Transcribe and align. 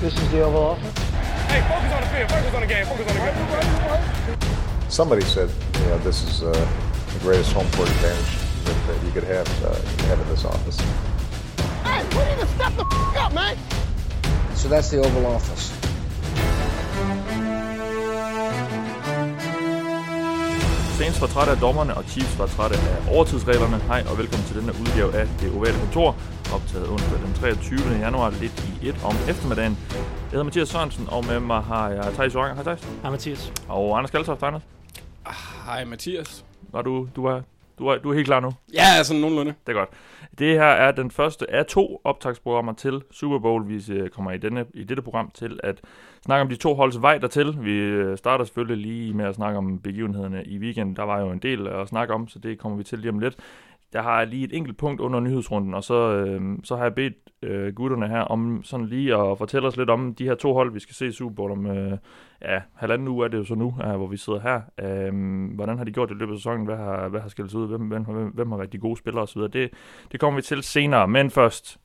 This 0.00 0.14
is 0.14 0.30
the 0.30 0.42
Oval 0.42 0.62
Office. 0.62 0.98
Hey, 1.48 1.60
focus 1.68 1.92
on 1.92 2.00
the 2.02 2.08
field. 2.08 2.30
Focus 2.30 2.54
on 2.54 2.60
the 2.60 2.66
game. 2.66 2.86
Focus 2.86 3.06
on 3.08 3.14
the 3.14 4.36
game. 4.36 4.90
Somebody 4.90 5.22
said, 5.22 5.50
you 5.80 5.86
know, 5.86 5.98
this 5.98 6.22
is 6.22 6.42
uh, 6.42 6.52
the 7.14 7.18
greatest 7.20 7.52
home 7.52 7.66
court 7.72 7.88
advantage 7.88 8.36
that, 8.64 8.76
that 8.86 9.04
you 9.04 9.10
could 9.12 9.24
have, 9.24 9.48
uh, 9.64 9.74
have 10.08 10.20
in 10.20 10.28
this 10.28 10.44
office. 10.44 10.78
Hey, 11.82 12.02
we 12.16 12.24
need 12.30 12.40
to 12.40 12.46
step 12.54 12.72
the 12.76 12.84
f- 12.84 13.16
up, 13.16 13.32
man. 13.34 13.56
So 14.54 14.68
that's 14.68 14.90
the 14.90 14.98
Oval 14.98 15.26
Office. 15.26 15.72
Saints 20.98 21.20
var 21.20 21.26
trætte 21.26 21.52
af 21.52 21.58
dommerne, 21.58 21.94
og 21.94 22.04
Chiefs 22.08 22.38
var 22.38 22.46
trætte 22.46 22.76
af 22.76 23.14
overtidsreglerne. 23.14 23.76
Hej 23.86 24.04
og 24.10 24.18
velkommen 24.18 24.46
til 24.46 24.56
denne 24.56 24.72
udgave 24.80 25.14
af 25.14 25.26
Det 25.40 25.52
Ovale 25.56 25.78
Kontor, 25.78 26.16
optaget 26.54 26.88
onsdag 26.90 27.18
den 27.18 27.34
23. 27.34 27.78
januar, 28.04 28.30
lidt 28.30 28.56
i 28.82 28.88
et 28.88 28.98
om 29.04 29.14
eftermiddagen. 29.28 29.76
Jeg 29.92 30.30
hedder 30.30 30.44
Mathias 30.44 30.68
Sørensen, 30.68 31.08
og 31.10 31.24
med 31.24 31.40
mig 31.40 31.62
har 31.62 31.88
jeg 31.90 32.04
Thijs 32.12 32.34
Joranger. 32.34 32.54
Hej 32.54 32.64
Thijs. 32.64 32.88
Hej 33.02 33.10
Mathias. 33.10 33.52
Og 33.68 33.98
Anders 33.98 34.10
Kaltoft, 34.10 34.42
Anders. 34.42 34.62
Hej 35.66 35.84
Mathias. 35.84 36.44
Var 36.72 36.82
du, 36.82 37.08
du, 37.16 37.24
er, 37.24 37.40
du, 37.78 37.86
er, 37.86 37.98
du 37.98 38.10
er 38.10 38.14
helt 38.14 38.26
klar 38.26 38.40
nu? 38.40 38.50
Ja, 38.74 39.02
sådan 39.02 39.20
nogenlunde. 39.20 39.54
Det 39.66 39.72
er 39.72 39.78
godt. 39.78 39.88
Det 40.38 40.54
her 40.54 40.64
er 40.64 40.92
den 40.92 41.10
første 41.10 41.50
af 41.50 41.66
to 41.66 42.00
optagsprogrammer 42.04 42.72
til 42.72 43.02
Super 43.10 43.38
Bowl. 43.38 43.68
Vi 43.68 43.92
øh, 43.92 44.08
kommer 44.08 44.32
i, 44.32 44.38
denne, 44.38 44.64
i 44.74 44.84
dette 44.84 45.02
program 45.02 45.30
til 45.34 45.60
at 45.62 45.80
snakke 46.24 46.42
om 46.42 46.48
de 46.48 46.56
to 46.56 46.74
holds 46.74 47.02
vej 47.02 47.18
dertil. 47.18 47.56
Vi 47.60 47.72
øh, 47.72 48.18
starter 48.18 48.44
selvfølgelig 48.44 48.86
lige 48.86 49.14
med 49.14 49.24
at 49.24 49.34
snakke 49.34 49.58
om 49.58 49.78
begivenhederne 49.78 50.44
i 50.44 50.58
weekenden. 50.58 50.96
Der 50.96 51.02
var 51.02 51.20
jo 51.20 51.30
en 51.30 51.38
del 51.38 51.66
at 51.66 51.88
snakke 51.88 52.14
om, 52.14 52.28
så 52.28 52.38
det 52.38 52.58
kommer 52.58 52.78
vi 52.78 52.84
til 52.84 52.98
lige 52.98 53.10
om 53.10 53.18
lidt. 53.18 53.36
Jeg 53.94 54.02
har 54.02 54.24
lige 54.24 54.44
et 54.44 54.56
enkelt 54.56 54.78
punkt 54.78 55.00
under 55.00 55.20
nyhedsrunden, 55.20 55.74
og 55.74 55.84
så, 55.84 55.94
øh, 55.94 56.58
så 56.64 56.76
har 56.76 56.82
jeg 56.82 56.94
bedt 56.94 57.14
øh, 57.42 57.74
gutterne 57.74 58.08
her 58.08 58.20
om 58.20 58.62
sådan 58.64 58.86
lige 58.86 59.14
at 59.16 59.38
fortælle 59.38 59.68
os 59.68 59.76
lidt 59.76 59.90
om 59.90 60.14
de 60.14 60.24
her 60.24 60.34
to 60.34 60.52
hold, 60.52 60.72
vi 60.72 60.80
skal 60.80 60.94
se 60.94 61.06
i 61.06 61.12
Super 61.12 61.34
Bowl 61.34 61.50
om 61.50 61.66
øh, 61.66 61.98
ja, 62.42 62.60
halvanden 62.74 63.08
uge 63.08 63.24
er 63.24 63.28
det 63.28 63.38
jo 63.38 63.44
så 63.44 63.54
nu, 63.54 63.74
øh, 63.84 63.96
hvor 63.96 64.06
vi 64.06 64.16
sidder 64.16 64.40
her. 64.40 64.60
Øh, 64.80 65.54
hvordan 65.54 65.78
har 65.78 65.84
de 65.84 65.92
gjort 65.92 66.08
det 66.08 66.14
i 66.14 66.18
løbet 66.18 66.32
af 66.32 66.38
sæsonen? 66.38 66.66
Hvad 66.66 66.76
har, 66.76 67.08
hvad 67.08 67.20
har 67.20 67.28
skilt 67.28 67.50
sig 67.50 67.60
ud? 67.60 67.68
Hvem, 67.68 67.80
hvem, 67.80 68.04
hvem, 68.04 68.28
hvem 68.28 68.50
har 68.50 68.58
været 68.58 68.72
de 68.72 68.78
gode 68.78 68.96
spillere 68.96 69.22
osv.? 69.22 69.40
Det, 69.40 69.70
det 70.12 70.20
kommer 70.20 70.38
vi 70.38 70.42
til 70.42 70.62
senere, 70.62 71.08
men 71.08 71.30
først 71.30 71.80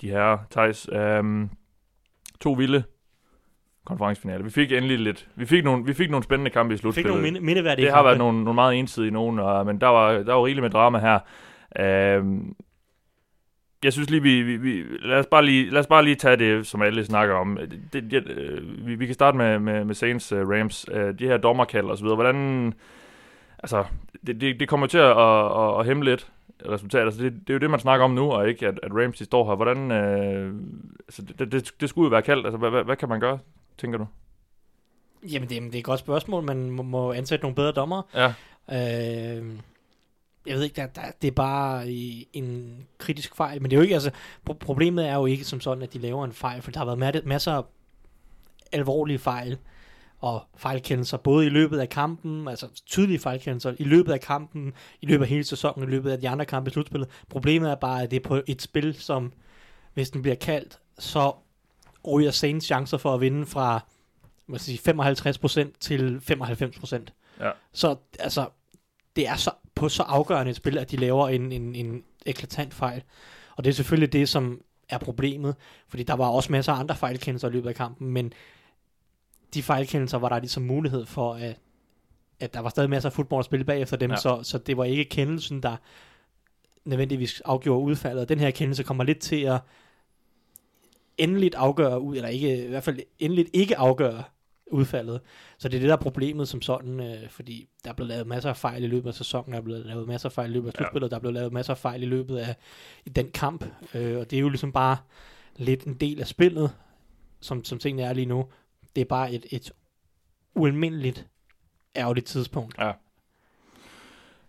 de 0.00 0.10
her 0.10 0.38
Thijs. 0.50 0.88
Øh, 0.92 1.48
to 2.40 2.52
vilde 2.52 2.82
konferencefinaler. 3.88 4.44
Vi 4.44 4.50
fik 4.50 4.72
endelig 4.72 4.98
lidt. 4.98 5.28
Vi 5.34 5.46
fik 5.46 5.64
nogle, 5.64 5.84
vi 5.84 5.94
fik 5.94 6.10
nogle 6.10 6.24
spændende 6.24 6.50
kampe 6.50 6.74
i 6.74 6.76
Fik 6.76 6.80
slutspillet. 6.80 7.12
nogle 7.12 7.40
minde, 7.40 7.76
Det 7.76 7.92
har 7.92 8.02
været 8.02 8.18
nogle, 8.18 8.44
nogle 8.44 8.54
meget 8.54 8.78
ensidige 8.78 9.10
nogen, 9.10 9.38
og, 9.38 9.66
men 9.66 9.80
der 9.80 9.86
var, 9.86 10.12
der 10.12 10.32
var 10.34 10.44
rigeligt 10.44 10.62
med 10.62 10.70
drama 10.70 10.98
her. 10.98 11.18
Øhm, 11.78 12.54
jeg 13.84 13.92
synes 13.92 14.10
lige, 14.10 14.22
vi, 14.22 14.42
vi, 14.42 14.56
vi 14.56 14.84
lad, 15.02 15.18
os 15.18 15.26
bare 15.26 15.44
lige, 15.44 15.70
lad 15.70 15.80
os 15.80 15.86
bare 15.86 16.04
lige 16.04 16.14
tage 16.14 16.36
det, 16.36 16.66
som 16.66 16.82
alle 16.82 17.04
snakker 17.04 17.34
om. 17.34 17.58
Det, 17.92 18.10
det, 18.10 18.30
øh, 18.30 18.86
vi, 18.86 18.94
vi 18.94 19.06
kan 19.06 19.14
starte 19.14 19.36
med, 19.36 19.58
med, 19.58 19.84
med 19.84 19.94
Saints 19.94 20.32
uh, 20.32 20.38
Rams. 20.38 20.86
Uh, 20.88 21.00
de 21.18 21.26
her 21.26 21.36
dommerkald 21.36 21.86
og 21.86 21.98
så 21.98 22.04
videre. 22.04 22.16
Hvordan... 22.16 22.74
Altså, 23.58 23.84
det, 24.26 24.40
det, 24.40 24.60
det 24.60 24.68
kommer 24.68 24.86
til 24.86 24.98
at, 24.98 25.10
at, 25.10 25.44
at, 25.44 25.80
at 25.80 25.86
hæmme 25.86 26.04
lidt 26.04 26.28
resultat. 26.68 27.02
Altså, 27.04 27.22
det, 27.22 27.32
det 27.32 27.50
er 27.50 27.54
jo 27.54 27.58
det, 27.58 27.70
man 27.70 27.80
snakker 27.80 28.04
om 28.04 28.10
nu, 28.10 28.30
og 28.30 28.48
ikke 28.48 28.66
at, 28.66 28.80
at 28.82 28.92
Rams 28.92 29.18
de 29.18 29.24
står 29.24 29.48
her. 29.48 29.56
Hvordan... 29.56 29.92
Øh, 29.92 30.54
altså, 31.08 31.22
det, 31.38 31.52
det, 31.52 31.72
det 31.80 31.88
skulle 31.88 32.06
jo 32.06 32.10
være 32.10 32.22
kaldt. 32.22 32.46
Altså, 32.46 32.58
hvad, 32.58 32.70
hvad, 32.70 32.84
hvad 32.84 32.96
kan 32.96 33.08
man 33.08 33.20
gøre, 33.20 33.38
tænker 33.78 33.98
du? 33.98 34.06
Jamen, 35.28 35.48
det, 35.48 35.54
jamen, 35.54 35.68
det 35.70 35.74
er 35.74 35.78
et 35.78 35.84
godt 35.84 36.00
spørgsmål. 36.00 36.44
Man 36.44 36.70
må, 36.70 36.82
må 36.82 37.12
ansætte 37.12 37.42
nogle 37.42 37.54
bedre 37.54 37.72
dommer. 37.72 38.02
Ja. 38.14 38.26
Øh, 38.72 39.46
jeg 40.46 40.56
ved 40.56 40.62
ikke, 40.64 40.76
der, 40.76 40.86
der, 40.86 41.02
det 41.22 41.28
er 41.28 41.32
bare 41.32 41.90
en 42.32 42.78
kritisk 42.98 43.36
fejl. 43.36 43.62
Men 43.62 43.70
det 43.70 43.76
er 43.76 43.78
jo 43.78 43.82
ikke, 43.82 43.94
altså, 43.94 44.10
pro- 44.50 44.58
problemet 44.60 45.08
er 45.08 45.14
jo 45.14 45.26
ikke 45.26 45.44
som 45.44 45.60
sådan, 45.60 45.82
at 45.82 45.92
de 45.92 45.98
laver 45.98 46.24
en 46.24 46.32
fejl, 46.32 46.62
for 46.62 46.70
der 46.70 46.78
har 46.78 46.94
været 46.94 47.16
ma- 47.16 47.26
masser 47.28 47.52
af 47.52 47.62
alvorlige 48.72 49.18
fejl 49.18 49.58
og 50.20 50.42
fejlkendelser, 50.56 51.16
både 51.16 51.46
i 51.46 51.48
løbet 51.48 51.78
af 51.78 51.88
kampen, 51.88 52.48
altså 52.48 52.82
tydelige 52.86 53.18
fejlkendelser, 53.18 53.74
i 53.78 53.84
løbet 53.84 54.12
af 54.12 54.20
kampen, 54.20 54.72
i 55.00 55.06
løbet 55.06 55.24
af 55.24 55.28
hele 55.28 55.44
sæsonen, 55.44 55.88
i 55.88 55.90
løbet 55.90 56.10
af 56.10 56.20
de 56.20 56.28
andre 56.28 56.44
kampe 56.44 56.70
i 56.70 56.72
slutspillet. 56.72 57.08
Problemet 57.28 57.70
er 57.70 57.74
bare, 57.74 58.02
at 58.02 58.10
det 58.10 58.16
er 58.16 58.28
på 58.28 58.40
et 58.46 58.62
spil, 58.62 58.94
som, 58.94 59.32
hvis 59.94 60.10
den 60.10 60.22
bliver 60.22 60.34
kaldt, 60.34 60.78
så 60.98 61.32
ryger 62.06 62.30
Saints 62.30 62.66
chancer 62.66 62.98
for 62.98 63.14
at 63.14 63.20
vinde 63.20 63.46
fra 63.46 63.80
jeg 64.52 64.60
sige, 64.60 64.90
55% 64.90 65.72
til 65.80 66.20
95%. 66.30 67.04
Ja. 67.40 67.50
Så 67.72 67.96
altså, 68.18 68.48
det 69.16 69.28
er 69.28 69.36
så, 69.36 69.50
på 69.74 69.88
så 69.88 70.02
afgørende 70.02 70.50
et 70.50 70.56
spil, 70.56 70.78
at 70.78 70.90
de 70.90 70.96
laver 70.96 71.28
en, 71.28 71.52
en, 71.52 71.74
en 71.74 72.04
eklatant 72.26 72.74
fejl. 72.74 73.02
Og 73.56 73.64
det 73.64 73.70
er 73.70 73.74
selvfølgelig 73.74 74.12
det, 74.12 74.28
som 74.28 74.60
er 74.88 74.98
problemet, 74.98 75.54
fordi 75.88 76.02
der 76.02 76.14
var 76.14 76.28
også 76.28 76.52
masser 76.52 76.72
af 76.72 76.78
andre 76.78 76.96
fejlkendelser 76.96 77.48
i 77.48 77.52
løbet 77.52 77.68
af 77.68 77.74
kampen, 77.74 78.10
men 78.10 78.32
de 79.54 79.62
fejlkendelser 79.62 80.18
var 80.18 80.28
der 80.28 80.38
ligesom 80.38 80.62
mulighed 80.62 81.06
for, 81.06 81.34
at, 81.34 81.56
at 82.40 82.54
der 82.54 82.60
var 82.60 82.68
stadig 82.68 82.90
masser 82.90 83.08
af 83.08 83.12
fodbold 83.12 83.38
at 83.38 83.44
spille 83.44 83.64
bagefter 83.64 83.96
dem, 83.96 84.10
Ja. 84.10 84.16
så, 84.16 84.40
så 84.42 84.58
det 84.58 84.76
var 84.76 84.84
ikke 84.84 85.04
kendelsen, 85.04 85.62
der 85.62 85.76
nødvendigvis 86.84 87.40
afgjorde 87.40 87.84
udfaldet. 87.84 88.28
Den 88.28 88.40
her 88.40 88.50
kendelse 88.50 88.82
kommer 88.82 89.04
lidt 89.04 89.18
til 89.18 89.42
at 89.42 89.60
endeligt 91.18 91.54
afgøre 91.54 92.00
ud, 92.00 92.16
eller 92.16 92.28
ikke, 92.28 92.64
i 92.64 92.68
hvert 92.68 92.82
fald 92.84 92.98
endeligt 93.18 93.50
ikke 93.52 93.78
afgøre 93.78 94.22
udfaldet. 94.66 95.20
Så 95.58 95.68
det 95.68 95.76
er 95.76 95.80
det, 95.80 95.88
der 95.88 95.96
er 95.96 96.00
problemet 96.00 96.48
som 96.48 96.62
sådan, 96.62 97.00
øh, 97.00 97.28
fordi 97.30 97.68
der 97.84 97.90
er 97.90 97.94
blevet 97.94 98.08
lavet 98.08 98.26
masser 98.26 98.50
af 98.50 98.56
fejl 98.56 98.84
i 98.84 98.86
løbet 98.86 99.08
af 99.08 99.14
sæsonen, 99.14 99.52
der 99.52 99.58
er 99.58 99.62
blevet 99.62 99.86
lavet 99.86 100.08
masser 100.08 100.28
af 100.28 100.32
fejl 100.32 100.50
i 100.50 100.52
løbet 100.54 100.68
af 100.68 100.72
Ja. 100.72 100.76
slutspillet, 100.76 101.10
der 101.10 101.16
er 101.16 101.20
blevet 101.20 101.34
lavet 101.34 101.52
masser 101.52 101.72
af 101.72 101.78
fejl 101.78 102.02
i 102.02 102.06
løbet 102.06 102.38
af 102.38 102.56
i 103.06 103.10
den 103.10 103.30
kamp, 103.30 103.64
øh, 103.94 104.18
og 104.18 104.30
det 104.30 104.36
er 104.36 104.40
jo 104.40 104.48
ligesom 104.48 104.72
bare 104.72 104.96
lidt 105.56 105.84
en 105.84 105.94
del 105.94 106.20
af 106.20 106.26
spillet, 106.26 106.70
som, 107.40 107.64
som 107.64 107.78
tingene 107.78 108.02
er 108.02 108.12
lige 108.12 108.26
nu. 108.26 108.44
Det 108.96 109.00
er 109.00 109.04
bare 109.06 109.32
et, 109.32 109.46
et 109.50 109.72
ualmindeligt 110.54 111.26
ærgerligt 111.96 112.26
tidspunkt. 112.26 112.78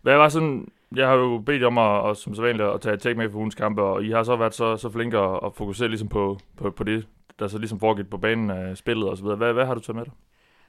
Hvad 0.01 0.18
var 0.18 0.30
sådan... 0.30 0.72
Jeg 0.95 1.07
har 1.07 1.16
jo 1.16 1.38
bedt 1.45 1.63
om 1.63 1.77
at, 1.77 2.09
at 2.09 2.17
som 2.17 2.35
sædvanligt 2.35 2.69
at 2.69 2.81
tage 2.81 3.11
et 3.11 3.17
med 3.17 3.29
for 3.29 3.38
ugens 3.38 3.55
kampe, 3.55 3.81
og 3.81 4.03
I 4.03 4.11
har 4.11 4.23
så 4.23 4.35
været 4.35 4.53
så, 4.53 4.77
så 4.77 4.89
flinke 4.89 5.17
at, 5.17 5.39
at 5.45 5.53
fokusere 5.55 5.88
ligesom 5.88 6.07
på, 6.07 6.39
på, 6.57 6.72
på 6.72 6.83
det, 6.83 7.07
der 7.39 7.47
så 7.47 7.57
ligesom 7.57 7.79
foregik 7.79 8.09
på 8.09 8.17
banen 8.17 8.50
af 8.50 8.77
spillet 8.77 9.09
og 9.09 9.17
så 9.17 9.23
videre. 9.23 9.38
Hvad, 9.38 9.53
hvad 9.53 9.66
har 9.66 9.73
du 9.73 9.79
taget 9.79 9.95
med 9.95 10.05
dig? 10.05 10.13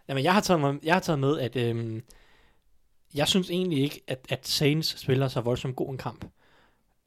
Jamen, 0.08 0.24
jeg 0.24 0.34
har 0.34 0.40
taget, 0.40 0.60
med, 0.60 0.74
jeg 0.82 0.94
har 0.94 1.00
taget 1.00 1.18
med, 1.18 1.38
at 1.38 1.56
øhm, 1.56 2.02
jeg 3.14 3.28
synes 3.28 3.50
egentlig 3.50 3.78
ikke, 3.82 4.00
at, 4.06 4.26
at 4.28 4.46
Saints 4.46 5.00
spiller 5.00 5.28
så 5.28 5.40
voldsomt 5.40 5.76
god 5.76 5.90
en 5.90 5.98
kamp. 5.98 6.24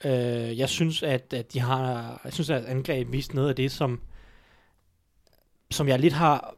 Øh, 0.06 0.60
jeg 0.60 0.70
synes, 0.70 1.04
at, 1.04 1.34
at 1.34 1.54
de 1.54 1.60
har, 1.60 2.22
jeg 2.24 2.34
synes, 2.34 2.50
at 2.50 2.66
angreb 2.66 3.12
vist 3.12 3.34
noget 3.34 3.50
af 3.50 3.56
det, 3.56 3.72
som, 3.72 4.02
som 5.72 5.88
jeg 5.88 6.00
lidt 6.00 6.14
har, 6.14 6.56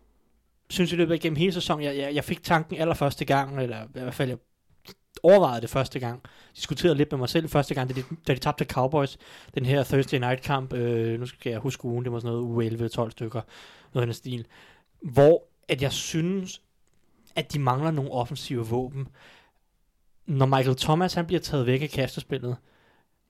synes 0.69 0.93
i 0.93 0.95
løbet 0.95 1.13
af 1.13 1.19
gennem 1.19 1.37
hele 1.37 1.51
sæsonen, 1.51 1.83
jeg, 1.85 1.97
jeg, 1.97 2.16
jeg 2.16 2.23
fik 2.23 2.43
tanken 2.43 2.77
allerførste 2.77 3.25
gang, 3.25 3.61
eller 3.61 3.83
i 3.83 3.87
hvert 3.91 4.13
fald 4.13 4.29
jeg 4.29 4.37
overvejede 5.25 5.62
det 5.62 5.69
første 5.69 6.00
gang, 6.00 6.22
diskuterede 6.56 6.97
lidt 6.97 7.12
med 7.12 7.19
mig 7.19 7.30
selv 7.30 7.50
første 7.50 7.74
gang, 7.74 7.90
da 7.90 7.94
de, 7.94 8.03
da 8.28 8.34
de 8.34 8.40
tabte 8.40 8.66
Cowboys, 8.66 9.18
den 9.56 9.66
her 9.66 9.84
Thursday 9.84 10.19
night 10.19 10.41
kamp, 10.41 10.74
øh, 10.74 11.19
nu 11.19 11.25
skal 11.25 11.50
jeg 11.50 11.59
huske 11.59 11.86
ugen, 11.86 12.03
det 12.03 12.12
var 12.12 12.19
sådan 12.19 12.34
noget 12.34 12.44
uge 12.44 13.06
11-12 13.06 13.09
stykker, 13.09 13.41
noget 13.94 14.03
af 14.03 14.08
den 14.08 14.14
stil, 14.14 14.46
hvor 15.02 15.44
at 15.68 15.81
jeg 15.81 15.91
synes, 15.91 16.62
at 17.35 17.53
de 17.53 17.59
mangler 17.59 17.91
nogle 17.91 18.12
offensive 18.12 18.68
våben. 18.68 19.08
Når 20.25 20.46
Michael 20.46 20.75
Thomas 20.75 21.14
han 21.14 21.25
bliver 21.25 21.40
taget 21.40 21.66
væk 21.66 21.81
af 21.81 21.90
kastespillet, 21.90 22.58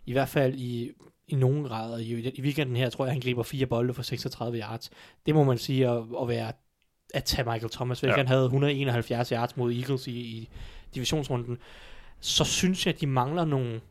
i 0.05 0.11
hvert 0.11 0.29
fald 0.29 0.55
i, 0.55 0.91
i 1.27 1.35
nogen 1.35 1.63
grader, 1.63 1.97
i, 1.97 2.29
i 2.29 2.41
weekenden 2.41 2.75
her, 2.75 2.89
tror 2.89 3.05
jeg, 3.05 3.13
han 3.13 3.21
griber 3.21 3.43
fire 3.43 3.65
bolde 3.65 3.93
for 3.93 4.03
36 4.03 4.59
yards. 4.59 4.89
Det 5.25 5.35
må 5.35 5.43
man 5.43 5.57
sige 5.57 5.87
at, 5.89 6.03
at 6.21 6.27
være 6.27 6.51
at 7.13 7.23
tage 7.23 7.51
Michael 7.51 7.71
Thomas 7.71 8.03
væk. 8.03 8.09
Ja. 8.09 8.15
Han 8.15 8.27
havde 8.27 8.43
171 8.43 9.29
yards 9.29 9.57
mod 9.57 9.73
Eagles 9.73 10.07
i, 10.07 10.11
i 10.11 10.49
divisionsrunden. 10.95 11.57
Så 12.19 12.43
synes 12.43 12.85
jeg, 12.85 12.93
at 12.93 13.01
de 13.01 13.07
mangler 13.07 13.45
nogle 13.45 13.81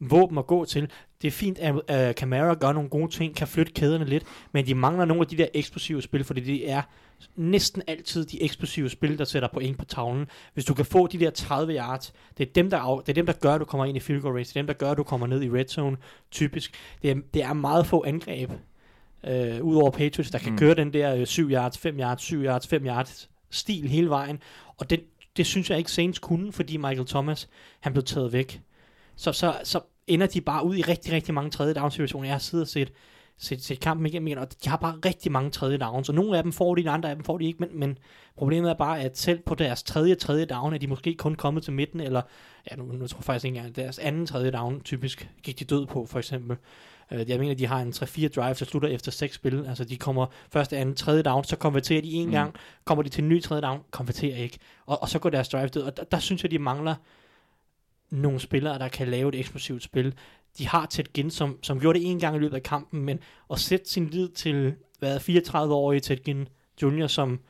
våben 0.00 0.38
at 0.38 0.46
gå 0.46 0.64
til. 0.64 0.88
Det 1.22 1.28
er 1.28 1.32
fint, 1.32 1.58
at 1.58 1.74
uh, 1.74 2.14
Camara 2.14 2.54
gør 2.54 2.72
nogle 2.72 2.88
gode 2.88 3.10
ting, 3.10 3.36
kan 3.36 3.46
flytte 3.48 3.72
kæderne 3.72 4.04
lidt, 4.04 4.24
men 4.52 4.66
de 4.66 4.74
mangler 4.74 5.04
nogle 5.04 5.20
af 5.20 5.26
de 5.26 5.36
der 5.36 5.46
eksplosive 5.54 6.02
spil, 6.02 6.24
fordi 6.24 6.40
det 6.40 6.70
er 6.70 6.82
næsten 7.36 7.82
altid 7.86 8.24
de 8.26 8.42
eksplosive 8.42 8.90
spil, 8.90 9.18
der 9.18 9.24
sætter 9.24 9.48
point 9.54 9.78
på 9.78 9.84
tavlen. 9.84 10.26
Hvis 10.54 10.64
du 10.64 10.74
kan 10.74 10.84
få 10.84 11.06
de 11.06 11.18
der 11.18 11.30
30 11.30 11.76
yards, 11.76 12.12
det 12.38 12.48
er 12.48 12.52
dem, 12.52 12.70
der, 12.70 12.78
af, 12.78 13.00
det 13.02 13.08
er 13.08 13.14
dem, 13.14 13.26
der 13.26 13.32
gør, 13.32 13.54
at 13.54 13.60
du 13.60 13.64
kommer 13.64 13.84
ind 13.84 13.96
i 13.96 14.00
field 14.00 14.20
goal 14.20 14.34
race. 14.34 14.48
Det 14.48 14.56
er 14.56 14.62
dem, 14.62 14.66
der 14.66 14.74
gør, 14.74 14.90
at 14.90 14.96
du 14.96 15.02
kommer 15.02 15.26
ned 15.26 15.42
i 15.42 15.50
red 15.50 15.66
zone, 15.68 15.96
typisk. 16.30 16.74
Det 17.02 17.10
er, 17.10 17.14
det 17.34 17.42
er 17.42 17.52
meget 17.52 17.86
få 17.86 18.04
angreb, 18.06 18.50
øh, 19.26 19.62
udover 19.62 19.90
Patriots, 19.90 20.30
der 20.30 20.38
kan 20.38 20.52
Mm. 20.52 20.58
køre 20.58 20.74
den 20.74 20.92
der 20.92 21.14
øh, 21.14 21.26
7 21.26 21.50
yards, 21.50 21.78
5 21.78 21.98
yards, 22.00 22.22
7 22.22 22.42
yards, 22.42 22.66
5 22.66 22.86
yards 22.86 23.30
stil 23.50 23.88
hele 23.88 24.08
vejen. 24.10 24.38
Og 24.78 24.90
det, 24.90 25.00
det 25.36 25.46
synes 25.46 25.70
jeg 25.70 25.78
ikke 25.78 25.92
Saints 25.92 26.18
kunne, 26.18 26.52
fordi 26.52 26.76
Michael 26.76 27.06
Thomas, 27.06 27.48
han 27.80 27.92
blev 27.92 28.04
taget 28.04 28.32
væk. 28.32 28.62
Så, 29.16 29.32
så, 29.32 29.54
så 29.64 29.80
ender 30.06 30.26
de 30.26 30.40
bare 30.40 30.66
ud 30.66 30.76
i 30.76 30.82
rigtig, 30.82 31.12
rigtig 31.12 31.34
mange 31.34 31.50
tredje 31.50 31.74
down 31.74 31.90
situationer. 31.90 32.26
Jeg 32.26 32.34
har 32.34 32.38
siddet 32.38 32.64
og 32.64 32.68
set, 32.68 32.92
set, 33.38 33.62
set 33.62 33.80
kampen 33.80 34.06
igennem 34.06 34.26
igen, 34.26 34.38
og 34.38 34.48
de 34.64 34.68
har 34.70 34.76
bare 34.76 34.98
rigtig 35.04 35.32
mange 35.32 35.50
tredje 35.50 35.78
downs, 35.78 36.08
og 36.08 36.14
nogle 36.14 36.36
af 36.36 36.42
dem 36.42 36.52
får 36.52 36.74
de, 36.74 36.90
andre 36.90 37.10
af 37.10 37.16
dem 37.16 37.24
får 37.24 37.38
de 37.38 37.44
ikke, 37.44 37.58
men, 37.58 37.68
men 37.72 37.98
problemet 38.36 38.70
er 38.70 38.74
bare, 38.74 39.00
at 39.00 39.18
selv 39.18 39.40
på 39.46 39.54
deres 39.54 39.82
tredje, 39.82 40.14
tredje 40.14 40.44
down, 40.44 40.74
er 40.74 40.78
de 40.78 40.86
måske 40.86 41.14
kun 41.14 41.34
kommet 41.34 41.62
til 41.62 41.72
midten, 41.72 42.00
eller, 42.00 42.22
ja, 42.70 42.76
nu, 42.76 42.84
nu 42.84 43.06
tror 43.06 43.18
jeg 43.18 43.24
faktisk 43.24 43.44
ikke 43.44 43.56
engang, 43.56 43.76
deres 43.76 43.98
anden 43.98 44.26
tredje 44.26 44.50
down 44.50 44.80
typisk 44.80 45.28
gik 45.42 45.58
de 45.58 45.64
død 45.64 45.86
på, 45.86 46.06
for 46.06 46.18
eksempel. 46.18 46.56
Øh, 47.10 47.30
jeg 47.30 47.38
mener, 47.38 47.54
de 47.54 47.66
har 47.66 47.80
en 47.80 47.88
3-4 47.88 48.28
drives, 48.28 48.58
der 48.58 48.64
slutter 48.64 48.88
efter 48.88 49.10
6 49.12 49.34
spil. 49.34 49.64
Altså, 49.68 49.84
de 49.84 49.96
kommer 49.96 50.26
første, 50.52 50.76
anden, 50.76 50.94
tredje 50.96 51.22
down, 51.22 51.44
så 51.44 51.56
konverterer 51.56 52.02
de 52.02 52.12
en 52.12 52.26
mm. 52.26 52.32
gang, 52.32 52.54
kommer 52.84 53.02
de 53.02 53.08
til 53.08 53.22
en 53.22 53.28
ny 53.28 53.42
tredje 53.42 53.62
down, 53.62 53.80
konverterer 53.90 54.36
ikke. 54.36 54.58
Og, 54.86 55.02
og 55.02 55.08
så 55.08 55.18
går 55.18 55.30
deres 55.30 55.48
drive 55.48 55.68
død. 55.68 55.82
Og 55.82 55.96
der, 55.96 56.04
der 56.04 56.18
synes 56.18 56.42
jeg, 56.42 56.50
de 56.50 56.58
mangler 56.58 56.94
nogle 58.10 58.40
spillere, 58.40 58.78
der 58.78 58.88
kan 58.88 59.08
lave 59.08 59.28
et 59.28 59.34
eksplosivt 59.34 59.82
spil. 59.82 60.14
De 60.58 60.68
har 60.68 60.86
Ted 60.86 61.04
Ginn, 61.14 61.30
som, 61.30 61.58
som 61.62 61.80
gjorde 61.80 61.98
det 61.98 62.10
en 62.10 62.20
gang 62.20 62.36
i 62.36 62.38
løbet 62.38 62.56
af 62.56 62.62
kampen, 62.62 63.04
men 63.04 63.18
at 63.52 63.58
sætte 63.58 63.90
sin 63.90 64.08
lid 64.08 64.28
til 64.28 64.74
hvad, 64.98 65.16
34-årige 65.16 66.00
Ted 66.00 66.16
Ginn 66.16 66.48
Jr., 66.82 67.06
som 67.06 67.40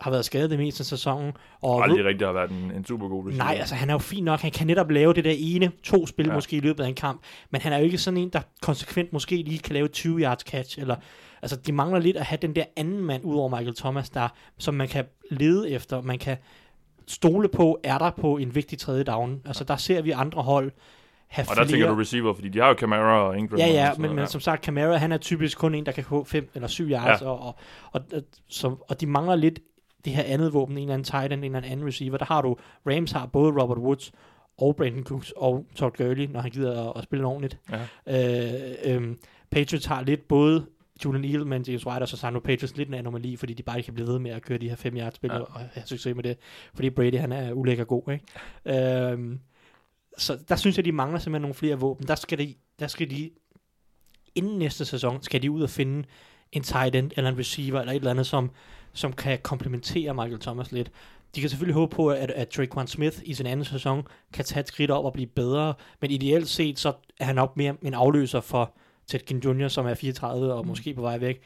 har 0.00 0.10
været 0.10 0.24
skadet 0.24 0.50
det 0.50 0.58
meste 0.58 0.80
af 0.80 0.84
sæsonen. 0.86 1.32
Og 1.62 1.70
Og 1.74 1.84
aldrig 1.84 2.04
rigtig 2.04 2.26
har 2.26 2.32
været 2.32 2.50
en, 2.50 2.72
en 2.76 2.84
super 2.84 3.08
god 3.08 3.26
receiver. 3.26 3.44
Nej, 3.44 3.56
altså 3.58 3.74
han 3.74 3.88
er 3.90 3.94
jo 3.94 3.98
fin 3.98 4.24
nok. 4.24 4.40
Han 4.40 4.50
kan 4.50 4.66
netop 4.66 4.90
lave 4.90 5.14
det 5.14 5.24
der 5.24 5.34
ene, 5.38 5.72
to 5.82 6.06
spil 6.06 6.26
Ja. 6.26 6.30
ja. 6.32 6.36
måske 6.36 6.56
i 6.56 6.60
løbet 6.60 6.84
af 6.84 6.88
en 6.88 6.94
kamp. 6.94 7.20
Men 7.50 7.60
han 7.60 7.72
er 7.72 7.78
jo 7.78 7.84
ikke 7.84 7.98
sådan 7.98 8.16
en, 8.18 8.28
der 8.28 8.40
konsekvent 8.62 9.12
måske 9.12 9.36
lige 9.36 9.58
kan 9.58 9.74
lave 9.74 9.88
20 9.88 10.20
yards 10.20 10.42
catch. 10.42 10.80
Eller, 10.80 10.96
altså 11.42 11.56
de 11.56 11.72
mangler 11.72 12.00
lidt 12.00 12.16
at 12.16 12.24
have 12.24 12.38
den 12.42 12.56
der 12.56 12.64
anden 12.76 13.00
mand 13.04 13.24
ud 13.24 13.36
over 13.36 13.48
Michael 13.48 13.74
Thomas, 13.76 14.10
der, 14.10 14.28
som 14.58 14.74
man 14.74 14.88
kan 14.88 15.04
lede 15.30 15.70
efter. 15.70 16.00
Man 16.02 16.18
kan 16.18 16.36
stole 17.06 17.48
på, 17.48 17.80
er 17.84 17.98
der 17.98 18.10
på 18.10 18.36
en 18.36 18.54
vigtig 18.54 18.78
tredje 18.78 19.04
down. 19.04 19.40
Altså 19.44 19.64
der 19.64 19.76
ser 19.76 20.02
vi 20.02 20.10
andre 20.10 20.42
hold 20.42 20.72
have 21.28 21.46
Og 21.50 21.56
der 21.56 21.64
flere... 21.64 21.68
tænker 21.68 21.88
du 21.88 22.00
receiver, 22.00 22.34
fordi 22.34 22.48
de 22.48 22.58
har 22.60 22.68
jo 22.68 22.74
Camara 22.74 23.22
og 23.28 23.38
Ingram. 23.38 23.58
Ja, 23.58 23.66
og 23.66 23.72
ja, 23.72 23.86
sådan 23.90 24.02
men, 24.02 24.16
men 24.16 24.26
som 24.26 24.40
sagt, 24.40 24.64
Camara, 24.64 24.96
han 24.96 25.12
er 25.12 25.16
typisk 25.16 25.58
kun 25.58 25.74
en, 25.74 25.86
der 25.86 25.92
kan 25.92 26.04
få 26.04 26.24
5 26.24 26.48
eller 26.54 26.68
7 26.68 26.84
yards, 26.90 27.20
Ja. 27.22 27.26
ja. 27.26 27.30
og, 27.32 27.40
og, 27.40 27.54
og, 27.92 28.00
og, 28.12 28.22
så, 28.48 28.76
og 28.88 29.00
de 29.00 29.06
mangler 29.06 29.36
lidt 29.36 29.60
det 30.04 30.12
her 30.12 30.22
andet 30.22 30.52
våben, 30.52 30.76
en 30.76 30.82
eller 30.82 30.94
anden 30.94 31.04
tight 31.04 31.32
end, 31.32 31.44
en 31.44 31.56
eller 31.56 31.68
anden 31.68 31.86
receiver. 31.86 32.16
Der 32.16 32.24
har 32.24 32.42
du, 32.42 32.56
Rams 32.86 33.12
har 33.12 33.26
både 33.26 33.62
Robert 33.62 33.78
Woods 33.78 34.12
og 34.58 34.76
Brandon 34.76 35.04
Cooks 35.04 35.32
og 35.36 35.66
Todd 35.74 35.96
Gurley, 35.96 36.26
når 36.26 36.40
han 36.40 36.50
gider 36.50 36.90
at, 36.90 36.92
at 36.96 37.04
spille 37.04 37.26
ordentligt. 37.26 37.58
Ja. 38.06 38.54
Øh, 38.86 38.94
øhm, 38.94 39.18
Patriots 39.50 39.86
har 39.86 40.02
lidt 40.02 40.28
både 40.28 40.66
Julian 41.04 41.24
Edelman, 41.24 41.62
James 41.62 41.86
White, 41.86 42.02
og 42.02 42.08
så 42.08 42.30
nu 42.30 42.40
Patriots 42.40 42.76
lidt 42.76 42.88
en 42.88 42.94
anomali, 42.94 43.36
fordi 43.36 43.54
de 43.54 43.62
bare 43.62 43.76
ikke 43.76 43.86
kan 43.86 43.94
blive 43.94 44.08
ved 44.08 44.18
med 44.18 44.30
at 44.30 44.42
køre 44.42 44.58
de 44.58 44.68
her 44.68 44.76
5 44.76 44.96
yards 44.96 45.14
spil, 45.14 45.30
ja. 45.30 45.38
og 45.38 45.60
have 45.72 45.86
succes 45.86 46.14
med 46.14 46.22
det, 46.22 46.38
fordi 46.74 46.90
Brady, 46.90 47.18
han 47.18 47.32
er 47.32 47.52
ulækker 47.52 47.84
god, 47.84 48.12
ikke? 48.12 49.10
Øhm, 49.12 49.40
så 50.18 50.38
der 50.48 50.56
synes 50.56 50.76
jeg, 50.76 50.84
de 50.84 50.92
mangler 50.92 51.18
simpelthen 51.18 51.42
nogle 51.42 51.54
flere 51.54 51.78
våben. 51.78 52.06
Der 52.06 52.14
skal 52.14 52.38
de, 52.38 52.54
der 52.78 52.86
skal 52.86 53.10
de 53.10 53.30
inden 54.34 54.58
næste 54.58 54.84
sæson, 54.84 55.22
skal 55.22 55.42
de 55.42 55.50
ud 55.50 55.62
og 55.62 55.70
finde 55.70 56.08
en 56.52 56.62
tight 56.62 56.94
end, 56.94 57.10
eller 57.16 57.30
en 57.30 57.38
receiver, 57.38 57.80
eller 57.80 57.92
et 57.92 57.96
eller 57.96 58.10
andet, 58.10 58.26
som, 58.26 58.50
som 58.94 59.12
kan 59.12 59.38
komplementere 59.42 60.14
Michael 60.14 60.40
Thomas 60.40 60.72
lidt. 60.72 60.90
De 61.34 61.40
kan 61.40 61.50
selvfølgelig 61.50 61.74
håbe 61.74 61.96
på, 61.96 62.08
at, 62.08 62.30
at 62.30 62.48
Traquan 62.48 62.86
Smith 62.86 63.18
i 63.24 63.34
sin 63.34 63.46
anden 63.46 63.64
sæson 63.64 64.06
kan 64.32 64.44
tage 64.44 64.60
et 64.60 64.68
skridt 64.68 64.90
op 64.90 65.04
og 65.04 65.12
blive 65.12 65.26
bedre, 65.26 65.74
men 66.00 66.10
ideelt 66.10 66.48
set, 66.48 66.78
så 66.78 66.92
er 67.20 67.24
han 67.24 67.34
nok 67.34 67.56
mere 67.56 67.76
en 67.82 67.94
afløser 67.94 68.40
for 68.40 68.72
Ted 69.06 69.20
Ginn 69.20 69.40
Jr., 69.40 69.68
som 69.68 69.86
er 69.86 69.94
34 69.94 70.52
og 70.54 70.66
måske 70.66 70.94
på 70.94 71.00
vej 71.00 71.18
væk. 71.18 71.40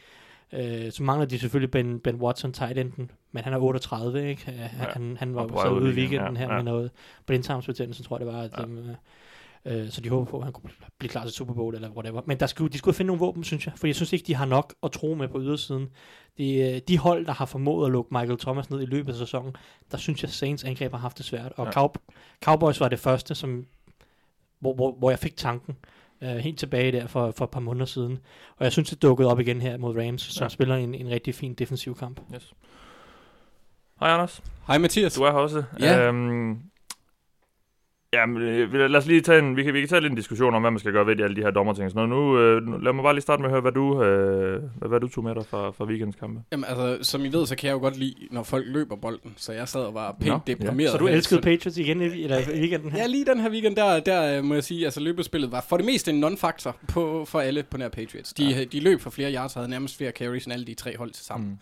Øh, 0.53 0.91
så 0.91 1.03
mangler 1.03 1.25
de 1.25 1.39
selvfølgelig 1.39 1.71
Ben, 1.71 1.99
ben 1.99 2.15
Watson, 2.15 2.53
tight 2.53 2.77
enden, 2.77 3.11
men 3.31 3.43
han 3.43 3.53
er 3.53 3.57
38, 3.57 4.29
ikke? 4.29 4.51
Øh, 4.51 4.59
Han, 4.59 5.17
han 5.19 5.35
var 5.35 5.47
så 5.61 5.69
ude 5.69 5.91
i 5.91 5.95
weekenden 5.95 6.33
ja, 6.33 6.39
her 6.39 6.49
ja. 6.49 6.55
med 6.55 6.63
noget 6.63 6.91
blindtarmsbetændelse, 7.25 8.03
tror 8.03 8.17
jeg 8.17 8.25
det 8.25 8.33
var. 8.33 8.41
At, 8.41 8.51
Ja. 8.57 8.61
ja. 8.89 8.95
Øh, 9.65 9.89
så 9.89 10.01
de 10.01 10.09
håber 10.09 10.25
på, 10.31 10.37
at 10.37 10.43
han 10.43 10.53
kunne 10.53 10.69
blive 10.99 11.09
klar 11.09 11.23
til 11.23 11.31
Super 11.33 11.53
Bowl 11.53 11.75
eller 11.75 11.89
whatever. 11.89 12.21
Men 12.25 12.39
der 12.39 12.45
skulle, 12.45 12.73
de 12.73 12.77
skulle 12.77 12.95
finde 12.95 13.07
nogle 13.07 13.19
våben, 13.19 13.43
synes 13.43 13.65
jeg. 13.65 13.73
For 13.77 13.87
jeg 13.87 13.95
synes 13.95 14.13
ikke, 14.13 14.27
de 14.27 14.35
har 14.35 14.45
nok 14.45 14.73
at 14.83 14.91
tro 14.91 15.13
med 15.13 15.27
på 15.27 15.41
ydersiden. 15.41 15.87
De, 16.37 16.53
øh, 16.55 16.81
de 16.87 16.97
hold, 16.97 17.25
der 17.25 17.31
har 17.33 17.45
formået 17.45 17.85
at 17.85 17.91
lukke 17.91 18.09
Michael 18.13 18.39
Thomas 18.39 18.69
ned 18.69 18.81
i 18.81 18.85
løbet 18.85 19.11
af 19.13 19.17
sæsonen, 19.17 19.55
der 19.91 19.97
synes 19.97 20.21
jeg, 20.23 20.29
Saints 20.29 20.63
angreb 20.63 20.91
har 20.91 20.99
haft 20.99 21.17
det 21.17 21.25
svært. 21.25 21.51
Og 21.57 21.65
Ja. 21.65 21.71
Cow, 21.71 21.87
Cowboys 22.43 22.79
var 22.79 22.87
det 22.87 22.99
første, 22.99 23.35
som, 23.35 23.65
hvor, 24.59 24.73
hvor, 24.75 24.91
hvor 24.99 25.09
jeg 25.09 25.19
fik 25.19 25.37
tanken. 25.37 25.75
Øh, 26.21 26.29
helt 26.29 26.59
tilbage 26.59 26.91
der 26.91 27.07
for, 27.07 27.31
for 27.31 27.45
et 27.45 27.51
par 27.51 27.59
måneder 27.59 27.85
siden. 27.85 28.19
Og 28.57 28.63
jeg 28.63 28.71
synes, 28.71 28.89
det 28.89 29.01
dukkede 29.01 29.31
op 29.31 29.39
igen 29.39 29.61
her 29.61 29.77
mod 29.77 29.97
Rams, 29.97 30.21
som 30.21 30.41
Ja. 30.41 30.45
ja. 30.45 30.49
spiller 30.49 30.75
en, 30.75 30.95
en 30.95 31.09
rigtig 31.09 31.35
fin 31.35 31.53
defensiv 31.53 31.95
kamp. 31.97 32.21
Yes. 32.35 32.53
Hej 33.99 34.09
Anders, 34.09 34.41
Hej 34.67 34.77
Mathias. 34.77 35.13
du 35.13 35.23
er 35.23 35.31
her 35.31 35.37
også. 35.37 35.63
Ja. 35.79 36.07
Øhm, 36.07 36.59
Jamen, 38.13 38.41
øh, 38.41 38.73
lad 38.73 38.95
os 38.95 39.05
lige 39.05 39.21
tage 39.21 39.39
en, 39.39 39.57
vi 39.57 39.63
kan, 39.63 39.73
vi 39.73 39.79
kan 39.79 39.89
tage 39.89 40.01
lidt 40.01 40.11
en 40.11 40.17
diskussion 40.17 40.55
om, 40.55 40.61
hvad 40.61 40.71
man 40.71 40.79
skal 40.79 40.91
gøre 40.91 41.07
ved 41.07 41.15
de, 41.15 41.23
alle 41.23 41.35
de 41.35 41.41
her 41.41 41.51
dommerting 41.51 41.85
og 41.85 41.91
sådan 41.91 42.09
noget. 42.09 42.25
Nu, 42.25 42.39
øh, 42.39 42.67
nu, 42.67 42.77
lad 42.77 42.93
mig 42.93 43.03
bare 43.03 43.13
lige 43.13 43.21
starte 43.21 43.41
med 43.41 43.49
at 43.49 43.51
høre, 43.51 43.61
hvad 43.61 43.71
du, 43.71 44.03
øh, 44.03 44.63
hvad, 44.77 44.89
hvad 44.89 44.99
du 44.99 45.07
tog 45.07 45.23
med 45.23 45.35
dig 45.35 45.45
fra, 45.45 45.71
fra 45.71 45.85
weekendens 45.85 46.15
kampe. 46.15 46.41
Jamen 46.51 46.65
altså, 46.65 46.97
som 47.01 47.25
I 47.25 47.27
ved, 47.27 47.45
så 47.45 47.55
kan 47.55 47.67
jeg 47.67 47.73
jo 47.73 47.79
godt 47.79 47.97
lide, 47.97 48.15
når 48.31 48.43
folk 48.43 48.65
løber 48.67 48.95
bolden. 48.95 49.33
Så 49.37 49.53
jeg 49.53 49.67
sad 49.67 49.81
og 49.81 49.93
var 49.93 50.15
pænt 50.19 50.27
Nå, 50.27 50.33
ja. 50.47 50.53
deprimeret. 50.53 50.91
Så 50.91 50.97
du 50.97 51.07
her. 51.07 51.15
elskede 51.15 51.41
Patriots 51.41 51.77
igen 51.77 52.01
i, 52.01 52.23
eller 52.23 52.37
i 52.37 52.59
weekenden 52.59 52.91
her? 52.91 52.99
Ja, 52.99 53.07
lige 53.07 53.25
den 53.25 53.39
her 53.39 53.49
weekend, 53.49 53.75
der, 53.75 53.99
der 53.99 54.37
øh, 54.37 54.43
må 54.43 54.53
jeg 54.53 54.63
sige, 54.63 54.85
altså 54.85 54.99
løbespillet 54.99 55.51
var 55.51 55.65
for 55.69 55.77
det 55.77 55.85
meste 55.85 56.11
en 56.11 56.19
non-faktor 56.19 56.75
på, 56.87 57.25
for 57.25 57.39
alle 57.39 57.63
på 57.63 57.77
nær 57.77 57.89
Patriots. 57.89 58.33
De, 58.33 58.45
ja. 58.45 58.63
de 58.63 58.79
løb 58.79 59.01
for 59.01 59.09
flere 59.09 59.33
yards 59.33 59.55
og 59.55 59.59
havde 59.61 59.69
nærmest 59.69 59.97
flere 59.97 60.11
carries 60.11 60.45
end 60.45 60.53
alle 60.53 60.65
de 60.65 60.73
tre 60.73 60.97
hold 60.97 61.11
til 61.11 61.25
sammen. 61.25 61.49
Mm. 61.49 61.57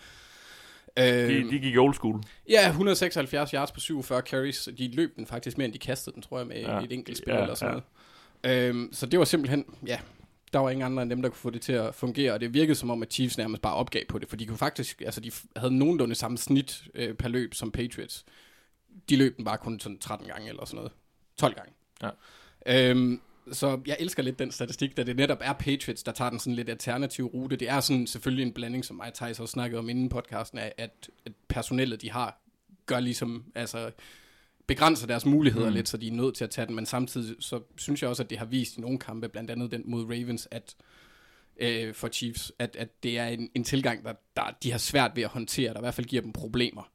Øh, 0.97 1.03
De, 1.05 1.51
de 1.51 1.59
gik 1.59 1.77
old 1.77 1.93
school. 1.93 2.23
Ja, 2.49 2.67
176 2.67 3.51
yards 3.51 3.71
på 3.71 3.79
47 3.79 4.21
carries. 4.21 4.69
De 4.77 4.91
løb 4.95 5.15
den 5.15 5.25
faktisk 5.25 5.57
mere, 5.57 5.65
end 5.65 5.73
de 5.73 5.79
kastede 5.79 6.13
den, 6.13 6.21
tror 6.21 6.37
jeg, 6.37 6.47
med 6.47 6.55
Ja. 6.55 6.77
ja. 6.77 6.83
et 6.83 6.91
enkelt 6.91 7.17
spil 7.17 7.31
Ja, 7.31 7.35
ja, 7.35 7.41
eller 7.41 7.55
sådan 7.55 7.81
noget. 8.43 8.69
Øhm, 8.69 8.89
så 8.93 9.05
det 9.05 9.19
var 9.19 9.25
simpelthen, 9.25 9.65
ja, 9.87 9.99
der 10.53 10.59
var 10.59 10.69
ingen 10.69 10.85
andre 10.85 11.03
end 11.03 11.09
dem, 11.09 11.21
der 11.21 11.29
kunne 11.29 11.37
få 11.37 11.49
det 11.49 11.61
til 11.61 11.73
at 11.73 11.95
fungere, 11.95 12.33
og 12.33 12.39
det 12.39 12.53
virkede 12.53 12.75
som 12.75 12.89
om, 12.89 13.01
at 13.01 13.13
Chiefs 13.13 13.37
nærmest 13.37 13.61
bare 13.61 13.73
opgav 13.73 14.01
på 14.09 14.19
det, 14.19 14.29
for 14.29 14.35
de 14.35 14.45
kunne 14.45 14.57
faktisk, 14.57 15.01
altså 15.01 15.21
de 15.21 15.31
havde 15.55 15.77
nogenlunde 15.77 16.15
samme 16.15 16.37
snit 16.37 16.83
øh, 16.95 17.13
per 17.13 17.27
løb 17.29 17.53
som 17.53 17.71
Patriots. 17.71 18.25
De 19.09 19.15
løb 19.15 19.37
den 19.37 19.45
bare 19.45 19.57
kun 19.57 19.79
sådan 19.79 19.99
13 19.99 20.27
gange 20.27 20.49
eller 20.49 20.65
sådan 20.65 20.75
noget. 20.75 20.91
12 21.39 21.53
gange. 21.55 21.71
Ja. 22.03 22.09
Øhm, 22.89 23.21
så 23.51 23.79
jeg 23.85 23.97
elsker 23.99 24.23
lidt 24.23 24.39
den 24.39 24.51
statistik, 24.51 24.97
da 24.97 25.03
det 25.03 25.15
netop 25.15 25.37
er 25.41 25.53
Patriots, 25.53 26.03
der 26.03 26.11
tager 26.11 26.29
den 26.29 26.39
sådan 26.39 26.55
lidt 26.55 26.69
alternative 26.69 27.27
rute. 27.27 27.55
Det 27.55 27.69
er 27.69 27.79
sådan 27.79 28.07
selvfølgelig 28.07 28.45
en 28.45 28.53
blanding, 28.53 28.85
som 28.85 28.95
mig 28.95 29.07
og 29.07 29.13
Thijs 29.13 29.39
også 29.39 29.51
snakkede 29.51 29.79
om 29.79 29.89
inden 29.89 30.09
podcasten, 30.09 30.59
at, 30.59 30.73
at 30.77 31.31
personellet, 31.47 32.01
de 32.01 32.11
har, 32.11 32.41
gør 32.85 32.99
ligesom, 32.99 33.43
altså 33.55 33.91
begrænser 34.67 35.07
deres 35.07 35.25
muligheder 35.25 35.69
mm. 35.69 35.75
lidt, 35.75 35.89
så 35.89 35.97
de 35.97 36.07
er 36.07 36.11
nødt 36.11 36.35
til 36.35 36.43
at 36.43 36.49
tage 36.49 36.67
den, 36.67 36.75
men 36.75 36.85
samtidig 36.85 37.35
så 37.39 37.61
synes 37.77 38.01
jeg 38.01 38.09
også, 38.09 38.23
at 38.23 38.29
det 38.29 38.37
har 38.37 38.45
vist 38.45 38.77
i 38.77 38.81
nogle 38.81 38.99
kampe, 38.99 39.29
blandt 39.29 39.51
andet 39.51 39.71
den 39.71 39.83
mod 39.85 40.03
Ravens, 40.03 40.47
at 40.51 40.75
øh, 41.59 41.93
for 41.93 42.07
Chiefs, 42.07 42.51
at, 42.59 42.75
at 42.75 43.03
det 43.03 43.17
er 43.17 43.27
en, 43.27 43.49
en 43.55 43.63
tilgang, 43.63 44.05
der, 44.05 44.13
der 44.35 44.43
de 44.63 44.71
har 44.71 44.77
svært 44.77 45.11
ved 45.15 45.23
at 45.23 45.29
håndtere, 45.29 45.73
der 45.73 45.79
i 45.79 45.81
hvert 45.81 45.93
fald 45.93 46.07
giver 46.07 46.21
dem 46.21 46.33
problemer. 46.33 46.89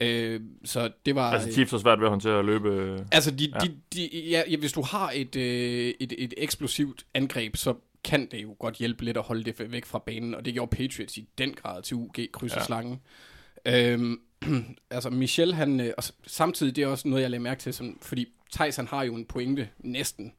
Øh, 0.00 0.40
så 0.64 0.90
det 1.06 1.14
var... 1.14 1.30
Altså 1.32 1.52
Chiefs 1.52 1.70
har 1.70 1.78
svært 1.78 1.98
ved 1.98 2.06
at 2.06 2.10
håndtere 2.10 2.38
at 2.38 2.44
løbe. 2.44 2.68
øh, 2.68 3.00
Altså, 3.12 3.30
de, 3.30 3.44
Ja. 3.54 3.58
de, 3.58 3.76
de, 3.94 4.20
ja, 4.28 4.56
hvis 4.58 4.72
du 4.72 4.82
har 4.82 5.10
et, 5.14 5.36
øh, 5.36 5.94
et, 6.00 6.12
et 6.18 6.34
eksplosivt 6.36 7.06
angreb, 7.14 7.56
så 7.56 7.74
kan 8.04 8.26
det 8.30 8.42
jo 8.42 8.56
godt 8.58 8.74
hjælpe 8.76 9.04
lidt 9.04 9.16
at 9.16 9.22
holde 9.22 9.44
det 9.44 9.72
væk 9.72 9.84
fra 9.84 9.98
banen, 9.98 10.34
og 10.34 10.44
det 10.44 10.54
gjorde 10.54 10.76
Patriots 10.76 11.16
i 11.16 11.28
den 11.38 11.54
grad 11.54 11.82
til 11.82 11.96
UG 11.96 12.14
krydser 12.32 12.58
Ja. 12.60 12.64
slangen. 12.64 13.00
Øhm, 13.66 14.20
altså 14.90 15.10
Michel, 15.10 15.54
han, 15.54 15.80
øh, 15.80 15.92
og 15.98 16.04
samtidig 16.26 16.76
det 16.76 16.84
er 16.84 16.88
også 16.88 17.08
noget, 17.08 17.22
jeg 17.22 17.30
lagde 17.30 17.42
mærke 17.42 17.60
til, 17.60 17.74
som, 17.74 17.98
fordi 18.02 18.26
Thijs, 18.52 18.76
han 18.76 18.86
har 18.86 19.02
jo 19.02 19.14
en 19.14 19.24
pointe 19.24 19.68
næsten 19.78 20.32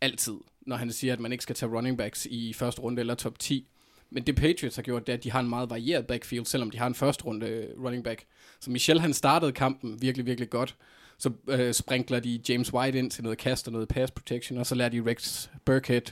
altid, 0.00 0.34
når 0.60 0.76
han 0.76 0.92
siger, 0.92 1.12
at 1.12 1.20
man 1.20 1.32
ikke 1.32 1.42
skal 1.42 1.56
tage 1.56 1.72
running 1.72 1.98
backs 1.98 2.26
i 2.30 2.52
første 2.52 2.80
runde 2.80 3.00
eller 3.00 3.14
top 3.14 3.38
10. 3.38 3.68
Men 4.10 4.22
det 4.22 4.36
Patriots 4.36 4.76
har 4.76 4.82
gjort, 4.82 5.06
det 5.06 5.12
er, 5.12 5.16
at 5.16 5.24
de 5.24 5.30
har 5.30 5.40
en 5.40 5.48
meget 5.48 5.70
varieret 5.70 6.06
backfield, 6.06 6.46
selvom 6.46 6.70
de 6.70 6.78
har 6.78 6.86
en 6.86 6.94
første 6.94 7.24
runde 7.24 7.46
øh, 7.46 7.84
running 7.84 8.04
back. 8.04 8.24
Så 8.60 8.70
Michel, 8.70 9.00
han 9.00 9.14
startede 9.14 9.52
kampen 9.52 10.02
virkelig, 10.02 10.26
virkelig 10.26 10.50
godt. 10.50 10.76
Så 11.18 11.30
øh, 11.48 11.74
sprinkler 11.74 12.20
de 12.20 12.40
James 12.48 12.72
White 12.72 12.98
ind 12.98 13.10
til 13.10 13.22
noget 13.22 13.38
kast 13.38 13.66
og 13.66 13.72
noget 13.72 13.88
pass 13.88 14.12
protection, 14.12 14.58
og 14.58 14.66
så 14.66 14.74
lader 14.74 14.90
de 14.90 15.02
Rex 15.06 15.48
Burkhead 15.64 16.02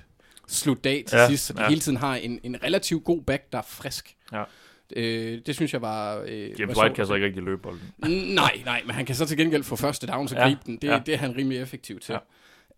slutte 0.49 0.91
af 0.91 1.05
til 1.07 1.17
Ja, 1.17 1.29
sidst, 1.29 1.47
så 1.47 1.53
de 1.53 1.63
ja. 1.63 1.69
hele 1.69 1.81
tiden 1.81 1.99
har 1.99 2.17
en, 2.17 2.41
en 2.43 2.63
relativt 2.63 3.05
god 3.05 3.23
back, 3.23 3.53
der 3.53 3.59
er 3.59 3.63
frisk. 3.63 4.17
Ja. 4.33 4.43
Øh, 4.97 5.41
det 5.47 5.55
synes 5.55 5.73
jeg 5.73 5.83
var... 5.83 6.25
Øh, 6.27 6.29
James 6.29 6.59
var 6.61 6.67
White 6.67 6.75
sjovt 6.75 6.97
kan 6.97 7.07
så 7.07 7.15
ikke 7.15 7.27
rigtig 7.27 7.43
løbe 7.43 7.63
bolden. 7.63 7.81
Nej, 8.35 8.63
nej, 8.65 8.83
men 8.87 8.95
han 8.95 9.07
kan 9.07 9.15
så 9.15 9.27
til 9.27 9.37
gengæld 9.37 9.63
få 9.63 9.77
første 9.77 10.07
down, 10.07 10.29
så 10.29 10.37
Ja, 10.37 10.43
gribe 10.43 10.61
den. 10.67 10.77
Det, 10.77 10.89
ja. 10.89 11.03
det 11.07 11.15
er 11.15 11.19
han 11.19 11.37
rimelig 11.37 11.61
effektiv 11.61 12.01
til. 12.01 12.13
Ja. 12.13 12.19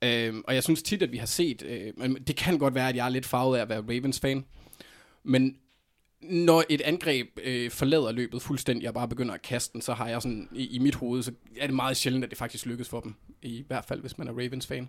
Øhm, 0.03 0.43
og 0.47 0.55
jeg 0.55 0.63
synes 0.63 0.83
tit, 0.83 1.03
at 1.03 1.13
vi 1.13 1.17
har 1.17 1.27
set, 1.27 1.63
øh, 1.63 1.93
men 1.97 2.15
det 2.15 2.37
kan 2.37 2.59
godt 2.59 2.75
være, 2.75 2.89
at 2.89 2.97
jeg 2.97 3.07
er 3.07 3.11
lidt 3.11 3.27
farvet 3.27 3.59
af 3.59 3.63
at 3.63 3.69
være 3.69 3.81
Ravens-fan, 3.81 4.45
men 5.23 5.57
når 6.21 6.65
et 6.69 6.81
angreb 6.81 7.27
øh, 7.43 7.71
forlader 7.71 8.13
løbet 8.13 8.43
fuldstændig 8.43 8.89
og 8.89 8.95
bare 8.95 9.09
begynder 9.09 9.35
at 9.35 9.43
kaste 9.43 9.73
den, 9.73 9.81
så 9.83 9.93
har 9.95 10.09
jeg 10.09 10.23
sådan, 10.23 10.49
i, 10.53 10.67
i 10.67 10.79
mit 10.79 10.95
hoved, 10.95 11.23
så 11.23 11.33
er 11.59 11.67
det 11.67 11.75
meget 11.77 11.97
sjældent, 11.97 12.25
at 12.25 12.31
det 12.31 12.39
faktisk 12.39 12.67
lykkes 12.67 12.89
for 12.89 13.01
dem. 13.01 13.15
I 13.43 13.65
hvert 13.67 13.85
fald, 13.85 14.01
hvis 14.01 14.19
man 14.19 14.29
er 14.29 14.33
Ravens-fan. 14.33 14.89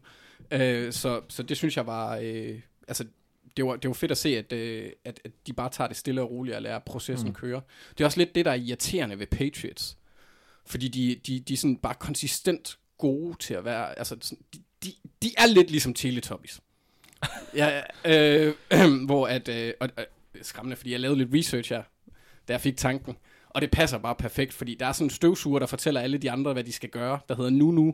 Øh, 0.52 0.94
så, 0.94 1.22
så 1.30 1.44
det 1.44 1.58
synes 1.58 1.78
jeg 1.78 1.88
var, 1.88 2.18
øh, 2.22 2.60
altså 2.88 3.06
det 3.58 3.66
var, 3.66 3.76
det 3.76 3.88
var 3.88 3.94
fedt 3.94 4.12
at 4.12 4.18
se, 4.18 4.38
at, 4.38 4.54
øh, 4.54 4.92
at, 5.06 5.20
at 5.26 5.32
de 5.48 5.54
bare 5.54 5.70
tager 5.70 5.88
det 5.88 5.98
stille 5.98 6.22
og 6.22 6.32
roligt 6.32 6.56
og 6.56 6.62
lader 6.62 6.80
processen 6.80 7.30
Mm. 7.30 7.36
køre. 7.36 7.62
Det 7.98 8.02
er 8.02 8.06
også 8.06 8.18
lidt 8.18 8.36
det, 8.36 8.46
der 8.46 8.52
er 8.52 8.56
irriterende 8.56 9.20
ved 9.20 9.28
Patriots. 9.28 9.98
Fordi 10.66 10.88
de, 10.88 11.16
de, 11.28 11.40
de 11.40 11.54
er 11.54 11.58
sådan 11.58 11.78
bare 11.78 11.96
konsistent 12.00 12.78
gode 12.98 13.36
til 13.40 13.54
at 13.54 13.66
være, 13.66 14.00
altså 14.00 14.18
sådan, 14.22 14.44
de, 14.54 14.60
de, 14.84 14.94
de 15.22 15.32
er 15.38 15.46
lidt 15.48 15.72
ligesom 15.72 15.94
Teletubbies. 15.94 16.60
ja, 17.56 17.82
øh, 18.06 18.54
hvor 19.06 19.28
at, 19.28 19.48
øh, 19.50 19.74
og, 19.80 19.90
skræmmende, 20.42 20.76
fordi 20.76 20.92
jeg 20.92 21.00
lavede 21.00 21.18
lidt 21.18 21.34
research 21.34 21.74
her, 21.74 21.84
da 22.48 22.54
jeg 22.54 22.62
fik 22.62 22.78
tanken. 22.78 23.18
Og 23.50 23.62
det 23.62 23.72
passer 23.72 23.98
bare 23.98 24.16
perfekt, 24.16 24.54
fordi 24.54 24.76
der 24.76 24.86
er 24.86 24.92
sådan 24.92 25.06
en 25.06 25.10
støvsuger, 25.10 25.60
der 25.60 25.66
fortæller 25.66 26.02
alle 26.02 26.18
de 26.18 26.32
andre, 26.32 26.54
hvad 26.54 26.64
de 26.64 26.72
skal 26.74 26.90
gøre, 26.90 27.20
der 27.30 27.36
hedder 27.36 27.50
Nunu. 27.50 27.94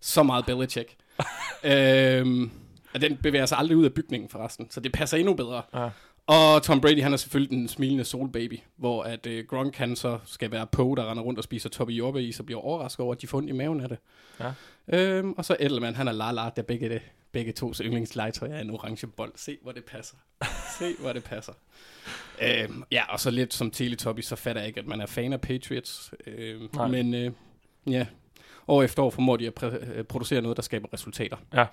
Så 0.00 0.22
meget 0.22 0.46
Belichick. 0.46 0.96
øhm, 1.64 2.50
Og 2.94 3.00
den 3.00 3.16
bevæger 3.16 3.46
sig 3.46 3.58
aldrig 3.58 3.76
ud 3.76 3.84
af 3.84 3.92
bygningen 3.92 4.28
forresten, 4.28 4.70
så 4.70 4.80
det 4.80 4.92
passer 4.92 5.16
endnu 5.16 5.34
bedre. 5.34 5.62
Ja. 5.74 5.88
Og 6.26 6.62
Tom 6.62 6.80
Brady, 6.80 7.02
han 7.02 7.12
er 7.12 7.16
selvfølgelig 7.16 7.58
den 7.58 7.68
smilende 7.68 8.04
solbaby, 8.04 8.60
hvor 8.76 9.02
at 9.02 9.26
uh, 9.26 9.32
Gronk 9.48 9.76
han 9.76 9.96
så 9.96 10.18
skal 10.24 10.50
være 10.50 10.66
Poe, 10.66 10.96
der 10.96 11.10
render 11.10 11.22
rundt 11.22 11.38
og 11.38 11.44
spiser 11.44 11.68
Toppe 11.68 11.92
Jobbe 11.92 12.22
i, 12.22 12.32
så 12.32 12.42
bliver 12.42 12.60
overrasket 12.60 13.00
over, 13.04 13.14
at 13.14 13.22
de 13.22 13.26
får 13.26 13.38
ondt 13.38 13.48
i 13.48 13.52
maven 13.52 13.80
af 13.80 13.88
det. 13.88 13.98
Ja. 14.40 14.52
Øhm, 14.88 15.32
og 15.32 15.44
så 15.44 15.56
Edelman, 15.60 15.94
han 15.94 16.08
er 16.08 16.12
Lala, 16.12 16.50
der 16.56 16.62
begge, 16.62 16.88
det, 16.88 17.02
begge 17.32 17.52
to 17.52 17.72
yndlingslegetøj 17.82 18.48
er 18.48 18.60
en 18.60 18.70
orange 18.70 19.06
bold. 19.06 19.32
Se, 19.36 19.58
hvor 19.62 19.72
det 19.72 19.84
passer. 19.84 20.16
Se, 20.78 20.94
hvor 21.00 21.12
det 21.12 21.24
passer. 21.24 21.52
Øhm, 22.42 22.84
ja, 22.92 23.12
og 23.12 23.20
så 23.20 23.30
lidt 23.30 23.54
som 23.54 23.70
Teletubby, 23.70 24.20
så 24.20 24.36
fatter 24.36 24.62
jeg 24.62 24.68
ikke, 24.68 24.80
at 24.80 24.86
man 24.86 25.00
er 25.00 25.06
fan 25.06 25.32
af 25.32 25.40
Patriots. 25.40 26.14
Øhm, 26.26 26.68
Nej. 26.74 26.88
men 26.88 27.14
øh, 27.14 27.32
ja, 27.86 28.06
år 28.68 28.82
efter 28.82 29.02
år 29.02 29.10
formår 29.10 29.36
de 29.36 29.46
at 29.46 29.62
præ- 29.62 29.92
øh, 29.94 30.04
producere 30.04 30.42
noget, 30.42 30.56
der 30.56 30.62
skaber 30.62 30.88
resultater. 30.94 31.36
Ja. 31.54 31.66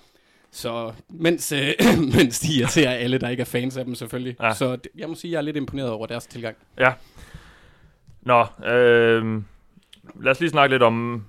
Så 0.51 0.93
mens, 1.09 1.51
øh, 1.51 1.73
mens 2.17 2.39
de 2.39 2.53
irriterer 2.59 2.91
alle, 2.91 3.17
der 3.17 3.29
ikke 3.29 3.41
er 3.41 3.45
fans 3.45 3.77
af 3.77 3.85
dem 3.85 3.95
selvfølgelig. 3.95 4.35
Ja. 4.39 4.45
Ja. 4.47 4.53
Så 4.53 4.75
det, 4.75 4.87
jeg 4.95 5.09
må 5.09 5.15
sige, 5.15 5.29
at 5.29 5.31
jeg 5.31 5.37
er 5.37 5.41
lidt 5.41 5.57
imponeret 5.57 5.89
over 5.89 6.07
deres 6.07 6.27
tilgang. 6.27 6.57
Nå, 8.21 8.45
øh, 8.65 9.41
lad 10.21 10.31
os 10.31 10.39
lige 10.39 10.49
snakke 10.49 10.73
lidt 10.73 10.83
om, 10.83 11.25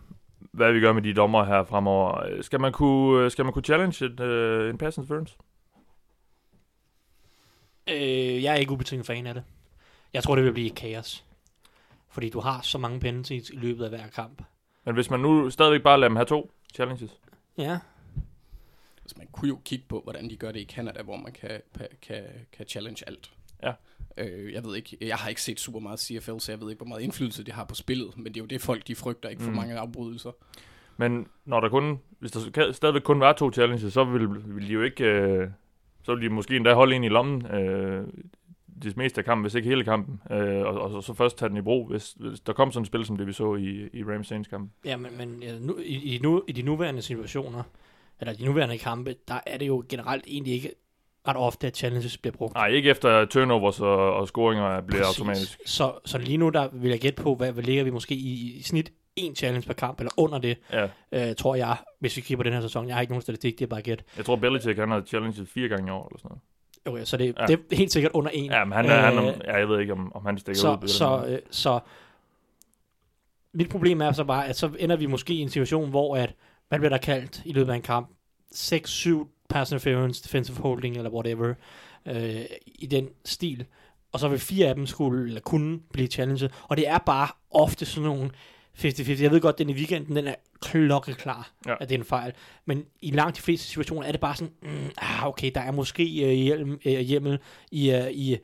hvad 0.50 0.73
vi 0.73 0.80
gør 0.80 0.92
med 0.92 1.02
de 1.02 1.14
dommer 1.14 1.45
her 1.45 1.64
fremover. 1.64 2.25
Øh, 2.25 2.45
Skal 2.45 2.61
man 2.61 2.73
kunne, 2.73 3.30
skal 3.30 3.45
man 3.45 3.52
kunne 3.52 3.62
challenge 3.64 4.04
et, 4.04 4.21
øh, 4.21 4.71
en 4.71 4.78
pass 4.78 4.97
interference? 4.97 5.37
Øh, 7.90 8.42
jeg 8.42 8.52
er 8.52 8.57
ikke 8.57 8.73
ubetinget 8.73 9.07
fan 9.07 9.26
af 9.26 9.35
det. 9.35 9.45
Jeg 10.12 10.23
tror, 10.23 10.35
det 10.37 10.45
vil 10.45 10.52
blive 10.52 10.71
kaos. 10.71 11.25
Fordi 12.09 12.30
du 12.30 12.40
har 12.40 12.61
så 12.61 12.78
mange 12.78 13.00
penalties 13.00 13.50
i 13.50 13.57
løbet 13.57 13.85
af 13.85 13.90
hver 13.90 14.09
kamp. 14.09 14.42
Men 14.85 14.95
hvis 14.95 15.11
man 15.11 15.21
nu 15.21 15.50
stadigvæk 15.50 15.83
bare 15.83 16.00
lader 16.00 16.09
dem 16.09 16.16
have 16.16 16.26
to 16.26 16.50
challenges. 16.75 17.21
Ja. 17.59 17.78
Altså, 19.02 19.14
man 19.19 19.26
kunne 19.33 19.49
jo 19.49 19.59
kigge 19.64 19.85
på, 19.88 20.00
hvordan 20.00 20.30
de 20.30 20.37
gør 20.37 20.52
det 20.52 20.61
i 20.61 20.64
Canada, 20.64 21.02
hvor 21.02 21.16
man 21.16 21.33
kan, 21.33 21.61
kan, 22.02 22.25
kan 22.52 22.66
challenge 22.66 23.04
alt. 23.07 23.30
Ja. 23.62 23.73
Øh, 24.18 24.52
jeg 24.52 24.64
ved 24.64 24.76
ikke, 24.76 24.96
jeg 25.00 25.16
har 25.16 25.28
ikke 25.28 25.42
set 25.42 25.60
super 25.60 25.80
meget 25.80 26.00
CFL, 26.00 26.38
så 26.38 26.52
jeg 26.52 26.60
ved 26.60 26.70
ikke, 26.70 26.78
hvor 26.78 26.88
meget 26.88 27.02
indflydelse 27.02 27.44
det 27.44 27.54
har 27.54 27.64
på 27.64 27.74
spillet, 27.74 28.16
men 28.16 28.26
det 28.26 28.36
er 28.36 28.40
jo 28.40 28.46
det 28.46 28.60
folk, 28.60 28.86
de 28.88 28.94
frygter, 28.94 29.28
ikke 29.28 29.42
for 29.42 29.50
Mm. 29.50 29.56
mange 29.56 29.78
afbrydelser. 29.78 30.30
Men 30.96 31.26
når 31.44 31.60
der 31.60 31.68
kun, 31.68 31.98
hvis 32.18 32.30
der 32.32 32.72
stadigvæk 32.72 33.02
kun 33.02 33.20
var 33.20 33.32
to 33.32 33.52
challenges, 33.52 33.92
så 33.92 34.04
vil, 34.04 34.54
vil 34.54 34.68
de 34.68 34.72
jo 34.72 34.82
ikke, 34.82 35.04
øh, 35.04 35.48
så 36.02 36.14
vil 36.14 36.24
de 36.24 36.28
måske 36.34 36.56
endda 36.56 36.74
holde 36.74 36.96
en 36.96 37.04
i 37.04 37.08
lommen 37.08 37.46
øh, 37.46 38.06
det 38.82 38.96
meste 38.96 39.20
af 39.20 39.24
kampen, 39.24 39.42
hvis 39.42 39.54
ikke 39.54 39.68
hele 39.68 39.84
kampen, 39.84 40.20
øh, 40.30 40.60
og, 40.66 40.80
og, 40.80 41.02
så 41.02 41.14
først 41.14 41.38
tage 41.38 41.48
den 41.48 41.56
i 41.56 41.60
brug, 41.62 41.88
hvis, 41.88 42.12
hvis 42.12 42.40
der 42.40 42.52
kom 42.52 42.72
sådan 42.72 42.82
et 42.82 42.86
spil, 42.86 43.04
som 43.06 43.16
det 43.16 43.26
vi 43.26 43.32
så 43.32 43.54
i, 43.54 43.88
i 43.92 44.04
Rams 44.04 44.26
Saints 44.28 44.48
kamp. 44.48 44.70
Ja, 44.84 44.96
men, 44.96 45.10
men 45.18 45.42
ja, 45.42 45.58
nu, 45.58 45.78
i, 45.78 46.14
i, 46.14 46.18
nu, 46.18 46.42
i 46.48 46.52
de 46.52 46.62
nuværende 46.62 47.02
situationer, 47.02 47.62
eller 48.20 48.34
de 48.34 48.44
nuværende 48.44 48.78
kampe, 48.78 49.14
der 49.28 49.40
er 49.46 49.58
det 49.58 49.66
jo 49.66 49.84
generelt 49.88 50.24
egentlig 50.28 50.54
ikke 50.54 50.70
ret 51.28 51.36
ofte, 51.36 51.66
at 51.66 51.76
challenges 51.76 52.18
bliver 52.18 52.36
brugt. 52.36 52.54
Nej, 52.54 52.66
ikke 52.68 52.90
efter 52.90 53.24
turnovers 53.24 53.80
og, 53.80 54.14
og 54.14 54.28
scoringer 54.28 54.80
bliver 54.80 55.02
Præcis. 55.04 55.18
automatisk. 55.18 55.60
Så, 55.66 55.92
så 56.04 56.18
lige 56.18 56.36
nu, 56.36 56.48
der 56.48 56.68
vil 56.72 56.90
jeg 56.90 57.00
gætte 57.00 57.22
på, 57.22 57.34
hvad, 57.34 57.52
hvad 57.52 57.62
ligger 57.64 57.84
vi 57.84 57.90
måske 57.90 58.14
i, 58.14 58.52
i 58.58 58.62
snit 58.62 58.92
en 59.16 59.36
challenge 59.36 59.66
per 59.66 59.74
kamp, 59.74 60.00
eller 60.00 60.10
under 60.16 60.38
det, 60.38 60.58
Ja, 60.72 60.88
øh, 61.12 61.34
tror 61.36 61.54
jeg, 61.54 61.76
hvis 62.00 62.16
vi 62.16 62.20
kigger 62.20 62.36
på 62.36 62.42
den 62.42 62.52
her 62.52 62.60
sæson. 62.60 62.86
Jeg 62.88 62.96
har 62.96 63.00
ikke 63.00 63.12
nogen 63.12 63.22
statistik, 63.22 63.58
det 63.58 63.64
er 63.64 63.68
bare 63.68 63.82
gæt. 63.82 64.04
jeg 64.16 64.24
tror 64.24 64.36
Belichick, 64.36 64.78
han 64.78 64.90
har 64.90 65.00
challenget 65.02 65.48
fire 65.48 65.68
gange 65.68 65.88
i 65.88 65.90
år, 65.90 66.08
eller 66.08 66.18
sådan 66.18 66.28
noget. 66.28 66.40
Okay, 66.86 67.04
så 67.04 67.16
det, 67.16 67.34
Ja. 67.40 67.46
det 67.46 67.60
er 67.72 67.76
helt 67.76 67.92
sikkert 67.92 68.12
under 68.12 68.30
en. 68.30 68.50
Ja, 68.50 68.64
men 68.64 68.72
han 68.72 68.86
er, 68.86 69.00
han 69.00 69.18
Øh, 69.18 69.34
ja, 69.44 69.56
jeg 69.56 69.68
ved 69.68 69.80
ikke, 69.80 69.92
om, 69.92 70.12
om 70.14 70.26
han 70.26 70.38
stikker 70.38 70.60
ud. 70.60 70.62
så, 70.62 70.76
den 70.80 70.88
så, 70.88 71.24
øh, 71.28 71.38
så 71.50 71.80
mit 73.54 73.68
problem 73.68 74.00
er 74.00 74.12
så 74.12 74.24
bare, 74.24 74.48
at 74.48 74.56
så 74.56 74.70
ender 74.78 74.96
vi 74.96 75.06
måske 75.06 75.34
i 75.34 75.38
en 75.40 75.48
situation, 75.48 75.90
hvor 75.90 76.16
at, 76.16 76.34
hvad 76.68 76.78
bliver 76.78 76.90
der 76.90 76.98
kaldt 76.98 77.42
i 77.44 77.52
løbet 77.52 77.72
af 77.72 77.76
en 77.76 77.82
kamp? 77.82 78.08
6-7 78.54 79.08
pass 79.50 79.73
interference, 79.73 80.23
defensive 80.23 80.57
holding 80.57 80.97
eller 80.97 81.11
whatever, 81.11 81.54
øh, 82.07 82.40
i 82.66 82.87
den 82.87 83.09
stil. 83.25 83.64
Og 84.12 84.21
så 84.21 84.28
vil 84.28 84.38
fire 84.38 84.69
af 84.69 84.75
dem 84.75 84.87
skulle, 84.87 85.26
eller 85.28 85.40
kunne 85.40 85.80
blive 85.92 86.09
challenget. 86.09 86.52
Og 86.62 86.76
det 86.76 86.88
er 86.88 86.99
bare 86.99 87.28
ofte 87.50 87.87
sådan 87.87 88.09
nogle 88.09 88.30
50-50. 88.78 89.23
Jeg 89.23 89.30
ved 89.30 89.40
godt, 89.40 89.59
den 89.59 89.71
i 89.71 89.75
weekenden, 89.75 90.16
den 90.16 90.26
er 90.26 90.35
klokkeklar, 90.61 91.50
Ja. 91.66 91.75
at 91.80 91.88
det 91.88 91.95
er 91.95 91.99
en 91.99 92.04
fejl. 92.04 92.33
Men 92.66 92.85
i 93.02 93.11
langt 93.11 93.37
de 93.37 93.42
fleste 93.42 93.66
situationer 93.66 94.02
er 94.07 94.12
det 94.12 94.21
bare 94.21 94.37
sådan, 94.37 94.52
mm, 94.62 94.90
ah, 94.99 95.26
okay, 95.26 95.50
der 95.54 95.61
er 95.61 95.73
måske 95.73 96.02
øh, 96.25 96.30
hjelm, 96.33 96.80
øh, 96.85 96.99
hjemmel 97.00 97.38
i, 97.71 97.90
øh, 97.90 98.11
i, 98.11 98.37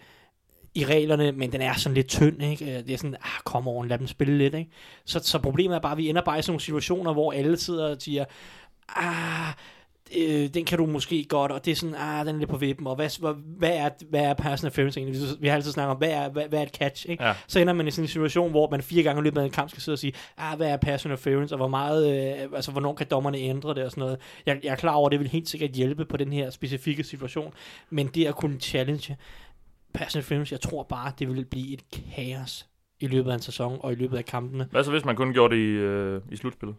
i 0.74 0.84
reglerne, 0.84 1.32
men 1.32 1.52
den 1.52 1.60
er 1.60 1.74
sådan 1.74 1.94
lidt 1.94 2.08
tynd, 2.08 2.42
ikke? 2.42 2.64
Øh, 2.78 2.84
Det 2.86 2.90
er 2.90 2.96
sådan, 2.96 3.14
ah, 3.22 3.40
kom 3.44 3.68
over, 3.68 3.84
lad 3.84 3.98
dem 3.98 4.06
spille 4.06 4.38
lidt, 4.38 4.54
ikke? 4.54 4.70
Så, 5.04 5.20
så 5.22 5.38
problemet 5.38 5.74
er 5.76 5.80
bare, 5.80 5.92
at 5.92 5.98
vi 5.98 6.08
ender 6.08 6.22
bare 6.22 6.38
i 6.38 6.42
sådan 6.42 6.52
nogle 6.52 6.60
situationer, 6.60 7.12
hvor 7.12 7.32
alle 7.32 7.56
sidder 7.56 7.90
og 7.90 7.96
siger, 8.02 8.24
ah, 8.88 9.52
øh, 10.16 10.48
den 10.54 10.64
kan 10.64 10.78
du 10.78 10.86
måske 10.86 11.24
godt, 11.24 11.52
og 11.52 11.64
det 11.64 11.70
er 11.70 11.74
sådan, 11.74 11.94
ah, 11.94 12.26
den 12.26 12.34
er 12.34 12.38
lidt 12.38 12.50
på 12.50 12.56
vippen, 12.56 12.86
og 12.86 12.96
hvad, 12.96 13.20
hvad, 13.20 13.34
hvad 13.58 13.76
er, 13.76 13.90
hvad 14.10 14.20
er 14.20 14.34
pass 14.34 14.62
interference 14.62 15.00
egentlig? 15.00 15.20
Vi, 15.20 15.26
vi 15.40 15.48
har 15.48 15.54
altid 15.54 15.72
snakket 15.72 15.90
om, 15.90 15.96
hvad 15.96 16.10
er, 16.10 16.28
hvad, 16.28 16.48
hvad 16.48 16.58
er 16.58 16.62
et 16.62 16.70
catch, 16.70 17.08
ikke? 17.08 17.24
Ja. 17.24 17.34
Så 17.46 17.60
ender 17.60 17.72
man 17.72 17.88
i 17.88 17.90
sådan 17.90 18.04
en 18.04 18.08
situation, 18.08 18.50
hvor 18.50 18.70
man 18.70 18.82
fire 18.82 19.02
gange 19.02 19.20
i 19.20 19.24
løbet 19.24 19.40
af 19.40 19.44
en 19.44 19.50
kamp 19.50 19.70
skal 19.70 19.82
sidde 19.82 19.94
og 19.94 19.98
sige, 19.98 20.12
ah, 20.38 20.56
hvad 20.56 20.68
er 20.68 20.76
pass 20.76 21.04
interference, 21.04 21.54
og 21.54 21.56
hvor 21.56 21.68
meget, 21.68 22.36
øh, 22.42 22.48
altså 22.54 22.70
hvornår 22.72 22.94
kan 22.94 23.06
dommerne 23.10 23.38
ændre 23.38 23.74
det 23.74 23.84
og 23.84 23.90
sådan 23.90 24.00
noget. 24.00 24.18
Jeg, 24.46 24.60
jeg 24.62 24.70
er 24.70 24.76
klar 24.76 24.92
over, 24.92 25.08
at 25.08 25.12
det 25.12 25.20
vil 25.20 25.28
helt 25.28 25.48
sikkert 25.48 25.70
hjælpe 25.70 26.04
på 26.04 26.16
den 26.16 26.32
her 26.32 26.50
specifikke 26.50 27.04
situation, 27.04 27.52
men 27.90 28.06
det 28.06 28.26
at 28.26 28.34
kunne 28.34 28.60
challenge 28.60 29.16
pass 29.94 30.14
interference, 30.14 30.52
jeg 30.52 30.60
tror 30.60 30.82
bare, 30.82 31.12
det 31.18 31.28
vil 31.28 31.44
blive 31.44 31.72
et 31.72 31.84
kaos 31.90 32.66
i 33.00 33.06
løbet 33.06 33.30
af 33.30 33.34
en 33.34 33.40
sæson 33.40 33.78
og 33.80 33.92
i 33.92 33.94
løbet 33.94 34.16
af 34.16 34.24
kampene. 34.24 34.68
Hvad 34.70 34.84
så 34.84 34.90
hvis 34.90 35.04
man 35.04 35.16
kun 35.16 35.32
gjorde 35.32 35.54
det 35.54 35.60
i, 35.60 35.70
øh, 35.70 36.20
i 36.30 36.36
slutspillet? 36.36 36.76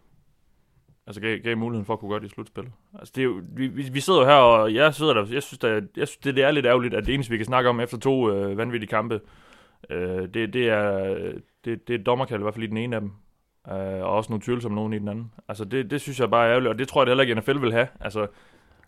Altså 1.08 1.22
gav, 1.22 1.40
gav 1.40 1.58
muligheden 1.58 1.86
for 1.86 1.94
at 1.94 2.00
kunne 2.00 2.12
gøre 2.12 2.20
det 2.20 2.26
i 2.26 2.30
slutspillet. 2.30 2.74
Altså 3.00 3.14
det 3.16 3.22
er 3.22 3.26
jo, 3.26 3.42
vi, 3.56 3.68
vi, 3.68 4.00
sidder 4.00 4.20
jo 4.20 4.26
her, 4.26 4.34
og 4.34 4.74
jeg 4.74 4.94
sidder 4.94 5.14
der, 5.14 5.26
jeg 5.32 5.44
synes, 5.44 5.60
der, 5.60 5.82
jeg 5.98 6.08
synes 6.08 6.18
det, 6.18 6.36
det 6.36 6.44
er 6.44 6.52
lidt 6.52 6.66
ærgerligt, 6.66 6.94
at 6.94 7.06
det 7.06 7.14
eneste, 7.14 7.32
vi 7.32 7.38
kan 7.38 7.46
snakke 7.46 7.70
om 7.70 7.80
efter 7.80 7.98
to 7.98 8.32
øh, 8.32 8.58
vanvittige 8.58 8.90
kampe, 8.90 9.22
øh, 9.90 10.28
det, 10.34 10.54
det, 10.54 10.70
er, 10.70 11.16
det, 11.66 11.88
det 11.88 12.00
er 12.00 12.04
dommerkald, 12.04 12.40
i 12.40 12.44
hvert 12.44 12.54
fald 12.54 12.64
i 12.64 12.68
den 12.68 12.78
ene 12.78 12.96
af 12.96 13.02
dem. 13.02 13.12
Øh, 13.68 14.04
og 14.04 14.16
også 14.16 14.30
nogle 14.32 14.42
tvivlsomme 14.42 14.76
nogen 14.76 14.94
i 14.94 15.00
den 15.00 15.08
anden. 15.08 15.32
Altså 15.48 15.66
det, 15.66 15.92
det 15.92 16.02
synes 16.02 16.20
jeg 16.20 16.30
bare 16.30 16.46
er 16.46 16.50
ærgerligt, 16.50 16.70
og 16.70 16.80
det 16.80 16.88
tror 16.88 17.02
jeg 17.02 17.06
det 17.06 17.12
heller 17.12 17.22
ikke, 17.22 17.36
NFL 17.36 17.62
vil 17.62 17.72
have. 17.72 17.88
Altså, 18.00 18.28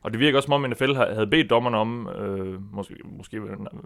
og 0.01 0.11
det 0.11 0.19
virker 0.19 0.37
også 0.37 0.47
som 0.47 0.53
om 0.63 0.69
NFL 0.69 0.93
ha- 0.93 1.13
havde 1.13 1.27
bedt 1.27 1.49
dommerne 1.49 1.77
om, 1.77 2.07
øh, 2.09 2.73
måske, 2.73 2.95
måske 3.03 3.41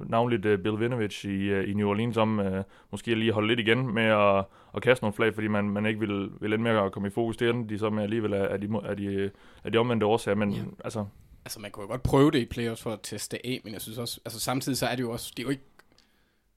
navnligt 0.08 0.46
uh, 0.46 0.58
Bill 0.60 0.79
Vinovich 0.79 1.25
i, 1.25 1.53
uh, 1.60 1.70
i 1.70 1.74
New 1.74 1.88
Orleans, 1.89 2.17
om 2.17 2.39
uh, 2.39 2.46
måske 2.91 3.15
lige 3.15 3.27
at 3.27 3.34
holde 3.34 3.48
lidt 3.48 3.60
igen 3.60 3.93
med 3.93 4.03
at, 4.03 4.46
at 4.75 4.82
kaste 4.82 5.03
nogle 5.03 5.13
flag, 5.13 5.34
fordi 5.34 5.48
man, 5.48 5.70
man 5.70 5.86
ikke 5.86 6.00
ville, 6.00 6.29
ville 6.41 6.53
ende 6.53 6.63
med 6.63 6.72
at 6.82 6.91
komme 6.91 7.08
i 7.08 7.12
fokus. 7.12 7.38
Det 7.38 7.50
endte 7.50 7.74
de 7.74 7.79
så 7.79 7.89
med 7.89 8.03
alligevel 8.03 8.34
af, 8.34 8.48
af, 8.53 8.62
de, 8.62 8.70
af, 8.84 8.98
de, 8.98 9.32
af 9.63 9.72
de 9.72 9.77
omvendte 9.77 10.05
årsager, 10.05 10.36
men 10.36 10.51
Ja. 10.51 10.62
altså, 10.84 11.05
Altså, 11.46 11.60
man 11.60 11.72
kunne 11.72 11.84
jo 11.84 11.88
godt 11.89 12.03
prøve 12.03 12.32
det 12.32 12.39
i 12.39 12.46
playoffs 12.46 12.82
for 12.84 12.91
at 12.91 13.00
teste 13.03 13.46
af, 13.46 13.62
men 13.63 13.74
jeg 13.74 13.82
synes 13.82 13.98
også, 13.98 14.20
altså 14.25 14.39
samtidig 14.39 14.77
så 14.77 14.86
er 14.86 14.96
det 14.96 15.03
jo 15.03 15.12
også, 15.12 15.34
det 15.38 15.43
er 15.43 15.43
jo 15.43 15.50
ikke, 15.50 15.63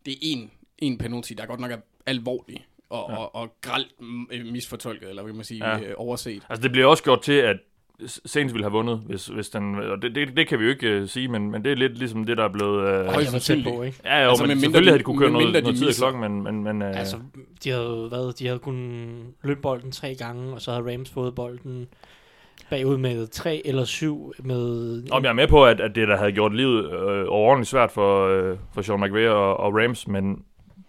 det 0.07 0.13
er 0.13 0.17
en, 0.23 0.51
en 0.79 0.99
penalty, 0.99 1.33
der 1.33 1.47
godt 1.47 1.61
nok 1.61 1.71
er 1.71 1.77
alvorlig 2.07 2.67
og, 2.91 3.11
Ja. 3.11 3.17
og, 3.17 3.35
og 3.35 3.55
gralt 3.61 3.95
misfortolket, 4.53 5.09
eller 5.09 5.23
hvad 5.23 5.33
kan 5.33 5.37
man 5.37 5.45
sige, 5.45 5.67
Ja. 5.69 5.77
ja. 5.77 5.85
øh, 5.89 5.95
overset. 5.97 6.47
altså 6.49 6.63
det 6.63 6.71
bliver 6.73 6.87
også 6.87 7.05
gjort 7.05 7.21
til, 7.23 7.33
at 7.33 7.57
Saints 8.07 8.55
ville 8.55 8.65
have 8.65 8.73
vundet, 8.73 9.03
hvis, 9.07 9.27
hvis 9.27 9.49
den, 9.49 9.75
og 9.75 10.03
det, 10.03 10.15
det, 10.15 10.37
det 10.37 10.49
kan 10.49 10.59
vi 10.59 10.65
jo 10.65 10.71
ikke 10.71 11.03
uh, 11.03 11.09
sige, 11.09 11.29
men, 11.29 11.51
men 11.51 11.65
det 11.65 11.73
er 11.73 11.77
lidt 11.77 11.99
ligesom 11.99 12.25
det, 12.25 12.37
der 12.37 12.45
er 12.45 12.49
blevet... 12.49 13.01
Uh, 13.01 13.07
Højst 13.07 13.27
jeg 13.27 13.33
var 13.33 13.39
tæt 13.39 13.65
på, 13.65 13.83
ikke? 13.83 14.01
ja, 14.05 14.23
jo, 14.23 14.31
altså, 14.31 14.45
men 14.45 14.49
medmindre 14.49 14.61
selvfølgelig 14.61 14.85
de- 14.87 14.91
havde 14.91 14.99
de 14.99 15.05
kunne 15.05 15.19
køre 15.19 15.31
noget, 15.31 15.55
de 15.55 15.61
noget 15.61 15.77
tid 15.79 15.89
af 15.89 15.95
klokken, 15.95 16.21
men, 16.21 16.43
men, 16.43 16.65
men 16.65 16.83
uh, 16.83 16.99
Altså, 16.99 17.17
de 17.65 17.71
havde, 17.71 18.07
hvad, 18.09 18.33
de 18.33 18.47
havde 18.47 18.59
kun 18.59 19.11
løbet 19.43 19.63
bolden 19.63 19.93
tre 19.93 20.15
gange, 20.15 20.55
og 20.55 20.61
så 20.61 20.73
havde 20.73 20.93
Rams 20.93 21.11
fået 21.11 21.35
bolden 21.35 21.89
bagud 22.71 22.97
med 22.97 23.27
tre 23.27 23.63
eller 23.65 23.85
syv 23.85 24.33
med... 24.39 25.03
Om 25.11 25.23
jeg 25.23 25.29
er 25.29 25.35
med 25.35 25.49
på, 25.49 25.65
at, 25.65 25.81
at 25.81 25.95
det 25.95 26.09
der 26.09 26.17
havde 26.17 26.33
gjort 26.33 26.55
livet 26.55 26.85
øh, 26.93 27.25
overordentligt 27.29 27.71
svært 27.71 27.91
for, 27.91 28.27
øh, 28.27 28.57
for 28.75 28.83
Sean 28.83 29.01
McVay 29.01 29.27
og, 29.27 29.57
og 29.57 29.75
Rams, 29.75 30.09
men 30.09 30.43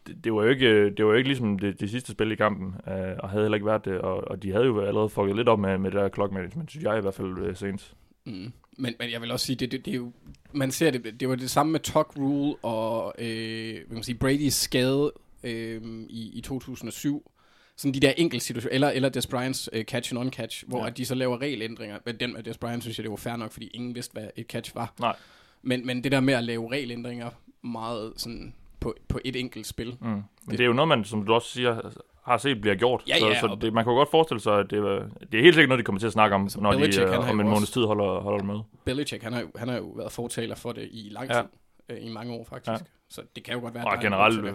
det, 0.08 0.24
det, 0.24 0.34
var 0.34 0.44
jo 0.44 0.50
ikke, 0.50 0.90
det 0.90 1.06
var 1.06 1.12
jo 1.12 1.18
ikke 1.18 1.30
ligesom 1.30 1.60
det, 1.60 1.80
det 1.80 1.90
sidste 1.90 2.12
spil 2.12 2.32
i 2.32 2.36
kampen, 2.36 2.76
øh, 2.88 3.16
og 3.20 3.30
havde 3.30 3.44
heller 3.44 3.56
ikke 3.56 3.66
været 3.66 3.86
det, 3.86 4.00
og, 4.00 4.28
og 4.28 4.44
de 4.44 4.52
havde 4.52 4.66
jo 4.66 4.82
allerede 4.82 5.10
fucket 5.10 5.36
lidt 5.36 5.50
op 5.50 5.60
med, 5.60 5.78
med 5.78 5.92
det 5.92 6.00
der 6.00 6.10
clock 6.10 6.32
management, 6.32 6.70
synes 6.72 6.84
jeg 6.84 6.98
i 6.98 7.02
hvert 7.02 7.14
fald 7.14 7.38
øh, 7.38 7.56
sent. 7.56 7.94
Mm. 8.26 8.52
Men, 8.78 8.94
men 9.00 9.12
jeg 9.12 9.22
vil 9.22 9.32
også 9.32 9.46
sige, 9.46 9.56
det, 9.56 9.72
det, 9.72 9.86
det 9.86 9.92
er 9.92 9.96
jo, 9.96 10.12
man 10.52 10.72
ser 10.72 10.92
det, 10.92 11.20
det 11.20 11.30
var 11.30 11.36
det 11.36 11.50
samme 11.50 11.72
med 11.72 11.80
Tuck 11.80 12.18
Rule 12.18 12.56
og 12.56 13.16
øh, 13.20 13.76
hvad 13.88 13.96
man 13.96 14.04
sige, 14.04 14.18
Brady's 14.24 14.50
skade 14.50 15.14
øh, 15.44 15.82
i, 16.10 16.32
i 16.34 16.42
2007. 16.42 17.32
Sådan 17.78 17.94
de 17.94 18.00
der 18.00 18.14
enkelte 18.18 18.46
situationer, 18.46 18.74
eller, 18.74 18.90
eller 18.90 19.10
Des 19.10 19.28
Bryans 19.28 19.70
øh, 19.74 19.84
catch 19.84 20.14
and 20.14 20.20
on-catch, 20.20 20.64
hvor 20.68 20.82
ja. 20.82 20.88
at 20.88 20.98
de 20.98 21.06
så 21.06 21.16
laver 21.16 21.42
regelændringer. 21.42 21.98
Men 22.06 22.20
den 22.20 22.34
med 22.34 22.44
Des 22.44 22.58
Bryant 22.58 22.84
synes 22.84 22.98
jeg, 22.98 23.04
det 23.04 23.12
var 23.12 23.18
fair 23.18 23.36
nok, 23.36 23.52
fordi 23.52 23.68
ingen 23.68 23.96
vidste, 23.96 24.14
hvad 24.14 24.28
et 24.36 24.46
catch 24.46 24.76
var. 24.76 24.94
Nej. 25.00 25.16
Men, 25.62 25.86
men 25.86 26.04
det 26.04 26.12
der 26.12 26.20
med 26.20 26.34
at 26.34 26.44
lave 26.44 26.72
regelændringer 26.72 27.30
meget 27.62 28.14
sådan 28.18 28.54
på, 28.80 28.96
på 29.10 29.20
et 29.26 29.36
enkelt 29.36 29.68
spil. 29.68 29.98
Mm. 30.02 30.08
Men 30.08 30.24
det, 30.46 30.52
det 30.52 30.60
er 30.62 30.66
jo 30.68 30.74
noget, 30.74 30.88
man, 30.90 31.04
som 31.04 31.26
du 31.26 31.34
også 31.34 31.50
siger, 31.50 31.92
har 32.26 32.38
set 32.38 32.62
bliver 32.62 32.76
gjort. 32.76 33.04
Ja, 33.08 33.20
så, 33.20 33.28
ja, 33.28 33.40
så 33.40 33.48
og- 33.48 33.62
det, 33.62 33.74
man 33.74 33.84
kan 33.84 33.92
jo 33.92 33.98
godt 33.98 34.12
forestille 34.12 34.42
sig, 34.42 34.60
at 34.60 34.70
det, 34.72 34.84
var, 34.84 35.10
det 35.32 35.38
er 35.38 35.42
helt 35.44 35.56
sikkert 35.56 35.70
noget, 35.70 35.80
de 35.80 35.84
kommer 35.84 36.00
til 36.00 36.08
at 36.08 36.14
snakke 36.14 36.36
om, 36.36 36.42
Altså, 36.44 36.62
når 36.62 36.72
de 36.72 36.78
Belichick, 36.78 37.06
han 37.08 37.18
øh, 37.18 37.24
har 37.24 37.32
om 37.32 37.40
en 37.40 37.48
måneds 37.50 37.72
tid 37.72 37.84
holder, 37.86 38.20
holder 38.20 38.38
det 38.38 38.48
med. 38.48 38.60
Belichick, 38.86 39.24
han 39.24 39.34
har, 39.34 39.40
jo, 39.42 39.48
han 39.56 39.68
har 39.68 39.78
jo 39.78 39.86
været 39.96 40.12
fortaler 40.12 40.56
for 40.56 40.72
det 40.72 40.90
i 40.92 41.08
lang 41.12 41.30
Ja. 41.30 41.34
tid. 41.42 41.48
Øh, 41.90 41.98
I 42.06 42.10
mange 42.10 42.34
år 42.34 42.44
faktisk. 42.50 42.68
Ja. 42.68 42.72
Ja. 42.74 42.78
Så 43.10 43.22
det 43.36 43.44
kan 43.44 43.54
jo 43.54 43.60
godt 43.60 43.74
være, 43.74 43.86
Og 43.86 43.94
er 43.94 44.02
generelt 44.02 44.46
øh, 44.46 44.54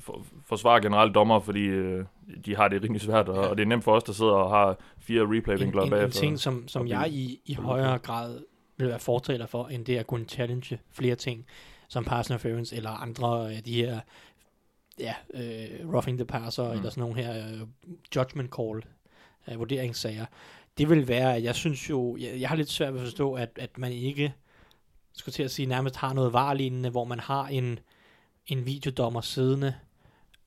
for, 0.00 0.22
forsvarer 0.48 0.80
generelt 0.80 1.14
dommer, 1.14 1.40
fordi 1.40 1.60
øh, 1.64 2.04
de 2.46 2.56
har 2.56 2.68
det 2.68 2.82
rimelig 2.82 3.00
svært, 3.02 3.28
og, 3.28 3.36
Ja. 3.44 3.48
og 3.50 3.56
det 3.56 3.62
er 3.62 3.66
nemt 3.68 3.84
for 3.84 3.92
os, 3.92 4.02
der 4.02 4.12
sidder 4.12 4.32
og 4.32 4.50
har 4.50 4.76
fire 4.98 5.22
replay-vinkler 5.36 5.82
en, 5.82 5.86
en 5.86 5.90
bagefter. 5.90 6.20
ting, 6.20 6.38
som, 6.38 6.68
som 6.68 6.86
jeg 6.86 7.08
i, 7.10 7.40
i 7.46 7.54
højere 7.54 7.98
grad 7.98 8.40
vil 8.76 8.88
være 8.88 8.98
fortaler 8.98 9.46
for, 9.46 9.66
end 9.66 9.84
det 9.84 9.96
at 9.96 10.06
kunne 10.06 10.24
challenge 10.24 10.78
flere 10.92 11.14
ting, 11.14 11.46
som 11.92 12.04
pass 12.04 12.30
interference 12.30 12.76
eller 12.76 12.90
andre 12.90 13.52
af 13.52 13.62
de 13.62 13.74
her, 13.74 14.00
ja, 14.98 15.14
øh, 15.34 15.94
roughing 15.94 16.18
the 16.18 16.24
passer, 16.24 16.64
mm. 16.64 16.70
eller 16.70 16.90
sådan 16.90 17.00
nogle 17.00 17.16
her 17.16 17.48
øh, 17.48 17.60
judgment 18.16 18.50
call 18.56 18.82
øh, 19.48 19.58
vurderingssager. 19.58 20.26
Det 20.78 20.88
vil 20.90 21.08
være, 21.08 21.36
at 21.36 21.42
jeg 21.42 21.54
synes 21.54 21.90
jo, 21.90 22.16
jeg, 22.16 22.40
jeg 22.40 22.48
har 22.48 22.56
lidt 22.56 22.70
svært 22.70 22.94
ved 22.94 23.00
at 23.00 23.06
forstå, 23.06 23.34
at, 23.34 23.50
at 23.56 23.78
man 23.78 23.92
ikke, 23.92 24.34
skulle 25.16 25.32
til 25.32 25.42
at 25.42 25.50
sige, 25.50 25.66
nærmest 25.66 25.96
har 25.96 26.12
noget 26.12 26.32
varlignende, 26.32 26.90
hvor 26.90 27.04
man 27.04 27.20
har 27.20 27.46
en, 27.46 27.78
en 28.46 28.66
videodommer 28.66 29.20
siddende 29.20 29.74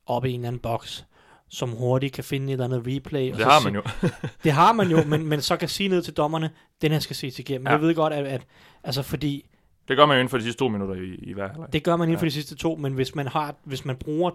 oppe 0.06 0.30
i 0.30 0.34
en 0.34 0.40
eller 0.40 0.48
anden 0.48 0.60
boks, 0.60 1.06
som 1.50 1.70
hurtigt 1.70 2.14
kan 2.14 2.24
finde 2.24 2.48
et 2.48 2.52
eller 2.52 2.66
andet 2.66 2.84
replay. 2.88 3.32
og 3.32 3.38
Det 3.38 3.46
har 3.46 3.60
man 3.64 3.75
jo. 3.75 3.84
det 4.44 4.52
har 4.52 4.74
man 4.74 4.88
jo, 4.88 5.04
men, 5.12 5.28
men 5.28 5.42
så 5.42 5.58
kan 5.58 5.70
sige 5.70 5.90
ned 5.90 6.02
til 6.02 6.14
dommerne, 6.14 6.52
den 6.82 6.92
her 6.92 7.00
skal 7.00 7.16
ses 7.16 7.40
igennem. 7.40 7.68
Ja. 7.68 7.72
Jeg 7.72 7.82
ved 7.82 7.96
godt, 7.96 8.14
at, 8.14 8.25
at 8.25 8.46
altså 8.84 9.02
fordi, 9.02 9.46
Det 9.88 9.98
gør 9.98 10.06
man 10.06 10.15
jo 10.15 10.20
inden 10.20 10.30
for 10.30 10.38
de 10.38 10.44
sidste 10.44 10.60
to 10.60 10.68
minutter 10.68 10.96
i, 10.96 11.15
i 11.15 11.34
hver 11.34 11.48
halvleg. 11.48 11.74
det 11.74 11.84
gør 11.84 11.96
man 11.96 12.08
inden 12.10 12.20
for 12.20 12.25
Ja. 12.25 12.27
de 12.30 12.34
sidste 12.34 12.56
to, 12.56 12.75
men 12.75 12.94
hvis 12.94 13.15
man 13.15 13.27
har, 13.27 13.56
hvis 13.63 13.86
man 13.86 13.96
bruger 13.98 14.32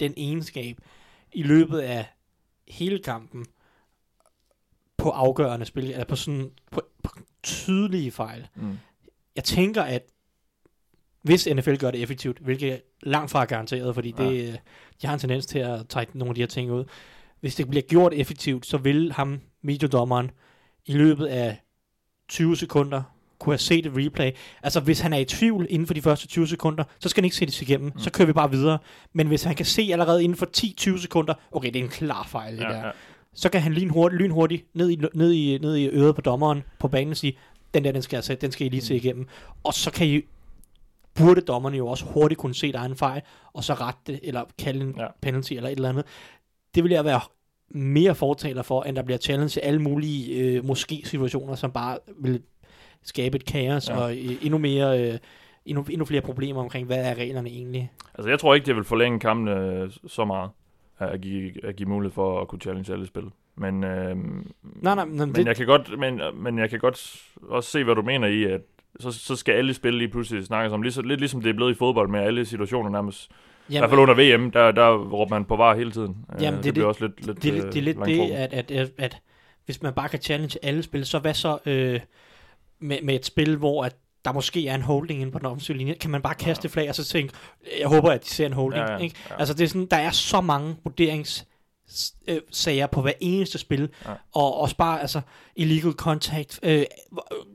den 0.00 0.14
egenskab 0.16 0.76
i 1.32 1.42
løbet 1.42 1.78
af 1.78 2.06
hele 2.68 2.98
kampen 2.98 3.46
på 4.96 5.10
afgørende 5.10 5.66
spil, 5.66 5.90
eller 5.90 6.04
på 6.04 6.16
sådan 6.16 6.50
på, 6.70 6.80
på 7.02 7.10
tydelige 7.42 8.10
fejl. 8.10 8.48
Mm. 8.54 8.78
Jeg 9.36 9.44
tænker, 9.44 9.82
at 9.82 10.02
hvis 11.22 11.48
NFL 11.54 11.76
gør 11.76 11.90
det 11.90 12.02
effektivt, 12.02 12.38
hvilket 12.38 12.82
langt 13.02 13.30
fra 13.30 13.42
er 13.42 13.46
garanteret, 13.46 13.94
fordi 13.94 14.14
Ja. 14.18 14.24
det, 14.24 14.48
øh, 14.52 14.58
de 15.02 15.06
har 15.06 15.14
en 15.14 15.20
tendens 15.20 15.46
til 15.46 15.58
at 15.58 15.88
trække 15.88 16.18
nogle 16.18 16.30
af 16.30 16.34
de 16.34 16.40
her 16.40 16.46
ting 16.46 16.70
ud. 16.72 16.84
Hvis 17.40 17.54
det 17.54 17.68
bliver 17.68 17.82
gjort 17.82 18.12
effektivt, 18.14 18.66
så 18.66 18.78
vil 18.78 19.12
ham, 19.12 19.40
videodommeren, 19.62 20.30
i 20.86 20.92
løbet 20.92 21.26
af 21.26 21.60
20 22.28 22.56
sekunder 22.56 23.02
kunne 23.40 23.52
have 23.52 23.58
set 23.58 23.86
et 23.86 23.92
replay. 23.96 24.30
Altså, 24.62 24.80
hvis 24.80 25.00
han 25.00 25.12
er 25.12 25.18
i 25.18 25.24
tvivl 25.24 25.66
inden 25.70 25.86
for 25.86 25.94
de 25.94 26.02
første 26.02 26.26
20 26.26 26.46
sekunder, 26.46 26.84
så 26.98 27.08
skal 27.08 27.20
han 27.20 27.24
ikke 27.24 27.36
se 27.36 27.46
det 27.46 27.62
igennem. 27.62 27.92
Mm. 27.94 28.00
Så 28.00 28.10
kører 28.10 28.26
vi 28.26 28.32
bare 28.32 28.50
videre. 28.50 28.78
Men 29.12 29.26
hvis 29.26 29.42
han 29.42 29.54
kan 29.54 29.66
se 29.66 29.88
allerede 29.92 30.24
inden 30.24 30.38
for 30.38 30.48
10-20 30.56 31.02
sekunder, 31.02 31.34
okay, 31.52 31.68
det 31.72 31.76
er 31.76 31.84
en 31.84 31.90
klar 31.90 32.26
fejl, 32.28 32.56
det 32.56 32.62
Ja, 32.62 32.68
der 32.68 32.86
ja. 32.86 32.90
så 33.34 33.48
kan 33.48 33.60
han 33.60 33.72
lynhurtigt, 33.72 34.22
lynhurtigt 34.22 34.66
ned, 34.74 34.90
i, 34.90 34.96
ned, 35.14 35.32
i, 35.32 35.58
ned 35.58 35.76
i 35.76 35.88
øret 35.88 36.14
på 36.14 36.20
dommeren 36.20 36.62
på 36.78 36.88
banen 36.88 37.10
og 37.10 37.16
sige, 37.16 37.38
den 37.74 37.84
der, 37.84 37.92
den 37.92 38.02
skal, 38.02 38.16
jeg 38.16 38.24
se, 38.24 38.34
den 38.34 38.52
skal 38.52 38.66
I 38.66 38.70
lige 38.70 38.82
se 38.82 38.96
igennem. 38.96 39.26
Og 39.64 39.74
så 39.74 39.90
kan 39.90 40.06
I, 40.06 40.20
burde 41.14 41.40
dommerne 41.40 41.76
jo 41.76 41.86
også 41.86 42.04
hurtigt 42.04 42.38
kunne 42.38 42.54
se, 42.54 42.72
der 42.72 42.80
er 42.80 42.84
en 42.84 42.96
fejl, 42.96 43.22
og 43.52 43.64
så 43.64 43.74
rette 43.74 44.00
det, 44.06 44.20
eller 44.22 44.44
kalde 44.58 44.80
en 44.80 44.94
ja. 44.98 45.06
penalty, 45.20 45.52
eller 45.52 45.68
et 45.68 45.76
eller 45.76 45.88
andet. 45.88 46.04
Det 46.74 46.84
vil 46.84 46.92
jeg 46.92 47.04
være 47.04 47.20
mere 47.68 48.14
fortaler 48.14 48.62
for, 48.62 48.82
end 48.82 48.96
der 48.96 49.02
bliver 49.02 49.18
challenge 49.18 49.60
i 49.60 49.62
alle 49.62 49.82
mulige 49.82 50.36
øh, 50.36 50.64
måske-situationer, 50.64 51.54
som 51.54 51.72
bare 51.72 51.98
vil 52.18 52.42
skabe 53.04 53.36
et 53.36 53.44
kaos, 53.44 53.88
Ja. 53.88 53.96
og 53.96 54.10
øh, 54.12 54.32
endnu 54.42 54.58
mere... 54.58 55.12
Øh, 55.12 55.18
endnu, 55.66 55.84
endnu 55.90 56.04
flere 56.04 56.20
problemer 56.20 56.60
omkring, 56.60 56.86
hvad 56.86 57.04
er 57.04 57.14
reglerne 57.14 57.48
egentlig? 57.48 57.92
Altså, 58.14 58.28
jeg 58.30 58.38
tror 58.38 58.54
ikke, 58.54 58.66
det 58.66 58.76
vil 58.76 58.84
forlænge 58.84 59.20
kampene 59.20 59.50
øh, 59.56 59.90
så 60.06 60.24
meget, 60.24 60.50
at 60.98 61.20
give, 61.20 61.64
at 61.64 61.76
give 61.76 61.88
mulighed 61.88 62.12
for 62.14 62.40
at 62.40 62.48
kunne 62.48 62.60
challenge 62.60 62.92
alle 62.92 63.06
spil. 63.06 63.22
Men, 63.56 63.84
øh, 63.84 64.16
Nej, 64.82 64.94
nej, 64.94 65.04
men 65.04 65.18
men, 65.18 65.34
det- 65.34 65.46
jeg 65.46 65.56
kan 65.56 65.66
godt, 65.66 65.98
men, 65.98 66.20
men 66.34 66.58
jeg 66.58 66.70
kan 66.70 66.78
godt 66.78 67.16
også 67.48 67.70
se, 67.70 67.84
hvad 67.84 67.94
du 67.94 68.02
mener 68.02 68.28
i, 68.28 68.44
at 68.44 68.60
så, 69.00 69.12
så 69.12 69.36
skal 69.36 69.52
alle 69.52 69.74
spil 69.74 69.94
lige 69.94 70.08
pludselig 70.08 70.44
snakkes 70.44 70.72
om. 70.72 70.82
Lige, 70.82 71.08
lidt 71.08 71.20
ligesom 71.20 71.42
det 71.42 71.50
er 71.50 71.54
blevet 71.54 71.70
i 71.70 71.74
fodbold 71.74 72.08
med 72.08 72.20
alle 72.20 72.44
situationer 72.44 72.90
nærmest. 72.90 73.30
I 73.68 73.78
hvert 73.78 73.90
fald 73.90 74.00
under 74.00 74.14
VM, 74.14 74.50
der, 74.50 74.70
der 74.72 74.96
råber 74.96 75.30
man 75.34 75.44
på 75.44 75.56
var 75.56 75.74
hele 75.76 75.92
tiden. 75.92 76.16
Øh, 76.36 76.42
Jamen, 76.42 76.56
det, 76.58 76.64
det- 76.64 76.74
bliver 76.74 76.86
også 76.88 77.04
lidt, 77.06 77.26
lidt 77.26 77.42
det, 77.42 77.52
lidt- 77.54 77.64
øh, 77.64 77.72
det 77.72 77.78
er 77.78 77.82
lidt 77.82 77.98
det, 78.06 78.30
at, 78.34 78.52
at, 78.52 78.70
at, 78.70 78.90
at 78.98 79.18
hvis 79.64 79.82
man 79.82 79.92
bare 79.92 80.08
kan 80.08 80.20
challenge 80.20 80.58
alle 80.62 80.82
spil, 80.82 81.06
så 81.06 81.18
hvad 81.18 81.34
så 81.34 81.58
øh, 81.66 82.00
med, 82.80 82.98
med 83.02 83.14
et 83.14 83.26
spil, 83.26 83.56
hvor 83.56 83.84
at 83.84 83.96
der 84.24 84.32
måske 84.32 84.68
er 84.68 84.74
en 84.74 84.82
holding 84.82 85.20
inde 85.20 85.32
på 85.32 85.38
den 85.38 85.46
offensive 85.46 85.76
linje, 85.78 85.94
kan 85.94 86.10
man 86.10 86.22
bare 86.22 86.34
kaste 86.34 86.68
flag 86.68 86.88
og 86.88 86.94
så 86.94 87.04
tænke, 87.04 87.34
jeg 87.80 87.88
håber, 87.88 88.10
at 88.10 88.24
de 88.24 88.28
ser 88.28 88.46
en 88.46 88.52
holding. 88.52 88.84
Ja, 88.86 88.92
ja, 88.92 88.98
ikke? 88.98 89.16
ja. 89.30 89.34
Altså 89.38 89.54
det 89.54 89.64
er 89.64 89.68
sådan, 89.68 89.86
der 89.90 89.96
er 89.96 90.10
så 90.10 90.40
mange 90.40 90.76
vurderings 90.84 91.46
øh, 92.28 92.40
sager 92.50 92.86
på 92.86 93.02
hver 93.02 93.12
eneste 93.20 93.58
spil, 93.58 93.88
Ja. 94.04 94.10
ja. 94.10 94.16
og 94.34 94.58
også 94.60 94.76
bare 94.76 95.00
altså 95.00 95.20
illegal 95.56 95.92
contact, 95.92 96.60
øh, 96.62 96.84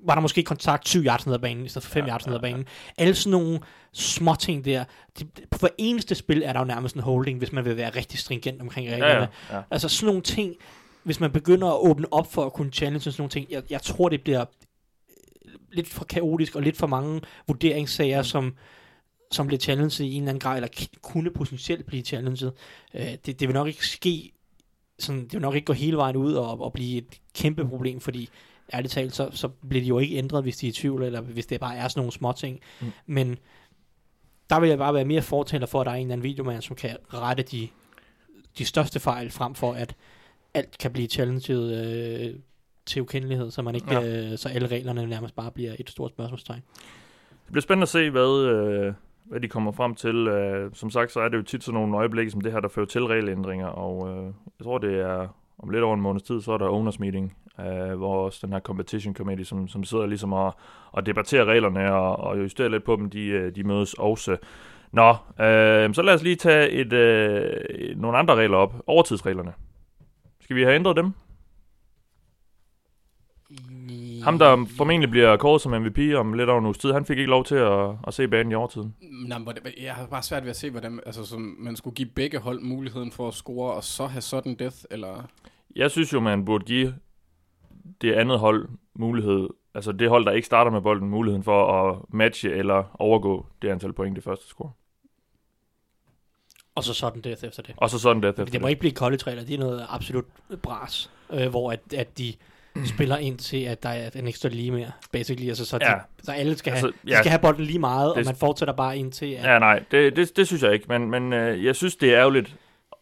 var- 0.05 0.13
der 0.15 0.21
måske 0.21 0.43
kontakt 0.43 0.87
7 0.87 1.03
yards 1.03 1.25
ned 1.25 1.33
ad 1.33 1.39
banen, 1.39 1.65
i 1.65 1.69
stedet 1.69 1.83
for 1.87 1.91
5 1.93 2.01
Ja, 2.03 2.07
ja, 2.07 2.13
yards 2.13 2.25
ned 2.27 2.35
ad 2.35 2.39
ja, 2.41 2.47
ja. 2.47 2.53
banen. 2.53 2.67
Alle 2.97 3.15
sådan 3.15 3.31
nogle 3.31 3.59
små 3.93 4.35
ting 4.35 4.65
der, 4.65 4.83
de, 5.19 5.25
på 5.51 5.57
hver 5.59 5.69
eneste 5.77 6.15
spil 6.15 6.43
er 6.45 6.53
der 6.53 6.59
jo 6.59 6.65
nærmest 6.65 6.95
en 6.95 7.01
holding, 7.01 7.37
hvis 7.37 7.51
man 7.51 7.65
vil 7.65 7.77
være 7.77 7.89
rigtig 7.89 8.19
stringent 8.19 8.61
omkring 8.61 8.89
reglerne. 8.91 9.13
ja, 9.13 9.27
ja, 9.49 9.55
ja. 9.55 9.61
Altså 9.71 9.89
sådan 9.89 10.07
nogle 10.07 10.21
ting, 10.21 10.53
hvis 11.03 11.19
man 11.19 11.31
begynder 11.31 11.67
at 11.67 11.77
åbne 11.89 12.13
op 12.13 12.33
for 12.33 12.45
at 12.45 12.53
kunne 12.53 12.71
challenge 12.71 12.99
sådan 13.03 13.15
nogle 13.21 13.29
ting, 13.29 13.47
jeg, 13.49 13.63
jeg 13.69 13.81
tror, 13.81 14.09
det 14.09 14.21
bliver 14.23 14.45
lidt 15.71 15.87
for 15.87 16.05
kaotisk 16.05 16.55
og 16.55 16.61
lidt 16.61 16.77
for 16.77 16.87
mange 16.87 17.21
vurderingssager, 17.47 18.21
som, 18.21 18.55
som 19.31 19.47
bliver 19.47 19.59
challenget 19.59 19.99
i 19.99 20.13
en 20.13 20.21
eller 20.21 20.29
anden 20.29 20.39
grad, 20.39 20.55
eller 20.55 20.69
k- 20.75 20.99
kunne 21.01 21.31
potentielt 21.31 21.85
blive 21.85 22.03
challenget. 22.03 22.53
Øh, 22.93 23.07
det, 23.25 23.39
det 23.39 23.47
vil 23.47 23.53
nok 23.53 23.67
ikke 23.67 23.87
ske, 23.87 24.31
sådan, 24.99 25.21
det 25.23 25.33
vil 25.33 25.41
nok 25.41 25.55
ikke 25.55 25.65
gå 25.65 25.73
hele 25.73 25.97
vejen 25.97 26.15
ud 26.15 26.33
og, 26.33 26.61
og 26.61 26.73
blive 26.73 26.97
et 26.97 27.21
kæmpe 27.33 27.67
problem, 27.67 27.99
fordi 27.99 28.29
ærligt 28.73 28.93
talt, 28.93 29.15
så, 29.15 29.29
så 29.31 29.47
bliver 29.47 29.81
de 29.81 29.87
jo 29.87 29.99
ikke 29.99 30.15
ændret, 30.15 30.43
hvis 30.43 30.57
de 30.57 30.65
er 30.67 30.69
i 30.69 30.73
tvivl, 30.73 31.03
eller 31.03 31.21
hvis 31.21 31.45
det 31.45 31.59
bare 31.59 31.75
er 31.75 31.87
sådan 31.87 31.99
nogle 31.99 32.11
små 32.11 32.31
ting. 32.31 32.59
Mm. 32.81 32.85
Mm. 32.85 32.91
Men 33.05 33.37
der 34.49 34.59
vil 34.59 34.69
jeg 34.69 34.77
bare 34.77 34.93
være 34.93 35.05
mere 35.05 35.21
fortaler 35.21 35.65
for, 35.67 35.81
at 35.81 35.85
der 35.85 35.91
er 35.91 35.95
en 35.95 36.01
eller 36.01 36.13
anden 36.13 36.23
videomand, 36.23 36.61
som 36.61 36.75
kan 36.75 36.97
rette 37.13 37.43
de, 37.43 37.67
de 38.57 38.65
største 38.65 38.99
fejl, 38.99 39.31
frem 39.31 39.55
for 39.55 39.73
at 39.73 39.95
alt 40.53 40.77
kan 40.77 40.91
blive 40.91 41.07
challenget 41.07 41.85
øh, 41.85 42.35
til 42.85 43.01
ukendelighed, 43.01 43.51
så, 43.51 43.61
man 43.61 43.75
ikke, 43.75 43.93
Ja. 43.93 44.31
øh, 44.31 44.37
så 44.37 44.49
alle 44.49 44.67
reglerne 44.67 45.05
nærmest 45.07 45.35
bare 45.35 45.51
bliver 45.51 45.73
et 45.79 45.89
stort 45.89 46.11
spørgsmålstegn. 46.11 46.61
Det 47.45 47.51
bliver 47.51 47.61
spændende 47.61 47.83
at 47.83 47.89
se, 47.89 48.09
hvad, 48.09 48.45
øh, 48.45 48.93
hvad 49.25 49.39
de 49.39 49.47
kommer 49.47 49.71
frem 49.71 49.95
til. 49.95 50.27
Øh, 50.27 50.71
som 50.73 50.89
sagt, 50.89 51.11
så 51.11 51.19
er 51.19 51.29
det 51.29 51.37
jo 51.37 51.43
tit 51.43 51.63
sådan 51.63 51.79
nogle 51.79 51.97
øjeblikke 51.97 52.31
som 52.31 52.41
det 52.41 52.51
her, 52.51 52.59
der 52.59 52.67
fører 52.69 52.85
til 52.85 53.05
regelændringer, 53.05 53.67
og 53.67 54.09
øh, 54.09 54.25
jeg 54.59 54.63
tror, 54.63 54.77
det 54.77 54.99
er 54.99 55.27
om 55.59 55.69
lidt 55.69 55.83
over 55.83 55.95
en 55.95 56.01
måneds 56.01 56.23
tid, 56.23 56.41
så 56.41 56.51
er 56.51 56.57
der 56.57 56.67
owners 56.69 56.99
meeting, 56.99 57.37
øh, 57.59 57.97
hvor 57.97 58.25
også 58.25 58.39
den 58.47 58.53
her 58.53 58.59
competition 58.59 59.15
committee, 59.15 59.45
som, 59.45 59.67
som 59.67 59.83
sidder 59.83 60.05
ligesom 60.05 60.33
og, 60.33 60.55
og 60.91 61.05
debatterer 61.05 61.45
reglerne 61.45 61.93
og, 61.93 62.17
og 62.17 62.39
justerer 62.39 62.69
lidt 62.69 62.83
på 62.83 62.95
dem, 62.95 63.09
de, 63.09 63.25
øh, 63.27 63.55
de 63.55 63.63
mødes 63.63 63.93
også. 63.93 64.37
Nå, 64.91 65.09
øh, 65.45 65.93
så 65.93 66.01
lad 66.01 66.13
os 66.13 66.23
lige 66.23 66.35
tage 66.35 66.69
et, 66.69 66.93
øh, 66.93 67.97
nogle 67.97 68.17
andre 68.17 68.35
regler 68.35 68.57
op. 68.57 68.73
Overtidsreglerne. 68.87 69.53
Skal 70.41 70.55
vi 70.55 70.63
have 70.63 70.75
ændret 70.75 70.95
dem? 70.95 71.13
Ham, 74.25 74.39
der 74.39 74.65
formentlig 74.77 75.09
bliver 75.09 75.37
kåret 75.37 75.61
som 75.61 75.81
MVP 75.81 75.99
om 76.15 76.33
lidt 76.33 76.49
over 76.49 76.59
en 76.59 76.65
uges 76.65 76.77
tid, 76.77 76.91
han 76.91 77.05
fik 77.05 77.17
ikke 77.17 77.29
lov 77.29 77.45
til 77.45 77.55
at, 77.55 77.89
at 78.07 78.13
se 78.13 78.27
banen 78.27 78.51
i 78.51 78.55
overtiden. 78.55 78.95
Nej, 79.27 79.37
men 79.37 79.53
jeg 79.81 79.93
har 79.93 80.07
bare 80.07 80.23
svært 80.23 80.43
ved 80.43 80.49
at 80.49 80.55
se, 80.55 80.69
hvordan 80.69 80.99
altså, 81.05 81.25
som 81.25 81.55
man 81.59 81.75
skulle 81.75 81.95
give 81.95 82.09
begge 82.15 82.39
hold 82.39 82.59
muligheden 82.59 83.11
for 83.11 83.27
at 83.27 83.33
score, 83.33 83.73
og 83.73 83.83
så 83.83 84.05
have 84.05 84.21
sudden 84.21 84.55
death, 84.55 84.77
eller... 84.91 85.23
Jeg 85.75 85.91
synes 85.91 86.13
jo, 86.13 86.19
man 86.19 86.45
burde 86.45 86.65
give 86.65 86.95
det 88.01 88.13
andet 88.13 88.39
hold 88.39 88.69
mulighed, 88.93 89.49
altså 89.73 89.91
det 89.91 90.09
hold, 90.09 90.25
der 90.25 90.31
ikke 90.31 90.45
starter 90.45 90.71
med 90.71 90.81
bolden, 90.81 91.09
muligheden 91.09 91.43
for 91.43 91.89
at 91.89 91.97
matche 92.09 92.51
eller 92.51 92.95
overgå 92.99 93.45
det 93.61 93.69
antal 93.69 93.93
point, 93.93 94.15
det 94.15 94.23
første 94.23 94.47
score. 94.47 94.71
Og 96.75 96.83
så 96.83 96.93
sådan 96.93 97.21
death 97.21 97.45
efter 97.45 97.63
det. 97.63 97.75
Og 97.77 97.89
så 97.89 97.99
sådan 97.99 98.23
det 98.23 98.29
efter 98.29 98.45
Det 98.45 98.61
må 98.61 98.67
ikke 98.67 98.79
blive 98.79 98.93
college-regler, 98.93 99.43
det 99.43 99.53
er 99.53 99.59
noget 99.59 99.85
absolut 99.89 100.25
bras, 100.63 101.11
øh, 101.33 101.49
hvor 101.49 101.71
at, 101.71 101.93
at 101.93 102.17
de 102.17 102.33
spiller 102.85 103.17
ind 103.17 103.37
til, 103.37 103.63
at 103.63 103.83
der 103.83 103.89
er 103.89 104.09
en 104.15 104.27
ekstra 104.27 104.49
lige 104.49 104.71
mere, 104.71 104.91
basically. 105.11 105.47
Altså, 105.47 105.65
så, 105.65 105.77
de, 105.77 105.85
Ja. 105.89 105.95
så 106.23 106.31
alle 106.31 106.57
skal 106.57 106.73
have, 106.73 106.85
Altså, 106.87 106.99
de 107.07 107.11
ja. 107.11 107.19
skal 107.19 107.29
have 107.29 107.39
bolden 107.41 107.65
lige 107.65 107.79
meget, 107.79 108.09
Det- 108.15 108.17
og 108.17 108.25
man 108.25 108.35
fortsætter 108.35 108.73
bare 108.73 108.97
ind 108.97 109.11
til, 109.11 109.25
at 109.25 109.43
Ja, 109.53 109.59
nej, 109.59 109.83
det, 109.91 110.15
det, 110.15 110.37
det 110.37 110.47
synes 110.47 110.63
jeg 110.63 110.73
ikke, 110.73 110.85
men, 110.89 111.09
men 111.09 111.33
øh, 111.33 111.65
jeg 111.65 111.75
synes, 111.75 111.95
det 111.95 112.13
er 112.13 112.19
ærgerligt 112.19 112.55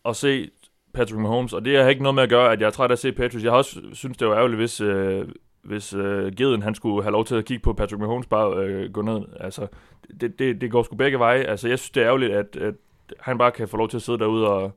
at 0.06 0.16
se 0.16 0.50
Patrick 0.94 1.20
Mahomes, 1.20 1.54
og 1.54 1.66
det 1.66 1.78
har 1.84 1.90
ikke 1.90 2.04
noget 2.04 2.16
med 2.16 2.24
at 2.24 2.30
gøre, 2.30 2.52
at 2.52 2.60
jeg 2.62 2.68
er 2.68 2.72
træt 2.72 2.90
af 2.92 2.94
at 2.96 3.00
se 3.00 3.12
Patriots. 3.12 3.44
Jeg 3.44 3.52
har 3.52 3.58
også 3.58 3.82
synes, 3.94 4.18
det 4.18 4.28
var 4.28 4.36
ærgerligt, 4.36 4.60
hvis, 4.60 4.82
øh, 4.82 5.28
hvis 5.64 5.94
øh, 5.94 6.36
Geden 6.36 6.62
han 6.62 6.76
skulle 6.76 7.04
have 7.04 7.12
lov 7.12 7.26
til 7.26 7.36
at 7.36 7.46
kigge 7.46 7.64
på 7.64 7.74
Patrick 7.74 8.00
Mahomes 8.00 8.28
bare 8.28 8.58
øh, 8.58 8.92
gå 8.92 9.02
ned. 9.02 9.22
Altså, 9.40 9.68
det, 10.22 10.40
det, 10.40 10.62
det 10.62 10.72
går 10.72 10.84
sgu 10.84 10.96
begge 10.96 11.20
veje. 11.20 11.44
Altså, 11.44 11.68
jeg 11.68 11.80
synes, 11.80 11.90
det 11.92 12.02
er 12.02 12.08
ærgerligt, 12.08 12.32
at, 12.34 12.56
at 12.56 12.74
han 13.20 13.38
bare 13.38 13.52
kan 13.52 13.68
få 13.68 13.78
lov 13.78 13.90
til 13.90 13.98
at 13.98 14.02
sidde 14.04 14.20
derude 14.20 14.48
og, 14.48 14.72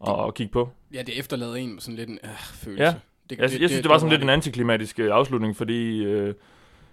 og, 0.00 0.16
og 0.16 0.34
kigge 0.34 0.52
på. 0.52 0.68
Ja, 0.94 1.02
det 1.02 1.18
efterlader 1.18 1.54
en 1.54 1.72
med 1.72 1.80
sådan 1.80 1.96
lidt 1.96 2.08
en 2.08 2.18
øh, 2.24 2.30
følelse. 2.54 2.84
Ja. 2.84 2.94
Det, 3.30 3.38
Jeg, 3.38 3.42
jeg 3.42 3.50
synes, 3.50 3.72
det 3.72 3.88
var 3.88 3.98
sådan 3.98 4.10
lidt 4.10 4.22
en 4.22 4.28
antiklimatisk 4.28 4.98
øh, 4.98 5.10
afslutning, 5.12 5.56
fordi, 5.56 6.04
øh, 6.04 6.34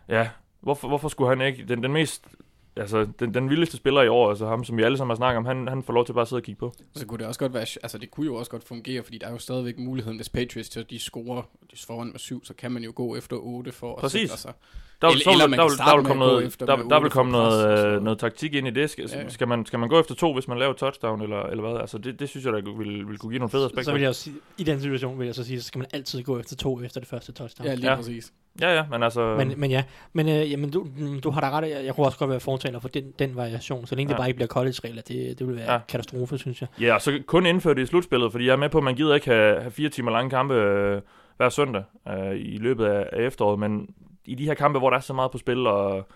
ja, 0.09 0.29
hvorfor, 0.61 0.87
hvorfor 0.87 1.09
skulle 1.09 1.29
han 1.29 1.41
ikke, 1.47 1.65
den, 1.67 1.83
den 1.83 1.93
mest, 1.93 2.27
altså, 2.75 3.07
den, 3.19 3.33
den 3.33 3.49
vildeste 3.49 3.77
spiller 3.77 4.01
i 4.01 4.07
år, 4.07 4.29
altså 4.29 4.47
ham, 4.47 4.63
som 4.63 4.77
vi 4.77 4.83
alle 4.83 4.97
sammen 4.97 5.11
har 5.11 5.15
snakket 5.15 5.37
om, 5.37 5.45
han, 5.45 5.67
han 5.67 5.83
får 5.83 5.93
lov 5.93 6.05
til 6.05 6.13
bare 6.13 6.21
at 6.21 6.27
sidde 6.27 6.39
og 6.39 6.43
kigge 6.43 6.59
på. 6.59 6.73
Så 6.95 7.05
kunne 7.05 7.17
det 7.19 7.27
også 7.27 7.39
godt 7.39 7.53
være, 7.53 7.61
altså 7.83 7.97
det 7.97 8.11
kunne 8.11 8.25
jo 8.25 8.35
også 8.35 8.51
godt 8.51 8.63
fungere, 8.63 9.03
fordi 9.03 9.17
der 9.17 9.27
er 9.27 9.31
jo 9.31 9.37
stadigvæk 9.37 9.79
muligheden, 9.79 10.17
hvis 10.17 10.29
Patriots 10.29 10.69
til 10.69 10.85
de 10.89 10.99
scorer, 10.99 11.41
de 11.71 11.77
foran 11.87 12.07
med 12.11 12.19
syv, 12.19 12.45
så 12.45 12.53
kan 12.53 12.71
man 12.71 12.83
jo 12.83 12.91
gå 12.95 13.15
efter 13.15 13.35
8 13.35 13.71
for 13.71 13.95
at 13.95 14.01
Præcis. 14.01 14.21
sikre 14.21 14.37
sig. 14.37 14.53
Der, 15.01 15.07
vil- 15.07 15.11
Eller- 15.13 15.23
så 15.23 15.31
eller 15.31 15.47
man 15.47 15.59
der, 15.59 15.67
kan 15.67 15.77
der 15.77 15.95
vil 15.95 16.03
med 16.03 16.09
komme 16.09 16.23
at 16.25 16.29
gå 16.29 16.33
noget, 16.33 16.47
efter 16.47 16.65
der, 16.65 16.75
der 16.75 16.99
vil 17.01 17.09
komme 17.11 17.31
noget, 17.31 17.95
øh, 17.95 18.03
noget 18.03 18.19
taktik 18.19 18.53
ind 18.53 18.67
i 18.67 18.71
det. 18.71 18.89
Skal, 18.89 19.09
Ja, 19.11 19.19
ja. 19.21 19.29
skal, 19.29 19.47
man, 19.47 19.65
skal 19.65 19.79
man 19.79 19.89
gå 19.89 19.99
efter 19.99 20.15
to, 20.15 20.33
hvis 20.33 20.47
man 20.47 20.59
laver 20.59 20.73
touchdown, 20.73 21.21
eller, 21.21 21.43
eller 21.43 21.69
hvad? 21.69 21.79
Altså, 21.81 21.97
det, 21.97 22.19
det 22.19 22.29
synes 22.29 22.45
jeg, 22.45 22.53
der 22.53 22.77
vil, 22.77 23.07
vil 23.07 23.17
kunne 23.17 23.29
give 23.29 23.39
nogle 23.39 23.49
fede 23.49 23.65
aspekter. 23.65 23.83
så 23.83 23.91
vil 23.91 24.01
jeg 24.01 24.09
også 24.09 24.21
sige, 24.21 24.35
i 24.57 24.63
den 24.63 24.79
situation 24.81 25.19
vil 25.19 25.25
jeg 25.25 25.35
så 25.35 25.43
sige, 25.43 25.61
så 25.61 25.67
skal 25.67 25.79
man 25.79 25.87
altid 25.93 26.23
gå 26.23 26.39
efter 26.39 26.55
to 26.55 26.81
efter 26.81 26.99
det 26.99 27.09
første 27.09 27.31
touchdown. 27.31 27.67
Ja, 27.67 27.73
lige 27.75 27.89
ja. 27.89 27.95
præcis. 27.95 28.33
Ja, 28.61 28.75
ja, 28.75 28.85
men 28.89 29.03
altså... 29.03 29.35
Men, 29.37 29.53
men 29.57 29.71
ja, 29.71 29.83
men 30.13 30.29
øh, 30.29 30.51
jamen, 30.51 30.71
du, 30.71 30.87
mm, 30.97 31.19
du 31.19 31.29
har 31.29 31.41
da 31.41 31.49
ret. 31.49 31.69
Jeg, 31.69 31.85
jeg 31.85 31.95
kunne 31.95 32.05
også 32.05 32.17
godt 32.17 32.29
være 32.29 32.39
fortaler 32.39 32.79
for 32.79 32.87
den, 32.87 33.13
den 33.19 33.35
variation. 33.35 33.85
Så 33.85 33.95
længe 33.95 34.09
ja. 34.09 34.13
Ja. 34.13 34.17
det 34.17 34.21
bare 34.21 34.27
ikke 34.27 34.37
bliver 34.37 34.47
college-regler, 34.47 35.01
det, 35.01 35.39
det 35.39 35.47
vil 35.47 35.55
være 35.55 35.65
ja. 35.65 35.73
Ja. 35.73 35.79
katastrofe, 35.87 36.37
synes 36.37 36.61
jeg. 36.61 36.69
Ja, 36.81 36.99
så 36.99 37.19
kun 37.25 37.45
indført 37.45 37.79
i 37.79 37.85
slutspillet, 37.85 38.31
fordi 38.31 38.45
jeg 38.45 38.51
er 38.51 38.57
med 38.57 38.69
på, 38.69 38.77
at 38.77 38.83
man 38.83 38.95
gider 38.95 39.15
ikke 39.15 39.29
have, 39.29 39.59
have 39.59 39.71
fire 39.71 39.89
timer 39.89 40.11
lange 40.11 40.29
kampe 40.29 40.53
øh, 40.53 41.01
hver 41.37 41.49
søndag 41.49 41.83
øh, 42.07 42.35
i 42.35 42.57
løbet 42.57 42.85
af, 42.85 43.09
af 43.11 43.25
efteråret, 43.25 43.59
men 43.59 43.87
i 44.25 44.35
de 44.35 44.45
her 44.45 44.53
kampe, 44.53 44.79
hvor 44.79 44.89
der 44.89 44.97
er 44.97 45.01
så 45.01 45.13
meget 45.13 45.31
på 45.31 45.37
spil, 45.37 45.67
og 45.67 46.07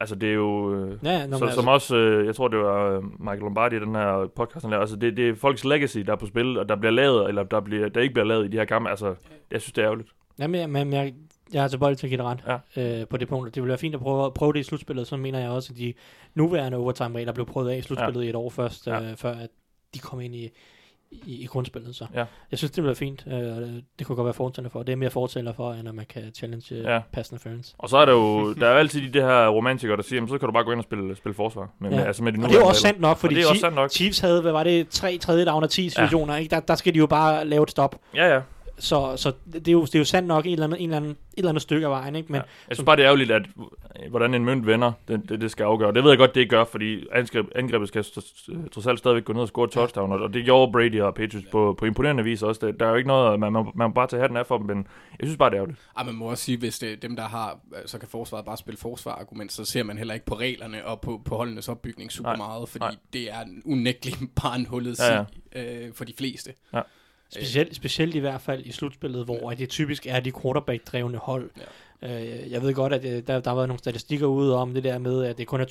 altså 0.00 0.14
det 0.14 0.28
er 0.28 0.34
jo, 0.34 0.74
øh, 0.74 0.98
Ja, 1.04 1.10
ja, 1.10 1.30
så, 1.30 1.44
men 1.44 1.54
som 1.54 1.68
også, 1.68 1.96
øh, 1.96 2.26
jeg 2.26 2.34
tror 2.34 2.48
det 2.48 2.58
var 2.58 2.96
øh, 2.96 3.02
Michael 3.20 3.40
Lombardi 3.40 3.76
i 3.76 3.80
den 3.80 3.94
her 3.94 4.26
podcast, 4.36 4.64
han 4.64 4.70
lavede, 4.70 4.82
altså 4.82 4.96
det, 4.96 5.16
det 5.16 5.28
er 5.28 5.34
folks 5.34 5.64
legacy, 5.64 5.98
der 5.98 6.12
er 6.12 6.16
på 6.16 6.26
spil, 6.26 6.58
og 6.58 6.68
der 6.68 6.76
bliver 6.76 6.92
lavet, 6.92 7.28
eller 7.28 7.42
der, 7.42 7.60
bliver, 7.60 7.88
der 7.88 8.00
ikke 8.00 8.14
bliver 8.14 8.26
lavet 8.26 8.44
i 8.44 8.48
de 8.48 8.56
her 8.56 8.64
kampe, 8.64 8.90
altså 8.90 9.14
jeg 9.50 9.60
synes 9.60 9.72
det 9.72 9.82
er 9.82 9.86
ærgerligt. 9.86 10.08
Jamen, 10.38 10.60
jeg, 10.60 10.70
men 10.70 10.92
jeg, 10.92 11.12
jeg 11.52 11.70
tilbøjelig 11.70 11.98
til 11.98 12.08
give 12.08 12.18
dig 12.18 12.24
ret 12.26 12.60
ja. 12.76 13.00
øh, 13.00 13.06
på 13.08 13.16
det 13.16 13.28
punkt. 13.28 13.54
Det 13.54 13.62
ville 13.62 13.68
være 13.68 13.78
fint 13.78 13.94
at 13.94 14.00
prøve, 14.00 14.32
prøve 14.32 14.52
det 14.52 14.60
i 14.60 14.62
slutspillet. 14.62 15.06
Så 15.06 15.16
mener 15.16 15.38
jeg 15.38 15.50
også, 15.50 15.72
at 15.72 15.78
de 15.78 15.94
nuværende 16.34 16.78
overtime-regler 16.78 17.32
blev 17.32 17.46
prøvet 17.46 17.70
af 17.70 17.76
i 17.78 17.82
slutspillet 17.82 18.20
ja. 18.22 18.26
i 18.26 18.28
et 18.30 18.34
år 18.34 18.50
først, 18.50 18.86
Ja. 18.86 19.00
øh, 19.02 19.16
før 19.16 19.30
at 19.34 19.48
de 19.94 19.98
kom 19.98 20.20
ind 20.20 20.34
i, 20.34 20.50
i, 21.10 21.42
i 21.42 21.46
grundspillet. 21.46 21.96
Så 21.96 22.06
Ja. 22.14 22.24
jeg 22.50 22.58
synes, 22.58 22.70
det 22.70 22.76
ville 22.76 22.86
være 22.86 22.94
fint. 22.96 23.24
Øh, 23.26 23.32
det 23.98 24.06
kunne 24.06 24.16
godt 24.16 24.24
være 24.24 24.34
fortæller 24.34 24.70
for. 24.70 24.82
Det 24.82 24.92
er 24.92 24.96
mere 24.96 25.10
fortæller 25.10 25.52
for, 25.52 25.72
end 25.72 25.88
at 25.88 25.94
man 25.94 26.06
kan 26.08 26.22
challenge 26.34 26.74
ja. 26.74 26.94
Ja. 26.94 27.00
pass 27.12 27.30
interference. 27.30 27.74
Og 27.78 27.88
så 27.88 27.96
er 27.96 28.04
der 28.04 28.12
jo, 28.12 28.54
der 28.54 28.66
er 28.66 28.72
jo 28.72 28.78
altid 28.78 29.12
de 29.12 29.20
her 29.20 29.48
romantikere, 29.48 29.96
der 29.96 30.02
siger, 30.02 30.16
jamen, 30.16 30.28
så 30.28 30.38
kan 30.38 30.46
du 30.46 30.52
bare 30.52 30.64
gå 30.64 30.70
ind 30.70 30.78
og 30.80 30.84
spille, 30.84 31.16
spille 31.16 31.34
forsvar. 31.34 31.70
Men, 31.80 31.92
Ja. 31.92 32.00
altså 32.04 32.22
med 32.22 32.32
de 32.32 32.38
Og 32.44 32.48
det 32.48 32.56
er 32.58 32.64
også 32.64 32.80
sandt 32.80 33.00
nok, 33.00 33.16
fordi 33.18 33.34
Og 33.34 33.36
det 33.36 33.44
er 33.44 33.50
også 33.50 33.60
sandt 33.60 33.74
nok. 33.76 33.90
Chiefs 33.90 34.18
havde, 34.18 34.42
hvad 34.42 34.52
var 34.52 34.64
det, 34.64 34.88
tre 34.88 35.18
tredje 35.18 35.44
down 35.46 35.62
af 35.62 35.68
10 35.68 35.88
situationer, 35.88 36.34
ja. 36.34 36.40
ikke? 36.40 36.50
Der, 36.54 36.60
der 36.60 36.74
skal 36.74 36.94
de 36.94 36.98
jo 36.98 37.06
bare 37.06 37.44
lave 37.44 37.62
et 37.62 37.70
stop. 37.70 37.96
Ja, 38.14 38.34
ja. 38.34 38.40
Så, 38.78 39.16
så 39.16 39.32
det, 39.52 39.68
er 39.68 39.72
jo, 39.72 39.84
det 39.84 39.94
er 39.94 39.98
jo 39.98 40.04
sandt 40.04 40.28
nok 40.28 40.46
et 40.46 40.52
eller 40.52 40.64
andet, 40.64 40.80
en 40.80 40.84
eller 40.84 40.96
anden, 40.96 41.10
et 41.10 41.16
eller 41.36 41.48
andet 41.48 41.62
stykke 41.62 41.86
af 41.86 41.90
vejen, 41.90 42.16
ikke? 42.16 42.32
Men 42.32 42.36
ja. 42.36 42.42
Jeg 42.68 42.76
synes 42.76 42.84
bare, 42.84 42.96
det 42.96 43.02
er 43.02 43.06
ærgerligt, 43.06 43.30
at 43.30 43.46
hvordan 44.10 44.34
en 44.34 44.44
mønt 44.44 44.66
vender, 44.66 44.92
det, 45.08 45.28
det, 45.28 45.40
det 45.40 45.50
skal 45.50 45.64
afgøre. 45.64 45.94
Det 45.94 46.04
ved 46.04 46.10
jeg 46.10 46.18
godt, 46.18 46.34
det 46.34 46.40
ikke 46.40 46.50
gør, 46.50 46.64
fordi 46.64 47.06
angreb, 47.12 47.46
angrebet 47.54 47.88
skal 47.88 48.04
trods 48.72 48.86
alt 48.86 48.98
stadigvæk 48.98 49.24
gå 49.24 49.32
ned 49.32 49.42
og 49.42 49.48
score 49.48 49.68
touchdown, 49.68 50.12
og 50.12 50.20
og 50.20 50.34
det 50.34 50.44
gjorde 50.44 50.72
Brady 50.72 51.00
og 51.00 51.14
Patriots 51.14 51.48
på, 51.52 51.74
på 51.78 51.84
imponerende 51.84 52.24
vis 52.24 52.42
også. 52.42 52.66
Det, 52.66 52.80
der 52.80 52.86
er 52.86 52.90
jo 52.90 52.96
ikke 52.96 53.08
noget, 53.08 53.40
man, 53.40 53.52
man, 53.52 53.66
man 53.74 53.90
må 53.90 53.94
bare 53.94 54.06
tage 54.06 54.20
hatten 54.20 54.36
af 54.36 54.46
for 54.46 54.58
dem, 54.58 54.66
men 54.66 54.86
jeg 55.20 55.26
synes 55.26 55.38
bare, 55.38 55.50
det 55.50 55.56
er 55.56 55.60
ærgerligt. 55.60 55.80
Ej, 55.96 56.04
man 56.04 56.14
må 56.14 56.24
også 56.30 56.44
sige, 56.44 56.58
hvis 56.58 56.78
det 56.78 56.92
er 56.92 56.96
dem, 56.96 57.16
der 57.16 57.22
har, 57.22 57.58
så 57.86 57.98
kan 57.98 58.08
forsvaret 58.08 58.44
bare 58.44 58.56
spille 58.56 58.78
forsvar-argument, 58.78 59.52
så 59.52 59.64
ser 59.64 59.82
man 59.82 59.98
heller 59.98 60.14
ikke 60.14 60.26
på 60.26 60.34
reglerne 60.34 60.86
og 60.86 61.00
på, 61.00 61.20
på 61.24 61.36
holdenes 61.36 61.68
opbygning 61.68 62.12
super 62.12 62.28
Nej, 62.30 62.36
meget, 62.36 62.68
fordi 62.68 62.84
nej. 62.84 62.96
det 63.12 63.30
er 63.30 63.44
unægteligt 63.64 64.18
bare 64.42 64.56
en 64.58 64.66
hullet 64.72 64.98
Ja, 64.98 65.14
ja, 65.14 65.24
ja. 65.54 65.86
Øh, 65.86 65.94
for 65.94 66.04
de 66.04 66.12
fleste. 66.18 66.52
Specielt, 67.30 67.76
specielt 67.76 68.14
i 68.14 68.18
hvert 68.18 68.40
fald 68.40 68.66
i 68.66 68.72
slutspillet, 68.72 69.24
hvor 69.24 69.50
det 69.50 69.68
typisk 69.68 70.06
er 70.06 70.20
de 70.20 70.32
quarterback-drevne 70.32 71.18
hold. 71.18 71.50
Ja. 72.02 72.24
Øh, 72.42 72.50
jeg 72.50 72.62
ved 72.62 72.74
godt, 72.74 72.92
at 72.92 73.04
øh, 73.04 73.22
der, 73.26 73.40
der 73.40 73.50
har 73.50 73.54
været 73.54 73.68
nogle 73.68 73.78
statistikker 73.78 74.26
ude 74.26 74.56
om 74.56 74.74
det 74.74 74.84
der 74.84 74.98
med, 74.98 75.24
at 75.24 75.38
det 75.38 75.46
kun 75.46 75.60
er 75.60 75.64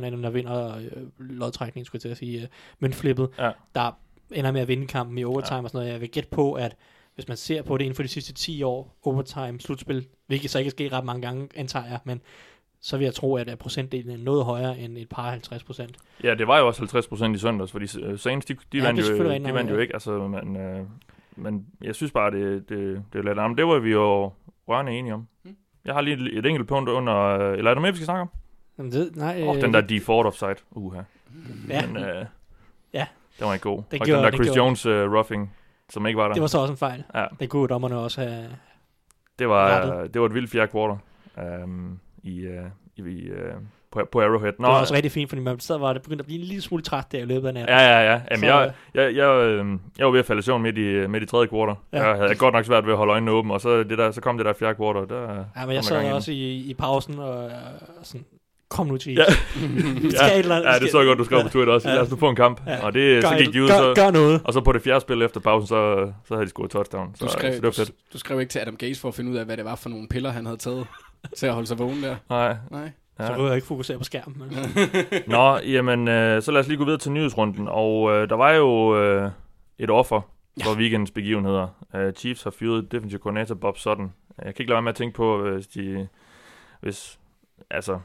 52% 0.00 0.04
af 0.04 0.10
dem, 0.10 0.22
der 0.22 0.30
vinder 0.30 0.76
øh, 0.76 0.86
lodtrækning, 1.18 1.86
skulle 1.86 1.96
jeg 1.96 2.02
til 2.02 2.08
at 2.08 2.16
sige, 2.16 2.42
øh, 2.42 2.46
møntflippet, 2.78 3.28
Ja. 3.38 3.50
der 3.74 3.98
ender 4.30 4.50
med 4.52 4.60
at 4.60 4.68
vinde 4.68 4.86
kampen 4.86 5.18
i 5.18 5.24
overtime 5.24 5.56
ja. 5.56 5.62
og 5.62 5.70
sådan 5.70 5.78
noget. 5.78 5.92
Jeg 5.92 6.00
vil 6.00 6.10
gætte 6.10 6.28
på, 6.30 6.52
at 6.52 6.76
hvis 7.14 7.28
man 7.28 7.36
ser 7.36 7.62
på 7.62 7.78
det 7.78 7.84
inden 7.84 7.96
for 7.96 8.02
de 8.02 8.08
sidste 8.08 8.32
10 8.32 8.62
år, 8.62 8.96
overtime, 9.02 9.60
slutspil, 9.60 10.06
hvilket 10.26 10.50
så 10.50 10.58
ikke 10.58 10.68
er 10.68 10.70
sket 10.70 10.92
ret 10.92 11.04
mange 11.04 11.22
gange, 11.22 11.48
antager 11.54 11.86
jeg, 11.86 11.98
men 12.04 12.20
så 12.82 12.96
vil 12.96 13.04
jeg 13.04 13.14
tro, 13.14 13.36
at 13.36 13.48
øh, 13.50 13.56
procentdelen 13.56 14.10
er 14.10 14.16
noget 14.24 14.44
højere 14.44 14.78
end 14.78 14.98
et 14.98 15.08
par 15.08 15.30
50 15.30 15.64
procent. 15.64 15.96
Ja, 16.24 16.34
det 16.34 16.46
var 16.46 16.58
jo 16.58 16.66
også 16.66 16.82
50% 17.30 17.34
i 17.34 17.38
søndags, 17.38 17.72
fordi 17.72 17.86
øh, 18.02 18.18
Saints, 18.18 18.46
de, 18.46 18.54
de 18.72 18.78
Ja, 18.78 18.82
vandt 18.84 18.96
det 18.96 19.04
er 19.04 19.08
jo, 19.10 19.16
selvfølgelig 19.16 19.48
de 19.48 19.54
vandt 19.54 19.70
jo 19.70 19.78
ikke, 19.78 19.94
altså, 19.94 20.28
men, 20.28 20.56
øh, 20.56 20.80
men 21.36 21.66
jeg 21.82 21.94
synes 21.94 22.12
bare, 22.12 22.30
det, 22.30 22.68
det, 22.68 23.02
det 23.12 23.18
er 23.18 23.22
lidt 23.22 23.38
andet. 23.38 23.58
Det 23.58 23.66
var 23.66 23.78
vi 23.78 23.90
jo 23.90 24.32
rørende 24.68 24.92
enige 24.92 25.14
om. 25.14 25.26
Mm. 25.44 25.56
Jeg 25.84 25.94
har 25.94 26.00
lige 26.00 26.38
et, 26.38 26.46
enkelt 26.46 26.68
punkt 26.68 26.88
under, 26.90 27.16
øh, 27.16 27.58
eller 27.58 27.70
er 27.70 27.74
der 27.74 27.80
mere, 27.80 27.90
vi 27.92 27.96
skal 27.96 28.04
snakke 28.04 28.20
om? 28.22 28.28
Jamen, 28.78 28.92
det, 28.92 29.16
nej, 29.16 29.42
Åh, 29.42 29.48
oh, 29.48 29.56
den 29.60 29.74
der 29.74 29.80
default 29.80 30.26
offside. 30.26 30.54
Uha. 30.70 31.02
ja, 31.68 31.80
Den, 31.80 31.96
øh, 31.96 32.24
Ja. 32.94 33.06
Den 33.38 33.46
var 33.46 33.52
ikke 33.54 33.62
god. 33.62 33.82
Det 33.90 34.00
og 34.00 34.06
gjorde- 34.06 34.16
den 34.16 34.24
der 34.24 34.30
det 34.30 34.38
Chris 34.38 34.46
gjorde- 34.46 34.58
Jones 34.66 34.86
uh, 34.86 34.92
roughing, 34.92 35.54
som 35.90 36.06
ikke 36.06 36.16
var 36.18 36.26
der. 36.26 36.32
det 36.32 36.40
var 36.40 36.46
så 36.46 36.58
også 36.58 36.72
en 36.72 36.76
fejl. 36.76 37.04
Ja, 37.14 37.26
Det 37.40 37.48
kunne 37.50 37.68
dommerne 37.68 37.96
også 37.98 38.20
have... 38.20 38.44
det 39.38 39.48
var, 39.48 39.70
rettet. 39.80 40.14
det 40.14 40.20
var 40.20 40.26
et 40.26 40.34
vildt 40.34 40.50
fjerde 40.50 40.72
quarter 40.72 40.96
um, 41.64 42.00
i, 42.22 42.46
uh, 42.46 43.06
i, 43.06 43.10
i 43.10 43.30
uh, 43.30 43.36
på, 43.92 44.00
på 44.12 44.20
Arrowhead. 44.20 44.52
Nå, 44.58 44.66
Det 44.68 44.72
var 44.74 44.80
også 44.80 44.94
rigtig 44.94 45.12
fint, 45.12 45.28
fordi 45.28 45.42
man 45.42 45.60
sad 45.60 45.78
var 45.78 45.92
det 45.92 46.02
begyndt 46.02 46.20
at 46.20 46.26
blive 46.26 46.40
en 46.40 46.46
lille 46.46 46.62
smule 46.62 46.82
træt 46.82 47.04
der 47.12 47.18
i 47.18 47.24
løbet 47.24 47.48
af 47.48 47.54
natten. 47.54 47.76
Ja, 47.76 47.82
ja, 47.82 48.12
ja. 48.12 48.20
Jamen, 48.30 48.40
Så- 48.40 48.46
jeg, 48.46 48.72
jeg, 48.94 49.14
jeg, 49.16 49.26
øh, 49.42 49.66
jeg 49.98 50.06
var 50.06 50.12
ved 50.12 50.20
at 50.20 50.26
falde 50.26 50.40
i 50.40 50.42
søvn 50.42 50.62
midt 50.62 50.78
i, 50.78 51.06
midt 51.06 51.22
i 51.22 51.26
tredje 51.26 51.46
kvartal. 51.46 51.74
Ja. 51.92 51.98
Ja. 52.02 52.08
Jeg 52.08 52.16
havde 52.16 52.34
godt 52.34 52.54
nok 52.54 52.64
svært 52.64 52.84
ved 52.86 52.92
at 52.92 52.96
holde 52.98 53.12
øjnene 53.12 53.30
åbne, 53.32 53.54
og 53.54 53.60
så, 53.60 53.82
det 53.82 53.98
der, 53.98 54.10
så 54.10 54.20
kom 54.20 54.36
det 54.36 54.46
der 54.46 54.52
fjerde 54.52 54.74
kvartal. 54.74 55.08
Der, 55.08 55.44
Ja, 55.56 55.66
men 55.66 55.74
jeg 55.74 55.84
sad 55.84 56.12
også 56.12 56.32
i, 56.32 56.54
i 56.56 56.74
pausen 56.74 57.18
og, 57.18 57.44
øh, 57.44 57.50
og 58.00 58.06
sådan, 58.06 58.24
kom 58.70 58.86
nu 58.86 58.96
til 58.96 59.12
Ja. 59.12 59.22
Et 59.26 60.38
eller 60.38 60.56
andet- 60.56 60.68
ja, 60.72 60.78
det 60.78 60.90
så 60.90 60.98
jeg 60.98 61.06
godt, 61.06 61.18
du 61.18 61.24
skrev 61.24 61.38
Ja. 61.38 61.42
på 61.44 61.48
Twitter 61.50 61.72
også. 61.74 61.88
Ja. 61.88 61.94
Lad 61.94 62.02
os 62.02 62.10
nu 62.10 62.16
få 62.16 62.28
en 62.28 62.36
kamp. 62.36 62.60
Ja. 62.66 62.84
Og 62.84 62.94
det, 62.94 63.22
så 63.22 63.28
Gør 63.30 63.36
gik 63.38 63.48
et- 63.48 63.54
de 63.54 63.62
ud, 63.62 63.68
gør, 63.68 63.76
så, 63.76 63.92
gør 63.96 64.10
noget. 64.10 64.40
og 64.44 64.52
så 64.52 64.60
på 64.60 64.72
det 64.72 64.82
fjerde 64.82 65.00
spil 65.00 65.22
efter 65.22 65.40
pausen, 65.40 65.66
så, 65.66 66.12
så 66.28 66.34
havde 66.34 66.44
de 66.44 66.50
scoret 66.50 66.70
touchdown. 66.70 67.14
Så, 67.14 67.24
Du 67.24 67.30
så 67.30 67.38
skrev, 67.38 67.52
det 67.52 67.62
var 67.62 67.70
fedt. 67.70 67.88
du, 67.88 67.94
du 68.12 68.18
skrev 68.18 68.40
ikke 68.40 68.50
til 68.50 68.58
Adam 68.58 68.76
Gaze 68.76 69.00
for 69.00 69.08
at 69.08 69.14
finde 69.14 69.30
ud 69.30 69.36
af, 69.36 69.44
hvad 69.44 69.56
det 69.56 69.64
var 69.64 69.74
for 69.74 69.88
nogle 69.88 70.08
piller, 70.08 70.30
han 70.30 70.44
havde 70.46 70.58
taget 70.58 70.86
til 71.36 71.46
at 71.46 71.52
holde 71.52 71.66
sig 71.66 71.78
vågen 71.78 72.02
der. 72.02 72.16
Nej. 72.30 72.56
Nej. 72.70 72.90
Så 73.16 73.22
Ja. 73.22 73.28
behøver 73.28 73.48
jeg 73.48 73.56
ikke 73.56 73.66
fokusere 73.66 73.98
på 73.98 74.04
skærmen. 74.04 74.36
Men. 74.38 74.48
Nå, 75.36 75.56
jamen, 75.58 76.08
øh, 76.08 76.42
så 76.42 76.52
lad 76.52 76.60
os 76.60 76.68
lige 76.68 76.78
gå 76.78 76.84
videre 76.84 76.98
til 76.98 77.12
nyhedsrunden. 77.12 77.68
Og 77.70 78.12
øh, 78.12 78.28
der 78.28 78.36
var 78.36 78.50
jo 78.52 79.00
øh, 79.02 79.30
et 79.78 79.90
offer 79.90 80.20
for 80.62 80.70
ja. 80.72 80.76
weekendens 80.78 81.10
begivenheder. 81.10 81.68
Uh, 81.94 82.12
Chiefs 82.16 82.42
har 82.42 82.50
fyret 82.50 82.92
defensive 82.92 83.20
coordinator 83.20 83.54
Bob 83.54 83.78
Sutton. 83.78 84.12
Jeg 84.38 84.44
kan 84.54 84.62
ikke 84.62 84.70
lade 84.70 84.74
være 84.74 84.82
med 84.82 84.88
at 84.92 84.96
tænke 84.96 85.14
på, 85.16 85.42
hvis 85.50 85.66
de... 85.66 86.08
Hvis, 86.80 87.18
altså, 87.70 87.98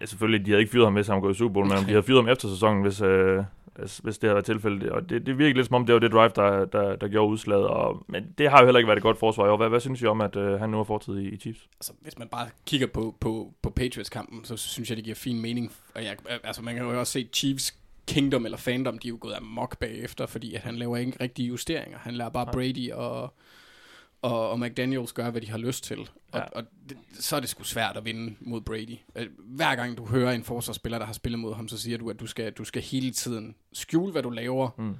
ja, 0.00 0.06
selvfølgelig, 0.06 0.46
de 0.46 0.50
havde 0.50 0.60
ikke 0.60 0.72
fyret 0.72 0.86
ham, 0.86 0.94
hvis 0.94 1.06
han 1.06 1.14
var 1.14 1.20
gået 1.20 1.34
i 1.34 1.38
Super 1.38 1.52
Bowl, 1.52 1.66
men 1.66 1.76
om 1.78 1.84
de 1.84 1.90
havde 1.96 2.02
fyret 2.02 2.18
ham 2.24 2.28
efter 2.28 2.48
sæsonen, 2.48 2.82
hvis, 2.82 3.00
øh, 3.02 3.44
hvis, 3.78 3.98
hvis 3.98 4.18
det 4.18 4.28
havde 4.28 4.34
været 4.34 4.44
tilfældet. 4.44 4.90
Og 4.90 5.10
det, 5.10 5.26
det 5.26 5.38
virkede 5.38 5.54
lidt 5.54 5.66
som 5.66 5.74
om, 5.74 5.86
det 5.86 5.92
var 5.92 5.98
det 5.98 6.12
drive, 6.12 6.30
der, 6.36 6.64
der, 6.64 6.96
der 6.96 7.08
gjorde 7.08 7.30
udslaget. 7.30 7.66
Og, 7.66 8.04
men 8.08 8.26
det 8.38 8.50
har 8.50 8.60
jo 8.60 8.64
heller 8.64 8.78
ikke 8.78 8.88
været 8.88 8.96
et 8.96 9.02
godt 9.02 9.18
forsvar 9.18 9.46
i 9.46 9.48
år. 9.48 9.56
Hvad, 9.56 9.68
hvad 9.68 9.80
synes 9.80 10.02
I 10.02 10.06
om, 10.06 10.20
at 10.20 10.36
øh, 10.36 10.60
han 10.60 10.70
nu 10.70 10.76
har 10.76 10.84
fortid 10.84 11.18
i, 11.18 11.28
i 11.28 11.36
Chiefs? 11.36 11.68
Altså, 11.80 11.92
hvis 12.00 12.18
man 12.18 12.28
bare 12.28 12.48
kigger 12.66 12.86
på, 12.86 13.14
på, 13.20 13.52
på 13.62 13.70
Patriots-kampen, 13.70 14.44
så 14.44 14.56
synes 14.56 14.88
jeg, 14.90 14.96
det 14.96 15.04
giver 15.04 15.16
fin 15.16 15.40
mening. 15.40 15.72
Og 15.94 16.04
jeg, 16.04 16.16
altså, 16.44 16.62
man 16.62 16.74
kan 16.74 16.84
jo 16.84 16.98
også 16.98 17.12
se 17.12 17.28
Chiefs 17.32 17.78
Kingdom 18.06 18.44
eller 18.44 18.58
Fandom, 18.58 18.98
de 18.98 19.08
er 19.08 19.10
jo 19.10 19.18
gået 19.20 19.34
amok 19.34 19.78
bagefter, 19.78 20.26
fordi 20.26 20.54
at 20.54 20.60
han 20.60 20.76
laver 20.76 20.96
ikke 20.96 21.12
rigtige 21.20 21.48
justeringer. 21.48 21.98
Han 21.98 22.14
lader 22.14 22.30
bare 22.30 22.44
Nej. 22.44 22.52
Brady 22.52 22.92
og, 22.92 23.34
og, 24.24 24.50
og 24.50 24.60
McDaniels 24.60 25.12
gøre, 25.12 25.30
hvad 25.30 25.40
de 25.40 25.50
har 25.50 25.58
lyst 25.58 25.84
til. 25.84 25.98
Og, 26.00 26.08
Ja. 26.34 26.40
og 26.40 26.64
det, 26.88 26.96
så 27.12 27.36
er 27.36 27.40
det 27.40 27.48
sgu 27.48 27.64
svært 27.64 27.96
at 27.96 28.04
vinde 28.04 28.34
mod 28.40 28.60
Brady. 28.60 28.96
Øh, 29.16 29.26
Hver 29.38 29.74
gang 29.74 29.96
du 29.98 30.06
hører 30.06 30.32
en 30.32 30.44
forsvarsspiller, 30.44 30.98
der 30.98 31.06
har 31.06 31.12
spillet 31.12 31.38
mod 31.38 31.54
ham, 31.54 31.68
så 31.68 31.78
siger 31.78 31.98
du, 31.98 32.10
at 32.10 32.20
du 32.20 32.26
skal, 32.26 32.52
du 32.52 32.64
skal 32.64 32.82
hele 32.82 33.10
tiden 33.10 33.54
skjule, 33.72 34.12
hvad 34.12 34.22
du 34.22 34.30
laver, 34.30 34.70
Mm. 34.78 34.94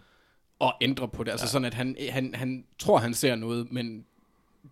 og 0.58 0.72
ændre 0.80 1.08
på 1.08 1.24
det. 1.24 1.30
Altså 1.30 1.48
sådan, 1.48 1.64
at 1.64 1.74
han, 1.74 1.96
han, 2.10 2.34
han 2.34 2.64
tror, 2.78 2.98
han 2.98 3.14
ser 3.14 3.36
noget, 3.36 3.72
men 3.72 4.04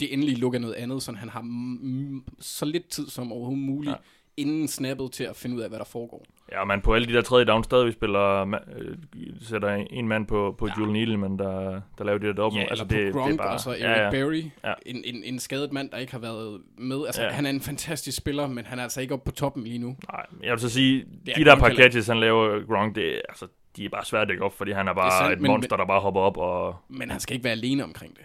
det 0.00 0.12
endelige 0.12 0.36
look 0.38 0.54
er 0.54 0.58
noget 0.58 0.74
andet, 0.74 1.02
så 1.02 1.12
han 1.12 1.28
har 1.28 1.40
m- 1.42 2.32
så 2.40 2.64
lidt 2.64 2.88
tid 2.88 3.08
som 3.08 3.32
overhovedet 3.32 3.64
muligt, 3.64 3.90
Ja. 3.92 3.96
Inden 4.36 4.68
snappet 4.68 5.12
til 5.12 5.24
at 5.24 5.36
finde 5.36 5.56
ud 5.56 5.60
af, 5.60 5.68
hvad 5.68 5.78
der 5.78 5.84
foregår. 5.84 6.24
Ja, 6.52 6.64
man 6.64 6.80
på 6.80 6.94
alle 6.94 7.08
de 7.08 7.12
der 7.12 7.22
tredje 7.22 7.44
down 7.44 7.64
stadig 7.64 7.92
spiller, 7.92 8.44
ma- 8.44 8.78
øh, 8.78 8.96
sætter 9.40 9.68
en 9.90 10.08
mand 10.08 10.26
på, 10.26 10.54
på 10.58 10.66
Ja. 10.66 10.72
Julian 10.78 10.96
Edelman, 10.96 11.38
der, 11.38 11.80
der 11.98 12.04
laver 12.04 12.18
det 12.18 12.26
der 12.28 12.32
dobbelt. 12.42 12.62
Ja, 12.62 12.66
altså 12.70 12.86
eller 12.90 13.12
på 13.12 13.18
Gronk, 13.18 13.40
og 13.40 13.60
så 13.60 13.70
Eric 13.70 13.80
ja, 13.82 14.04
ja. 14.04 14.10
Berry, 14.10 14.42
Ja. 14.64 14.72
en, 14.86 15.02
en, 15.04 15.24
en 15.24 15.38
skadet 15.38 15.72
mand, 15.72 15.90
der 15.90 15.98
ikke 15.98 16.12
har 16.12 16.18
været 16.18 16.60
med. 16.78 17.06
Altså, 17.06 17.22
Ja. 17.22 17.28
han 17.28 17.46
er 17.46 17.50
en 17.50 17.60
fantastisk 17.60 18.16
spiller, 18.16 18.46
men 18.46 18.64
han 18.64 18.78
er 18.78 18.82
altså 18.82 19.00
ikke 19.00 19.14
oppe 19.14 19.24
på 19.24 19.32
toppen 19.36 19.64
lige 19.64 19.78
nu. 19.78 19.96
Nej, 20.12 20.26
jeg 20.42 20.50
vil 20.50 20.60
så 20.60 20.68
sige, 20.68 21.04
er 21.28 21.34
de 21.34 21.44
der 21.44 21.56
par 21.56 21.74
catches, 21.74 22.06
han 22.06 22.20
laver 22.20 22.66
Gronk, 22.66 22.94
det, 22.96 23.14
er- 23.14 23.20
altså, 23.28 23.46
de 23.76 23.84
er 23.84 23.88
bare 23.88 24.04
svært 24.04 24.22
at 24.22 24.28
dække 24.28 24.44
op, 24.44 24.52
fordi 24.58 24.72
han 24.72 24.88
er 24.88 24.94
bare 24.94 25.10
Det 25.10 25.14
er 25.14 25.18
sandt, 25.18 25.32
et 25.32 25.40
men- 25.40 25.50
monster, 25.50 25.76
der 25.76 25.86
bare 25.86 26.00
hopper 26.00 26.20
op, 26.20 26.36
og 26.36 26.76
Men 26.88 27.10
han 27.10 27.20
skal 27.20 27.34
ikke 27.34 27.44
være 27.44 27.52
alene 27.52 27.84
omkring 27.84 28.16
det. 28.16 28.24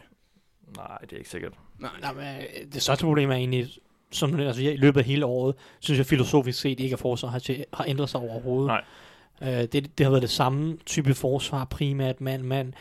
nej, 0.78 0.98
det 1.02 1.13
er 1.13 1.17
ikke 1.17 1.30
sikkert. 1.30 1.54
Nej, 1.80 1.89
Nej, 2.02 2.13
men, 2.13 2.24
øh, 2.24 2.74
det 2.74 2.82
største 2.82 3.06
problem 3.06 3.30
er 3.30 3.36
egentlig, 3.36 3.67
som 4.12 4.39
altså, 4.39 4.63
jeg, 4.63 4.74
i 4.74 4.78
løbet 4.78 5.00
af 5.00 5.06
hele 5.06 5.26
året, 5.26 5.56
synes 5.80 5.98
jeg 5.98 6.06
filosofisk 6.06 6.60
set 6.60 6.80
ikke, 6.80 6.93
at 6.93 7.00
forsvar 7.00 7.30
har, 7.30 7.39
til, 7.39 7.65
har 7.74 7.86
ændret 7.88 8.10
sig 8.10 8.22
overhovedet. 8.22 8.67
Nej. 8.67 8.84
Øh, 9.41 9.67
det, 9.67 9.98
det 9.98 10.04
har 10.04 10.10
været 10.10 10.22
det 10.22 10.30
samme 10.30 10.78
type 10.86 11.13
forsvar, 11.13 11.65
primært 11.65 12.22
mand, 12.22 12.43
mand. 12.43 12.74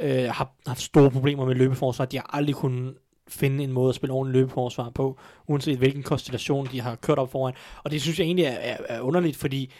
Øh, 0.00 0.24
har 0.24 0.52
haft 0.66 0.80
store 0.80 1.10
problemer 1.10 1.44
med 1.44 1.54
løbeforsvar. 1.54 2.04
De 2.04 2.16
har 2.16 2.30
aldrig 2.32 2.54
kunnet 2.54 2.94
finde 3.28 3.64
en 3.64 3.72
måde 3.72 3.88
at 3.88 3.94
spille 3.94 4.12
ordentligt 4.12 4.40
løbeforsvar 4.40 4.90
på, 4.90 5.18
uanset 5.46 5.78
hvilken 5.78 6.02
konstellation 6.02 6.68
de 6.72 6.80
har 6.80 6.94
kørt 6.94 7.18
op 7.18 7.30
foran. 7.30 7.54
Og 7.84 7.90
det 7.90 8.02
synes 8.02 8.18
jeg 8.18 8.24
egentlig 8.24 8.44
er, 8.44 8.50
er, 8.50 8.76
er 8.88 9.00
underligt, 9.00 9.36
fordi 9.36 9.72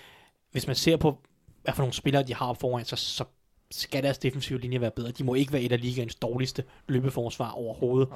hvis 0.52 0.66
man 0.66 0.76
ser 0.76 0.96
på, 0.96 1.18
hvad 1.62 1.74
for 1.74 1.82
nogle 1.82 1.92
spillere 1.92 2.22
de 2.22 2.34
har 2.34 2.46
op 2.46 2.60
foran, 2.60 2.84
så, 2.84 2.96
så 2.96 3.24
skal 3.70 4.02
deres 4.02 4.18
defensive 4.18 4.60
linje 4.60 4.80
være 4.80 4.90
bedre. 4.90 5.10
De 5.10 5.24
må 5.24 5.34
ikke 5.34 5.52
være 5.52 5.62
et 5.62 5.72
af 5.72 5.80
ligaens 5.80 6.14
dårligste 6.14 6.64
løbeforsvar 6.88 7.50
overhovedet. 7.50 8.08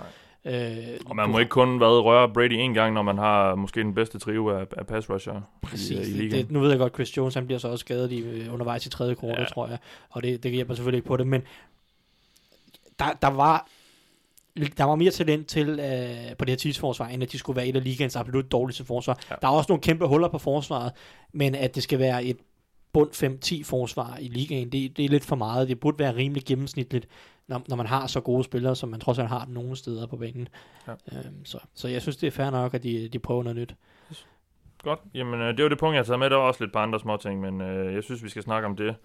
Øh, 0.46 0.76
Og 1.06 1.16
man 1.16 1.30
må 1.30 1.38
ikke 1.38 1.50
kun 1.50 1.76
hvad, 1.76 1.88
røre 1.88 2.28
Brady 2.28 2.52
en 2.52 2.74
gang, 2.74 2.94
når 2.94 3.02
man 3.02 3.18
har 3.18 3.54
måske 3.54 3.80
den 3.80 3.94
bedste 3.94 4.18
trio 4.18 4.48
af, 4.48 4.66
af 4.76 4.86
pass 4.86 5.10
rusher 5.10 5.40
Præcis. 5.62 5.90
i, 5.90 5.94
i 5.94 5.98
det, 5.98 6.08
ligaen. 6.08 6.44
det, 6.44 6.50
nu 6.50 6.60
ved 6.60 6.70
jeg 6.70 6.78
godt, 6.78 6.94
Chris 6.94 7.16
Jones 7.16 7.34
han 7.34 7.46
bliver 7.46 7.58
så 7.58 7.68
også 7.68 7.80
skadet 7.80 8.12
i, 8.12 8.18
øh, 8.18 8.52
undervejs 8.52 8.86
i 8.86 8.90
tredje 8.90 9.14
kvartal, 9.14 9.40
ja. 9.40 9.46
Tror 9.46 9.68
jeg. 9.68 9.78
Og 10.10 10.22
det, 10.22 10.42
det 10.42 10.50
hjælper 10.50 10.74
selvfølgelig 10.74 10.98
ikke 10.98 11.08
på 11.08 11.16
det. 11.16 11.26
Men 11.26 11.42
der, 12.98 13.04
der 13.22 13.28
var 13.28 13.68
der 14.76 14.84
var 14.84 14.94
mere 14.94 15.10
talent 15.10 15.46
til 15.46 15.68
øh, 15.68 16.36
på 16.36 16.44
det 16.44 16.48
her 16.52 16.56
Chiefs 16.56 16.78
forsvar, 16.78 17.06
end 17.08 17.22
at 17.22 17.32
de 17.32 17.38
skulle 17.38 17.56
være 17.56 17.66
et 17.66 17.76
af 17.76 17.84
ligaens 17.84 18.16
absolut 18.16 18.52
dårligste 18.52 18.84
forsvar. 18.84 19.18
Ja. 19.30 19.34
Der 19.42 19.48
er 19.48 19.52
også 19.52 19.72
nogle 19.72 19.80
kæmpe 19.82 20.06
huller 20.06 20.28
på 20.28 20.38
forsvaret, 20.38 20.92
men 21.32 21.54
at 21.54 21.74
det 21.74 21.82
skal 21.82 21.98
være 21.98 22.24
et 22.24 22.36
bund 22.92 23.10
5-10 23.60 23.64
forsvar 23.64 24.16
i 24.20 24.28
ligaen, 24.28 24.72
det, 24.72 24.96
det 24.96 25.04
er 25.04 25.08
lidt 25.08 25.24
for 25.24 25.36
meget. 25.36 25.68
Det 25.68 25.80
burde 25.80 25.98
være 25.98 26.16
rimelig 26.16 26.44
gennemsnitligt, 26.44 27.08
når, 27.46 27.62
når 27.68 27.76
man 27.76 27.86
har 27.86 28.06
så 28.06 28.20
gode 28.20 28.44
spillere, 28.44 28.76
som 28.76 28.88
man 28.88 29.00
trods 29.00 29.18
alt 29.18 29.28
har 29.28 29.46
nogle 29.48 29.76
steder 29.76 30.06
på 30.06 30.16
banen. 30.16 30.48
Ja. 30.86 30.92
Øhm, 30.92 31.44
så, 31.44 31.58
så 31.74 31.88
jeg 31.88 32.02
synes, 32.02 32.16
det 32.16 32.26
er 32.26 32.30
fair 32.30 32.50
nok, 32.50 32.74
at 32.74 32.82
de, 32.82 33.08
de 33.08 33.18
prøver 33.18 33.42
noget 33.42 33.56
nyt. 33.56 33.74
Godt. 34.82 35.00
Jamen, 35.14 35.40
øh, 35.40 35.56
det 35.56 35.62
var 35.62 35.68
det 35.68 35.78
punkt, 35.78 35.94
jeg 35.94 35.98
har 35.98 36.04
taget 36.04 36.18
med. 36.18 36.30
Der 36.30 36.36
var 36.36 36.44
også 36.44 36.64
lidt 36.64 36.72
på 36.72 36.78
andre 36.78 37.00
små 37.00 37.16
ting, 37.16 37.40
men 37.40 37.60
øh, 37.60 37.94
jeg 37.94 38.02
synes, 38.02 38.24
vi 38.24 38.28
skal 38.28 38.42
snakke 38.42 38.66
om 38.66 38.76
det, 38.76 38.96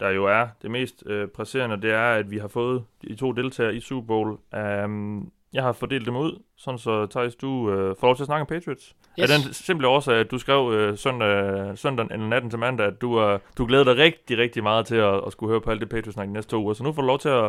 der 0.00 0.10
jo 0.10 0.24
er 0.24 0.48
det 0.62 0.70
mest 0.70 1.02
øh, 1.06 1.28
presserende. 1.28 1.82
Det 1.82 1.90
er, 1.90 2.10
at 2.12 2.30
vi 2.30 2.38
har 2.38 2.48
fået 2.48 2.84
de 3.02 3.14
to 3.14 3.32
deltagere 3.32 3.76
i 3.76 3.80
Super 3.80 4.06
Bowl. 4.06 4.38
Um, 4.84 5.32
jeg 5.52 5.62
har 5.62 5.72
fordelt 5.72 6.06
dem 6.06 6.16
ud, 6.16 6.42
sådan 6.56 6.78
så 6.78 7.06
Thijs, 7.06 7.36
du 7.36 7.70
øh, 7.70 7.96
får 8.00 8.06
lov 8.06 8.16
til 8.16 8.22
at 8.22 8.26
snakke 8.26 8.40
om 8.40 8.46
Patriots. 8.46 8.96
Yes. 9.20 9.30
Af 9.30 9.38
den 9.38 9.52
simple 9.52 9.88
årsag, 9.88 10.14
at 10.14 10.30
du 10.30 10.38
skrev 10.38 10.72
øh, 10.72 10.98
søndag, 10.98 11.78
søndag 11.78 12.06
eller 12.10 12.26
natten 12.26 12.50
til 12.50 12.58
mandag, 12.58 12.86
at 12.86 13.00
du, 13.00 13.20
øh, 13.20 13.38
du 13.58 13.66
glæder 13.66 13.84
dig 13.84 13.96
rigtig, 13.96 14.38
rigtig 14.38 14.62
meget 14.62 14.86
til 14.86 14.96
at, 14.96 15.20
at 15.26 15.32
skulle 15.32 15.50
høre 15.50 15.60
på 15.60 15.70
alt 15.70 15.80
det 15.80 15.88
Patriots-snak 15.88 16.26
de 16.26 16.32
næste 16.32 16.50
to 16.50 16.62
uger. 16.62 16.74
Så 16.74 16.82
nu 16.82 16.92
får 16.92 17.02
du 17.02 17.06
lov 17.06 17.18
til 17.18 17.28
at, 17.28 17.44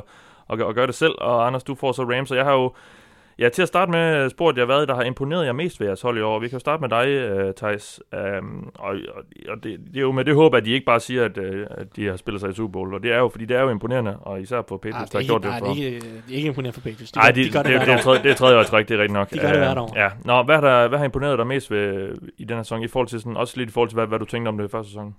at, 0.49 0.61
at 0.61 0.75
gøre 0.75 0.87
det 0.87 0.95
selv, 0.95 1.15
og 1.17 1.47
Anders, 1.47 1.63
du 1.63 1.75
får 1.75 1.91
så 1.91 2.03
Rams. 2.03 2.31
Og 2.31 2.37
jeg 2.37 2.45
har 2.45 2.53
jo 2.53 2.73
Ja, 3.39 3.49
til 3.49 3.61
at 3.61 3.67
starte 3.67 3.91
med 3.91 4.29
spurgt 4.29 4.57
jeg, 4.57 4.65
hvad 4.65 4.87
der 4.87 4.95
har 4.95 5.03
imponeret 5.03 5.45
jer 5.45 5.51
mest 5.51 5.79
ved 5.79 5.87
jeres 5.87 6.01
hold 6.01 6.17
i 6.17 6.21
år. 6.21 6.39
Vi 6.39 6.47
kan 6.47 6.55
jo 6.55 6.59
starte 6.59 6.81
med 6.81 6.89
dig, 6.89 7.31
uh, 7.47 7.53
Thijs. 7.53 8.01
Um, 8.41 8.71
og 8.75 8.95
og, 9.15 9.23
og 9.49 9.63
det, 9.63 9.79
det, 9.93 9.97
er 9.97 10.01
jo 10.01 10.11
med 10.11 10.25
det 10.25 10.35
håb, 10.35 10.53
at 10.53 10.65
de 10.65 10.71
ikke 10.71 10.85
bare 10.85 10.99
siger, 10.99 11.25
at, 11.25 11.37
uh, 11.37 11.45
at 11.69 11.95
de 11.95 12.05
har 12.07 12.15
spillet 12.15 12.41
sig 12.41 12.49
i 12.49 12.53
Super 12.53 12.71
Bowl. 12.71 12.93
Og 12.93 13.03
det 13.03 13.13
er 13.13 13.17
jo, 13.17 13.29
fordi 13.29 13.45
det 13.45 13.57
er 13.57 13.61
jo 13.61 13.69
imponerende, 13.69 14.17
og 14.21 14.41
især 14.41 14.61
på 14.61 14.77
Patriots, 14.77 15.11
der 15.11 15.19
har 15.19 15.25
gjort 15.25 15.43
det 15.43 15.49
nej, 15.49 15.59
for... 15.59 15.65
det 15.65 15.81
er 15.81 15.85
ikke, 15.85 15.99
det 15.99 16.31
er 16.31 16.35
ikke 16.35 16.47
imponerende 16.47 16.73
for 16.73 16.81
Patriots. 16.81 17.11
De, 17.11 17.19
Nej, 17.19 17.31
de, 17.31 17.43
de 17.43 17.51
gør 17.51 17.63
det, 17.63 17.71
det, 17.71 17.79
det, 17.81 17.87
det, 17.87 17.99
tredje, 17.99 18.23
det 18.23 18.31
er 18.31 18.35
tredje 18.35 18.59
år 18.59 18.63
træk, 18.63 18.87
det 18.87 18.95
er 18.95 19.01
rigtigt 19.01 19.13
nok. 19.13 19.29
De 19.33 19.39
gør 19.39 19.47
det 19.47 19.55
Øh, 19.55 19.61
hvert 19.61 19.77
år. 19.77 19.93
Ja. 19.95 20.09
Nå, 20.25 20.43
hvad, 20.43 20.61
der, 20.61 20.87
hvad 20.87 20.97
har 20.97 21.05
imponeret 21.05 21.37
dig 21.37 21.47
mest 21.47 21.71
ved, 21.71 22.15
i 22.37 22.43
den 22.43 22.55
her 22.55 22.63
sæson, 22.63 22.83
i 22.83 22.87
forhold 22.87 23.07
til 23.07 23.19
sådan, 23.19 23.37
også 23.37 23.57
lidt 23.57 23.69
i 23.69 23.73
forhold 23.73 23.89
til, 23.89 23.95
hvad, 23.95 24.07
hvad 24.07 24.19
du 24.19 24.25
tænkte 24.25 24.49
om 24.49 24.57
det 24.57 24.65
i 24.65 24.71
første 24.71 24.91
sæson? 24.91 25.15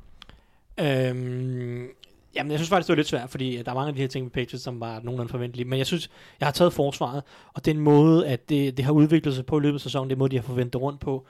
Øhm, 0.80 1.88
jamen, 2.34 2.50
jeg 2.50 2.58
synes 2.58 2.68
faktisk, 2.68 2.86
det 2.86 2.92
var 2.92 2.96
lidt 2.96 3.08
svært, 3.08 3.30
fordi 3.30 3.56
øh, 3.56 3.64
der 3.64 3.70
er 3.70 3.74
mange 3.74 3.88
af 3.88 3.94
de 3.94 4.00
her 4.00 4.08
ting 4.08 4.24
med 4.24 4.30
Patriots, 4.30 4.64
som 4.64 4.80
var 4.80 5.00
nogenlunde 5.00 5.30
forventelige. 5.30 5.68
Men 5.68 5.78
jeg 5.78 5.86
synes, 5.86 6.10
jeg 6.40 6.46
har 6.46 6.52
taget 6.52 6.72
forsvaret, 6.72 7.22
og 7.54 7.64
den 7.64 7.78
måde, 7.80 8.26
at 8.26 8.48
det, 8.48 8.76
det 8.76 8.84
har 8.84 8.92
udviklet 8.92 9.34
sig 9.34 9.46
på 9.46 9.58
i 9.58 9.60
løbet 9.60 9.74
af 9.74 9.80
sæsonen, 9.80 10.10
den 10.10 10.18
måde, 10.18 10.30
de 10.30 10.36
har 10.36 10.42
forventet 10.42 10.82
rundt 10.82 11.00
på, 11.00 11.26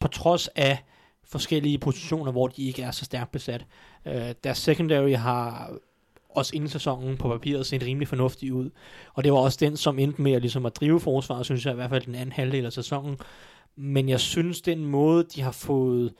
på 0.00 0.08
trods 0.08 0.48
af 0.48 0.84
forskellige 1.24 1.78
positioner, 1.78 2.32
hvor 2.32 2.46
de 2.46 2.62
ikke 2.62 2.82
er 2.82 2.90
så 2.90 3.04
stærkt 3.04 3.32
besat. 3.32 3.66
Øh, 4.06 4.34
deres 4.44 4.58
secondary 4.58 5.14
har 5.14 5.70
også 6.28 6.56
inden 6.56 6.68
sæsonen 6.68 7.16
på 7.16 7.28
papiret 7.28 7.66
set 7.66 7.82
rimelig 7.82 8.08
fornuftig 8.08 8.52
ud. 8.52 8.70
Og 9.14 9.24
det 9.24 9.32
var 9.32 9.38
også 9.38 9.58
den, 9.60 9.76
som 9.76 9.98
endte 9.98 10.22
med 10.22 10.32
at, 10.32 10.40
ligesom 10.40 10.66
at 10.66 10.76
drive 10.76 11.00
forsvaret, 11.00 11.44
synes 11.44 11.66
jeg 11.66 11.72
i 11.72 11.74
hvert 11.74 11.90
fald 11.90 12.06
den 12.06 12.14
anden 12.14 12.32
halvdel 12.32 12.66
af 12.66 12.72
sæsonen. 12.72 13.18
Men 13.76 14.08
jeg 14.08 14.20
synes, 14.20 14.60
den 14.60 14.84
måde, 14.84 15.24
de 15.34 15.42
har 15.42 15.52
fået 15.52 16.04
øh, 16.04 16.10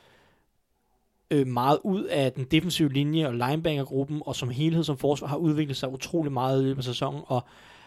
Øh, 1.31 1.47
meget 1.47 1.79
ud 1.85 2.05
af 2.05 2.33
den 2.33 2.45
defensive 2.45 2.93
linje 2.93 3.27
og 3.27 3.33
linebackergruppen, 3.33 4.23
og 4.27 4.37
som 4.37 4.49
helhed 4.49 4.85
som 4.85 4.97
forsvar 4.97 5.29
har 5.29 5.37
udviklet 5.37 5.77
sig 5.77 5.93
utrolig 5.93 6.33
meget 6.33 6.61
i 6.61 6.65
løbet 6.65 6.79
af 6.79 6.85
sæsonen, 6.85 7.23
og 7.27 7.45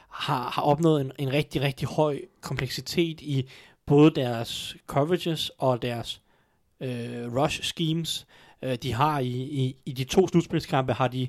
har, 0.09 0.49
har 0.49 0.61
opnået 0.61 1.01
en, 1.01 1.11
en 1.19 1.33
rigtig, 1.33 1.61
rigtig 1.61 1.87
høj 1.87 2.21
kompleksitet 2.41 3.21
i 3.21 3.49
både 3.85 4.11
deres 4.11 4.75
coverages 4.87 5.51
og 5.57 5.81
deres 5.81 6.21
øh, 6.79 7.35
rush 7.35 7.61
schemes. 7.61 8.27
Øh, 8.61 8.75
de 8.75 8.93
har 8.93 9.19
i, 9.19 9.27
i, 9.27 9.75
i 9.85 9.91
de 9.91 10.03
to 10.03 10.27
slutspilskampe 10.27 10.93
har 10.93 11.07
de 11.07 11.27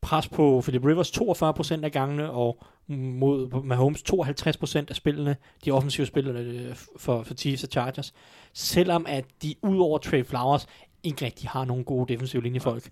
pres 0.00 0.28
på 0.28 0.60
Philip 0.62 0.84
Rivers 0.84 1.10
42% 1.10 1.84
af 1.84 1.92
gangene, 1.92 2.30
og 2.30 2.64
mod 2.88 3.62
Mahomes 3.62 4.02
52% 4.12 4.84
af 4.88 4.96
spillene, 4.96 5.36
de 5.64 5.70
offensive 5.70 6.06
spillere 6.06 6.36
øh, 6.36 6.76
for, 6.96 7.22
for 7.22 7.34
Chiefs 7.34 7.64
og 7.64 7.68
Chargers. 7.70 8.14
Selvom 8.52 9.06
at 9.08 9.24
de 9.42 9.54
ud 9.62 9.78
over 9.78 9.98
Trey 9.98 10.24
Flowers 10.24 10.66
ikke 11.04 11.24
rigtig 11.24 11.48
har 11.48 11.64
nogen 11.64 11.84
gode 11.84 12.12
defensive 12.12 12.42
linjefolk. 12.42 12.90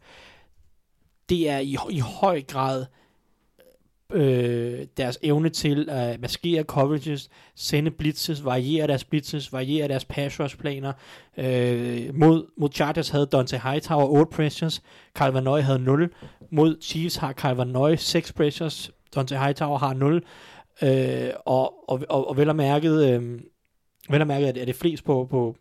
Det 1.28 1.50
er 1.50 1.58
i, 1.58 1.76
i 1.90 1.98
høj 1.98 2.42
grad 2.42 2.86
øh, 4.12 4.86
deres 4.96 5.18
evne 5.22 5.48
til 5.48 5.90
at 5.90 6.20
maskere 6.20 6.62
coverages, 6.62 7.28
sende 7.54 7.90
blitzes, 7.90 8.44
variere 8.44 8.86
deres 8.86 9.04
blitzes, 9.04 9.52
variere 9.52 9.88
deres 9.88 10.04
pass 10.04 10.40
rush 10.40 10.56
planer. 10.56 10.92
Øh, 11.36 12.14
mod, 12.14 12.46
mod 12.56 12.68
Chargers 12.72 13.08
havde 13.08 13.26
Dante 13.26 13.58
Hightower 13.58 14.06
8 14.06 14.30
pressures, 14.30 14.82
Carl 15.14 15.32
Van 15.32 15.42
Noy 15.42 15.60
havde 15.60 15.78
0. 15.78 16.10
Mod 16.50 16.76
Chiefs 16.82 17.16
har 17.16 17.32
Carl 17.32 17.56
Van 17.56 17.68
Noy 17.68 17.94
6 17.96 18.32
pressures, 18.32 18.90
Dante 19.14 19.38
Hightower 19.38 19.78
har 19.78 19.94
0. 19.94 20.24
Øh, 20.82 21.30
og, 21.44 21.90
og, 21.90 22.02
og, 22.08 22.28
og 22.28 22.36
vel 22.36 22.48
og 22.48 22.56
mærket, 22.56 23.10
øh, 23.10 23.40
vel 24.10 24.20
at 24.20 24.26
mærke, 24.26 24.46
er 24.46 24.64
det 24.64 24.76
flest 24.76 25.04
på, 25.04 25.26
på, 25.30 25.56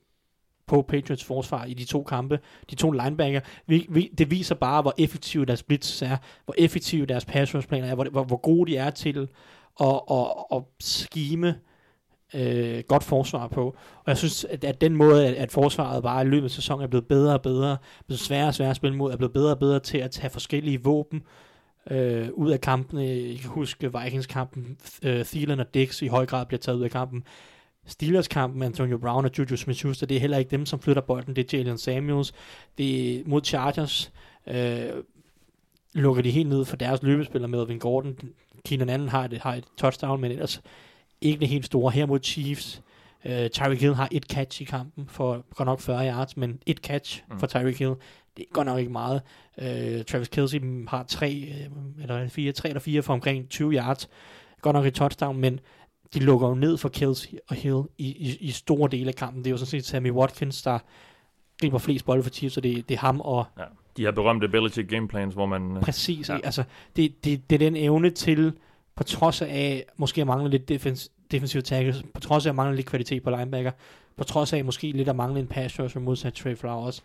på 0.71 0.81
Patriots 0.81 1.23
forsvar 1.23 1.65
i 1.65 1.73
de 1.73 1.85
to 1.85 2.03
kampe, 2.03 2.39
de 2.69 2.75
to 2.75 2.91
linebacker. 2.91 3.39
Vi, 3.67 3.87
vi, 3.89 4.11
det 4.17 4.31
viser 4.31 4.55
bare, 4.55 4.81
hvor 4.81 4.93
effektive 4.97 5.45
deres 5.45 5.63
blitz 5.63 6.01
er, 6.01 6.17
hvor 6.45 6.55
effektive 6.57 7.05
deres 7.05 7.25
pass 7.25 7.55
rush 7.55 7.67
er, 7.71 7.95
hvor, 7.95 8.05
hvor, 8.11 8.23
hvor 8.23 8.37
gode 8.37 8.71
de 8.71 8.77
er 8.77 8.89
til 8.89 9.27
at, 9.81 10.01
at, 10.11 10.25
at 10.53 10.61
skime 10.79 11.55
øh, 12.33 12.83
godt 12.87 13.03
forsvar 13.03 13.47
på. 13.47 13.65
Og 13.97 14.07
jeg 14.07 14.17
synes, 14.17 14.43
at, 14.45 14.63
at 14.63 14.81
den 14.81 14.95
måde, 14.95 15.27
at, 15.27 15.33
at 15.33 15.51
forsvaret 15.51 16.03
bare 16.03 16.21
i 16.21 16.27
løbet 16.27 16.45
af 16.45 16.51
sæsonen 16.51 16.83
er 16.83 16.87
blevet 16.87 17.07
bedre 17.07 17.33
og 17.33 17.41
bedre, 17.41 17.77
blevet 18.07 18.19
sværere 18.19 18.47
og 18.47 18.53
sværere 18.53 18.69
at 18.69 18.75
spille 18.75 18.97
mod, 18.97 19.11
er 19.11 19.17
blevet 19.17 19.33
bedre 19.33 19.51
og 19.51 19.59
bedre 19.59 19.79
til 19.79 19.97
at 19.97 20.11
tage 20.11 20.29
forskellige 20.29 20.83
våben 20.83 21.21
øh, 21.91 22.29
ud 22.33 22.51
af 22.51 22.61
kampene. 22.61 23.03
Jeg 23.03 23.39
kan 23.39 23.49
huske 23.49 23.91
Vikings-kampen, 24.03 24.77
øh, 25.03 25.25
Thielen 25.25 25.59
og 25.59 25.73
Dix 25.73 26.01
i 26.01 26.07
høj 26.07 26.25
grad 26.25 26.45
bliver 26.45 26.59
taget 26.59 26.77
ud 26.77 26.83
af 26.83 26.91
kampen. 26.91 27.23
Steelers-kampen, 27.87 28.63
Antonio 28.63 28.97
Brown 28.97 29.25
og 29.25 29.31
Juju 29.37 29.55
Smith-Schuster, 29.55 30.05
det 30.05 30.17
er 30.17 30.19
heller 30.21 30.37
ikke 30.37 30.51
dem, 30.51 30.65
som 30.65 30.79
flytter 30.79 31.01
bolden, 31.01 31.35
det 31.35 31.53
er 31.53 31.57
Jalen 31.57 31.77
Samuels. 31.77 32.33
Det 32.77 33.15
er 33.19 33.23
mod 33.25 33.41
Chargers, 33.43 34.11
øh, 34.47 34.89
lukker 35.93 36.21
de 36.23 36.31
helt 36.31 36.49
ned 36.49 36.65
for 36.65 36.75
deres 36.75 37.03
løbespiller 37.03 37.47
med 37.47 37.59
Melvin 37.59 37.79
Gordon. 37.79 38.17
Keenan 38.65 38.89
Allen 38.89 39.09
har 39.09 39.25
et, 39.25 39.37
har 39.37 39.53
et 39.55 39.63
touchdown, 39.77 40.21
men 40.21 40.31
ellers 40.31 40.61
ikke 41.21 41.39
det 41.39 41.47
helt 41.47 41.65
store. 41.65 41.91
Her 41.91 42.05
mod 42.05 42.19
Chiefs, 42.23 42.81
øh, 43.25 43.49
Tyreek 43.49 43.81
Hill 43.81 43.93
har 43.95 44.07
et 44.11 44.23
catch 44.23 44.61
i 44.61 44.65
kampen 44.65 45.05
for 45.09 45.45
godt 45.55 45.65
nok 45.65 45.79
40 45.81 46.07
yards, 46.07 46.37
men 46.37 46.59
et 46.65 46.77
catch 46.77 47.23
Mm. 47.29 47.39
for 47.39 47.47
Tyreek 47.47 47.79
Hill, 47.79 47.93
det 48.37 48.43
er 48.43 48.53
godt 48.53 48.65
nok 48.65 48.79
ikke 48.79 48.91
meget. 48.91 49.21
Øh, 49.61 50.03
Travis 50.05 50.27
Kelce 50.27 50.61
har 50.87 51.03
tre, 51.03 51.31
øh, 51.33 52.01
eller 52.01 52.27
fire, 52.29 52.51
tre 52.51 52.69
eller 52.69 52.79
fire 52.79 53.01
for 53.01 53.13
omkring 53.13 53.49
20 53.49 53.73
yards. 53.73 54.09
Godt 54.61 54.73
nok 54.73 54.85
et 54.85 54.93
touchdown, 54.93 55.37
men 55.37 55.59
de 56.13 56.19
lukker 56.19 56.47
jo 56.47 56.55
ned 56.55 56.77
for 56.77 56.89
Kelsey 56.89 57.29
og 57.49 57.55
Hill 57.55 57.83
i, 57.97 58.07
i, 58.07 58.37
i 58.39 58.51
store 58.51 58.89
dele 58.91 59.07
af 59.07 59.15
kampen. 59.15 59.43
Det 59.43 59.49
er 59.49 59.51
jo 59.51 59.57
sådan 59.57 59.67
set 59.67 59.85
Sammy 59.85 60.11
Watkins, 60.11 60.61
der 60.61 60.79
griber 61.61 61.77
flest 61.77 62.05
bolde 62.05 62.23
for 62.23 62.29
Chiefs, 62.29 62.55
så 62.55 62.61
det, 62.61 62.89
det 62.89 62.95
er 62.95 62.99
ham 62.99 63.21
og 63.21 63.45
Ja. 63.57 63.63
De 63.97 64.01
her 64.01 64.11
berømte 64.11 64.49
Belichick 64.49 64.89
gameplans, 64.89 65.33
hvor 65.33 65.45
man... 65.45 65.77
øh, 65.77 65.83
præcis, 65.83 66.29
ja. 66.29 66.37
altså 66.43 66.63
det, 66.95 67.25
det, 67.25 67.49
det 67.49 67.55
er 67.55 67.59
den 67.59 67.75
evne 67.75 68.09
til, 68.09 68.53
på 68.95 69.03
trods 69.03 69.41
af 69.41 69.85
måske 69.97 70.21
at 70.21 70.27
mangle 70.27 70.49
lidt 70.49 70.69
defens, 70.69 71.11
defensive 71.31 71.61
tackles, 71.61 72.03
på 72.13 72.19
trods 72.19 72.45
af 72.45 72.49
at 72.49 72.55
mangle 72.55 72.75
lidt 72.75 72.87
kvalitet 72.87 73.23
på 73.23 73.29
linebacker, 73.29 73.71
på 74.17 74.23
trods 74.23 74.53
af 74.53 74.65
måske 74.65 74.91
lidt 74.91 75.09
at 75.09 75.15
mangle 75.15 75.39
en 75.39 75.47
pass 75.47 75.79
rusher 75.79 76.01
modsat 76.01 76.33
Trey 76.33 76.55
Flowers, 76.55 77.03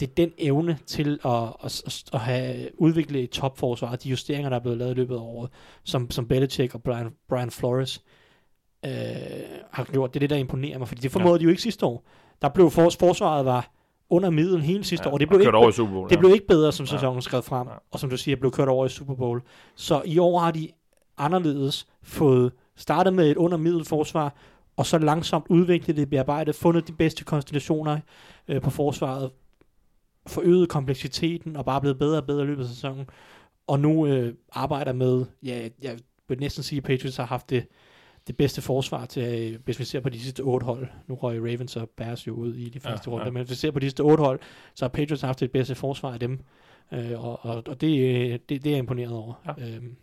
det 0.00 0.08
er 0.10 0.14
den 0.14 0.32
evne 0.38 0.78
til 0.86 1.18
at, 1.24 1.32
at, 1.64 1.82
at, 1.86 2.04
at 2.12 2.20
have 2.20 2.68
udviklet 2.78 3.24
et 3.24 3.30
topforsvar, 3.30 3.96
de 3.96 4.08
justeringer, 4.08 4.48
der 4.48 4.56
er 4.56 4.60
blevet 4.60 4.78
lavet 4.78 4.90
i 4.90 4.94
løbet 4.94 5.14
af 5.14 5.20
året, 5.20 5.50
som, 5.84 6.10
som 6.10 6.28
Belichick 6.28 6.74
og 6.74 6.82
Brian, 6.82 7.10
Brian 7.28 7.50
Flores 7.50 8.02
øh, 8.84 8.90
har 9.70 9.84
gjort. 9.84 10.14
Det 10.14 10.18
er 10.18 10.20
det, 10.20 10.30
der 10.30 10.36
imponerer 10.36 10.78
mig, 10.78 10.88
fordi 10.88 11.00
det 11.00 11.10
formåede 11.10 11.34
ja. 11.34 11.38
de 11.38 11.44
jo 11.44 11.50
ikke 11.50 11.62
sidste 11.62 11.86
år. 11.86 12.04
Der 12.42 12.48
blev 12.48 12.70
for, 12.70 12.90
forsvaret 13.00 13.44
var 13.44 13.70
under 14.10 14.30
middel 14.30 14.62
hele 14.62 14.84
sidste 14.84 15.08
ja, 15.08 15.14
år. 15.14 15.18
Det 15.18 15.28
blev, 15.28 15.40
ikke, 15.40 15.52
over 15.54 15.68
i 15.68 15.72
Super 15.72 15.92
Bowl. 15.92 16.08
det 16.08 16.16
ja. 16.16 16.20
blev 16.20 16.32
ikke 16.34 16.46
bedre, 16.46 16.72
som 16.72 16.84
Ja. 16.84 16.90
sæsonen 16.90 17.22
skrev 17.22 17.42
frem, 17.42 17.68
Ja. 17.68 17.74
og 17.90 18.00
som 18.00 18.10
du 18.10 18.16
siger, 18.16 18.36
blev 18.36 18.50
kørt 18.52 18.68
over 18.68 18.86
i 18.86 18.88
Super 18.88 19.14
Bowl. 19.14 19.42
Så 19.74 20.02
i 20.04 20.18
år 20.18 20.38
har 20.38 20.50
de 20.50 20.68
anderledes 21.18 21.86
fået 22.02 22.52
startet 22.76 23.14
med 23.14 23.30
et 23.30 23.36
under 23.36 23.56
middel 23.58 23.84
forsvar, 23.84 24.34
og 24.76 24.86
så 24.86 24.98
langsomt 24.98 25.46
udviklet 25.48 25.96
det, 25.96 26.10
bearbejdet, 26.10 26.54
fundet 26.54 26.88
de 26.88 26.92
bedste 26.92 27.24
konstellationer 27.24 27.98
øh, 28.48 28.60
på 28.60 28.70
forsvaret, 28.70 29.30
forøget 30.26 30.68
kompleksiteten, 30.68 31.56
og 31.56 31.64
bare 31.64 31.80
blevet 31.80 31.98
bedre 31.98 32.18
og 32.18 32.26
bedre 32.26 32.42
i 32.42 32.46
løbet 32.46 32.62
af 32.62 32.68
sæsonen. 32.68 33.06
Og 33.66 33.80
nu 33.80 34.06
øh, 34.06 34.34
arbejder 34.52 34.92
med, 34.92 35.24
ja, 35.42 35.68
jeg 35.82 35.98
vil 36.28 36.38
næsten 36.40 36.62
sige, 36.62 36.76
at 36.76 36.84
Patriots 36.84 37.16
har 37.16 37.26
haft 37.26 37.50
det, 37.50 37.66
det 38.26 38.36
bedste 38.36 38.62
forsvar 38.62 39.06
til, 39.06 39.52
øh, 39.54 39.60
hvis 39.64 39.78
vi 39.78 39.84
ser 39.84 40.00
på 40.00 40.08
de 40.08 40.20
sidste 40.20 40.40
otte 40.40 40.64
hold. 40.64 40.86
Nu 41.06 41.14
røg 41.14 41.38
Ravens 41.40 41.76
og 41.76 41.90
Bears 41.96 42.26
jo 42.26 42.34
ud 42.34 42.54
i 42.54 42.68
de 42.68 42.80
første 42.80 43.10
Ja, 43.10 43.10
ja, 43.10 43.14
runder, 43.14 43.26
ja. 43.26 43.30
men 43.30 43.40
hvis 43.40 43.50
vi 43.50 43.54
ser 43.54 43.70
på 43.70 43.78
de 43.78 43.86
sidste 43.86 44.00
otte 44.00 44.24
hold, 44.24 44.40
så 44.74 44.84
har 44.84 44.88
Patriots 44.88 45.22
haft 45.22 45.40
det 45.40 45.50
bedste 45.50 45.74
forsvar 45.74 46.12
af 46.12 46.20
dem. 46.20 46.40
Øh, 46.92 47.24
og, 47.24 47.44
og, 47.44 47.62
og 47.66 47.80
det, 47.80 48.00
øh, 48.00 48.32
det, 48.32 48.48
det 48.48 48.66
er 48.66 48.70
jeg 48.70 48.78
imponeret 48.78 49.12
over. 49.12 49.34
Ja. 49.58 49.76
Øhm, 49.76 49.96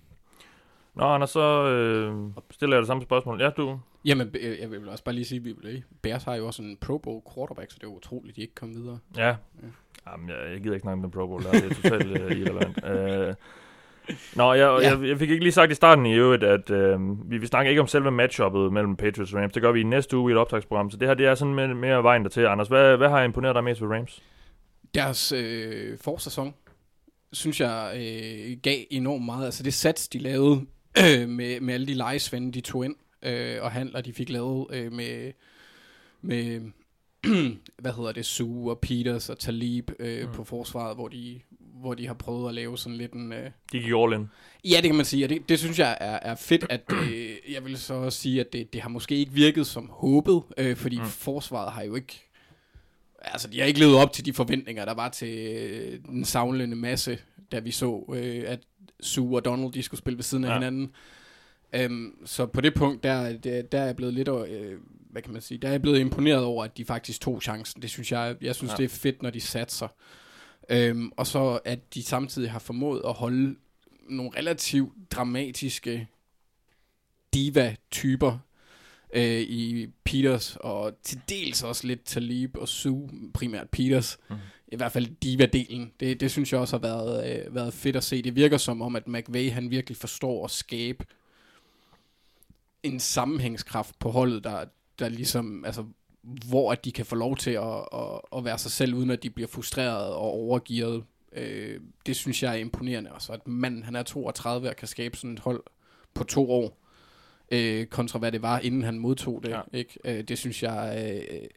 Nå, 0.96 1.04
Anders, 1.04 1.30
så 1.30 1.68
øh, 1.68 2.32
stiller 2.52 2.76
jeg 2.76 2.82
det 2.82 2.88
samme 2.88 3.04
spørgsmål. 3.04 3.42
Ja, 3.42 3.50
du... 3.50 3.80
Jamen, 4.06 4.36
øh, 4.42 4.60
jeg 4.60 4.72
vil 4.72 4.90
også 4.90 5.04
bare 5.04 5.16
lige 5.16 5.26
sige, 5.26 5.56
at 5.64 5.84
Bears 6.02 6.24
har 6.24 6.36
jo 6.36 6.48
også 6.48 6.62
en 6.64 6.78
Pro 6.82 6.98
Bowl 6.98 7.22
quarterback, 7.36 7.72
så 7.72 7.78
det 7.82 7.88
er 7.88 7.92
utroligt, 7.92 8.36
de 8.36 8.42
ikke 8.42 8.56
kom 8.56 8.76
videre. 8.76 9.00
Ja. 9.18 9.36
Jamen, 10.08 10.30
jeg, 10.30 10.38
jeg 10.52 10.62
gider 10.62 10.74
ikke 10.76 10.82
snakke 10.84 10.94
om 10.94 11.02
den 11.02 11.12
Pro 11.12 11.28
Bowl, 11.28 11.44
der. 11.44 11.52
det 11.52 11.64
er 11.64 11.76
totalt 11.76 12.22
øh, 12.22 12.38
irrelevant. 12.40 12.80
Øh, 12.92 13.34
Nå, 14.36 14.54
jeg, 14.54 14.80
Ja. 14.82 14.90
jeg, 14.90 15.08
jeg 15.08 15.20
fik 15.20 15.30
ikke 15.30 15.44
lige 15.44 15.54
sagt 15.54 15.72
i 15.72 15.76
starten 15.76 16.06
i 16.06 16.14
øvrigt, 16.14 16.44
at 16.44 16.70
øh, 16.70 17.00
vi, 17.32 17.38
vi 17.38 17.46
snakker 17.48 17.70
ikke 17.70 17.82
om 17.82 17.88
selve 17.88 18.12
matchuppet 18.12 18.74
mellem 18.74 18.96
Patriots 18.96 19.34
og 19.34 19.42
Rams. 19.42 19.54
Det 19.54 19.62
gør 19.62 19.72
vi 19.72 19.80
i 19.80 19.84
næste 19.84 20.18
uge 20.18 20.32
i 20.32 20.34
et 20.34 20.38
optagsprogram. 20.38 20.92
Så 20.92 20.98
det 20.98 21.08
her 21.08 21.16
det 21.16 21.26
er 21.26 21.36
sådan 21.36 21.54
mere, 21.54 21.76
mere 21.76 22.04
vejen 22.04 22.24
dertil. 22.24 22.46
Anders, 22.46 22.68
hvad, 22.68 22.98
hvad 22.98 23.10
har 23.10 23.24
imponeret 23.24 23.56
dig 23.56 23.64
mest 23.64 23.82
ved 23.82 23.90
Rams? 23.90 24.24
Deres 24.96 25.32
øh, 25.32 25.98
forsæson, 26.02 26.54
synes 27.34 27.62
jeg, 27.62 27.92
øh, 27.96 28.58
gav 28.64 28.78
enormt 28.90 29.26
meget. 29.26 29.46
Altså 29.46 29.64
det 29.64 29.74
sats, 29.74 30.08
de 30.08 30.20
lavede 30.20 30.62
øh, 30.98 31.30
med, 31.38 31.60
med 31.60 31.74
alle 31.74 31.88
de 31.88 31.94
lejesvende, 31.94 32.52
de 32.52 32.62
tog 32.62 32.86
ind, 32.86 32.96
øh, 33.24 33.58
og 33.62 33.72
handler, 33.72 34.02
de 34.02 34.14
fik 34.14 34.30
lavet 34.30 34.68
øh, 34.74 34.92
med, 34.92 35.32
med 36.22 36.62
hvad 37.82 37.92
hedder 37.94 38.12
det, 38.12 38.26
Sue 38.26 38.72
og 38.72 38.80
Peters 38.80 39.30
og 39.30 39.40
Talib 39.40 39.92
øh, 40.00 40.28
mm. 40.28 40.34
på 40.34 40.44
forsvaret, 40.44 40.96
hvor 40.96 41.08
de, 41.08 41.40
hvor 41.82 41.94
de 41.94 42.08
har 42.08 42.14
prøvet 42.14 42.50
at 42.50 42.56
lave 42.56 42.78
sådan 42.78 42.98
lidt 42.98 43.14
en... 43.14 43.34
Øh, 43.34 43.44
De 43.72 43.80
gik 43.80 43.84
all 43.96 44.14
in. 44.14 44.30
Ja, 44.66 44.76
det 44.76 44.84
kan 44.84 44.96
man 44.96 45.06
sige, 45.06 45.26
og 45.26 45.30
det, 45.30 45.50
det 45.50 45.60
synes 45.60 45.80
jeg 45.80 45.98
er, 46.02 46.20
er 46.22 46.36
fedt, 46.36 46.66
at 46.70 46.82
øh, 46.94 47.30
jeg 47.54 47.66
vil 47.66 47.78
så 47.78 47.94
også 47.94 48.20
sige, 48.20 48.40
at 48.40 48.54
det, 48.54 48.74
det 48.74 48.82
har 48.82 48.90
måske 48.90 49.16
ikke 49.16 49.32
virket 49.32 49.68
som 49.68 49.90
håbet, 49.94 50.42
øh, 50.58 50.76
fordi 50.76 51.00
mm. 51.00 51.06
forsvaret 51.06 51.72
har 51.72 51.84
jo 51.84 51.96
ikke, 51.96 52.24
altså 53.22 53.48
de 53.48 53.60
har 53.60 53.66
ikke 53.66 53.80
levet 53.80 53.96
op 53.96 54.14
til 54.14 54.26
de 54.26 54.34
forventninger, 54.34 54.86
der 54.86 54.94
var 54.94 55.10
til 55.10 55.38
øh, 55.56 56.00
den 56.06 56.26
savlende 56.26 56.76
masse, 56.76 57.18
da 57.52 57.60
vi 57.60 57.72
så, 57.72 58.14
øh, 58.14 58.44
at 58.48 58.60
Sue 59.02 59.38
og 59.38 59.46
Donald, 59.46 59.72
de 59.74 59.84
skulle 59.84 60.00
spille 60.00 60.18
ved 60.18 60.24
siden 60.24 60.44
af 60.44 60.50
Ja. 60.50 60.54
hinanden. 60.54 60.92
Øhm, 61.74 62.12
så 62.26 62.46
på 62.46 62.62
det 62.62 62.74
punkt, 62.74 63.04
der, 63.04 63.38
der, 63.38 63.62
der 63.62 63.80
er 63.82 63.86
jeg 63.86 63.96
blevet 63.96 64.14
lidt, 64.14 64.28
øh, 64.28 64.78
hvad 65.12 65.22
kan 65.22 65.34
man 65.34 65.42
sige, 65.42 65.58
der 65.58 65.68
er 65.68 65.72
jeg 65.72 65.82
blevet 65.82 66.00
imponeret 66.00 66.44
over, 66.44 66.64
at 66.64 66.78
de 66.78 66.86
faktisk 66.86 67.22
tog 67.22 67.42
chancen. 67.42 67.82
Det 67.82 67.90
synes 67.90 68.12
jeg, 68.12 68.36
jeg 68.42 68.56
synes, 68.56 68.70
Ja. 68.70 68.74
ja. 68.74 68.78
det 68.78 68.92
er 68.94 68.98
fedt, 68.98 69.24
når 69.24 69.30
de 69.30 69.42
satser. 69.42 69.88
Øhm, 70.72 71.12
og 71.18 71.28
så 71.28 71.60
at 71.66 71.94
de 71.94 72.04
samtidig 72.04 72.52
har 72.52 72.60
formået 72.60 73.02
at 73.06 73.14
holde 73.14 73.56
nogle 74.10 74.32
relativt 74.38 74.94
dramatiske 75.12 76.08
diva-typer 77.34 78.38
øh, 79.14 79.42
i 79.42 79.88
Peters, 80.04 80.58
og 80.60 80.94
til 81.04 81.22
dels 81.30 81.64
også 81.64 81.88
lidt 81.88 82.04
Talib 82.06 82.58
og 82.58 82.68
Sue, 82.68 83.10
primært 83.34 83.70
Peters. 83.70 84.18
Mm. 84.30 84.36
I 84.68 84.76
hvert 84.76 84.92
fald 84.92 85.08
diva-delen. 85.26 85.94
Det, 86.00 86.20
det 86.20 86.32
synes 86.32 86.52
jeg 86.52 86.60
også 86.60 86.78
har 86.78 86.82
været, 86.82 87.46
øh, 87.46 87.56
været 87.56 87.74
fedt 87.74 87.96
at 87.96 88.04
se. 88.04 88.22
Det 88.22 88.36
virker 88.36 88.58
som 88.58 88.82
om, 88.82 88.96
at 88.96 89.08
McVay 89.08 89.52
han 89.52 89.72
virkelig 89.72 89.98
forstår 89.98 90.46
at 90.46 90.52
skabe 90.52 91.06
en 92.84 93.00
sammenhængskraft 93.00 94.00
på 94.00 94.10
holdet, 94.10 94.44
der, 94.44 94.66
der 95.00 95.10
ligesom, 95.10 95.66
altså, 95.66 95.86
hvor 96.24 96.72
at 96.72 96.86
de 96.86 96.92
kan 96.92 97.06
få 97.06 97.16
lov 97.16 97.38
til 97.38 97.52
at, 97.52 97.88
at, 97.94 98.22
at 98.38 98.46
være 98.46 98.58
sig 98.58 98.72
selv, 98.72 98.94
uden 98.94 99.10
at 99.10 99.24
de 99.24 99.30
bliver 99.30 99.48
frustreret 99.48 100.14
og 100.14 100.32
overgivet. 100.32 101.04
Øh, 101.34 101.80
det 102.06 102.16
synes 102.16 102.44
jeg 102.44 102.52
er 102.52 102.58
imponerende. 102.58 103.10
Altså, 103.14 103.34
at 103.34 103.48
manden, 103.48 103.84
han 103.84 103.96
er 103.96 104.04
32 104.04 104.70
og 104.70 104.76
kan 104.76 104.88
skabe 104.88 105.18
sådan 105.18 105.34
et 105.34 105.40
hold 105.40 105.64
på 106.14 106.24
to 106.24 106.52
år, 106.52 106.78
øh, 107.52 107.86
kontra 107.86 108.20
hvad 108.20 108.32
det 108.32 108.42
var, 108.42 108.60
inden 108.60 108.84
han 108.84 109.00
modtog 109.00 109.44
det. 109.44 109.50
Ja. 109.50 109.62
Ikke? 109.74 110.00
Øh, 110.06 110.24
det 110.24 110.38
synes 110.38 110.64
jeg, 110.64 111.06
øh, 111.32 111.48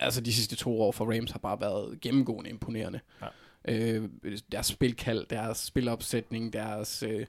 altså 0.00 0.20
de 0.20 0.32
sidste 0.32 0.56
to 0.56 0.80
år 0.80 0.92
for 0.92 1.14
Rams 1.16 1.30
har 1.30 1.38
bare 1.38 1.60
været 1.60 2.00
gennemgående 2.00 2.50
imponerende. 2.50 3.00
Ja. 3.22 3.26
Øh, 3.68 4.08
deres 4.52 4.66
spilkald, 4.66 5.26
deres 5.26 5.58
spilopsætning, 5.58 6.52
deres, 6.52 7.02
øh, 7.02 7.26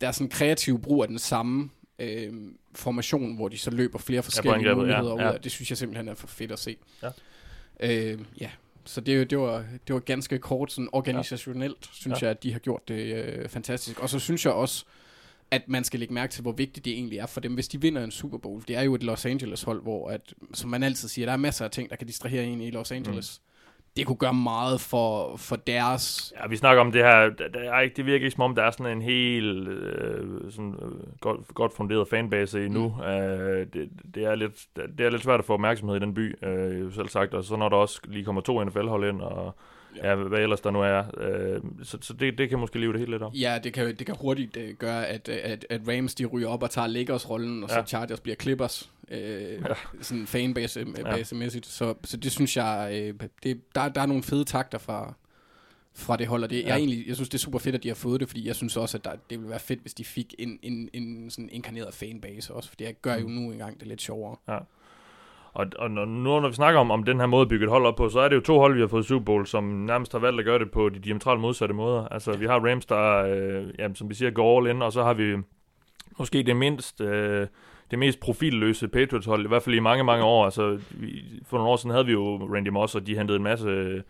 deres 0.00 0.16
sådan 0.16 0.30
kreative 0.30 0.80
brug 0.80 1.02
af 1.02 1.08
den 1.08 1.18
samme 1.18 1.70
øh, 1.98 2.32
formation, 2.74 3.36
hvor 3.36 3.48
de 3.48 3.58
så 3.58 3.70
løber 3.70 3.98
flere 3.98 4.22
forskellige 4.22 4.68
ja, 4.68 4.74
muligheder 4.74 5.08
ja. 5.22 5.28
ud 5.28 5.34
af. 5.34 5.40
Det 5.40 5.52
synes 5.52 5.70
jeg 5.70 5.78
simpelthen 5.78 6.08
er 6.08 6.14
for 6.14 6.26
fedt 6.26 6.52
at 6.52 6.58
se. 6.58 6.76
Ja. 7.02 7.10
Øh, 7.80 8.18
ja. 8.40 8.50
Så 8.84 9.00
det, 9.00 9.30
det, 9.30 9.38
var, 9.38 9.64
det 9.86 9.94
var 9.94 10.00
ganske 10.00 10.38
kort, 10.38 10.72
sådan 10.72 10.88
organisationelt, 10.92 11.76
ja. 11.82 11.88
synes 11.92 12.22
Ja. 12.22 12.26
jeg, 12.26 12.30
at 12.30 12.42
de 12.42 12.52
har 12.52 12.58
gjort 12.58 12.88
det 12.88 13.14
øh, 13.24 13.48
fantastisk. 13.48 14.02
Og 14.02 14.08
så 14.10 14.18
synes 14.18 14.44
jeg 14.44 14.52
også, 14.52 14.84
at 15.50 15.62
man 15.68 15.84
skal 15.84 16.00
lægge 16.00 16.14
mærke 16.14 16.32
til, 16.32 16.42
hvor 16.42 16.52
vigtigt 16.52 16.84
det 16.84 16.92
egentlig 16.92 17.18
er 17.18 17.26
for 17.26 17.40
dem, 17.40 17.54
hvis 17.54 17.68
de 17.68 17.80
vinder 17.80 18.04
en 18.04 18.10
Super 18.10 18.38
Bowl. 18.38 18.62
Det 18.68 18.76
er 18.76 18.82
jo 18.82 18.94
et 18.94 19.02
Los 19.02 19.26
Angeles 19.26 19.62
hold, 19.62 19.82
hvor, 19.82 20.08
at, 20.10 20.34
som 20.54 20.70
man 20.70 20.82
altid 20.82 21.08
siger, 21.08 21.26
der 21.26 21.32
er 21.32 21.36
masser 21.36 21.64
af 21.64 21.70
ting, 21.70 21.90
der 21.90 21.96
kan 21.96 22.06
distrahere 22.06 22.44
en 22.44 22.60
i 22.60 22.70
Los 22.70 22.92
Angeles. 22.92 23.40
Det 23.96 24.06
kunne 24.06 24.16
gøre 24.16 24.34
meget 24.34 24.80
for, 24.80 25.36
for 25.36 25.56
deres... 25.56 26.32
Ja, 26.40 26.46
vi 26.48 26.56
snakker 26.56 26.80
om 26.80 26.92
det 26.92 27.02
her, 27.02 27.30
der 27.30 27.72
er 27.72 27.80
ikke, 27.80 27.96
det 27.96 28.06
virker 28.06 28.24
ikke 28.24 28.34
som 28.34 28.42
om, 28.42 28.54
der 28.54 28.62
er 28.62 28.70
sådan 28.70 28.96
en 28.96 29.02
helt 29.02 29.68
øh, 29.68 30.52
sådan, 30.52 30.74
øh, 30.82 31.20
godt, 31.20 31.54
godt 31.54 31.72
funderet 31.76 32.08
fanbase 32.08 32.64
endnu. 32.64 32.94
Mm. 32.98 33.02
Øh, 33.02 33.66
det, 33.72 33.88
det, 34.14 34.24
er 34.24 34.34
lidt, 34.34 34.66
det 34.98 35.06
er 35.06 35.10
lidt 35.10 35.22
svært 35.22 35.40
at 35.40 35.46
få 35.46 35.52
opmærksomhed 35.52 35.96
i 35.96 36.00
den 36.00 36.14
by, 36.14 36.44
øh, 36.44 36.92
selv 36.92 37.08
sagt, 37.08 37.34
og 37.34 37.44
så 37.44 37.56
når 37.56 37.68
der 37.68 37.76
også 37.76 38.00
lige 38.04 38.24
kommer 38.24 38.42
to 38.42 38.64
NFL-hold 38.64 39.08
ind, 39.08 39.20
og 39.20 39.56
ja. 39.96 40.08
ja, 40.08 40.14
hvad 40.14 40.38
ellers 40.38 40.60
der 40.60 40.70
nu 40.70 40.80
er, 40.80 41.02
øh, 41.16 41.60
så, 41.82 41.98
så 42.00 42.12
det, 42.12 42.38
det 42.38 42.48
kan 42.48 42.58
måske 42.58 42.78
live 42.78 42.92
det 42.92 43.00
helt 43.00 43.10
lidt 43.10 43.22
om. 43.22 43.32
Ja, 43.32 43.58
det 43.64 43.72
kan, 43.72 43.86
det 43.96 44.06
kan 44.06 44.16
hurtigt 44.20 44.56
uh, 44.56 44.62
gøre, 44.78 45.06
at, 45.06 45.28
uh, 45.28 45.34
at, 45.42 45.66
at 45.70 45.80
Rams 45.88 46.14
de 46.14 46.24
ryger 46.24 46.48
op 46.48 46.62
og 46.62 46.70
tager 46.70 46.86
Lakers-rollen, 46.86 47.64
og 47.64 47.70
så 47.70 47.76
Ja. 47.76 47.84
Chargers 47.84 48.20
bliver 48.20 48.36
Clippers. 48.36 48.90
Øh, 49.10 49.20
ja. 49.20 49.74
Sådan 50.00 50.26
fanbase-mæssigt. 50.26 51.66
Så, 51.66 51.94
så 52.04 52.16
det 52.16 52.32
synes 52.32 52.56
jeg, 52.56 52.90
øh, 52.92 53.28
det, 53.42 53.60
der, 53.74 53.88
der 53.88 54.00
er 54.00 54.06
nogle 54.06 54.22
fede 54.22 54.44
takter 54.44 54.78
fra, 54.78 55.14
fra 55.94 56.16
det 56.16 56.26
hold, 56.26 56.42
og 56.42 56.50
det, 56.50 56.62
ja. 56.62 56.66
jeg, 56.66 56.76
egentlig, 56.76 57.08
jeg 57.08 57.14
synes, 57.14 57.28
det 57.28 57.34
er 57.34 57.42
super 57.42 57.58
fedt, 57.58 57.74
at 57.74 57.82
de 57.82 57.88
har 57.88 57.94
fået 57.94 58.20
det, 58.20 58.28
fordi 58.28 58.46
jeg 58.46 58.56
synes 58.56 58.76
også, 58.76 58.96
at 58.96 59.04
der, 59.04 59.10
det 59.10 59.38
ville 59.38 59.50
være 59.50 59.58
fedt, 59.60 59.80
hvis 59.80 59.94
de 59.94 60.04
fik 60.04 60.34
en, 60.38 60.58
en, 60.62 60.90
en 60.92 61.30
sådan 61.30 61.48
inkarneret 61.52 61.94
fanbase 61.94 62.54
også, 62.54 62.68
for 62.68 62.76
det 62.76 63.02
gør 63.02 63.14
jo 63.16 63.28
nu 63.28 63.52
engang 63.52 63.80
det 63.80 63.88
lidt 63.88 64.02
sjovere. 64.02 64.36
Og, 65.54 65.66
og 65.78 65.90
når, 65.90 66.04
nu 66.04 66.40
når 66.40 66.48
vi 66.48 66.54
snakker 66.54 66.80
om, 66.80 66.90
om 66.90 67.02
den 67.02 67.20
her 67.20 67.26
måde 67.26 67.42
at 67.42 67.48
bygge 67.48 67.64
et 67.64 67.70
hold 67.70 67.86
op 67.86 67.96
på, 67.96 68.08
så 68.08 68.20
er 68.20 68.28
det 68.28 68.36
jo 68.36 68.40
to 68.40 68.58
hold, 68.58 68.74
vi 68.74 68.80
har 68.80 68.88
fået 68.88 69.04
i 69.04 69.08
Super 69.08 69.24
Bowl, 69.24 69.46
som 69.46 69.64
nærmest 69.64 70.12
har 70.12 70.18
valgt 70.18 70.38
at 70.38 70.44
gøre 70.44 70.58
det 70.58 70.70
på 70.70 70.88
de 70.88 70.98
diametralt 70.98 71.40
modsatte 71.40 71.74
måder. 71.74 72.08
Altså, 72.08 72.36
vi 72.36 72.46
har 72.46 72.60
Rams, 72.70 72.86
der, 72.86 73.24
øh, 73.24 73.64
jamen, 73.78 73.94
som 73.94 74.08
vi 74.08 74.14
siger, 74.14 74.30
går 74.30 74.58
all 74.58 74.70
in, 74.70 74.82
og 74.82 74.92
så 74.92 75.02
har 75.02 75.14
vi 75.14 75.36
måske 76.18 76.42
det 76.42 76.56
mindst... 76.56 77.00
Øh, 77.00 77.46
det 77.90 77.98
mest 77.98 78.20
profilløse 78.20 78.88
Patriots-hold, 78.88 79.44
i 79.44 79.48
hvert 79.48 79.62
fald 79.62 79.74
i 79.74 79.80
mange, 79.80 80.04
mange 80.04 80.24
år. 80.24 80.44
Altså, 80.44 80.78
vi, 80.90 81.22
for 81.46 81.56
nogle 81.56 81.72
år 81.72 81.76
siden 81.76 81.90
havde 81.90 82.06
vi 82.06 82.12
jo 82.12 82.36
Randy 82.54 82.68
Moss, 82.68 82.94
og 82.94 83.06
de 83.06 83.16
hentede 83.16 83.36
en 83.36 83.42
masse, 83.42 84.02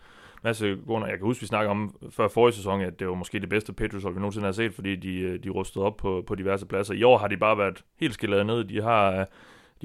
masse 0.43 0.77
gode... 0.87 1.05
Jeg 1.05 1.17
kan 1.17 1.25
huske, 1.25 1.41
vi 1.41 1.47
snakkede 1.47 1.71
om 1.71 1.95
før 2.09 2.27
forrige 2.27 2.55
sæson, 2.55 2.81
at 2.81 2.99
det 2.99 3.07
var 3.07 3.13
måske 3.13 3.39
det 3.39 3.49
bedste 3.49 3.73
Patriots-hold, 3.73 4.13
vi 4.13 4.19
nogensinde 4.19 4.45
har 4.45 4.51
set, 4.51 4.73
fordi 4.73 4.95
de, 4.95 5.19
øh, 5.19 5.43
de 5.43 5.49
rustede 5.49 5.85
op 5.85 5.97
på, 5.97 6.23
på 6.27 6.35
diverse 6.35 6.65
pladser. 6.65 6.93
I 6.93 7.03
år 7.03 7.17
har 7.17 7.27
de 7.27 7.37
bare 7.37 7.57
været 7.57 7.83
helt 7.99 8.13
skillet 8.13 8.45
ned. 8.45 8.63
De 8.63 8.81
har, 8.81 9.27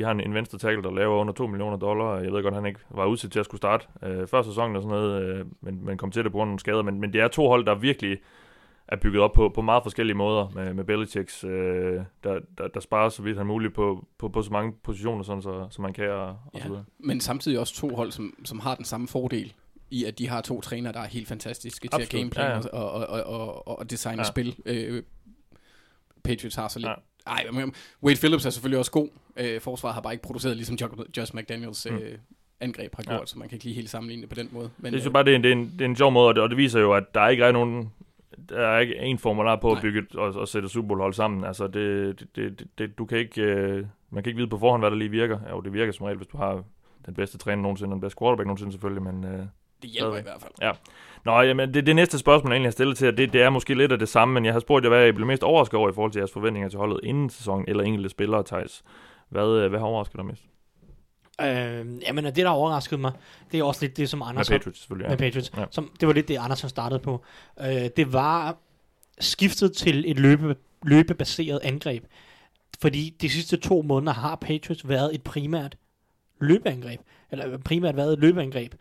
de 0.01 0.05
har 0.05 0.11
en, 0.13 0.21
en 0.21 0.35
venstre 0.35 0.59
tackle, 0.59 0.83
der 0.83 0.91
laver 0.95 1.17
under 1.17 1.33
2 1.33 1.47
millioner 1.47 1.77
dollar. 1.77 2.17
Jeg 2.17 2.33
ved 2.33 2.43
godt, 2.43 2.55
han 2.55 2.67
ikke 2.67 2.81
var 2.91 3.07
udsat 3.07 3.31
til 3.33 3.39
at 3.39 3.45
skulle 3.45 3.59
starte 3.59 3.87
øh, 4.03 4.29
før 4.29 4.43
sæsonen 4.43 4.77
og 4.77 4.83
sådan 4.83 4.97
noget, 4.99 5.23
øh, 5.23 5.47
men, 5.61 5.85
men 5.85 5.99
kom 5.99 6.11
til 6.11 6.25
det 6.25 6.33
på 6.33 6.39
grund 6.39 6.49
af 6.49 6.51
nogle 6.51 6.61
skader. 6.61 6.83
Men, 6.83 7.01
men 7.01 7.13
det 7.13 7.21
er 7.21 7.29
to 7.29 7.49
hold, 7.49 7.67
der 7.67 7.75
virkelig 7.75 8.19
er 8.89 8.97
bygget 8.97 9.23
op 9.23 9.33
på, 9.33 9.49
på 9.55 9.63
meget 9.63 9.83
forskellige 9.83 10.17
måder 10.17 10.49
med, 10.55 10.75
med 10.75 10.85
Belichicks, 10.85 11.45
øh, 11.45 12.01
der, 12.25 12.41
der, 12.59 12.69
der 12.69 12.81
sparer 12.81 13.09
så 13.09 13.23
vidt 13.23 13.37
han 13.39 13.47
muligt 13.47 13.75
på, 13.75 14.07
på, 14.19 14.29
på 14.29 14.43
så 14.43 14.53
mange 14.53 14.73
positioner, 14.85 15.23
sådan 15.23 15.43
så, 15.43 15.67
så 15.71 15.83
man 15.83 15.93
kan 15.93 16.11
og, 16.11 16.27
og 16.29 16.37
så 16.55 16.59
Ja. 16.59 16.69
videre. 16.69 16.85
Men 16.99 17.21
samtidig 17.21 17.59
også 17.59 17.75
to 17.75 17.89
hold, 17.97 18.13
som, 18.13 18.35
som 18.45 18.61
har 18.61 18.75
den 18.75 18.85
samme 18.85 19.09
fordel 19.09 19.53
i, 19.91 20.05
at 20.05 20.19
de 20.19 20.29
har 20.29 20.41
to 20.41 20.61
trænere, 20.61 20.93
der 20.93 21.01
er 21.01 21.07
helt 21.07 21.29
fantastiske 21.29 21.89
til 21.89 21.97
at 21.97 22.03
Absolut, 22.03 22.21
gameplan 22.21 22.47
ja, 22.47 22.57
ja. 22.57 22.83
og, 22.83 22.91
og, 22.93 23.25
og, 23.25 23.67
og, 23.67 23.79
og 23.79 23.91
designe 23.91 24.21
ja. 24.21 24.25
spil. 24.25 24.57
Øh, 24.67 25.03
Patriots 26.25 26.57
har 26.57 26.69
så 26.69 26.79
lidt... 26.79 26.89
Ja. 26.89 26.95
Ja. 27.27 27.33
Ej, 27.33 27.47
men 27.53 27.75
Wade 28.03 28.17
Phillips 28.17 28.47
er 28.47 28.51
selvfølgelig 28.51 28.79
også 28.79 28.91
god. 28.91 29.09
Øh, 29.37 29.61
forsvaret 29.61 29.95
har 29.95 30.01
bare 30.01 30.13
ikke 30.13 30.23
produceret, 30.23 30.57
ligesom 30.57 30.77
Jo- 30.77 31.05
Josh 31.17 31.35
McDaniels 31.37 31.87
øh, 31.87 32.19
angreb 32.61 32.95
har 32.95 33.03
Mm. 33.03 33.11
Ja. 33.13 33.17
gjort, 33.17 33.31
så 33.31 33.39
man 33.39 33.49
kan 33.49 33.57
ikke 33.57 33.65
lige 33.65 33.75
helt 33.75 33.91
sammenligne 33.91 34.21
det 34.23 34.29
på 34.29 34.35
den 34.35 34.49
måde. 34.53 34.71
Men, 34.79 34.93
Det 34.93 35.01
er 35.01 35.05
jo 35.05 35.09
øh, 35.09 35.13
bare, 35.13 35.25
det 35.25 35.33
er, 35.33 35.37
en, 35.37 35.43
det, 35.45 35.49
er 35.49 35.53
en, 35.57 35.73
det 35.73 35.81
er 35.81 35.85
en 35.85 35.97
sjov 35.97 36.13
måde, 36.13 36.29
og 36.29 36.35
det, 36.35 36.43
og 36.43 36.49
det 36.51 36.57
viser 36.59 36.81
jo, 36.81 36.93
at 36.93 37.15
der 37.15 37.21
er 37.21 37.29
ikke 37.29 37.45
rigtig 37.45 37.53
nogen 37.61 37.93
der 38.49 38.67
er 38.67 38.79
ikke 38.79 38.97
en 38.97 39.19
formular 39.19 39.57
på 39.57 39.69
at 39.71 39.75
Nej. 39.75 39.83
bygge 39.83 39.99
et- 40.01 40.15
og, 40.17 40.35
og 40.35 40.49
sætte 40.49 40.69
Super 40.69 40.89
Bowl 40.89 41.01
hold 41.01 41.15
sammen. 41.15 41.45
Altså, 41.45 41.67
det, 41.67 42.21
det, 42.21 42.37
det, 42.37 42.67
det, 42.79 42.99
du 42.99 43.05
kan 43.05 43.19
ikke, 43.19 43.43
øh, 43.43 43.87
man 44.11 44.23
kan 44.25 44.31
ikke 44.31 44.37
vide 44.37 44.49
på 44.51 44.59
forhånd, 44.59 44.83
hvad 44.83 44.91
der 44.91 44.97
lige 44.97 45.11
virker. 45.11 45.39
Jo, 45.51 45.61
det 45.61 45.73
virker 45.73 45.93
som 45.93 46.05
regel, 46.05 46.17
hvis 46.17 46.29
du 46.29 46.37
har 46.37 46.65
den 47.07 47.15
bedste 47.15 47.39
træner 47.39 47.63
nogensinde, 47.63 47.91
og 47.93 47.95
den 47.95 48.01
bedste 48.01 48.19
quarterback 48.19 48.47
nogensinde 48.47 48.73
selvfølgelig, 48.73 49.03
men... 49.03 49.25
Øh, 49.25 49.31
det 49.31 49.91
hjælper 49.91 49.99
stadigvæk. 49.99 50.21
i 50.21 50.29
hvert 50.29 50.41
fald. 50.41 50.77
Nå, 51.25 51.41
jamen, 51.41 51.75
det, 51.75 51.87
det 51.87 51.97
næste 51.97 52.19
spørgsmål, 52.19 52.51
jeg 52.53 52.57
egentlig 52.57 52.67
har 52.69 52.73
stillet 52.73 52.97
til 52.97 53.05
jer, 53.05 53.13
det, 53.13 53.33
det 53.33 53.43
er 53.43 53.51
måske 53.51 53.75
lidt 53.75 53.93
af 53.93 53.99
det 53.99 54.09
samme, 54.09 54.35
men 54.35 54.45
jeg 54.45 54.53
har 54.53 54.61
spurgt 54.61 54.85
jer, 54.85 54.89
hvad 54.89 55.09
I 55.09 55.13
blev 55.13 55.27
mest 55.27 55.43
overrasket 55.43 55.79
over 55.79 55.91
i 55.91 55.93
forhold 55.93 56.13
til 56.13 56.19
jeres 56.21 56.33
forventninger 56.33 56.69
til 56.69 56.79
holdet 56.79 57.01
inden 57.03 57.31
sæsonen, 57.31 57.65
eller 57.69 57.85
enkelte 57.85 58.09
spillere, 58.09 58.43
Thijs. 58.47 58.83
Hvad, 59.29 59.49
øh, 59.49 59.71
hvad 59.71 59.79
har 59.79 59.87
overrasket 59.87 60.17
dig 60.17 60.25
mest? 60.27 60.43
Øh, 61.41 62.03
jamen, 62.07 62.25
det, 62.25 62.37
der 62.37 62.49
overraskede 62.49 63.01
mig, 63.01 63.13
det 63.53 63.61
er 63.61 63.65
også 63.65 63.85
lidt 63.85 63.97
det, 63.97 64.09
som 64.09 64.19
Med 64.19 64.27
Anders 64.27 64.49
har- 64.49 64.59
Patriots 64.59 64.79
selvfølgelig, 64.81 65.09
med 65.11 65.19
ja. 65.19 65.25
Patriots. 65.25 65.53
Ja. 65.57 65.65
Som, 65.71 65.91
det 66.01 66.09
var 66.09 66.15
lidt 66.15 66.29
det, 66.29 66.37
Andersen 66.39 66.69
startede 66.69 67.01
på. 67.01 67.25
Øh, 67.61 67.67
det 67.97 68.13
var 68.13 68.57
skiftet 69.21 69.73
til 69.73 70.05
et 70.11 70.19
løbe, 70.19 70.57
løbebaseret 70.85 71.61
angreb. 71.63 72.05
Fordi 72.81 73.17
de 73.21 73.31
sidste 73.31 73.57
to 73.57 73.83
måneder 73.83 74.13
har 74.13 74.37
Patriots 74.37 74.89
været 74.89 75.15
et 75.15 75.23
primært 75.23 75.77
løbeangreb. 76.41 77.01
Eller 77.31 77.59
primært 77.59 77.97
været 77.97 78.13
et 78.13 78.19
løbeangreb. 78.19 78.75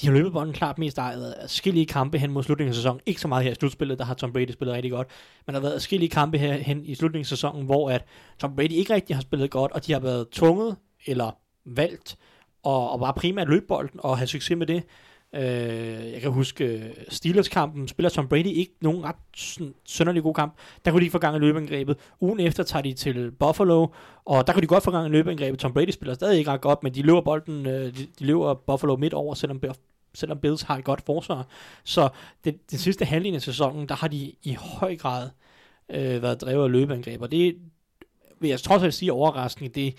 De 0.00 0.06
har 0.06 0.14
løbet 0.14 0.32
bolden 0.32 0.54
klart 0.54 0.78
mest 0.78 0.98
ejet 0.98 1.32
af 1.32 1.40
forskellige 1.40 1.86
kampe 1.86 2.18
hen 2.18 2.32
mod 2.32 2.42
slutningen 2.42 2.70
af 2.70 2.74
sæsonen. 2.74 3.00
Ikke 3.06 3.20
så 3.20 3.28
meget 3.28 3.44
her 3.44 3.52
i 3.52 3.54
slutspillet, 3.54 3.98
der 3.98 4.04
har 4.04 4.14
Tom 4.14 4.32
Brady 4.32 4.50
spillet 4.52 4.74
rigtig 4.74 4.90
godt. 4.90 5.08
Men 5.46 5.54
der 5.54 5.60
har 5.60 5.66
været 5.68 5.74
forskellige 5.74 6.10
kampe 6.10 6.38
her 6.38 6.52
hen 6.52 6.84
i 6.84 6.94
slutningen 6.94 7.22
af 7.22 7.26
sæsonen, 7.26 7.64
hvor 7.64 7.90
at 7.90 8.04
Tom 8.38 8.56
Brady 8.56 8.72
ikke 8.72 8.94
rigtig 8.94 9.16
har 9.16 9.20
spillet 9.22 9.50
godt, 9.50 9.72
og 9.72 9.86
de 9.86 9.92
har 9.92 10.00
været 10.00 10.28
tvunget 10.30 10.76
eller 11.06 11.30
valgt 11.64 12.16
og, 12.62 12.90
og 12.90 13.00
bare 13.00 13.14
primært 13.14 13.48
løbe 13.48 13.66
bolden 13.66 14.00
og 14.02 14.18
have 14.18 14.26
succes 14.26 14.56
med 14.56 14.66
det. 14.66 14.82
Øh, 15.36 16.12
jeg 16.12 16.20
kan 16.20 16.30
huske 16.30 16.64
øh, 16.64 16.90
Steelers-kampen, 17.08 17.88
spiller 17.88 18.10
Tom 18.10 18.28
Brady 18.28 18.46
ikke 18.46 18.72
nogen 18.80 19.04
ret 19.04 19.16
sådan, 19.36 19.74
sønderlig 19.84 20.22
god 20.22 20.34
kamp. 20.34 20.54
Der 20.84 20.90
kunne 20.90 21.00
de 21.00 21.04
ikke 21.04 21.12
få 21.12 21.18
gang 21.18 21.36
i 21.36 21.38
løbeangrebet. 21.38 21.96
Ugen 22.20 22.40
efter 22.40 22.62
tager 22.62 22.82
de 22.82 22.92
til 22.92 23.30
Buffalo, 23.30 23.86
og 24.24 24.46
der 24.46 24.52
kunne 24.52 24.62
de 24.62 24.66
godt 24.66 24.84
få 24.84 24.90
gang 24.90 25.06
i 25.06 25.10
løbeangrebet. 25.10 25.60
Tom 25.60 25.72
Brady 25.72 25.90
spiller 25.90 26.14
stadig 26.14 26.38
ikke 26.38 26.50
ret 26.50 26.60
godt, 26.60 26.82
men 26.82 26.94
de 26.94 27.02
løber 27.02 27.20
bolden, 27.20 27.66
øh, 27.66 27.96
de, 27.96 28.06
de 28.18 28.24
løber 28.24 28.54
Buffalo 28.54 28.96
midt 28.96 29.14
over, 29.14 29.34
selvom 29.34 29.60
selvom 30.14 30.38
Bills 30.38 30.62
har 30.62 30.76
et 30.76 30.84
godt 30.84 31.02
forsvar. 31.06 31.46
Så 31.84 32.08
det, 32.44 32.70
den 32.70 32.78
sidste 32.78 33.04
halvdel 33.04 33.34
af 33.34 33.42
sæsonen, 33.42 33.88
der 33.88 33.94
har 33.94 34.08
de 34.08 34.32
i 34.42 34.56
høj 34.60 34.96
grad 34.96 35.30
øh, 35.90 36.22
været 36.22 36.40
drevet 36.40 36.64
af 36.64 36.72
løbeangreb, 36.72 37.22
og 37.22 37.30
det 37.30 37.56
vil 38.40 38.50
jeg 38.50 38.60
trods 38.60 38.82
alt 38.82 38.94
sige 38.94 39.12
overraskende, 39.12 39.68
det 39.68 39.94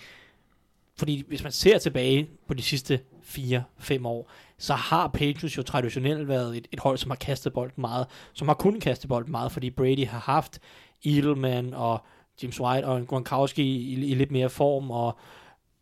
fordi 0.98 1.24
hvis 1.28 1.42
man 1.42 1.52
ser 1.52 1.78
tilbage 1.78 2.28
på 2.48 2.54
de 2.54 2.62
sidste 2.62 3.00
4-5 3.22 4.06
år, 4.06 4.30
så 4.58 4.74
har 4.74 5.08
Patriots 5.08 5.56
jo 5.56 5.62
traditionelt 5.62 6.28
været 6.28 6.56
et, 6.56 6.68
et 6.72 6.80
hold, 6.80 6.98
som 6.98 7.10
har 7.10 7.16
kastet 7.16 7.52
bolden 7.52 7.80
meget, 7.80 8.06
som 8.32 8.48
har 8.48 8.54
kunnet 8.54 8.82
kaste 8.82 9.08
bolden 9.08 9.30
meget, 9.30 9.52
fordi 9.52 9.70
Brady 9.70 10.06
har 10.06 10.18
haft 10.18 10.58
Edelman 11.04 11.74
og 11.74 12.04
James 12.42 12.60
White 12.60 12.84
og 12.84 13.06
Gronkowski 13.06 13.62
i, 13.62 14.10
i 14.10 14.14
lidt 14.14 14.30
mere 14.30 14.48
form, 14.48 14.90
og, 14.90 15.18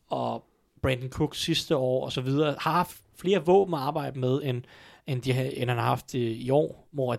og 0.08 0.44
Brandon 0.82 1.10
Cook 1.10 1.34
sidste 1.34 1.76
år 1.76 2.04
og 2.04 2.12
så 2.12 2.20
videre, 2.20 2.54
har 2.58 2.72
haft 2.72 2.96
flere 3.18 3.44
våben 3.44 3.74
at 3.74 3.80
arbejde 3.80 4.18
med, 4.18 4.40
end, 4.42 4.62
end, 5.06 5.22
de, 5.22 5.56
end 5.56 5.70
han 5.70 5.78
har 5.78 5.86
haft 5.86 6.14
i, 6.14 6.32
i 6.32 6.50
år, 6.50 6.88
hvor 6.90 7.18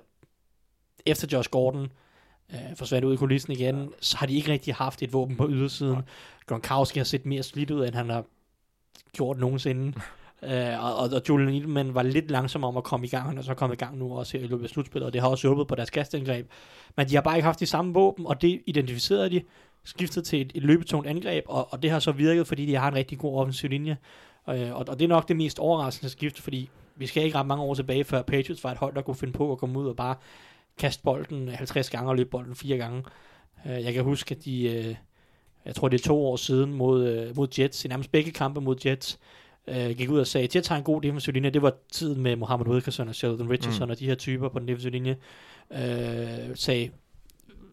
efter 1.06 1.28
Josh 1.32 1.50
Gordon 1.50 1.92
øh, 2.54 2.76
forsvandt 2.76 3.06
ud 3.06 3.14
i 3.14 3.18
kulissen 3.18 3.54
igen, 3.54 3.76
ja. 3.76 3.88
så 4.02 4.18
har 4.18 4.26
de 4.26 4.36
ikke 4.36 4.52
rigtig 4.52 4.76
haft 4.76 5.04
et 5.04 5.14
våben 5.14 5.36
på 5.38 5.50
ydersiden. 5.50 5.96
Ja. 5.96 6.02
Gronkowski 6.46 7.00
har 7.00 7.04
set 7.04 7.26
mere 7.26 7.44
slidt 7.44 7.72
ud, 7.72 7.86
end 7.86 7.96
han 7.96 8.10
har 8.10 8.24
gjort 9.14 9.38
nogensinde. 9.38 9.94
Øh, 10.44 10.84
og, 10.84 10.96
og, 10.96 11.22
Julian 11.30 11.50
Edelman 11.50 11.96
var 11.96 12.04
lidt 12.04 12.32
langsom 12.32 12.64
om 12.64 12.78
at 12.78 12.84
komme 12.84 13.06
i 13.06 13.10
gang, 13.10 13.38
og 13.38 13.44
så 13.44 13.54
kommet 13.54 13.76
i 13.76 13.80
gang 13.86 13.98
nu 13.98 14.18
også 14.18 14.38
her 14.38 14.46
i 14.46 14.48
løbet 14.48 14.64
af 14.64 14.70
slutspillet, 14.70 15.08
og 15.08 15.14
det 15.14 15.22
har 15.22 15.30
også 15.30 15.48
hjulpet 15.48 15.68
på 15.68 15.76
deres 15.76 15.90
kastangreb. 15.90 16.50
Men 16.98 17.10
de 17.10 17.16
har 17.16 17.22
bare 17.22 17.36
ikke 17.36 17.46
haft 17.46 17.60
de 17.60 17.66
samme 17.66 17.94
våben, 17.94 18.26
og 18.26 18.42
det 18.42 18.62
identificerede 18.66 19.30
de, 19.30 19.42
skiftet 19.84 20.26
til 20.26 20.42
et, 20.42 20.52
et 20.56 20.64
løbetungt 20.64 21.08
angreb, 21.08 21.44
og, 21.48 21.74
og 21.74 21.82
det 21.84 21.92
har 21.92 22.00
så 22.00 22.12
virket, 22.12 22.48
fordi 22.48 22.66
de 22.66 22.76
har 22.76 22.88
en 22.88 22.96
rigtig 22.96 23.18
god 23.18 23.40
offensiv 23.40 23.70
linje. 23.70 23.98
Øh, 24.50 24.76
og, 24.76 24.86
og 24.88 25.00
det 25.00 25.06
er 25.06 25.10
nok 25.10 25.28
det 25.28 25.36
mest 25.36 25.60
overraskende 25.60 26.10
skift, 26.10 26.40
fordi 26.40 26.70
vi 26.96 27.08
skal 27.08 27.24
ikke 27.24 27.38
ret 27.38 27.46
mange 27.46 27.64
år 27.64 27.74
tilbage, 27.74 28.04
før 28.04 28.22
Patriots 28.22 28.64
var 28.64 28.72
et 28.72 28.78
hold, 28.78 28.96
der 28.96 29.02
kunne 29.02 29.16
finde 29.16 29.34
på 29.34 29.52
at 29.52 29.58
komme 29.58 29.80
ud 29.80 29.88
og 29.88 29.96
bare 29.96 30.16
kaste 30.78 31.04
bolden 31.04 31.50
50 31.50 31.90
gange 31.90 32.10
og 32.10 32.16
løbe 32.16 32.30
bolden 32.30 32.56
fire 32.56 32.78
gange. 32.78 33.04
Øh, 33.66 33.84
jeg 33.84 33.94
kan 33.94 34.04
huske, 34.04 34.36
at 34.36 34.46
de, 34.46 34.64
øh, 34.64 34.96
jeg 35.66 35.76
tror 35.76 35.88
det 35.88 36.02
er 36.02 36.08
to 36.08 36.26
år 36.26 36.36
siden 36.36 36.74
mod, 36.74 37.08
øh, 37.08 37.36
mod 37.36 37.48
Jets, 37.60 37.86
i 37.86 37.88
nærmest 37.88 38.12
begge 38.12 38.32
kampe 38.32 38.62
mod 38.62 38.76
Jets, 38.86 39.20
uh, 39.72 39.98
gik 39.98 40.10
ud 40.10 40.20
og 40.20 40.28
sagde, 40.28 40.44
at 40.44 40.56
Jets 40.56 40.68
har 40.68 40.78
en 40.78 40.84
god 40.84 41.02
defensiv 41.02 41.34
linje. 41.34 41.50
Det 41.50 41.62
var 41.62 41.74
tiden 41.92 42.22
med 42.22 42.36
Mohamed 42.36 42.68
Wilkerson 42.68 43.08
og 43.08 43.16
Sheldon 43.16 43.50
Richardson 43.50 43.88
mm. 43.88 43.92
og 43.92 44.00
de 44.00 44.06
her 44.06 44.16
typer 44.16 44.50
på 44.50 44.60
den 44.60 44.68
defensive 44.68 44.92
linje. 44.92 45.18
Uh, 45.70 46.56
sagde, 46.56 46.90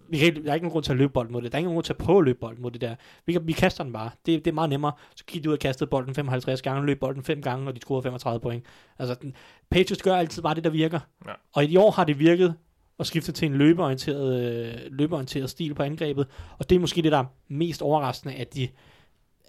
vi 0.09 0.19
kan, 0.19 0.45
der 0.45 0.51
er 0.51 0.55
ikke 0.55 0.65
nogen 0.65 0.73
grund 0.73 0.85
til 0.85 0.93
at 0.93 0.99
løbe 0.99 1.13
bolden 1.13 1.33
mod 1.33 1.43
det. 1.43 1.53
Der 1.53 1.57
er 1.57 1.59
ikke 1.59 1.67
nogen 1.67 1.77
grund 1.77 1.85
til 1.85 1.93
at 1.93 1.99
prøve 1.99 2.19
at 2.19 2.25
løbe 2.25 2.39
bolden 2.39 2.63
mod 2.63 2.71
det 2.71 2.81
der. 2.81 2.95
Vi, 3.27 3.33
kan, 3.33 3.47
vi 3.47 3.53
kaster 3.53 3.85
den 3.85 3.93
bare. 3.93 4.11
Det, 4.27 4.45
det 4.45 4.51
er 4.51 4.55
meget 4.55 4.71
nemmere. 4.71 4.93
Så 5.17 5.25
gik 5.25 5.45
de 5.45 5.49
ud 5.49 5.55
og 5.55 5.59
kastede 5.59 5.91
bolden 5.91 6.15
55 6.15 6.63
gange, 6.63 6.87
løb 6.87 7.01
bolden 7.01 7.23
5 7.23 7.43
gange, 7.43 7.69
og 7.69 7.75
de 7.75 7.81
scorede 7.81 8.03
35 8.03 8.41
point. 8.41 8.65
Altså, 8.99 9.15
den, 9.23 9.35
Patriots 9.71 10.03
gør 10.03 10.17
altid 10.17 10.43
bare 10.43 10.55
det, 10.55 10.65
der 10.65 10.71
virker. 10.71 11.01
Ja. 11.27 11.33
Og 11.53 11.65
i 11.65 11.77
år 11.77 11.91
har 11.91 12.05
det 12.05 12.19
virket 12.19 12.55
og 12.99 13.07
skifte 13.07 13.33
til 13.33 13.47
en 13.47 13.55
løbeorienteret, 13.55 14.41
øh, 14.41 14.81
løbeorienteret 14.91 15.51
stil 15.51 15.75
på 15.75 15.83
angrebet. 15.83 16.27
Og 16.59 16.71
det 16.71 16.77
er 16.77 16.81
måske 16.81 17.03
det, 17.03 17.13
der 17.13 17.19
er 17.19 17.25
mest 17.49 17.83
overraskende, 17.83 18.35
at 18.35 18.55
de 18.55 18.69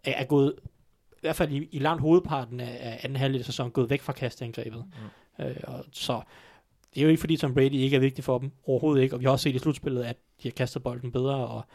er, 0.03 0.11
er 0.11 0.25
gået, 0.25 0.53
hvert 1.26 1.36
fald 1.36 1.51
i, 1.51 1.69
i 1.71 1.80
langt 1.80 2.01
hovedparten 2.01 2.59
af, 2.59 2.78
af 2.82 2.99
anden 3.03 3.15
halvdel 3.15 3.39
af 3.39 3.45
sæsonen, 3.45 3.71
gået 3.71 3.89
væk 3.89 4.01
fra 4.01 4.13
kasteangrebet. 4.13 4.86
Mm. 5.39 5.45
Øh, 5.45 5.55
og 5.63 5.86
så 5.91 6.21
det 6.93 7.01
er 7.01 7.05
jo 7.05 7.09
ikke 7.09 7.19
fordi 7.19 7.38
Tom 7.38 7.53
Brady 7.53 7.73
ikke 7.73 7.95
er 7.95 7.99
vigtig 7.99 8.23
for 8.23 8.38
dem, 8.38 8.51
overhovedet 8.67 9.03
ikke. 9.03 9.15
Og 9.15 9.19
vi 9.19 9.26
har 9.26 9.32
også 9.32 9.43
set 9.43 9.55
i 9.55 9.59
slutspillet, 9.59 10.03
at 10.03 10.17
de 10.43 10.47
har 10.47 10.53
kastet 10.53 10.84
bolden 10.84 11.11
bedre, 11.11 11.47
og 11.47 11.65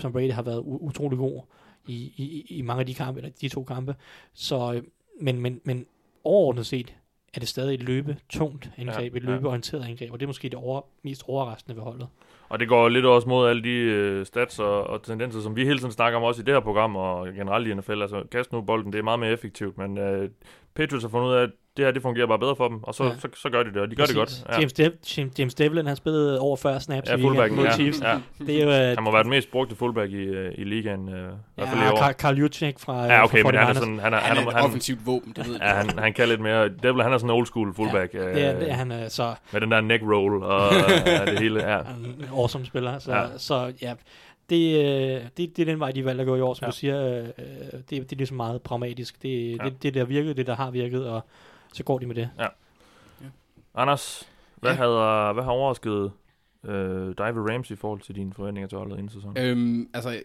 Tom 0.00 0.12
Brady 0.12 0.32
har 0.32 0.42
været 0.42 0.62
utrolig 0.64 1.18
god 1.18 1.42
i, 1.86 1.94
i, 2.16 2.46
i 2.48 2.62
mange 2.62 2.80
af 2.80 2.86
de 2.86 2.94
kampe, 2.94 3.20
eller 3.20 3.30
de 3.40 3.48
to 3.48 3.64
kampe. 3.64 3.94
Så, 4.34 4.72
øh, 4.72 4.82
men, 5.20 5.40
men, 5.40 5.60
men 5.64 5.86
overordnet 6.24 6.66
set, 6.66 6.94
er 7.34 7.40
det 7.40 7.48
stadig 7.48 7.74
et 7.74 7.82
løbe 7.82 8.16
tungt 8.30 8.70
angreb, 8.76 9.12
ja, 9.14 9.18
et 9.18 9.24
løbeorienteret 9.24 9.82
ja. 9.82 9.88
angreb, 9.88 10.12
og 10.12 10.20
det 10.20 10.26
er 10.26 10.28
måske 10.28 10.48
det 10.48 10.58
over, 10.58 10.80
mest 11.02 11.22
overraskende 11.26 11.76
ved 11.76 11.82
holdet. 11.82 12.08
Og 12.48 12.60
det 12.60 12.68
går 12.68 12.88
lidt 12.88 13.06
også 13.06 13.28
mod 13.28 13.48
alle 13.48 13.62
de 13.62 14.18
uh, 14.20 14.26
stats 14.26 14.58
og, 14.58 14.86
og 14.86 15.02
tendenser, 15.02 15.40
som 15.40 15.56
vi 15.56 15.64
hele 15.64 15.78
tiden 15.78 15.92
snakker 15.92 16.18
om 16.18 16.24
også 16.24 16.42
i 16.42 16.44
det 16.44 16.54
her 16.54 16.60
program, 16.60 16.96
og 16.96 17.26
generelt 17.34 17.68
i 17.68 17.74
NFL. 17.74 18.02
Altså, 18.02 18.22
kast 18.32 18.52
nu 18.52 18.60
bolden, 18.60 18.92
det 18.92 18.98
er 18.98 19.02
meget 19.02 19.20
mere 19.20 19.32
effektivt, 19.32 19.78
men 19.78 19.98
uh, 19.98 20.28
Patriots 20.74 21.04
har 21.04 21.10
fundet 21.10 21.28
ud 21.28 21.34
af, 21.34 21.42
at 21.42 21.50
det 21.78 21.86
her 21.86 21.92
det 21.92 22.02
fungerer 22.02 22.26
bare 22.26 22.38
bedre 22.38 22.56
for 22.56 22.68
dem, 22.68 22.82
og 22.82 22.94
så, 22.94 23.04
ja. 23.04 23.10
så, 23.10 23.20
så, 23.20 23.28
så 23.42 23.50
gør 23.50 23.62
de 23.62 23.72
det, 23.72 23.76
og 23.76 23.90
de 23.90 23.96
gør 23.96 24.02
Præcis. 24.02 24.16
det 24.16 24.18
godt. 24.18 24.44
Ja. 24.48 24.58
James, 24.58 24.72
De- 24.72 25.30
James 25.38 25.54
Devlin 25.54 25.86
har 25.86 25.94
spillet 25.94 26.38
over 26.38 26.56
40 26.56 26.80
snaps 26.80 27.10
ja, 27.10 27.16
i 27.16 27.20
weekenden 27.20 27.56
mod 27.56 27.64
ja. 27.64 27.72
Chiefs. 27.72 28.00
Ja. 28.00 28.18
Det 28.46 28.62
er 28.62 28.64
jo, 28.64 28.90
uh, 28.90 28.96
han 28.96 29.02
må 29.02 29.12
være 29.12 29.22
den 29.22 29.30
mest 29.30 29.50
brugte 29.50 29.76
fullback 29.76 30.12
i, 30.12 30.28
uh, 30.28 30.44
i 30.54 30.64
ligaen, 30.64 31.08
uh, 31.08 31.14
i 31.14 31.16
hvert 31.54 31.68
fald 31.68 31.80
i 31.80 31.90
år. 31.92 32.12
Carl 32.12 32.38
Juchek 32.38 32.78
fra 32.78 33.04
Ja, 33.04 33.24
okay, 33.24 33.42
fra 33.42 33.50
men 33.50 33.60
han 33.60 33.68
er 33.68 33.74
sådan... 33.74 33.98
Han 33.98 34.14
er, 34.14 34.18
han 34.18 34.36
er, 34.36 34.40
han 34.40 34.48
er 34.48 34.58
et 34.58 34.64
offensivt 34.64 35.06
våben, 35.06 35.32
det 35.36 35.48
ved 35.48 35.56
ja, 35.60 35.74
han, 35.74 35.98
han 35.98 36.12
kan 36.12 36.28
lidt 36.28 36.40
mere... 36.40 36.68
Devlin, 36.68 37.02
han 37.02 37.12
er 37.12 37.18
sådan 37.18 37.30
en 37.30 37.36
old 37.36 37.46
school 37.46 37.74
fullback. 37.74 38.14
Ja, 38.14 38.18
det, 38.18 38.44
er, 38.44 38.58
det 38.58 38.70
er 38.70 38.74
han 38.74 38.92
uh, 38.92 38.98
så... 39.08 39.34
Med 39.52 39.60
den 39.60 39.70
der 39.70 39.80
neck 39.80 40.02
roll 40.02 40.42
og 40.42 40.68
uh, 40.68 41.26
det 41.26 41.38
hele, 41.38 41.72
ja. 41.72 41.78
En 41.78 42.24
awesome 42.32 42.66
spiller, 42.66 42.98
så 42.98 43.12
ja, 43.12 43.26
så, 43.36 43.72
ja 43.82 43.94
det, 44.50 45.36
det, 45.36 45.56
det 45.56 45.62
er 45.62 45.66
den 45.66 45.80
vej, 45.80 45.90
de 45.90 46.04
valgte 46.04 46.20
at 46.20 46.26
gå 46.26 46.36
i 46.36 46.40
år, 46.40 46.54
som 46.54 46.64
ja. 46.64 46.70
du 46.70 46.76
siger. 46.76 47.18
Øh, 47.18 47.24
det, 47.72 47.90
det 47.90 48.12
er 48.12 48.16
ligesom 48.16 48.36
meget 48.36 48.62
pragmatisk. 48.62 49.22
Det, 49.22 49.58
ja. 49.58 49.64
det, 49.64 49.82
det 49.82 49.94
der 49.94 50.04
virkede, 50.04 50.34
det 50.34 50.46
der 50.46 50.56
har 50.56 50.70
virket, 50.70 51.06
og 51.06 51.26
så 51.72 51.84
går 51.84 51.98
de 51.98 52.06
med 52.06 52.14
det. 52.14 52.30
Ja. 52.38 52.46
ja. 53.22 53.26
Anders, 53.74 54.28
hvad, 54.56 54.70
ja. 54.70 54.76
havde, 54.76 55.32
hvad 55.32 55.44
har 55.44 55.50
overrasket 55.50 56.12
øh, 56.64 57.14
dig 57.18 57.36
ved 57.36 57.50
Rams 57.52 57.70
i 57.70 57.76
forhold 57.76 58.00
til 58.00 58.14
dine 58.14 58.32
forventninger 58.32 58.68
til 58.68 58.78
holdet 58.78 58.98
inden 58.98 59.08
sæsonen? 59.08 59.38
Øhm, 59.38 59.88
altså, 59.94 60.22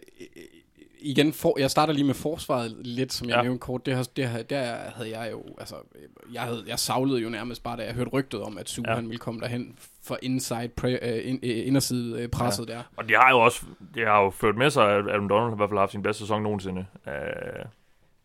igen, 1.04 1.32
for, 1.32 1.58
jeg 1.58 1.70
starter 1.70 1.92
lige 1.92 2.04
med 2.04 2.14
forsvaret 2.14 2.76
lidt, 2.86 3.12
som 3.12 3.28
jeg 3.28 3.36
ja. 3.36 3.42
nævnte 3.42 3.58
kort. 3.58 3.86
Det, 3.86 3.94
har, 3.94 4.08
det 4.16 4.28
har, 4.28 4.42
der 4.42 4.76
havde 4.96 5.18
jeg 5.18 5.32
jo, 5.32 5.42
altså, 5.58 5.74
jeg, 6.32 6.42
havde, 6.42 6.64
jeg 6.66 6.78
savlede 6.78 7.20
jo 7.20 7.28
nærmest 7.28 7.62
bare, 7.62 7.76
da 7.76 7.84
jeg 7.84 7.94
hørte 7.94 8.10
rygtet 8.10 8.42
om, 8.42 8.58
at 8.58 8.68
Super 8.68 8.90
ja. 8.90 8.96
han 8.96 9.04
ville 9.04 9.18
komme 9.18 9.40
derhen 9.40 9.78
for 10.02 10.18
inside, 10.22 10.68
pre, 10.68 10.98
uh, 11.02 11.28
in, 11.28 11.36
uh, 11.36 11.66
inderside 11.66 12.24
uh, 12.24 12.30
presset 12.30 12.68
ja. 12.68 12.74
der. 12.74 12.82
Og 12.96 13.08
de 13.08 13.14
har 13.14 13.30
jo 13.30 13.40
også, 13.40 13.66
de 13.94 14.00
har 14.00 14.22
jo 14.22 14.30
ført 14.30 14.56
med 14.56 14.70
sig, 14.70 14.90
at 14.90 15.08
Adam 15.08 15.28
Donald 15.28 15.48
har 15.48 15.54
i 15.54 15.56
hvert 15.56 15.70
fald 15.70 15.78
haft 15.78 15.92
sin 15.92 16.02
bedste 16.02 16.20
sæson 16.20 16.42
nogensinde. 16.42 16.86
Uh, 17.06 17.12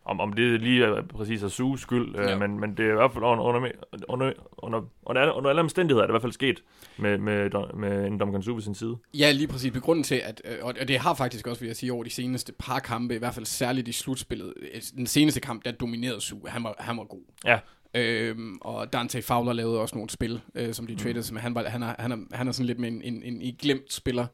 om, 0.04 0.20
om 0.20 0.32
det 0.32 0.60
lige 0.60 0.84
er 0.84 1.02
præcis 1.02 1.42
er 1.42 1.48
Sues 1.48 1.80
skyld, 1.80 2.16
øh, 2.16 2.24
ja. 2.24 2.32
øh, 2.32 2.40
men, 2.40 2.60
men 2.60 2.76
det 2.76 2.86
er 2.86 2.90
i 2.90 2.94
hvert 2.94 3.12
fald 3.12 3.24
under, 3.24 3.44
under, 3.44 3.70
under, 4.08 4.32
under, 4.58 4.82
under, 5.02 5.32
under 5.32 5.50
alle 5.50 5.60
omstændigheder 5.60 6.02
er 6.02 6.06
det 6.06 6.10
i 6.10 6.14
hvert 6.14 6.22
fald 6.22 6.32
sket 6.32 6.62
med, 6.96 7.18
med, 7.18 7.50
med 7.74 8.06
en 8.06 8.18
Domgan 8.18 8.42
Su 8.42 8.54
ved 8.54 8.62
sin 8.62 8.74
side. 8.74 8.96
Ja, 9.14 9.32
lige 9.32 9.48
præcis. 9.48 9.72
Begrunden 9.72 10.04
til, 10.04 10.22
at, 10.24 10.42
øh, 10.44 10.56
og 10.62 10.88
det 10.88 10.98
har 10.98 11.14
faktisk 11.14 11.46
også, 11.46 11.60
vil 11.60 11.66
jeg 11.66 11.76
sige, 11.76 11.92
over 11.92 12.04
de 12.04 12.10
seneste 12.10 12.52
par 12.58 12.78
kampe, 12.78 13.14
i 13.14 13.18
hvert 13.18 13.34
fald 13.34 13.46
særligt 13.46 13.88
i 13.88 13.92
slutspillet, 13.92 14.54
øh, 14.56 14.80
den 14.96 15.06
seneste 15.06 15.40
kamp, 15.40 15.64
der 15.64 15.72
dominerede 15.72 16.20
Su, 16.20 16.36
han 16.46 16.64
var, 16.64 16.74
han 16.78 16.96
var 16.96 17.04
god. 17.04 17.22
Ja. 17.44 17.58
Øhm, 17.94 18.58
og 18.60 18.92
Dante 18.92 19.22
Fowler 19.22 19.52
lavede 19.52 19.80
også 19.80 19.94
nogle 19.94 20.10
spil, 20.10 20.40
øh, 20.54 20.74
som 20.74 20.86
de 20.86 20.92
mm. 20.92 20.98
traded, 20.98 21.32
men 21.32 21.40
han, 21.40 21.54
var, 21.54 21.68
han, 21.68 21.82
er, 21.82 21.94
han, 21.98 22.12
er, 22.12 22.16
han 22.32 22.48
er 22.48 22.52
sådan 22.52 22.66
lidt 22.66 22.78
med 22.78 22.88
en, 22.88 23.02
en, 23.02 23.22
en, 23.22 23.42
en 23.42 23.54
glemt 23.58 23.92
spiller. 23.92 24.26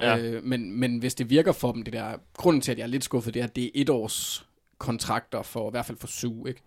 Ja. 0.00 0.18
Øh, 0.18 0.44
men, 0.44 0.80
men 0.80 0.98
hvis 0.98 1.14
det 1.14 1.30
virker 1.30 1.52
for 1.52 1.72
dem, 1.72 1.82
det 1.82 1.92
der, 1.92 2.12
grunden 2.36 2.60
til, 2.60 2.72
at 2.72 2.78
jeg 2.78 2.84
er 2.84 2.88
lidt 2.88 3.04
skuffet, 3.04 3.34
det 3.34 3.40
er, 3.40 3.44
at 3.44 3.56
det 3.56 3.64
er 3.64 3.70
et 3.74 3.90
års 3.90 4.46
kontrakter 4.78 5.42
for, 5.42 5.68
i 5.68 5.70
hvert 5.70 5.86
fald 5.86 5.98
for 5.98 6.06
Sue, 6.06 6.48
ikke? 6.48 6.62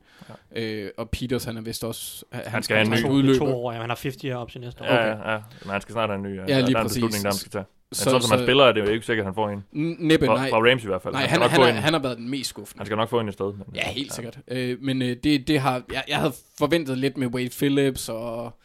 Ja. 0.55 0.62
Øh, 0.62 0.91
og 0.97 1.10
Peters, 1.10 1.43
han 1.43 1.57
er 1.57 1.62
vist 1.62 1.84
også... 1.84 2.26
Han, 2.32 2.43
han 2.45 2.64
skal 2.64 2.78
have 2.78 2.97
en 2.97 3.03
ny 3.03 3.10
udløber. 3.10 3.39
To 3.39 3.45
år, 3.45 3.72
ja, 3.72 3.80
han 3.80 3.89
har 3.89 3.99
50 4.01 4.24
år 4.26 4.36
op 4.36 4.51
til 4.51 4.62
næste 4.62 4.84
år. 4.84 4.86
Ja, 4.86 5.12
okay. 5.12 5.24
ja, 5.24 5.32
ja, 5.32 5.39
men 5.62 5.72
han 5.72 5.82
skal 5.82 5.93
snart 5.93 6.10
have 6.10 6.16
en 6.18 6.24
ny. 6.24 6.36
Ja, 6.36 6.41
ja 6.47 6.60
lige 6.60 6.74
der 6.74 6.80
er 6.80 6.84
præcis. 6.84 6.97
en 6.97 7.07
beslutning, 7.07 7.24
der 7.24 7.30
han 7.30 7.38
skal 7.38 7.51
tage. 7.51 7.66
Men 7.89 7.95
så, 7.95 8.03
sådan 8.03 8.22
som 8.22 8.32
han 8.32 8.45
spiller, 8.45 8.64
er 8.64 8.72
det 8.72 8.82
jo 8.82 8.86
ikke 8.86 9.05
sikkert, 9.05 9.24
at 9.24 9.28
han 9.28 9.36
får 9.36 9.49
en. 9.49 9.66
Næppe, 9.99 10.26
fra, 10.26 10.36
nej. 10.36 10.49
Fra 10.49 10.57
Rams 10.57 10.84
i 10.84 10.88
hvert 10.88 11.01
fald. 11.01 11.14
Nej, 11.14 11.26
han, 11.26 11.41
han, 11.41 11.49
han, 11.49 11.62
er, 11.62 11.72
han 11.72 11.93
har 11.93 11.99
været 12.01 12.18
den 12.18 12.30
mest 12.30 12.49
skuffende. 12.49 12.80
Han 12.80 12.86
skal 12.86 12.97
nok 12.97 13.10
få 13.10 13.20
en 13.20 13.30
i 13.30 13.32
stedet. 13.32 13.57
Men, 13.57 13.66
ja, 13.76 13.89
helt 13.91 14.10
ja. 14.10 14.14
sikkert. 14.14 14.39
Øh, 14.47 14.78
men 14.82 15.01
øh, 15.01 15.18
det, 15.24 15.47
det 15.47 15.60
har... 15.60 15.84
Jeg, 15.93 16.03
jeg 16.07 16.18
havde 16.18 16.34
forventet 16.57 16.97
lidt 16.97 17.18
med 17.18 17.28
Wade 17.28 17.49
Phillips 17.49 18.10
og 18.10 18.60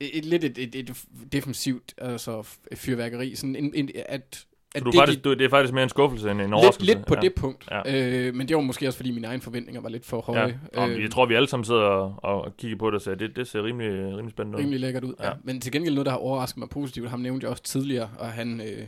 et, 0.00 0.18
et, 0.18 0.24
lidt 0.24 0.44
et, 0.44 0.58
et, 0.58 0.74
et 0.74 0.96
defensivt 1.32 1.94
altså, 1.98 2.42
fyrværkeri. 2.74 3.34
Sådan 3.34 3.56
en, 3.56 3.72
en, 3.74 3.90
at 4.08 4.46
at 4.76 4.84
du 4.84 4.90
det, 4.90 4.98
faktisk, 4.98 5.24
du, 5.24 5.34
det 5.34 5.44
er 5.44 5.48
faktisk 5.48 5.74
mere 5.74 5.82
en 5.82 5.88
skuffelse 5.88 6.30
end 6.30 6.40
en 6.40 6.52
overraskelse. 6.52 6.86
Lidt, 6.86 6.98
lidt 6.98 7.06
på 7.06 7.14
ja. 7.14 7.20
det 7.20 7.34
punkt. 7.34 7.68
Ja. 7.70 8.26
Øh, 8.26 8.34
men 8.34 8.48
det 8.48 8.56
var 8.56 8.62
måske 8.62 8.86
også, 8.86 8.96
fordi 8.96 9.10
mine 9.10 9.26
egne 9.26 9.42
forventninger 9.42 9.80
var 9.80 9.88
lidt 9.88 10.06
for 10.06 10.20
høje. 10.20 10.60
Ja. 10.74 10.88
øh, 10.88 11.02
jeg 11.02 11.10
tror, 11.10 11.26
vi 11.26 11.34
alle 11.34 11.48
sammen 11.48 11.64
sidder 11.64 11.80
og, 11.80 12.14
og 12.22 12.56
kigger 12.56 12.78
på 12.78 12.86
det 12.86 12.94
og 12.94 13.02
siger, 13.02 13.14
det, 13.14 13.36
det 13.36 13.48
ser 13.48 13.64
rimelig, 13.64 13.90
rimelig 13.92 14.30
spændende 14.30 14.58
ud. 14.58 14.62
Rimelig 14.62 14.80
lækkert 14.80 15.04
ud, 15.04 15.14
ja. 15.20 15.26
ja. 15.26 15.32
Men 15.44 15.60
til 15.60 15.72
gengæld 15.72 15.94
noget, 15.94 16.06
der 16.06 16.12
har 16.12 16.18
overrasket 16.18 16.58
mig 16.58 16.68
positivt, 16.68 17.10
ham 17.10 17.20
nævnte 17.20 17.44
jeg 17.44 17.50
også 17.50 17.62
tidligere, 17.62 18.08
og 18.18 18.26
han, 18.26 18.60
øh, 18.60 18.86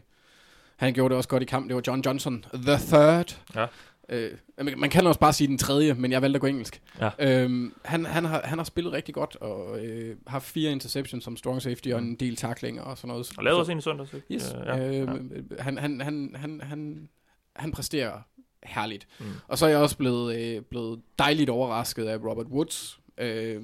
han 0.76 0.94
gjorde 0.94 1.08
det 1.08 1.16
også 1.16 1.28
godt 1.28 1.42
i 1.42 1.46
kamp. 1.46 1.68
Det 1.68 1.76
var 1.76 1.82
John 1.86 2.02
Johnson, 2.06 2.44
the 2.54 2.76
third. 2.76 3.38
Ja. 3.54 3.66
Øh, 4.08 4.30
man 4.76 4.90
kan 4.90 5.06
også 5.06 5.20
bare 5.20 5.32
sige 5.32 5.48
den 5.48 5.58
tredje, 5.58 5.94
men 5.94 6.12
jeg 6.12 6.22
valgte 6.22 6.36
at 6.36 6.40
gå 6.40 6.46
engelsk. 6.46 6.82
Ja. 7.00 7.10
Øhm, 7.18 7.74
han, 7.84 8.04
han, 8.04 8.24
har, 8.24 8.40
han 8.44 8.58
har 8.58 8.64
spillet 8.64 8.92
rigtig 8.92 9.14
godt, 9.14 9.36
og 9.36 9.84
øh, 9.84 10.16
har 10.26 10.38
fire 10.38 10.72
interceptions 10.72 11.24
som 11.24 11.36
strong 11.36 11.62
safety, 11.62 11.88
og 11.88 11.98
en 11.98 12.14
del 12.14 12.36
tacklinger 12.36 12.82
og 12.82 12.98
sådan 12.98 13.08
noget. 13.08 13.30
Og 13.38 13.44
lavede 13.44 13.60
også 13.60 13.72
en 13.72 13.78
i 13.78 13.82
søndags? 13.82 14.14
Yes. 14.32 14.54
Ja, 14.66 14.76
ja, 14.76 14.88
øh, 14.88 14.94
ja. 14.94 15.62
Han, 15.62 15.78
han, 15.78 16.00
han, 16.00 16.34
han, 16.36 16.60
han, 16.60 17.08
han 17.56 17.72
præsterer 17.72 18.20
herligt. 18.62 19.08
Mm. 19.20 19.26
Og 19.48 19.58
så 19.58 19.66
er 19.66 19.70
jeg 19.70 19.78
også 19.78 19.96
blevet, 19.96 20.36
øh, 20.36 20.62
blevet 20.62 21.00
dejligt 21.18 21.50
overrasket 21.50 22.04
af 22.04 22.16
Robert 22.16 22.46
Woods. 22.46 23.00
Øh, 23.18 23.62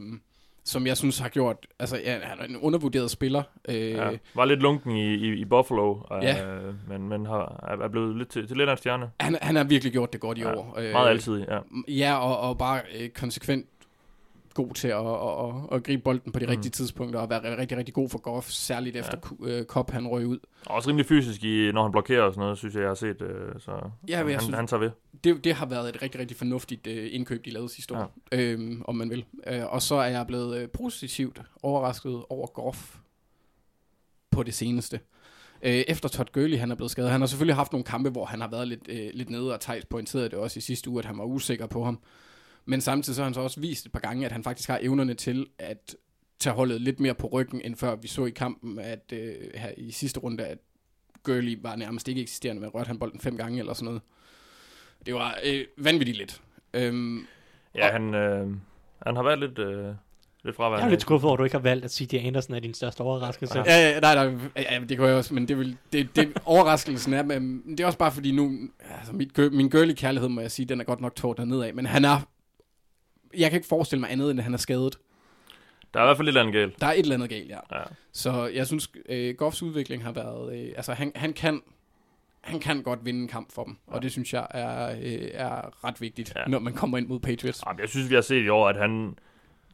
som 0.64 0.86
jeg 0.86 0.96
synes 0.96 1.18
har 1.18 1.28
gjort, 1.28 1.56
altså 1.78 1.96
ja, 2.04 2.18
han 2.22 2.38
er 2.40 2.44
en 2.44 2.56
undervurderet 2.56 3.10
spiller. 3.10 3.42
Øh, 3.68 3.90
Ja. 3.90 4.10
Var 4.34 4.44
lidt 4.44 4.60
lunken 4.60 4.96
i, 4.96 5.14
i, 5.14 5.32
i 5.32 5.44
Buffalo, 5.44 5.96
Ja. 6.22 6.44
øh, 6.46 6.74
men, 6.88 7.08
men 7.08 7.26
har, 7.26 7.64
er 7.68 7.84
er 7.84 7.88
blevet 7.88 8.16
lidt 8.16 8.28
til, 8.28 8.48
til 8.48 8.56
lidt 8.56 8.68
af 8.68 8.72
en 8.72 8.78
stjerne. 8.78 9.10
han, 9.20 9.38
han 9.42 9.56
har 9.56 9.64
virkelig 9.64 9.92
gjort 9.92 10.12
det 10.12 10.20
godt 10.20 10.38
i 10.38 10.40
Ja, 10.40 10.54
år. 10.56 10.74
Øh, 10.78 10.92
Meget 10.92 11.08
altid, 11.10 11.44
ja. 11.48 11.58
Ja, 11.88 12.16
og, 12.16 12.38
og 12.48 12.58
bare 12.58 12.80
øh, 13.00 13.08
konsekvent 13.08 13.66
god 14.54 14.74
til 14.74 14.88
at, 14.88 14.96
at, 15.06 15.44
at, 15.44 15.76
at 15.76 15.84
gribe 15.84 16.02
bolden 16.02 16.32
på 16.32 16.38
de 16.38 16.44
Mm. 16.46 16.50
rigtige 16.50 16.70
tidspunkter, 16.70 17.20
og 17.20 17.30
være 17.30 17.56
rigtig, 17.58 17.78
rigtig 17.78 17.94
god 17.94 18.08
for 18.08 18.18
Goff, 18.18 18.48
særligt 18.50 18.96
efter 18.96 19.18
ja. 19.46 19.58
øh, 19.58 19.64
Kopp 19.64 19.90
han 19.90 20.06
røg 20.08 20.26
ud. 20.26 20.38
Og 20.66 20.74
også 20.74 20.88
rimelig 20.88 21.06
fysisk, 21.06 21.44
i, 21.44 21.70
når 21.72 21.82
han 21.82 21.92
blokerer 21.92 22.22
og 22.22 22.32
sådan 22.32 22.40
noget, 22.42 22.58
synes 22.58 22.74
jeg, 22.74 22.80
jeg 22.80 22.90
har 22.90 22.94
set. 22.94 23.22
Øh, 23.22 23.60
så 23.60 23.70
Ja, 23.70 24.22
men 24.22 24.30
jeg 24.30 24.36
han, 24.36 24.40
synes- 24.40 24.56
han 24.56 24.66
tager 24.66 24.80
ved. 24.80 24.90
Det, 25.24 25.44
det 25.44 25.54
har 25.54 25.66
været 25.66 25.88
et 25.94 26.02
rigtig, 26.02 26.20
rigtig 26.20 26.36
fornuftigt 26.36 26.86
øh, 26.86 27.08
indkøb, 27.12 27.44
de 27.44 27.50
lavede 27.50 27.68
sidste 27.68 27.94
år, 27.94 28.14
ja. 28.32 28.40
øhm, 28.40 28.82
om 28.84 28.94
man 28.96 29.10
vil. 29.10 29.24
Og 29.46 29.82
så 29.82 29.94
er 29.94 30.06
jeg 30.08 30.26
blevet 30.26 30.70
positivt 30.70 31.42
overrasket 31.62 32.22
over 32.30 32.46
Goff 32.46 32.96
på 34.30 34.42
det 34.42 34.54
seneste. 34.54 35.00
Øh, 35.62 35.72
efter 35.88 36.08
Todd 36.08 36.28
Gurley, 36.32 36.58
han 36.58 36.70
er 36.70 36.74
blevet 36.74 36.90
skadet. 36.90 37.10
Han 37.10 37.20
har 37.20 37.26
selvfølgelig 37.26 37.56
haft 37.56 37.72
nogle 37.72 37.84
kampe, 37.84 38.10
hvor 38.10 38.24
han 38.24 38.40
har 38.40 38.48
været 38.50 38.68
lidt, 38.68 38.80
øh, 38.88 39.10
lidt 39.14 39.30
nede, 39.30 39.54
og 39.54 39.60
Thijs 39.60 39.84
pointerede 39.84 40.28
det 40.28 40.38
også 40.38 40.58
i 40.58 40.60
sidste 40.60 40.90
uge, 40.90 40.98
at 40.98 41.04
han 41.04 41.18
var 41.18 41.24
usikker 41.24 41.66
på 41.66 41.84
ham. 41.84 41.98
Men 42.66 42.80
samtidig 42.80 43.16
så 43.16 43.22
har 43.22 43.24
han 43.26 43.34
så 43.34 43.40
også 43.40 43.60
vist 43.60 43.86
et 43.86 43.92
par 43.92 44.00
gange, 44.00 44.26
at 44.26 44.32
han 44.32 44.44
faktisk 44.44 44.68
har 44.68 44.78
evnerne 44.82 45.14
til 45.14 45.46
at 45.58 45.94
tage 46.38 46.54
holdet 46.54 46.80
lidt 46.80 47.00
mere 47.00 47.14
på 47.14 47.26
ryggen, 47.26 47.60
end 47.64 47.76
før 47.76 47.96
vi 47.96 48.08
så 48.08 48.24
i 48.24 48.30
kampen, 48.30 48.78
at 48.78 49.12
øh, 49.12 49.34
her 49.54 49.70
i 49.76 49.90
sidste 49.90 50.20
runde, 50.20 50.44
at 50.46 50.58
Gurley 51.22 51.58
var 51.62 51.76
nærmest 51.76 52.08
ikke 52.08 52.22
eksisterende, 52.22 52.60
men 52.62 52.70
rørte 52.70 52.86
han 52.88 52.98
bolden 52.98 53.20
fem 53.20 53.36
gange 53.36 53.58
eller 53.58 53.72
sådan 53.74 53.84
noget. 53.84 54.02
Det 55.06 55.14
var 55.14 55.38
øh, 55.44 55.64
vanvittigt 55.78 56.18
lidt. 56.18 56.40
Øhm, 56.74 57.26
Ja, 57.74 57.86
Og- 57.86 57.92
han, 57.92 58.14
øh, 58.14 58.46
han 59.06 59.16
har 59.16 59.22
været 59.22 59.38
lidt, 59.38 59.58
øh, 59.58 59.86
lidt 59.86 59.96
Jeg 60.44 60.54
fraværende. 60.54 60.86
er 60.86 60.90
lidt 60.90 61.00
skuffet 61.00 61.24
over, 61.28 61.34
at 61.34 61.38
du 61.38 61.44
ikke 61.44 61.56
har 61.56 61.62
valgt, 61.62 61.84
at 61.84 61.92
CJ 61.92 62.16
Anderson 62.16 62.54
er 62.54 62.60
din 62.60 62.74
største 62.74 63.00
overraskelse. 63.00 63.58
Ja. 63.58 63.64
ja, 63.66 63.90
ja, 63.90 64.00
nej, 64.00 64.14
nej, 64.14 64.34
ja, 64.56 64.80
det 64.88 64.98
kunne 64.98 65.08
jeg 65.08 65.16
også, 65.16 65.34
men 65.34 65.48
det, 65.48 65.58
vil, 65.58 65.76
det, 65.92 66.16
det 66.16 66.32
overraskelsen 66.44 67.12
er, 67.14 67.22
men 67.22 67.62
det 67.70 67.80
er 67.80 67.86
også 67.86 67.98
bare 67.98 68.12
fordi 68.12 68.32
nu, 68.32 68.52
altså 68.98 69.12
mit, 69.12 69.52
min 69.52 69.70
girly 69.70 69.92
kærlighed, 69.94 70.28
må 70.28 70.40
jeg 70.40 70.50
sige, 70.50 70.66
den 70.66 70.80
er 70.80 70.84
godt 70.84 71.00
nok 71.00 71.16
tårt 71.16 71.36
dernede 71.36 71.66
af, 71.66 71.74
men 71.74 71.86
han 71.86 72.04
er, 72.04 72.28
jeg 73.38 73.50
kan 73.50 73.56
ikke 73.56 73.68
forestille 73.68 74.00
mig 74.00 74.10
andet, 74.12 74.30
end 74.30 74.40
at 74.40 74.44
han 74.44 74.54
er 74.54 74.58
skadet. 74.58 74.98
Der 75.94 76.00
er 76.00 76.04
i 76.04 76.06
hvert 76.06 76.16
fald 76.16 76.26
lidt 76.26 76.36
andet 76.36 76.54
galt. 76.54 76.80
Der 76.80 76.86
er 76.86 76.92
et 76.92 76.98
eller 76.98 77.14
andet 77.14 77.30
galt, 77.30 77.48
ja. 77.50 77.58
Ja. 77.72 77.82
Så 78.12 78.46
jeg 78.46 78.66
synes, 78.66 78.90
øh, 79.08 79.34
Goffs 79.34 79.62
udvikling 79.62 80.04
har 80.04 80.12
været, 80.12 80.56
øh, 80.58 80.72
altså 80.76 80.92
han, 80.92 81.12
han 81.14 81.32
kan, 81.32 81.62
han 82.40 82.60
kan 82.60 82.82
godt 82.82 83.04
vinde 83.04 83.20
en 83.20 83.28
kamp 83.28 83.52
for 83.52 83.64
dem, 83.64 83.76
og 83.86 84.02
det 84.02 84.12
synes 84.12 84.34
jeg 84.34 84.46
er, 84.50 84.90
øh, 84.90 85.28
er 85.32 85.84
ret 85.84 86.00
vigtigt, 86.00 86.32
Ja. 86.36 86.40
ja. 86.40 86.46
når 86.48 86.58
man 86.58 86.72
kommer 86.72 86.98
ind 86.98 87.06
mod 87.08 87.20
Patriots. 87.20 87.62
Jamen, 87.66 87.80
jeg 87.80 87.88
synes, 87.88 88.10
vi 88.10 88.14
har 88.14 88.22
set 88.22 88.44
i 88.44 88.48
år, 88.48 88.68
at 88.68 88.76
han... 88.76 89.16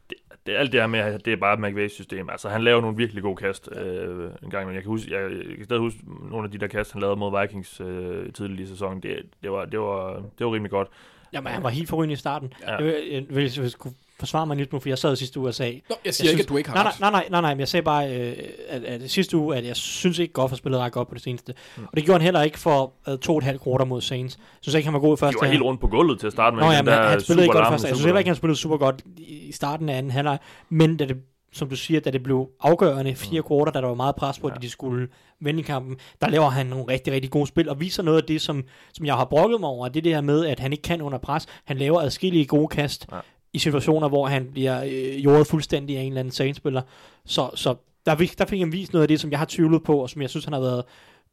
Det, 0.09 0.17
det, 0.45 0.55
alt 0.55 0.71
det 0.71 0.79
her 0.79 0.87
med, 0.87 1.19
det 1.19 1.33
er 1.33 1.37
bare 1.37 1.67
et 1.67 1.73
McVay's 1.75 1.87
system. 1.93 2.29
Altså, 2.29 2.49
han 2.49 2.63
laver 2.63 2.81
nogle 2.81 2.97
virkelig 2.97 3.23
gode 3.23 3.35
kast 3.35 3.69
øh, 3.71 4.29
en 4.43 4.49
gang. 4.49 4.65
Men 4.65 4.75
jeg 4.75 4.83
kan, 4.83 4.89
huske, 4.89 5.13
jeg, 5.13 5.31
jeg 5.31 5.55
kan 5.55 5.65
stadig 5.65 5.79
huske 5.81 5.99
nogle 6.29 6.45
af 6.45 6.51
de 6.51 6.57
der 6.57 6.67
kast, 6.67 6.91
han 6.91 7.01
lavede 7.01 7.15
mod 7.15 7.41
Vikings 7.41 7.81
øh, 7.81 8.33
tidligere 8.33 8.63
i 8.63 8.67
sæsonen. 8.67 9.03
Det, 9.03 9.21
det, 9.43 9.51
var, 9.51 9.65
det, 9.65 9.79
var, 9.79 10.13
det 10.37 10.45
var 10.45 10.53
rimelig 10.53 10.71
godt. 10.71 10.87
Jamen, 11.33 11.53
han 11.53 11.63
var 11.63 11.69
helt 11.69 11.89
forrygende 11.89 12.13
i 12.13 12.15
starten. 12.15 12.53
Ja. 12.67 12.75
Jeg, 12.75 12.85
vil, 12.85 12.95
jeg, 13.11 13.57
jeg, 13.57 13.63
vil 13.63 13.73
kunne 13.73 13.93
forsvare 14.19 14.47
mig 14.47 14.57
lidt 14.57 14.73
nu, 14.73 14.79
for 14.79 14.89
jeg 14.89 14.97
sad 14.97 15.15
sidste 15.15 15.39
uge 15.39 15.47
og 15.47 15.53
sagde... 15.53 15.81
Nå, 15.89 15.95
jeg 16.05 16.13
siger 16.13 16.25
jeg 16.27 16.31
ikke, 16.31 16.37
synes- 16.37 16.45
at 16.45 16.49
du 16.49 16.57
ikke 16.57 16.69
har 16.69 16.83
nej, 16.83 16.93
nej, 16.99 17.11
nej, 17.11 17.27
nej, 17.29 17.41
nej, 17.41 17.53
men 17.53 17.59
jeg 17.59 17.67
sagde 17.67 17.83
bare, 17.83 18.15
øh, 18.15 18.35
at, 18.69 18.83
at 18.83 19.11
sidste 19.11 19.37
uge, 19.37 19.55
at 19.55 19.65
jeg 19.65 19.75
synes 19.75 20.19
ikke, 20.19 20.33
Goff 20.33 20.51
har 20.51 20.55
spillet 20.57 20.79
ret 20.79 20.91
godt 20.91 21.07
på 21.07 21.13
det 21.15 21.23
seneste. 21.23 21.53
Mm. 21.77 21.83
Og 21.83 21.97
det 21.97 22.05
gjorde 22.05 22.19
han 22.19 22.21
heller 22.21 22.41
ikke 22.41 22.59
for 22.59 22.93
øh, 23.09 23.17
to 23.17 23.31
og 23.31 23.37
et 23.37 23.43
halvt 23.43 23.63
quarter 23.63 23.85
mod 23.85 24.01
Saints. 24.01 24.37
Jeg 24.37 24.43
synes 24.61 24.75
ikke, 24.75 24.85
han 24.85 24.93
var 24.93 24.99
god 24.99 25.17
i 25.17 25.19
første 25.19 25.37
var 25.41 25.47
helt 25.47 25.63
rundt 25.63 25.81
på 25.81 25.87
gulvet 25.87 26.19
til 26.19 26.27
at 26.27 26.33
starte 26.33 26.55
med. 26.55 26.63
Nå 26.63 26.71
ja, 26.71 26.81
men 26.81 26.93
der 26.93 27.09
han 27.09 27.21
spillede 27.21 27.45
ikke 27.45 27.53
godt 27.53 27.67
første. 27.67 27.87
Jeg 27.87 27.95
synes 27.95 28.05
heller 28.05 28.19
ikke, 28.19 28.29
han 28.29 28.35
spillede 28.35 28.59
super 28.59 28.77
godt 28.77 29.01
i 29.17 29.41
i 29.51 29.53
starten 29.53 29.89
af 29.89 29.97
anden 29.97 30.11
halvleg. 30.11 30.37
Men 30.69 30.97
da 30.97 31.05
det, 31.05 31.17
som 31.53 31.69
du 31.69 31.75
siger, 31.75 31.99
da 31.99 32.09
det 32.11 32.23
blev 32.23 32.49
afgørende 32.59 33.15
fire 33.15 33.43
quarter, 33.47 33.71
da 33.71 33.81
der 33.81 33.87
var 33.87 33.93
meget 33.95 34.15
pres 34.15 34.39
på, 34.39 34.47
Ja. 34.47 34.55
at 34.55 34.61
de 34.61 34.69
skulle 34.69 35.07
vinde 35.39 35.59
i 35.59 35.63
kampen, 35.63 35.97
der 36.21 36.29
laver 36.29 36.49
han 36.49 36.65
nogle 36.65 36.85
rigtig, 36.87 37.13
rigtig 37.13 37.31
gode 37.31 37.47
spil, 37.47 37.69
og 37.69 37.79
viser 37.79 38.03
noget 38.03 38.17
af 38.17 38.23
det, 38.27 38.41
som, 38.41 38.63
som 38.93 39.05
jeg 39.05 39.15
har 39.15 39.25
brokket 39.25 39.59
mig 39.59 39.69
over, 39.69 39.87
det 39.87 39.99
er 39.99 40.01
det 40.03 40.13
her 40.13 40.21
med, 40.21 40.45
at 40.45 40.59
han 40.59 40.71
ikke 40.71 40.81
kan 40.81 41.01
under 41.01 41.17
pres. 41.17 41.45
Han 41.65 41.77
laver 41.77 42.01
adskillige 42.01 42.45
gode 42.45 42.67
kast 42.67 43.07
Ja. 43.11 43.19
i 43.53 43.59
situationer, 43.59 44.07
hvor 44.09 44.27
han 44.27 44.47
bliver 44.51 44.83
øh, 44.83 45.23
jordet 45.25 45.47
fuldstændig 45.47 45.97
af 45.97 46.01
en 46.01 46.07
eller 46.07 46.19
anden 46.19 46.31
Saints-spiller. 46.31 46.81
Så, 47.25 47.49
så 47.55 47.75
der, 48.05 48.15
der 48.37 48.45
fik 48.45 48.59
han 48.59 48.71
vist 48.71 48.93
noget 48.93 49.01
af 49.03 49.07
det, 49.07 49.19
som 49.19 49.31
jeg 49.31 49.39
har 49.39 49.45
tvivlet 49.49 49.83
på, 49.83 49.97
og 50.01 50.09
som 50.09 50.21
jeg 50.21 50.29
synes, 50.29 50.45
han 50.45 50.53
har 50.53 50.59
været 50.61 50.83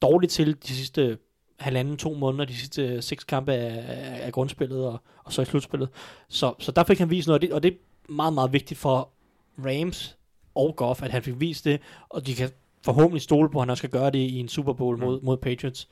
dårlig 0.03 0.31
til 0.31 0.57
de 0.63 0.69
sidste 0.69 1.19
halvanden, 1.59 1.97
to 1.97 2.15
måneder, 2.15 2.45
de 2.45 2.55
sidste 2.55 3.03
seks 3.03 3.25
kampe 3.25 3.53
af, 3.53 3.85
af, 3.89 4.27
af 4.27 4.33
grundspillet 4.33 4.87
og, 4.87 5.01
og 5.25 5.33
så 5.33 5.43
i 5.43 5.45
slutspillet. 5.45 5.89
Så, 6.29 6.55
så 6.59 6.73
der 6.73 6.85
fik 6.85 6.99
han 6.99 7.11
vist 7.11 7.29
noget 7.29 7.37
af 7.37 7.41
det, 7.41 7.53
og 7.53 7.63
det 7.63 7.73
er 7.73 8.13
meget, 8.13 8.33
meget 8.33 8.53
vigtigt 8.53 8.81
for 8.81 9.09
Rams 9.65 10.17
og 10.55 10.77
Goff, 10.77 11.03
at 11.03 11.11
han 11.11 11.23
fik 11.23 11.41
vist 11.41 11.65
det, 11.65 11.81
og 12.09 12.27
de 12.27 12.35
kan 12.35 12.51
forhåbentlig 12.85 13.23
stole 13.23 13.51
på, 13.51 13.59
at 13.59 13.63
han 13.63 13.71
også 13.71 13.81
skal 13.81 13.91
gøre 13.91 14.11
det 14.11 14.19
i 14.19 14.39
en 14.39 14.49
Super 14.49 14.73
Bowl 14.73 14.99
mod, 14.99 15.21
mod 15.21 15.37
Patriots. 15.37 15.89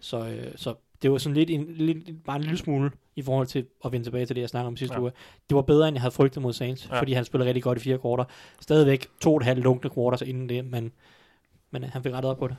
Så, 0.00 0.26
øh, 0.28 0.52
så 0.56 0.74
det 1.02 1.12
var 1.12 1.18
sådan 1.18 1.34
lidt, 1.36 1.50
en, 1.50 1.66
lidt, 1.74 2.24
bare 2.24 2.36
en 2.36 2.42
lille 2.42 2.58
smule 2.58 2.90
i 3.16 3.22
forhold 3.22 3.46
til 3.46 3.66
at 3.84 3.92
vende 3.92 4.06
tilbage 4.06 4.26
til 4.26 4.36
det, 4.36 4.40
jeg 4.42 4.48
snakkede 4.48 4.66
om 4.68 4.76
sidste 4.76 4.94
Ja. 4.94 5.00
uge. 5.00 5.10
Det 5.50 5.54
var 5.56 5.62
bedre, 5.62 5.88
end 5.88 5.94
jeg 5.94 6.02
havde 6.02 6.14
frygtet 6.14 6.42
mod 6.42 6.52
Saints, 6.52 6.88
Ja. 6.90 7.00
fordi 7.00 7.12
han 7.12 7.24
spillede 7.24 7.48
rigtig 7.48 7.62
godt 7.62 7.78
i 7.78 7.80
fire 7.80 7.98
kvarter. 7.98 8.24
Stadigvæk 8.60 9.06
to 9.20 9.30
og 9.30 9.36
et 9.36 9.42
halvt 9.44 9.62
lunkne 9.62 9.90
quarters 9.90 10.22
inden 10.22 10.48
det, 10.48 10.64
men, 10.64 10.92
men 11.70 11.84
øh, 11.84 11.90
han 11.90 12.02
fik 12.02 12.12
rettet 12.12 12.30
op 12.30 12.38
på 12.38 12.48
det. 12.48 12.56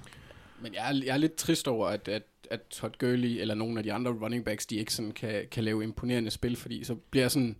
Men 0.61 0.73
jeg 0.73 0.89
er, 0.89 1.01
jeg 1.05 1.13
er 1.13 1.17
lidt 1.17 1.35
trist 1.35 1.67
over, 1.67 1.87
at, 1.87 2.07
at, 2.07 2.23
at 2.51 2.59
Todd 2.69 2.93
Gurley 2.99 3.41
eller 3.41 3.55
nogle 3.55 3.77
af 3.79 3.83
de 3.83 3.93
andre 3.93 4.11
running 4.11 4.45
backs, 4.45 4.65
de 4.65 4.75
ikke 4.75 4.93
sådan 4.93 5.11
kan, 5.11 5.43
kan 5.51 5.63
lave 5.63 5.83
imponerende 5.83 6.31
spil, 6.31 6.55
fordi 6.55 6.83
så 6.83 6.95
bliver 6.95 7.27
sådan... 7.27 7.55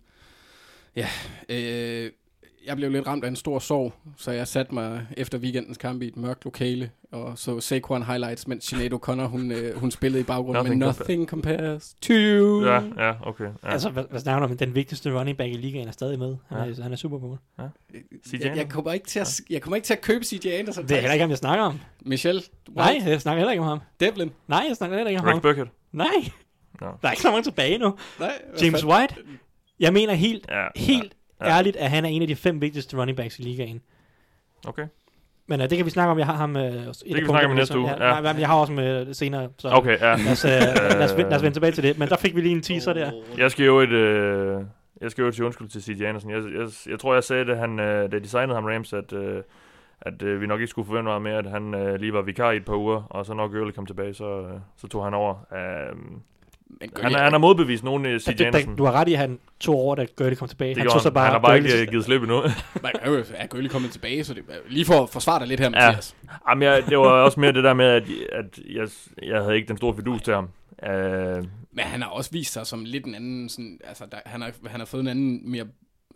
Ja, 0.96 1.08
øh, 1.48 2.10
jeg 2.66 2.76
blev 2.76 2.90
lidt 2.90 3.06
ramt 3.06 3.24
af 3.24 3.28
en 3.28 3.36
stor 3.36 3.58
sorg, 3.58 3.92
så 4.16 4.30
jeg 4.30 4.48
satte 4.48 4.74
mig 4.74 5.06
efter 5.16 5.38
weekendens 5.38 5.78
kamp 5.78 6.02
i 6.02 6.06
et 6.08 6.16
mørkt 6.16 6.44
lokale, 6.44 6.90
og 7.12 7.38
så 7.38 7.60
Saquon 7.60 8.02
highlights, 8.02 8.48
mens 8.48 8.64
Sinead 8.64 8.92
O'Connor, 8.92 9.22
hun, 9.26 9.52
øh, 9.52 9.78
hun 9.78 9.90
spillede 9.90 10.20
i 10.20 10.24
baggrunden, 10.24 10.62
Nothing 10.64 10.82
compa- 10.82 10.86
nothing 11.00 11.28
compares 11.28 11.94
to... 12.02 12.14
Ja, 12.14 12.80
ja, 12.98 13.28
okay. 13.28 13.44
Ja. 13.44 13.50
Ja. 13.64 13.72
Altså, 13.72 13.90
hvad, 13.90 14.04
hvad 14.10 14.20
snakker 14.20 14.46
du 14.46 14.52
om? 14.52 14.58
Den 14.58 14.74
vigtigste 14.74 15.18
running 15.18 15.38
back 15.38 15.50
i 15.52 15.56
ligaen 15.56 15.88
er 15.88 15.92
stadig 15.92 16.18
med. 16.18 16.36
Han, 16.48 16.58
Ja. 16.68 16.74
er, 16.78 16.82
han 16.82 16.92
er 16.92 16.96
Super 16.96 17.18
Bowl. 17.18 17.38
CJ 18.28 18.44
jeg, 18.44 18.56
jeg, 18.56 18.68
kommer 18.68 18.92
ikke 18.92 19.06
til 19.06 19.20
at, 19.20 19.40
jeg 19.50 19.62
kommer 19.62 19.76
ikke 19.76 19.86
til 19.86 19.94
at 19.94 20.00
købe 20.00 20.24
CJ 20.24 20.48
Anderson. 20.48 20.82
Det 20.84 20.90
er 20.90 20.94
heller 21.00 21.12
ikke 21.12 21.22
ham, 21.22 21.30
jeg 21.30 21.38
snakker 21.38 21.64
om. 21.64 21.78
Michel, 22.00 22.44
Nej, 22.70 23.00
jeg 23.06 23.20
snakker 23.20 23.38
heller 23.38 23.52
ikke 23.52 23.62
om 23.62 23.68
ham. 23.68 23.80
Devlin. 24.00 24.30
Nej, 24.48 24.64
jeg 24.68 24.76
snakker 24.76 24.96
heller 24.96 25.10
ikke 25.10 25.20
om 25.20 25.26
Rex 25.26 25.32
ham. 25.32 25.40
Burkhead. 25.40 25.66
Nej, 25.92 26.06
Nå. 26.80 26.86
der 27.02 27.08
er 27.08 27.12
ikke 27.12 27.22
så 27.22 27.30
mange 27.30 27.42
tilbage 27.42 27.78
nu. 27.78 27.94
Nej, 28.20 28.32
James 28.62 28.80
fanden? 28.82 28.96
White. 28.98 29.14
Jeg 29.80 29.92
mener 29.92 30.14
helt, 30.14 30.46
Ja, 30.50 30.66
helt 30.76 31.02
Ja. 31.02 31.08
Ja. 31.40 31.46
ærligt, 31.46 31.76
at 31.76 31.90
han 31.90 32.04
er 32.04 32.08
en 32.08 32.22
af 32.22 32.28
de 32.28 32.36
fem 32.36 32.60
vigtigste 32.60 32.96
running 32.96 33.16
backs 33.16 33.38
i 33.38 33.42
ligaen. 33.42 33.80
Okay. 34.66 34.86
Men 35.46 35.60
uh, 35.60 35.66
det 35.66 35.76
kan 35.76 35.86
vi 35.86 35.90
snakke 35.90 36.10
om. 36.10 36.18
Jeg 36.18 36.26
har 36.26 36.34
ham... 36.34 36.56
Uh, 36.56 36.62
det 36.62 36.94
kan 37.08 37.16
vi 37.16 37.26
snakke 37.26 37.48
om 37.48 37.56
næste 37.56 37.78
uge, 37.78 37.88
Ja, 37.88 38.06
ja. 38.06 38.20
Nej, 38.20 38.32
men 38.32 38.40
jeg 38.40 38.48
har 38.48 38.56
også 38.56 38.72
med 38.72 39.14
senere. 39.14 39.48
Så 39.58 39.68
Okay, 39.68 39.98
ja. 40.00 40.16
lad, 40.16 40.32
os, 40.32 40.44
uh, 40.44 40.50
lad, 41.00 41.04
os, 41.04 41.18
lad 41.18 41.34
os 41.34 41.42
vende 41.42 41.56
tilbage 41.56 41.72
til 41.72 41.82
det. 41.82 41.98
Men 41.98 42.08
der 42.08 42.16
fik 42.16 42.36
vi 42.36 42.40
lige 42.40 42.54
en 42.54 42.62
teaser 42.62 42.92
der. 42.92 43.10
Jeg 43.38 43.50
skal 43.50 43.66
jo 43.66 43.80
et... 43.80 43.90
Øh, 43.90 44.60
jeg 45.00 45.10
skal 45.10 45.22
jo 45.22 45.30
til 45.30 45.44
undskyld 45.44 45.68
til 45.68 45.82
C.J. 45.82 46.02
Anderson. 46.02 46.30
Jeg, 46.30 46.42
jeg, 46.54 46.68
jeg 46.86 46.98
tror, 46.98 47.14
jeg 47.14 47.24
sagde 47.24 47.44
det, 47.44 47.58
han, 47.58 47.80
øh, 47.80 48.12
da 48.12 48.18
de 48.18 48.28
signede 48.28 48.54
ham 48.54 48.64
Rams, 48.64 48.92
at, 48.92 49.12
øh, 49.12 49.42
at 50.00 50.22
øh, 50.22 50.40
vi 50.40 50.46
nok 50.46 50.60
ikke 50.60 50.70
skulle 50.70 50.86
forvente 50.86 51.04
meget 51.04 51.22
mere, 51.22 51.38
at 51.38 51.50
han 51.50 51.74
øh, 51.74 52.00
lige 52.00 52.12
var 52.12 52.22
vikar 52.22 52.50
i 52.50 52.56
et 52.56 52.64
par 52.64 52.74
uger, 52.74 53.02
og 53.02 53.26
så 53.26 53.34
når 53.34 53.48
Gurley 53.48 53.72
kom 53.72 53.86
tilbage, 53.86 54.14
så, 54.14 54.40
øh, 54.40 54.60
så 54.76 54.88
tog 54.88 55.04
han 55.04 55.14
over. 55.14 55.34
Øh, 55.52 55.96
Men 56.80 56.90
han, 57.02 57.14
han 57.14 57.32
har 57.32 57.38
modbevist 57.38 57.84
nogen 57.84 58.06
i 58.06 58.08
det, 58.08 58.40
Anderson. 58.40 58.76
du 58.76 58.84
har 58.84 58.92
ret 58.92 59.08
i, 59.08 59.12
at 59.12 59.18
han 59.18 59.38
tog 59.60 59.74
over, 59.74 59.94
da 59.94 60.06
Gurley 60.16 60.36
kom 60.36 60.48
tilbage. 60.48 60.74
Det 60.74 60.78
han 60.82 60.90
tog 60.90 61.00
så 61.00 61.08
han. 61.08 61.14
bare 61.14 61.24
han 61.24 61.32
har 61.32 61.38
bare 61.40 61.58
Gurley's- 61.58 61.74
ikke 61.74 61.90
givet 61.90 62.04
slip 62.04 62.22
endnu. 62.22 62.42
Man 62.82 62.92
er 63.02 63.22
er 63.34 63.46
Gurley 63.46 63.68
kommet 63.68 63.90
tilbage, 63.90 64.24
så 64.24 64.34
det 64.34 64.44
lige 64.68 64.84
for 64.84 65.02
at 65.02 65.08
forsvare 65.10 65.38
dig 65.40 65.48
lidt 65.48 65.60
her, 65.60 65.70
Ja. 65.74 65.86
Mathias. 65.86 66.16
Jamen, 66.48 66.62
jeg, 66.62 66.82
det 66.88 66.98
var 66.98 67.04
også 67.04 67.40
mere 67.40 67.52
det 67.52 67.64
der 67.64 67.74
med, 67.74 67.84
at, 67.86 68.02
at 68.32 68.58
jeg, 68.74 68.88
jeg 69.22 69.42
havde 69.42 69.56
ikke 69.56 69.68
den 69.68 69.76
store 69.76 69.96
fidus 69.96 70.22
til 70.22 70.34
ham. 70.34 70.48
Øh, 70.86 71.36
Men 71.72 71.84
han 71.84 72.02
har 72.02 72.08
også 72.08 72.30
vist 72.32 72.52
sig 72.52 72.66
som 72.66 72.84
lidt 72.84 73.04
en 73.06 73.14
anden, 73.14 73.48
sådan, 73.48 73.78
altså 73.84 74.04
der, 74.12 74.18
han, 74.26 74.40
har, 74.42 74.52
han 74.66 74.80
har 74.80 74.86
fået 74.86 75.00
en 75.00 75.08
anden 75.08 75.50
mere, 75.50 75.64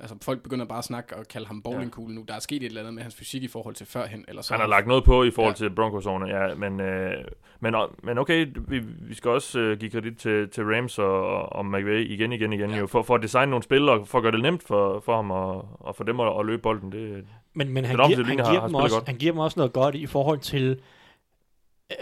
altså 0.00 0.16
folk 0.22 0.42
begynder 0.42 0.64
bare 0.64 0.78
at 0.78 0.84
snakke 0.84 1.16
og 1.16 1.28
kalde 1.28 1.46
ham 1.46 1.62
bowlingkugle 1.62 2.14
nu. 2.14 2.24
Der 2.28 2.34
er 2.34 2.38
sket 2.38 2.62
et 2.62 2.66
eller 2.66 2.80
andet 2.80 2.94
med 2.94 3.02
hans 3.02 3.14
fysik 3.14 3.42
i 3.42 3.48
forhold 3.48 3.74
til 3.74 3.86
førhen, 3.86 4.24
eller 4.28 4.42
så. 4.42 4.52
han 4.54 4.60
har 4.60 4.68
lagt 4.68 4.86
noget 4.86 5.04
på 5.04 5.24
i 5.24 5.30
forhold 5.30 5.54
Ja. 5.60 5.64
ja. 5.64 5.68
til 5.68 5.74
broncos 5.74 6.06
ja, 6.06 6.54
men, 6.54 6.80
øh, 6.80 7.12
men, 7.60 7.74
men 8.02 8.18
okay, 8.18 8.46
vi, 8.68 8.78
vi 8.78 9.14
skal 9.14 9.30
også 9.30 9.58
øh, 9.58 9.78
give 9.78 9.90
kredit 9.90 10.16
til, 10.16 10.48
til 10.48 10.64
Rams 10.64 10.98
og, 10.98 11.52
og 11.52 11.66
McVay 11.66 12.06
igen, 12.08 12.32
igen, 12.32 12.52
igen, 12.52 12.68
Ja. 12.70 12.74
ja. 12.74 12.80
jo, 12.80 12.86
for, 12.86 13.02
for 13.02 13.14
at 13.14 13.22
designe 13.22 13.50
nogle 13.50 13.62
spil, 13.62 13.88
og 13.88 14.08
for 14.08 14.18
at 14.18 14.22
gøre 14.22 14.32
det 14.32 14.42
nemt 14.42 14.62
for, 14.62 15.00
for 15.00 15.16
ham, 15.16 15.30
og, 15.30 15.68
og 15.80 15.96
for 15.96 16.04
dem 16.04 16.20
at, 16.20 16.38
at 16.40 16.46
løbe 16.46 16.62
bolden. 16.62 16.92
Det, 16.92 17.24
Men, 17.54 17.68
men 17.68 17.84
han, 17.84 17.96
giver, 17.96 18.16
han, 18.16 18.26
linje 18.26 18.42
har- 18.44 18.50
giver 18.50 18.60
har 18.60 18.66
dem 18.66 18.74
også, 18.74 18.96
godt. 18.96 19.08
han 19.08 19.16
giver 19.18 19.32
dem 19.32 19.38
også 19.38 19.60
noget 19.60 19.72
godt 19.72 19.94
i 19.94 20.06
forhold 20.06 20.38
til... 20.38 20.80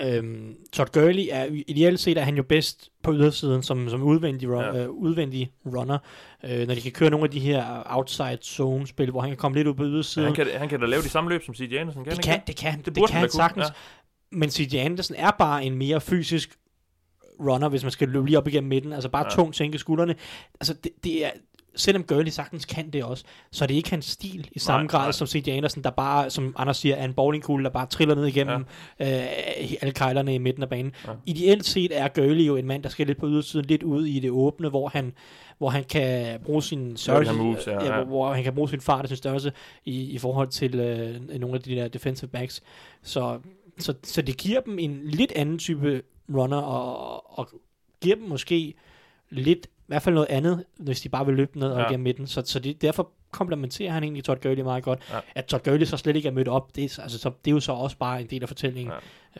Øhm, 0.04 0.56
Todd 0.72 0.88
Gurley 0.92 1.26
er 1.30 1.44
ideelt 1.66 2.00
set 2.00 2.18
er 2.18 2.22
han 2.22 2.36
jo 2.36 2.42
bedst 2.42 2.90
på 3.02 3.12
ydersiden 3.12 3.62
som, 3.62 3.88
som 3.88 4.02
udvendig, 4.02 4.48
run, 4.48 4.64
Ja. 4.76 4.82
øh, 4.84 4.90
udvendig 4.90 5.52
runner. 5.66 5.98
Øh, 6.44 6.66
når 6.66 6.74
de 6.74 6.80
kan 6.80 6.92
køre 6.92 7.10
nogle 7.10 7.24
af 7.24 7.30
de 7.30 7.40
her 7.40 7.82
outside 7.86 8.38
zone 8.42 8.86
spil, 8.86 9.10
hvor 9.10 9.20
han 9.20 9.30
kan 9.30 9.36
komme 9.36 9.56
lidt 9.58 9.68
ud 9.68 9.74
på 9.74 9.84
ydersiden. 9.84 10.26
han, 10.26 10.34
kan, 10.34 10.46
han 10.58 10.68
kan 10.68 10.80
da 10.80 10.86
lave 10.86 11.02
de 11.02 11.08
samme 11.08 11.30
løb 11.30 11.42
som 11.44 11.54
C.J. 11.54 11.74
Anderson, 11.74 12.04
kan 12.04 12.16
det, 12.16 12.24
kan, 12.24 12.34
ikke 12.34 12.46
det 12.46 12.56
kan, 12.56 12.76
det, 12.78 12.86
det, 12.86 12.94
burde 12.94 13.12
kan 13.12 13.20
han 13.20 13.30
sagtens. 13.30 13.66
ja. 13.66 13.72
Men 14.30 14.50
CJ 14.50 14.76
Anderson 14.76 15.16
er 15.16 15.30
bare 15.30 15.64
en 15.64 15.74
mere 15.74 16.00
fysisk 16.00 16.58
runner, 17.40 17.68
hvis 17.68 17.82
man 17.82 17.90
skal 17.90 18.08
løbe 18.08 18.26
lige 18.26 18.38
op 18.38 18.48
igennem 18.48 18.68
midten. 18.68 18.92
Altså 18.92 19.08
bare 19.08 19.22
Ja. 19.22 19.30
ja. 19.30 19.36
tungt 19.36 19.56
tænke 19.56 19.78
skuldrene. 19.78 20.14
Altså 20.60 20.74
det, 20.74 20.92
det 21.04 21.24
er 21.24 21.30
selvom 21.78 22.04
Gurley 22.04 22.30
sagtens 22.30 22.64
kan 22.64 22.90
det 22.90 23.04
også, 23.04 23.24
så 23.50 23.64
er 23.64 23.66
det 23.66 23.74
ikke 23.74 23.90
hans 23.90 24.04
stil 24.04 24.48
i 24.52 24.58
samme 24.58 24.86
Nej, 24.86 24.90
grad 24.90 25.04
nej. 25.04 25.12
som 25.12 25.26
C.J. 25.26 25.48
Anderson, 25.48 25.82
der 25.82 25.90
bare, 25.90 26.30
som 26.30 26.54
Anders 26.58 26.76
siger, 26.76 26.96
er 26.96 27.04
en 27.04 27.14
bowlingkugle, 27.14 27.64
der 27.64 27.70
bare 27.70 27.86
triller 27.86 28.14
ned 28.14 28.26
igennem 28.26 28.64
ja. 29.00 29.24
øh, 29.24 29.72
alle 29.80 29.92
kejlerne 29.92 30.34
i 30.34 30.38
midten 30.38 30.62
af 30.62 30.68
banen. 30.68 30.92
Ja. 31.06 31.12
Ideelt 31.26 31.66
set 31.66 31.98
er 31.98 32.08
Gurley 32.08 32.46
jo 32.46 32.56
en 32.56 32.66
mand, 32.66 32.82
der 32.82 32.88
skal 32.88 33.06
lidt 33.06 33.18
på 33.18 33.26
ydersiden, 33.26 33.64
lidt 33.64 33.82
ud 33.82 34.06
i 34.06 34.20
det 34.20 34.30
åbne, 34.30 34.68
hvor 34.68 34.88
han, 34.88 35.12
hvor 35.58 35.70
han 35.70 35.84
kan 35.84 36.40
bruge 36.40 36.62
sin 36.62 36.96
størrelse, 36.96 37.32
moves, 37.32 37.66
ja, 37.66 37.84
ja. 37.84 37.96
Hvor, 37.96 38.04
hvor 38.04 38.32
han 38.32 38.44
kan 38.44 38.54
bruge 38.54 38.68
sin 38.68 38.80
fart 38.80 39.02
og 39.02 39.08
sin 39.08 39.16
størrelse 39.16 39.52
i, 39.84 40.10
i 40.10 40.18
forhold 40.18 40.48
til 40.48 40.80
øh, 40.80 41.40
nogle 41.40 41.56
af 41.56 41.62
de 41.62 41.74
der 41.74 41.88
defensive 41.88 42.28
backs. 42.28 42.62
Så, 43.02 43.38
så, 43.78 43.94
så 44.02 44.22
det 44.22 44.36
giver 44.36 44.60
dem 44.60 44.78
en 44.78 45.00
lidt 45.04 45.32
anden 45.36 45.58
type 45.58 46.02
runner, 46.34 46.56
og, 46.56 47.38
og 47.38 47.48
giver 48.00 48.16
dem 48.16 48.24
måske 48.24 48.74
lidt, 49.30 49.66
i 49.88 49.92
hvert 49.92 50.02
fald 50.02 50.14
noget 50.14 50.28
andet, 50.30 50.64
hvis 50.76 51.00
de 51.00 51.08
bare 51.08 51.26
vil 51.26 51.34
løbe 51.34 51.58
ned 51.58 51.68
og 51.70 51.80
Ja. 51.80 51.86
igennem 51.88 52.04
midten. 52.04 52.26
Så, 52.26 52.42
så 52.44 52.58
det, 52.58 52.82
derfor 52.82 53.10
komplementerer 53.30 53.92
han 53.92 54.02
egentlig 54.02 54.24
Todd 54.24 54.40
Gurley 54.42 54.62
meget 54.62 54.84
godt. 54.84 55.00
Ja. 55.12 55.18
At 55.34 55.44
Todd 55.44 55.62
Gurley 55.64 55.86
så 55.86 55.96
slet 55.96 56.16
ikke 56.16 56.28
er 56.28 56.32
mødt 56.32 56.48
op, 56.48 56.76
det 56.76 56.84
er, 56.98 57.02
altså, 57.02 57.18
så, 57.18 57.30
det 57.44 57.50
er 57.50 57.54
jo 57.54 57.60
så 57.60 57.72
også 57.72 57.96
bare 57.96 58.20
en 58.20 58.26
del 58.26 58.42
af 58.42 58.48
fortællingen. 58.48 58.92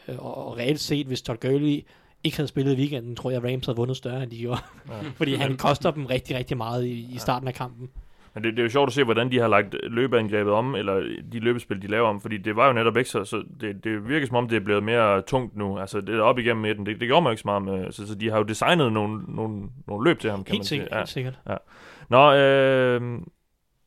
Ja. 0.09 0.13
Øh, 0.13 0.19
og, 0.25 0.47
og 0.47 0.57
reelt 0.57 0.81
set, 0.81 1.07
hvis 1.07 1.23
Todd 1.23 1.39
Gurley 1.41 1.85
ikke 2.25 2.37
havde 2.37 2.49
spillet 2.49 2.73
i 2.73 2.77
weekenden, 2.77 3.17
tror 3.17 3.31
jeg, 3.31 3.45
Rams 3.45 3.67
havde 3.67 3.77
vundet 3.77 3.97
større, 3.97 4.23
end 4.23 4.31
de 4.31 4.39
gjorde. 4.39 4.61
Ja. 4.89 4.95
Fordi 5.17 5.35
han 5.35 5.57
koster 5.57 5.91
dem 5.91 6.07
rigtig, 6.07 6.37
rigtig 6.37 6.57
meget 6.57 6.85
i, 6.85 7.09
i 7.15 7.19
starten 7.19 7.49
af 7.49 7.55
kampen. 7.55 7.91
Men 8.35 8.45
det, 8.45 8.53
det 8.53 8.59
er 8.59 8.63
jo 8.63 8.69
sjovt 8.69 8.87
at 8.87 8.93
se, 8.93 9.05
hvordan 9.05 9.31
de 9.31 9.39
har 9.39 9.49
lagt 9.49 9.77
løbeangrebet 9.83 10.53
om, 10.53 10.75
eller 10.75 10.95
de 11.33 11.39
løbespil, 11.39 11.83
de 11.83 11.87
laver 11.87 12.09
om, 12.09 12.21
fordi 12.21 12.37
det 12.37 12.57
var 12.57 12.67
jo 12.67 12.73
netop 12.73 12.97
ikke 12.97 13.11
så, 13.11 13.25
så 13.25 13.43
det, 13.61 13.85
det 13.85 14.09
virker 14.09 14.27
som 14.27 14.37
om, 14.37 14.49
det 14.49 14.57
er 14.57 14.61
blevet 14.61 14.83
mere 14.83 15.23
tungt 15.23 15.57
nu. 15.57 15.79
Altså, 15.79 16.01
det 16.01 16.15
er 16.15 16.21
op 16.21 16.39
igennem 16.39 16.63
midten, 16.63 16.87
det, 16.87 17.01
det 17.01 17.09
gjorde 17.09 17.23
man 17.23 17.31
jo 17.31 17.33
ikke 17.33 17.43
så 17.43 17.49
meget 17.49 17.63
med, 17.63 17.93
så, 17.93 18.07
så 18.07 18.15
de 18.15 18.31
har 18.31 18.39
jo 18.39 18.43
designet 18.43 18.93
nogle, 18.93 19.23
nogle, 19.29 19.63
nogle 19.87 20.11
løb 20.11 20.19
til 20.19 20.31
ham, 20.31 20.45
kan 20.45 20.53
Helt 20.53 20.61
man 20.61 20.65
sikkert, 20.65 20.89
sige. 20.89 20.95
Ja. 20.95 21.01
helt 21.01 21.09
sikkert. 21.09 21.39
Nå, 22.09 22.35
øh, 22.35 23.21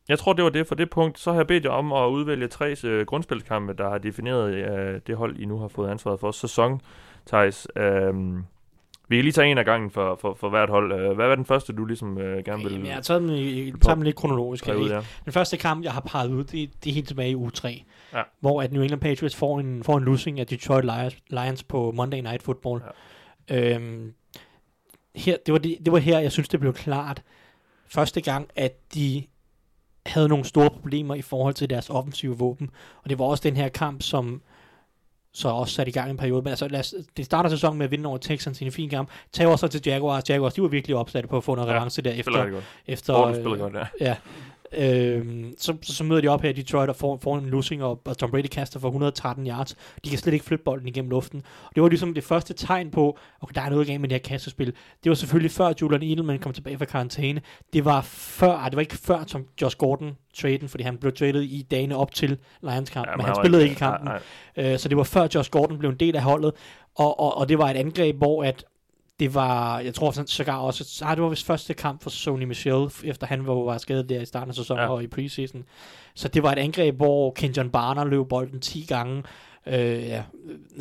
jeg 0.10 0.20
tror, 0.20 0.34
det 0.34 0.44
var 0.44 0.50
det 0.50 0.68
for 0.68 0.76
det 0.76 0.90
punkt. 0.90 1.20
Så 1.20 1.32
har 1.32 1.40
jeg 1.40 1.48
bedt 1.48 1.66
jer 1.66 1.72
om 1.72 1.94
at 1.94 2.08
udvælge 2.08 2.48
tre 2.48 2.76
øh, 2.86 3.06
grundspilskampe, 3.06 3.74
der 3.74 3.90
har 3.90 3.98
defineret 3.98 4.54
øh, 4.54 5.02
det 5.08 5.16
hold, 5.16 5.38
I 5.38 5.46
nu 5.46 5.58
har 5.58 5.68
fået 5.68 5.90
ansvaret 5.90 6.20
for 6.20 6.32
sæson, 6.32 6.82
Thijs. 7.28 7.68
Øh, 7.76 8.14
vi 9.12 9.16
kan 9.16 9.24
lige 9.24 9.32
tage 9.32 9.52
en 9.52 9.58
af 9.58 9.66
gangen 9.66 9.92
for, 9.92 10.18
for, 10.22 10.34
for 10.40 10.50
hvert 10.50 10.70
hold. 10.70 10.92
Øh, 10.94 11.16
Hvad 11.16 11.28
var 11.28 11.36
den 11.36 11.46
første, 11.46 11.74
du 11.74 11.86
ligesom 11.86 12.18
øh, 12.18 12.46
gerne 12.46 12.64
vil 12.64 12.72
Jamen, 12.72 12.86
jeg 12.88 12.94
har 12.96 13.02
taget 13.02 13.22
dem, 13.22 13.30
i, 13.30 13.72
taget 13.72 13.96
dem 13.96 14.02
lidt 14.02 14.16
kronologisk. 14.16 14.68
ud 14.68 14.90
ja. 14.90 15.02
Den 15.26 15.34
første 15.34 15.58
kamp, 15.58 15.84
jeg 15.84 15.92
har 15.92 16.02
peget 16.02 16.32
ud, 16.32 16.44
det, 16.44 16.70
det 16.84 16.90
er 16.90 16.94
helt 16.94 17.08
tilbage 17.08 17.30
i 17.30 17.36
uge 17.36 17.52
3. 17.52 17.84
Ja. 18.14 18.22
Hvor 18.40 18.62
at 18.62 18.72
New 18.74 18.82
England 18.82 19.02
Patriots 19.02 19.36
får 19.36 19.60
en, 19.60 19.84
får 19.84 19.98
en 19.98 20.04
losing 20.04 20.40
af 20.40 20.48
Detroit 20.48 20.86
Lions, 20.86 21.18
Lions 21.30 21.64
på 21.64 21.92
Monday 21.92 22.20
Night 22.22 22.44
Football. 22.44 22.82
Ja. 23.50 23.76
Øhm, 23.76 24.14
her, 25.16 25.38
det, 25.46 25.52
var 25.52 25.58
det, 25.60 25.78
det 25.86 25.94
var 25.94 26.00
her, 26.00 26.20
jeg 26.20 26.32
synes, 26.32 26.50
det 26.50 26.60
blev 26.60 26.74
klart 26.74 27.24
første 27.88 28.22
gang, 28.22 28.50
at 28.56 28.94
de 28.94 29.24
havde 30.06 30.28
nogle 30.28 30.46
store 30.46 30.70
problemer 30.70 31.16
i 31.16 31.22
forhold 31.22 31.54
til 31.54 31.70
deres 31.70 31.90
offensive 31.90 32.38
våben. 32.38 32.70
Og 33.04 33.10
det 33.10 33.20
var 33.20 33.26
også 33.26 33.42
den 33.44 33.58
her 33.58 33.70
kamp, 33.70 34.02
som 34.02 34.42
så 35.34 35.50
også 35.50 35.74
sat 35.74 35.88
i 35.88 35.92
gang 35.92 36.12
en 36.12 36.18
periode. 36.18 36.42
Men 36.42 36.50
altså, 36.50 36.68
lad 36.68 36.80
os, 36.80 36.94
det 37.18 37.26
starter 37.26 37.50
sæsonen 37.50 37.78
med 37.78 37.86
at 37.86 37.92
vinde 37.92 38.10
over 38.10 38.18
Texans 38.18 38.62
i 38.62 38.66
en 38.66 38.72
fin 38.72 38.90
kamp. 38.90 39.10
Tager 39.34 39.56
så 39.56 39.68
til 39.68 39.82
Jaguars. 39.86 40.30
Jaguars, 40.30 40.54
de 40.54 40.62
var 40.62 40.68
virkelig 40.68 40.96
opsatte 40.96 41.30
på 41.30 41.38
at 41.38 41.44
få 41.44 41.56
noget 41.56 41.70
Ja, 41.70 41.74
revanche 41.74 42.04
der 42.04 42.12
efter, 42.12 42.62
efter, 42.88 43.34
spiller 43.34 43.58
godt, 43.58 43.74
ja. 43.74 44.06
Ja. 44.08 44.16
Øhm, 44.78 45.54
så, 45.58 45.78
så, 45.82 46.04
møder 46.04 46.22
de 46.22 46.28
op 46.28 46.42
her 46.42 46.50
i 46.50 46.54
Detroit 46.54 46.90
og 46.90 46.96
får, 46.96 47.18
får 47.24 47.38
en 47.38 47.46
losing, 47.46 47.84
og, 47.84 48.02
og 48.06 48.18
Tom 48.18 48.32
Brady 48.32 48.48
kaster 48.48 48.80
for 48.80 48.88
113 48.88 49.48
yards. 49.48 49.76
De 50.06 50.10
kan 50.10 50.20
slet 50.20 50.34
ikke 50.34 50.46
flytte 50.46 50.64
bolden 50.64 50.88
igennem 50.88 51.10
luften. 51.10 51.44
Og 51.64 51.76
det 51.76 51.84
var 51.84 51.90
ligesom 51.90 52.14
det 52.14 52.24
første 52.24 52.54
tegn 52.54 52.92
på, 52.92 53.18
okay, 53.42 53.54
der 53.56 53.62
er 53.62 53.70
noget 53.70 53.88
galt 53.88 54.02
med 54.02 54.10
det 54.10 54.16
her 54.16 54.30
kastespil. 54.30 54.74
Det 55.04 55.10
var 55.10 55.14
selvfølgelig 55.14 55.52
før 55.52 55.74
Julian 55.82 56.04
Edelman 56.04 56.40
kom 56.40 56.54
tilbage 56.54 56.78
fra 56.78 56.86
karantæne. 56.86 57.42
Det 57.74 57.86
var 57.86 58.02
før, 58.02 58.52
ej, 58.52 58.70
det 58.70 58.76
var 58.76 58.82
ikke 58.82 58.98
før 58.98 59.24
som 59.28 59.46
Josh 59.62 59.78
Gordon 59.78 60.18
traden, 60.34 60.70
fordi 60.70 60.84
han 60.84 60.98
blev 60.98 61.14
traded 61.14 61.42
i 61.42 61.62
dagene 61.72 61.96
op 61.96 62.12
til 62.12 62.38
Lions 62.62 62.90
kamp, 62.90 63.08
ja, 63.08 63.16
men 63.16 63.26
han 63.26 63.36
spillede 63.36 63.64
ikke 63.64 63.74
i 63.74 63.78
kampen. 63.78 64.08
Nej, 64.08 64.22
nej. 64.58 64.74
Øh, 64.74 64.80
så 64.80 64.90
det 64.90 64.98
var 64.98 65.04
før 65.04 65.28
Josh 65.36 65.50
Gordon 65.50 65.78
blev 65.78 65.90
en 65.90 65.98
del 65.98 66.16
af 66.16 66.22
holdet, 66.22 66.54
og, 66.96 67.20
og, 67.20 67.38
og 67.38 67.50
det 67.50 67.58
var 67.58 67.70
et 67.70 67.78
angreb, 67.78 68.18
hvor 68.18 68.44
at 68.44 68.66
det 69.20 69.34
var, 69.34 69.80
jeg 69.80 69.94
tror 69.94 70.12
sådan, 70.12 70.28
sågar 70.28 70.58
også, 70.58 71.06
ah, 71.06 71.16
det 71.16 71.24
var 71.24 71.30
vist 71.30 71.46
første 71.46 71.74
kamp 71.74 72.04
for 72.04 72.10
Sony 72.10 72.44
Michel, 72.44 72.90
efter 73.04 73.28
han 73.28 73.48
var, 73.48 73.54
var 73.54 73.78
skadet 73.78 74.10
der 74.10 74.22
i 74.22 74.26
starten 74.26 74.50
af 74.50 74.56
sæsonen 74.56 74.84
Ja. 74.84 74.90
og 74.90 75.04
i 75.04 75.08
preseason. 75.08 75.64
Så 76.16 76.28
det 76.28 76.44
var 76.44 76.52
et 76.52 76.58
angreb, 76.60 76.96
hvor 76.96 77.32
Kenjon 77.32 77.70
Barner 77.70 78.06
løb 78.06 78.28
bolden 78.30 78.60
10 78.60 78.86
gange, 78.88 79.24
øh, 79.68 79.74
ja, 80.08 80.24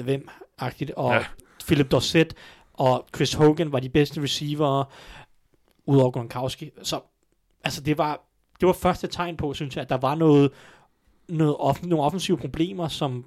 hvem 0.05 0.29
agtigt, 0.59 0.91
og 0.91 1.13
Ja. 1.15 1.25
Philip 1.67 1.91
Dorsett 1.91 2.35
og 2.75 3.07
Chris 3.15 3.33
Hogan 3.35 3.73
var 3.73 3.81
de 3.81 3.89
bedste 3.89 4.23
receiver, 4.23 4.85
udover 5.87 6.11
Gronkowski. 6.11 6.71
Så 6.83 7.01
altså 7.65 7.81
det 7.81 7.99
var, 7.99 8.21
det 8.61 8.67
var 8.67 8.73
første 8.73 9.07
tegn 9.07 9.37
på, 9.37 9.55
synes 9.55 9.77
jeg, 9.77 9.83
at 9.83 9.89
der 9.89 9.97
var 9.97 10.15
noget, 10.15 10.51
noget 11.29 11.57
off, 11.57 11.83
nogle 11.83 12.05
offensive 12.05 12.37
problemer, 12.39 12.89
som 12.89 13.25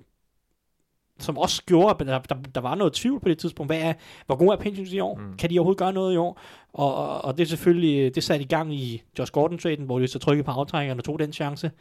som 1.20 1.38
også 1.38 1.64
gjorde, 1.66 1.89
at 1.89 2.07
der, 2.07 2.20
der, 2.20 2.36
der 2.55 2.61
var 2.61 2.76
noget 2.76 2.93
tvivl 2.93 3.20
på 3.20 3.30
det 3.30 3.38
tidspunkt. 3.38 3.70
Hvad 3.72 3.82
er, 3.82 3.93
hvor 4.26 4.36
god 4.36 4.47
er 4.51 4.55
Patriots 4.55 4.93
i 4.93 4.99
år? 4.99 5.16
Mm. 5.18 5.38
Kan 5.38 5.49
de 5.49 5.59
overhovedet 5.59 5.80
gøre 5.80 5.93
noget 5.93 6.14
i 6.14 6.18
år? 6.18 6.39
Og, 6.74 6.95
og, 6.95 7.26
og 7.26 7.38
det 7.38 7.43
er 7.43 7.47
selvfølgelig, 7.47 8.16
det 8.16 8.24
satte 8.24 8.45
i 8.45 8.47
gang 8.47 8.74
i 8.76 9.01
Josh 9.20 9.32
Gordon-traden, 9.32 9.86
hvor 9.86 9.99
de 9.99 10.07
så 10.07 10.20
trykkede 10.20 10.43
på 10.45 10.51
aftrækkerne 10.51 10.99
og 10.99 11.03
tog 11.03 11.20
den 11.20 11.34
chance. 11.34 11.72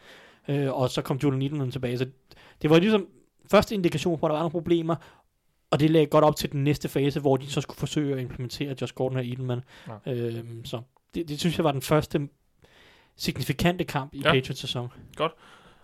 Øh, 0.49 0.72
og 0.72 0.91
så 0.91 1.03
kom 1.03 1.16
Julian 1.22 1.43
Edelman 1.43 1.70
tilbage. 1.70 1.99
Så 1.99 2.07
det 2.62 2.70
var 2.70 2.78
ligesom 2.78 3.07
første 3.51 3.74
indikation 3.74 4.18
på, 4.18 4.26
at 4.26 4.30
der 4.30 4.35
var 4.35 4.41
nogle 4.43 4.51
problemer, 4.51 4.97
og 5.70 5.80
det 5.80 5.91
lagde 5.91 6.07
godt 6.07 6.24
op 6.24 6.37
til 6.37 6.53
den 6.53 6.64
næste 6.64 6.89
fase, 6.89 7.20
hvor 7.20 7.37
de 7.37 7.51
så 7.51 7.61
skulle 7.61 7.78
forsøge 7.78 8.14
at 8.14 8.20
implementere 8.20 8.74
Josh 8.80 8.95
Gordon 8.95 9.16
og 9.18 9.26
Edelman. 9.26 9.61
Ja. 10.07 10.12
Øh, 10.12 10.45
så 10.64 10.80
det, 11.14 11.28
det 11.28 11.41
synes 11.41 11.57
jeg 11.59 11.64
var 11.64 11.72
den 11.72 11.83
første 11.83 12.28
signifikante 13.16 13.85
kamp 13.85 14.14
i 14.14 14.18
Ja. 14.18 14.28
ja. 14.28 14.35
Patriots 14.35 14.61
sæson. 14.61 14.89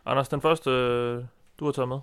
Anders, 0.06 0.28
den 0.28 0.40
første, 0.40 0.70
øh, 0.70 1.24
du 1.60 1.64
har 1.64 1.72
taget 1.72 1.88
med. 1.88 1.98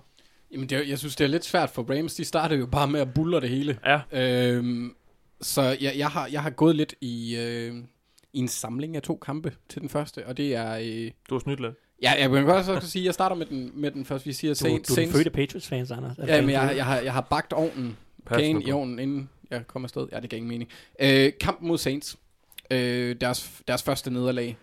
Jamen, 0.56 0.68
det, 0.68 0.78
er- 0.78 0.82
jeg 0.88 0.98
synes, 0.98 1.16
det 1.16 1.24
er 1.24 1.28
lidt 1.28 1.44
svært 1.44 1.70
for 1.70 1.96
Rams. 1.98 2.14
De 2.14 2.24
startede 2.24 2.60
jo 2.60 2.66
bare 2.66 2.88
med 2.88 3.00
at 3.00 3.14
buller 3.14 3.40
det 3.40 3.48
hele. 3.50 3.78
Ja, 3.86 4.00
Øhm, 4.12 4.94
så 5.40 5.62
jeg, 5.62 5.92
jeg, 5.96 6.08
har, 6.08 6.26
jeg 6.32 6.42
har 6.42 6.50
gået 6.50 6.76
lidt 6.76 6.94
i, 7.00 7.36
øh, 7.36 7.74
i 8.32 8.38
en 8.38 8.48
samling 8.48 8.96
af 8.96 9.02
to 9.02 9.16
kampe 9.16 9.52
til 9.68 9.80
den 9.82 9.88
første, 9.88 10.26
og 10.26 10.36
det 10.36 10.54
er... 10.54 10.78
Øh, 10.82 11.10
du 11.30 11.34
har 11.34 11.38
snydt 11.40 11.60
lidt. 11.60 11.74
ja, 12.02 12.12
jeg 12.18 12.32
vil 12.32 12.42
godt 12.44 12.66
så 12.66 12.80
sige, 12.80 13.02
at 13.02 13.06
jeg 13.06 13.14
starter 13.14 13.36
med 13.36 13.46
den, 13.46 13.70
med 13.74 13.90
den 13.90 14.04
første, 14.04 14.26
vi 14.26 14.32
siger 14.32 14.54
Du, 14.54 14.58
du 14.58 14.62
Saints. 14.64 14.90
er 14.90 15.02
den 15.02 15.12
fødte 15.12 15.30
Patriots-fans, 15.30 15.90
Anders. 15.90 16.18
Ja, 16.26 16.40
men 16.40 16.50
jeg, 16.50 16.72
jeg, 16.76 16.84
har, 16.84 17.00
jeg 17.00 17.12
har 17.12 17.20
bagt 17.20 17.52
ovnen, 17.52 17.96
kagen 18.26 18.56
nu 18.56 18.62
i 18.66 18.72
ovnen, 18.72 18.98
inden 18.98 19.28
jeg 19.50 19.66
kom 19.66 19.84
afsted. 19.84 20.06
Ja, 20.12 20.20
det 20.20 20.30
gav 20.30 20.36
ingen 20.36 20.48
mening. 20.48 20.70
Øh, 21.00 21.32
kampen 21.40 21.68
mod 21.68 21.78
Saints. 21.78 22.16
Øh, 22.70 23.16
deres, 23.20 23.50
deres 23.68 23.82
første 23.82 24.10
nederlag. 24.10 24.56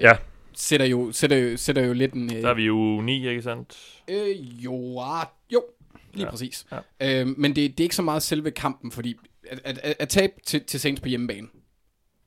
Ja. 0.00 0.12
Sætter 0.58 0.86
jo, 0.86 1.12
sætter, 1.12 1.36
jo, 1.36 1.56
sætter 1.56 1.82
jo 1.82 1.92
lidt 1.92 2.12
en... 2.12 2.36
Øh, 2.36 2.42
Der 2.42 2.48
er 2.48 2.54
vi 2.54 2.62
jo 2.64 3.00
9, 3.00 3.28
ikke 3.28 3.42
sandt? 3.42 3.76
Øh, 4.08 4.64
jo, 4.64 5.00
ah, 5.00 5.26
jo, 5.52 5.64
lige 6.12 6.20
Ja, 6.20 6.24
ja, 6.24 6.30
præcis. 6.30 6.66
ja. 7.00 7.20
Øh, 7.20 7.26
men 7.26 7.56
det, 7.56 7.70
det 7.78 7.80
er 7.80 7.84
ikke 7.84 7.96
så 7.96 8.02
meget 8.02 8.22
selve 8.22 8.50
kampen, 8.50 8.92
fordi 8.92 9.16
at, 9.50 9.60
at, 9.64 9.78
at, 9.82 9.96
at 9.98 10.08
tabe 10.08 10.32
til, 10.46 10.64
til 10.64 10.80
Saints 10.80 11.00
på 11.00 11.08
hjemmebane, 11.08 11.46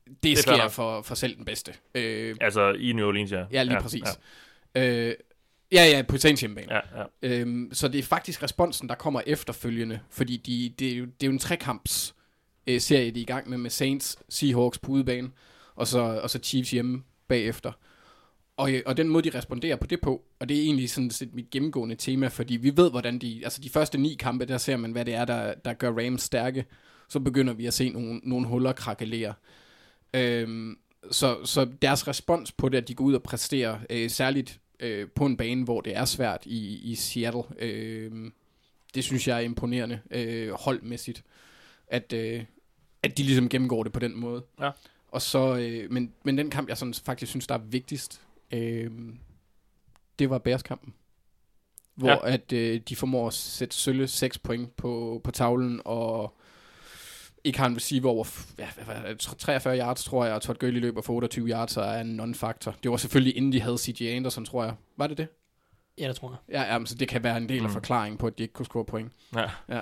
det, 0.07 0.17
det 0.23 0.38
sker 0.38 0.67
for, 0.67 1.01
for 1.01 1.15
selv 1.15 1.36
den 1.36 1.45
bedste. 1.45 1.73
Øh, 1.95 2.36
Altså 2.41 2.71
i 2.71 2.93
New 2.93 3.07
Orleans, 3.07 3.32
ja. 3.32 3.45
ja, 3.51 3.63
lige 3.63 3.82
præcis. 3.82 4.03
Ja. 4.75 5.07
Øh, 5.07 5.15
ja, 5.71 5.84
ja, 5.86 6.01
på 6.01 6.17
Saints 6.17 6.41
hjemmebane. 6.41 6.73
Ja, 6.73 6.80
ja. 6.99 7.05
Øhm, 7.21 7.69
så 7.73 7.88
det 7.88 7.99
er 7.99 8.03
faktisk 8.03 8.43
responsen, 8.43 8.89
der 8.89 8.95
kommer 8.95 9.21
efterfølgende, 9.27 9.99
fordi 10.09 10.38
de, 10.38 10.73
det, 10.80 10.93
er 10.93 10.97
jo, 10.97 11.05
det 11.05 11.23
er 11.23 11.27
jo 11.27 11.32
en 11.32 11.39
trekamps 11.39 12.15
øh, 12.67 12.82
serie, 12.82 13.11
de 13.11 13.19
er 13.19 13.21
i 13.21 13.25
gang 13.25 13.49
med, 13.49 13.57
med 13.57 13.69
Saints, 13.69 14.17
Seahawks 14.30 14.80
på 14.80 14.91
udebane, 14.91 15.30
og 15.75 15.88
så, 15.88 15.99
og 15.99 16.30
så 16.30 16.39
Chiefs 16.43 16.71
hjemme 16.71 17.03
bagefter. 17.27 17.71
Og, 18.60 18.74
øh, 18.74 18.82
og 18.86 18.97
den 18.97 19.10
måde, 19.10 19.30
de 19.32 19.38
responderer 19.38 19.76
på 19.76 19.88
det 19.88 20.01
på, 20.01 20.24
og 20.39 20.49
det 20.49 20.57
er 20.57 20.62
egentlig 20.62 20.89
sådan 20.89 21.10
set 21.10 21.34
mit 21.34 21.49
gennemgående 21.49 21.95
tema, 21.95 22.28
fordi 22.28 22.57
vi 22.57 22.78
ved, 22.78 22.91
hvordan 22.91 23.20
de, 23.20 23.41
altså 23.43 23.62
de 23.62 23.70
første 23.70 23.97
ni 23.97 24.14
kampe, 24.20 24.45
der 24.45 24.57
ser 24.57 24.78
man, 24.78 24.91
hvad 24.91 25.05
det 25.05 25.14
er, 25.14 25.26
der, 25.26 25.53
der 25.53 25.74
gør 25.74 25.91
Rams 25.91 26.22
stærke. 26.22 26.66
Så 27.10 27.20
begynder 27.20 27.53
vi 27.53 27.66
at 27.66 27.74
se 27.74 27.89
nogle, 27.89 28.22
nogle 28.24 28.47
huller 28.47 28.72
krakelere. 28.72 29.34
Øhm, 30.14 30.78
så, 31.12 31.45
så 31.45 31.68
deres 31.82 32.07
respons 32.07 32.51
på 32.51 32.70
det, 32.70 32.78
at 32.78 32.88
de 32.88 32.95
går 32.95 33.05
ud 33.05 33.14
og 33.14 33.24
præsterer, 33.24 33.80
øh, 33.89 34.10
særligt 34.10 34.60
øh, 34.80 35.07
på 35.16 35.26
en 35.26 35.38
bane, 35.38 35.64
hvor 35.64 35.82
det 35.82 35.95
er 35.95 36.05
svært 36.05 36.45
i, 36.45 36.91
i 36.91 36.95
Seattle, 36.95 37.43
øh, 37.60 38.12
det 38.95 39.03
synes 39.03 39.28
jeg 39.28 39.38
er 39.38 39.41
imponerende 39.41 39.99
øh, 40.12 40.51
holdmæssigt, 40.51 41.24
at, 41.88 42.14
øh, 42.14 42.43
at 43.03 43.18
de 43.18 43.24
ligesom 43.24 43.49
gennemgår 43.49 43.84
det 43.84 43.91
på 43.91 43.99
den 43.99 44.20
måde. 44.20 44.43
Ja. 44.62 44.72
Og 45.12 45.22
så, 45.22 45.57
øh, 45.57 45.91
men, 45.91 46.14
men 46.24 46.38
den 46.38 46.49
kamp, 46.49 46.70
jeg 46.70 46.78
sådan 46.78 46.93
faktisk 46.93 47.30
synes, 47.30 47.47
der 47.47 47.55
er 47.55 47.60
vigtigst, 47.60 48.22
øh, 48.54 48.91
det 50.20 50.30
var 50.30 50.38
Bears-kampen. 50.38 50.93
Hvor 51.95 52.10
Ja. 52.10 52.34
at 52.34 52.54
øh, 52.54 52.82
de 52.89 52.95
formår 52.95 53.28
at 53.28 53.34
sætte 53.34 53.76
sølle 53.76 54.08
6 54.08 54.38
point 54.38 54.76
på, 54.76 55.22
på 55.24 55.32
tavlen, 55.32 55.82
og 55.86 56.38
ikke 57.43 57.60
har 57.60 57.66
en 57.68 57.76
receiver 57.76 58.10
over 58.10 58.26
ja, 58.60 58.68
hvad 58.76 58.86
var 58.86 59.08
det, 59.10 59.20
43 59.20 59.78
yards, 59.80 60.04
tror 60.04 60.26
jeg, 60.26 60.34
og 60.36 60.41
Todd 60.41 60.58
Gurley 60.60 60.80
løber 60.80 61.02
for 61.02 61.14
28 61.14 61.47
yards, 61.50 61.78
og 61.78 61.84
er 61.86 62.02
en 62.02 62.20
non-factor. 62.20 62.76
Det 62.84 62.91
var 62.91 62.97
selvfølgelig 62.97 63.38
inden 63.38 63.52
de 63.54 63.62
havde 63.62 63.78
CJ 63.78 64.04
Anderson, 64.08 64.45
tror 64.45 64.64
jeg. 64.64 64.74
Var 64.97 65.08
det 65.08 65.18
det? 65.18 65.28
Ja, 65.97 66.08
det 66.08 66.16
tror 66.16 66.30
jeg. 66.30 66.56
Ja, 66.62 66.72
ja 66.74 66.78
men 66.78 66.88
så 66.88 66.95
det 66.95 67.08
kan 67.08 67.24
være 67.24 67.38
en 67.38 67.50
del 67.50 67.58
af 67.64 67.64
Mm. 67.70 67.74
forklaringen 67.74 68.18
på, 68.18 68.28
at 68.28 68.38
de 68.38 68.43
ikke 68.43 68.54
kunne 68.54 68.66
score 68.66 68.86
point. 68.86 69.12
ja. 69.36 69.50
Ja. 69.70 69.82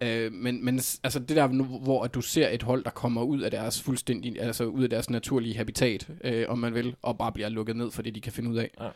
Øh, 0.00 0.32
men, 0.32 0.64
men 0.64 0.74
altså 1.02 1.18
det 1.18 1.36
der, 1.36 1.46
hvor 1.78 2.04
at 2.04 2.14
du 2.14 2.20
ser 2.20 2.48
et 2.48 2.62
hold, 2.62 2.84
der 2.84 2.90
kommer 2.90 3.22
ud 3.22 3.40
af 3.40 3.50
deres 3.50 3.82
fuldstændig, 3.82 4.40
altså 4.40 4.64
ud 4.64 4.82
af 4.82 4.90
deres 4.90 5.10
naturlige 5.10 5.56
habitat, 5.56 6.08
øh, 6.24 6.44
om 6.48 6.58
man 6.58 6.74
vil, 6.74 6.96
og 7.02 7.18
bare 7.18 7.32
bliver 7.32 7.48
lukket 7.48 7.76
ned 7.76 7.90
for 7.90 8.02
det, 8.02 8.14
de 8.14 8.20
kan 8.20 8.32
finde 8.32 8.50
ud 8.50 8.56
af. 8.56 8.70
Ja. 8.80 8.88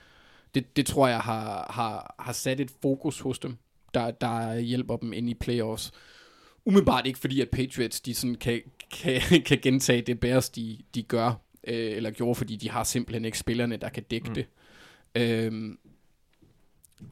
Det, 0.54 0.76
det 0.76 0.86
tror 0.86 1.08
jeg 1.08 1.20
har, 1.20 1.72
har, 1.72 2.14
har 2.18 2.32
sat 2.32 2.60
et 2.60 2.72
fokus 2.82 3.20
hos 3.20 3.38
dem, 3.38 3.56
der, 3.94 4.10
der 4.10 4.58
hjælper 4.58 4.96
dem 4.96 5.12
ind 5.12 5.30
i 5.30 5.34
playoffs. 5.34 5.92
Umiddelbart 6.64 7.06
ikke 7.06 7.18
fordi, 7.18 7.40
at 7.40 7.50
Patriots 7.50 8.00
de 8.00 8.14
sådan 8.14 8.34
kan, 8.34 8.60
kan, 8.90 9.20
kan 9.46 9.58
gentage 9.62 10.02
det 10.02 10.20
Bears, 10.20 10.50
de, 10.50 10.78
de 10.94 11.02
gør, 11.02 11.28
øh, 11.64 11.96
eller 11.96 12.10
gjorde, 12.10 12.34
fordi 12.34 12.56
de 12.56 12.70
har 12.70 12.84
simpelthen 12.84 13.24
ikke 13.24 13.38
spillerne, 13.38 13.76
der 13.76 13.88
kan 13.88 14.02
dække 14.02 14.28
mm. 14.28 14.34
det. 14.34 14.46
Øhm, 15.14 15.78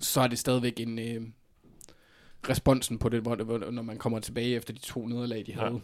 så 0.01 0.20
er 0.20 0.26
det 0.26 0.38
stadigvæk 0.38 0.80
en 0.80 0.99
øh, 0.99 1.22
responsen 2.49 2.99
på 2.99 3.09
det, 3.09 3.24
når 3.72 3.82
man 3.82 3.97
kommer 3.97 4.18
tilbage 4.20 4.55
efter 4.57 4.72
de 4.74 4.78
to 4.78 5.07
nederlag, 5.07 5.47
de 5.47 5.53
Ja. 5.53 5.59
havde, 5.61 5.80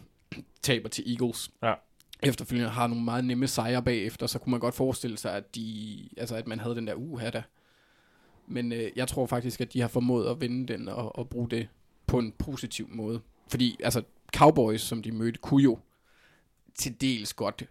taber 0.61 0.89
til 0.89 1.11
Eagles. 1.11 1.51
Ja. 1.63 1.73
Efterfølgende 2.23 2.69
har 2.69 2.87
nogle 2.87 3.03
meget 3.03 3.25
nemme 3.25 3.47
sejre 3.47 3.83
bagefter, 3.83 4.27
så 4.27 4.39
kunne 4.39 4.51
man 4.51 4.59
godt 4.59 4.75
forestille 4.75 5.17
sig, 5.17 5.33
at, 5.35 5.55
de, 5.55 5.99
altså, 6.17 6.35
at 6.35 6.47
man 6.47 6.59
havde 6.59 6.75
den 6.75 6.87
der 6.87 6.93
uha 6.93 7.29
der. 7.29 7.41
Men 8.47 8.71
øh, 8.71 8.91
jeg 8.95 9.07
tror 9.07 9.25
faktisk, 9.25 9.61
at 9.61 9.73
de 9.73 9.81
har 9.81 9.87
formået 9.87 10.29
at 10.29 10.41
vinde 10.41 10.73
den 10.73 10.89
og, 10.89 11.15
og 11.19 11.29
bruge 11.29 11.49
det 11.49 11.67
på 12.07 12.19
en 12.19 12.31
positiv 12.31 12.87
måde. 12.91 13.21
Fordi 13.49 13.77
altså, 13.83 14.03
Cowboys, 14.35 14.81
som 14.81 15.01
de 15.03 15.11
mødte, 15.11 15.39
kunne 15.39 15.63
jo 15.63 15.79
til 16.75 17.01
dels 17.01 17.33
godt 17.33 17.63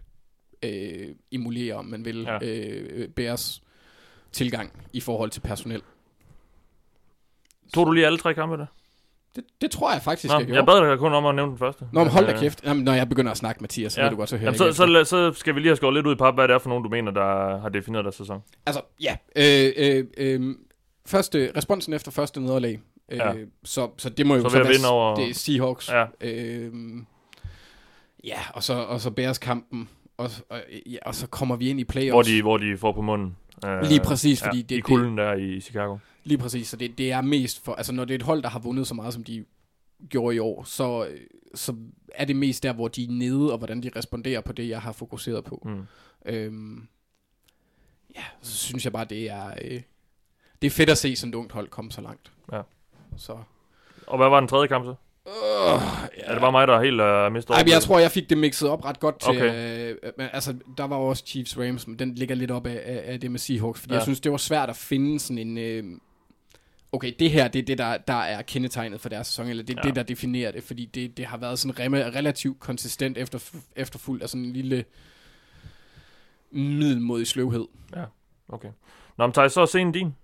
øh, 0.63 1.15
emulere, 1.31 1.73
om 1.75 1.85
man 1.85 2.05
vil, 2.05 2.21
Ja. 2.21 2.33
ja. 2.41 2.47
øh, 2.47 3.09
Bears 3.09 3.63
tilgang 4.31 4.71
i 4.93 4.99
forhold 4.99 5.29
til 5.29 5.39
personel. 5.41 5.81
Tog 7.73 7.87
du 7.87 7.91
lige 7.91 8.05
alle 8.05 8.17
tre 8.17 8.33
kampe 8.33 8.57
der? 8.57 8.65
Det, 9.37 9.45
det 9.61 9.71
tror 9.71 9.91
jeg 9.91 10.01
faktisk, 10.01 10.33
Nå, 10.33 10.37
jeg 10.39 10.45
gjorde. 10.47 10.57
jeg 10.59 10.65
bad 10.65 10.89
dig 10.89 10.99
kun 10.99 11.13
om 11.13 11.25
at 11.25 11.35
nævne 11.35 11.49
den 11.49 11.57
første. 11.57 11.85
Nå, 11.93 12.03
men 12.03 12.11
hold 12.13 12.25
da 12.25 12.33
øh, 12.33 12.39
kæft. 12.39 12.63
Jamen, 12.65 12.83
når 12.83 12.93
jeg 12.93 13.09
begynder 13.09 13.31
at 13.31 13.37
snakke, 13.37 13.61
Mathias, 13.61 13.93
så 13.93 13.99
ja. 13.99 14.05
ved 14.05 14.11
du 14.11 14.17
godt, 14.17 14.29
så 14.29 14.37
hører 14.37 14.45
Jamen, 14.47 14.57
så, 14.57 14.71
så, 14.73 15.03
så, 15.05 15.31
så, 15.33 15.39
skal 15.39 15.55
vi 15.55 15.59
lige 15.59 15.69
have 15.69 15.75
skåret 15.75 15.93
lidt 15.93 16.07
ud 16.07 16.13
i 16.13 16.15
pap, 16.17 16.33
hvad 16.33 16.47
det 16.47 16.53
er 16.53 16.59
for 16.59 16.69
nogen, 16.69 16.83
du 16.83 16.89
mener, 16.89 17.11
der 17.11 17.57
har 17.59 17.69
defineret 17.69 18.05
deres 18.05 18.15
sæson. 18.15 18.41
Altså, 18.65 18.81
ja. 19.01 19.15
Øh, 19.35 19.71
øh, 19.77 20.05
øh, 20.17 20.55
første, 21.05 21.51
responsen 21.57 21.93
efter 21.93 22.11
første 22.11 22.39
nederlag. 22.41 22.79
Øh, 23.11 23.17
Ja. 23.17 23.33
så, 23.63 23.89
så 23.97 24.09
det 24.09 24.25
må 24.25 24.35
jo 24.35 24.41
Så 24.41 24.49
så, 24.49 24.57
være 24.63 24.91
over- 24.91 25.15
det 25.15 25.29
er 25.29 25.33
Seahawks. 25.33 25.89
Ja. 25.91 26.05
Øh, 26.21 26.71
ja, 28.23 28.39
og 28.53 28.63
så, 28.63 28.73
og 28.73 29.01
så 29.01 29.11
Bears 29.11 29.37
kampen. 29.37 29.89
Og, 30.17 30.29
og, 30.49 30.59
ja, 30.85 30.97
og 31.05 31.15
så 31.15 31.27
kommer 31.27 31.55
vi 31.55 31.69
ind 31.69 31.79
i 31.79 31.83
playoffs. 31.83 32.13
Hvor 32.29 32.35
de, 32.35 32.41
hvor 32.41 32.57
de 32.57 32.77
får 32.77 32.91
på 32.91 33.01
munden. 33.01 33.35
Øh, 33.65 33.81
Lige 33.81 33.99
præcis, 33.99 34.43
fordi 34.43 34.57
ja, 34.57 34.63
det- 34.69 34.75
I 34.77 34.79
kulden 34.79 35.17
der 35.17 35.33
i 35.33 35.59
Chicago. 35.61 35.97
Lige 36.27 36.37
præcis, 36.37 36.67
så 36.67 36.77
det, 36.77 36.97
det 36.97 37.11
er 37.11 37.21
mest 37.21 37.63
for, 37.65 37.73
altså 37.73 37.93
når 37.93 38.05
det 38.05 38.13
er 38.13 38.17
et 38.17 38.23
hold, 38.23 38.43
der 38.43 38.49
har 38.49 38.59
vundet 38.59 38.87
så 38.87 38.93
meget, 38.93 39.13
som 39.13 39.23
de 39.23 39.45
gjorde 40.09 40.35
i 40.35 40.39
år, 40.39 40.63
så, 40.63 41.07
øh, 41.11 41.19
så 41.55 41.75
er 42.15 42.25
det 42.25 42.35
mest 42.35 42.63
der, 42.63 42.73
hvor 42.73 42.87
de 42.87 43.03
er 43.03 43.07
nede, 43.11 43.51
og 43.51 43.57
hvordan 43.57 43.83
de 43.83 43.91
responderer 43.95 44.41
på 44.41 44.51
det, 44.51 44.69
jeg 44.69 44.81
har 44.81 44.91
fokuseret 44.91 45.43
på. 45.43 45.61
Mm. 45.65 45.85
Øhm, 46.25 46.87
ja, 48.15 48.23
så 48.41 48.57
synes 48.57 48.83
jeg 48.85 48.93
bare, 48.93 49.05
det 49.05 49.29
er, 49.29 49.47
øh, 49.61 49.81
det 50.61 50.67
er 50.67 50.71
fedt 50.71 50.89
at 50.89 50.97
se 50.97 51.15
sådan 51.15 51.29
et 51.33 51.35
ungt 51.35 51.51
hold 51.51 51.67
komme 51.67 51.91
så 51.91 52.01
langt. 52.01 52.31
Ja. 52.51 52.61
Så. 53.17 53.37
Og 54.07 54.17
hvad 54.17 54.29
var 54.29 54.39
den 54.39 54.49
tredje 54.49 54.67
kamp 54.67 54.85
så? 54.85 54.95
Uh, 55.25 55.81
ja. 56.17 56.23
Er 56.23 56.31
det 56.31 56.41
bare 56.41 56.51
mig, 56.51 56.67
der 56.67 56.81
helt 56.81 57.01
uh, 57.01 57.33
mistet 57.33 57.53
Ej, 57.53 57.63
men 57.63 57.71
jeg 57.71 57.81
tror, 57.81 57.99
jeg 57.99 58.11
fik 58.11 58.29
det 58.29 58.37
mixet 58.37 58.69
op 58.69 58.85
ret 58.85 58.99
godt 58.99 59.19
til, 59.19 59.29
Okay. 59.29 59.89
øh, 59.91 60.11
men, 60.17 60.27
altså, 60.33 60.55
der 60.77 60.83
var 60.83 60.95
også 60.95 61.23
Chiefs 61.25 61.57
Rams, 61.57 61.87
men 61.87 61.99
den 61.99 62.15
ligger 62.15 62.35
lidt 62.35 62.51
op 62.51 62.65
af, 62.67 62.81
af, 62.85 63.03
af 63.13 63.19
det 63.19 63.31
med 63.31 63.39
Seahawks, 63.39 63.79
fordi 63.79 63.93
Ja. 63.93 63.95
jeg 63.97 64.03
synes, 64.03 64.19
det 64.19 64.31
var 64.31 64.37
svært 64.37 64.69
at 64.69 64.75
finde 64.75 65.19
sådan 65.19 65.37
en, 65.37 65.57
øh, 65.57 65.83
okay, 66.97 67.13
det 67.19 67.31
her, 67.31 67.47
det 67.47 67.59
er 67.59 67.63
det, 67.65 67.77
der, 67.77 67.97
der 67.97 68.13
er 68.13 68.41
kendetegnet 68.41 69.01
for 69.01 69.09
deres 69.09 69.27
sæson, 69.27 69.47
eller 69.47 69.63
det 69.63 69.73
er 69.73 69.77
Ja. 69.77 69.81
ja. 69.83 69.89
det, 69.89 69.95
der 69.95 70.03
definerer 70.03 70.51
det, 70.51 70.63
fordi 70.63 70.85
det, 70.85 71.17
det 71.17 71.25
har 71.25 71.37
været 71.37 71.59
sådan 71.59 71.79
rem- 71.79 72.15
relativt 72.15 72.59
konsistent 72.59 73.17
efter, 73.17 73.39
efterfulgt 73.75 74.23
af 74.23 74.29
sådan 74.29 74.45
en 74.45 74.53
lille 74.53 74.83
middelmodig 76.51 77.27
sløvhed. 77.27 77.65
Okay. 78.49 78.69
Nå, 79.17 79.25
men 79.27 79.33
Thijs, 79.33 79.51
så 79.51 79.65
scenen 79.65 79.91
din. 79.91 80.15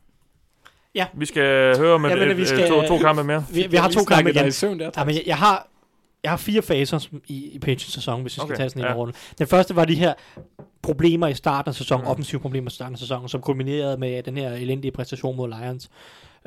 Ja. 0.95 1.05
Vi 1.13 1.25
skal 1.25 1.77
høre 1.77 1.99
med 1.99 2.09
Ja, 2.09 2.15
men 2.15 2.29
et, 2.29 2.37
vi 2.37 2.45
skal- 2.45 2.67
to, 2.69 2.81
to 2.87 2.97
kampe 2.97 3.23
mere. 3.23 3.45
Vi, 3.53 3.67
vi 3.69 3.77
har 3.77 3.89
to 3.89 4.03
kampe 4.03 4.29
igen. 4.31 4.47
i 4.47 4.51
søvn 4.51 4.79
der. 4.79 4.89
Ja, 4.97 5.03
men 5.03 5.15
jeg, 5.15 5.23
jeg 5.25 5.37
har 5.37 5.67
jeg 6.23 6.31
har 6.31 6.37
fire 6.37 6.61
faser 6.61 7.07
i, 7.27 7.45
i 7.51 7.59
Patriots 7.59 7.93
sæson, 7.93 8.21
hvis 8.21 8.31
vi 8.33 8.35
skal 8.35 8.43
Okay, 8.43 8.55
tage 8.55 8.69
sådan 8.69 8.81
en 8.81 8.85
ja. 8.85 8.91
ja. 8.91 8.97
runde. 8.97 9.13
Den 9.37 9.47
første 9.47 9.75
var 9.75 9.85
de 9.85 9.95
her 9.95 10.13
problemer 10.81 11.27
i 11.27 11.33
starten 11.33 11.69
af 11.69 11.75
sæsonen, 11.75 12.03
mm. 12.05 12.09
offensive 12.11 12.41
problemer 12.41 12.69
i 12.69 12.73
starten 12.73 12.93
af 12.95 12.99
sæsonen, 12.99 13.29
som 13.29 13.41
kulminerede 13.41 13.97
med 13.97 14.23
den 14.23 14.37
her 14.37 14.53
elendige 14.53 14.91
præstation 14.91 15.35
mod 15.37 15.49
Lions. 15.49 15.89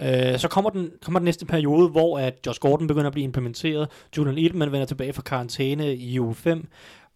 Øh, 0.01 0.39
så 0.39 0.49
kommer 0.49 0.71
den, 0.71 0.91
kommer 1.03 1.19
den 1.21 1.25
næste 1.25 1.47
periode, 1.47 1.89
hvor 1.89 2.19
at 2.19 2.35
Josh 2.47 2.61
Gordon 2.61 2.87
begynder 2.87 3.07
at 3.07 3.13
blive 3.13 3.25
implementeret, 3.25 3.89
Julian 4.17 4.39
Edelman 4.39 4.73
vender 4.73 4.87
tilbage 4.87 5.13
fra 5.13 5.23
karantæne 5.23 5.95
i 5.97 6.21
uge 6.21 6.35
5, 6.35 6.69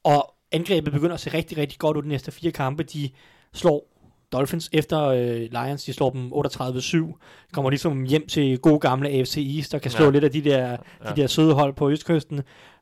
og 0.04 0.34
angrebet 0.52 0.92
begynder 0.92 1.14
at 1.14 1.20
se 1.20 1.34
rigtig, 1.34 1.58
rigtig 1.58 1.78
godt 1.78 1.96
ud 1.96 2.02
de 2.02 2.08
næste 2.08 2.30
fire 2.30 2.50
kampe. 2.52 2.82
De 2.82 3.10
slår 3.52 3.86
Dolphins 4.32 4.70
efter 4.72 5.04
øh, 5.06 5.40
Lions, 5.52 5.84
de 5.84 5.92
slår 5.92 6.10
dem 6.10 6.32
38-7, 6.32 7.48
kommer 7.52 7.70
ligesom 7.70 8.04
hjem 8.04 8.26
til 8.26 8.58
gode 8.58 8.78
gamle 8.80 9.08
AFC 9.08 9.54
East, 9.56 9.72
der 9.72 9.78
kan 9.78 9.90
slå 9.90 10.04
Ja. 10.04 10.10
lidt 10.10 10.24
af 10.24 10.30
de 10.30 10.40
der, 10.40 10.68
Ja. 10.70 10.76
de 11.10 11.20
der 11.20 11.26
søde 11.26 11.54
hold 11.54 11.74
på 11.74 11.90
Østkysten. 11.90 12.40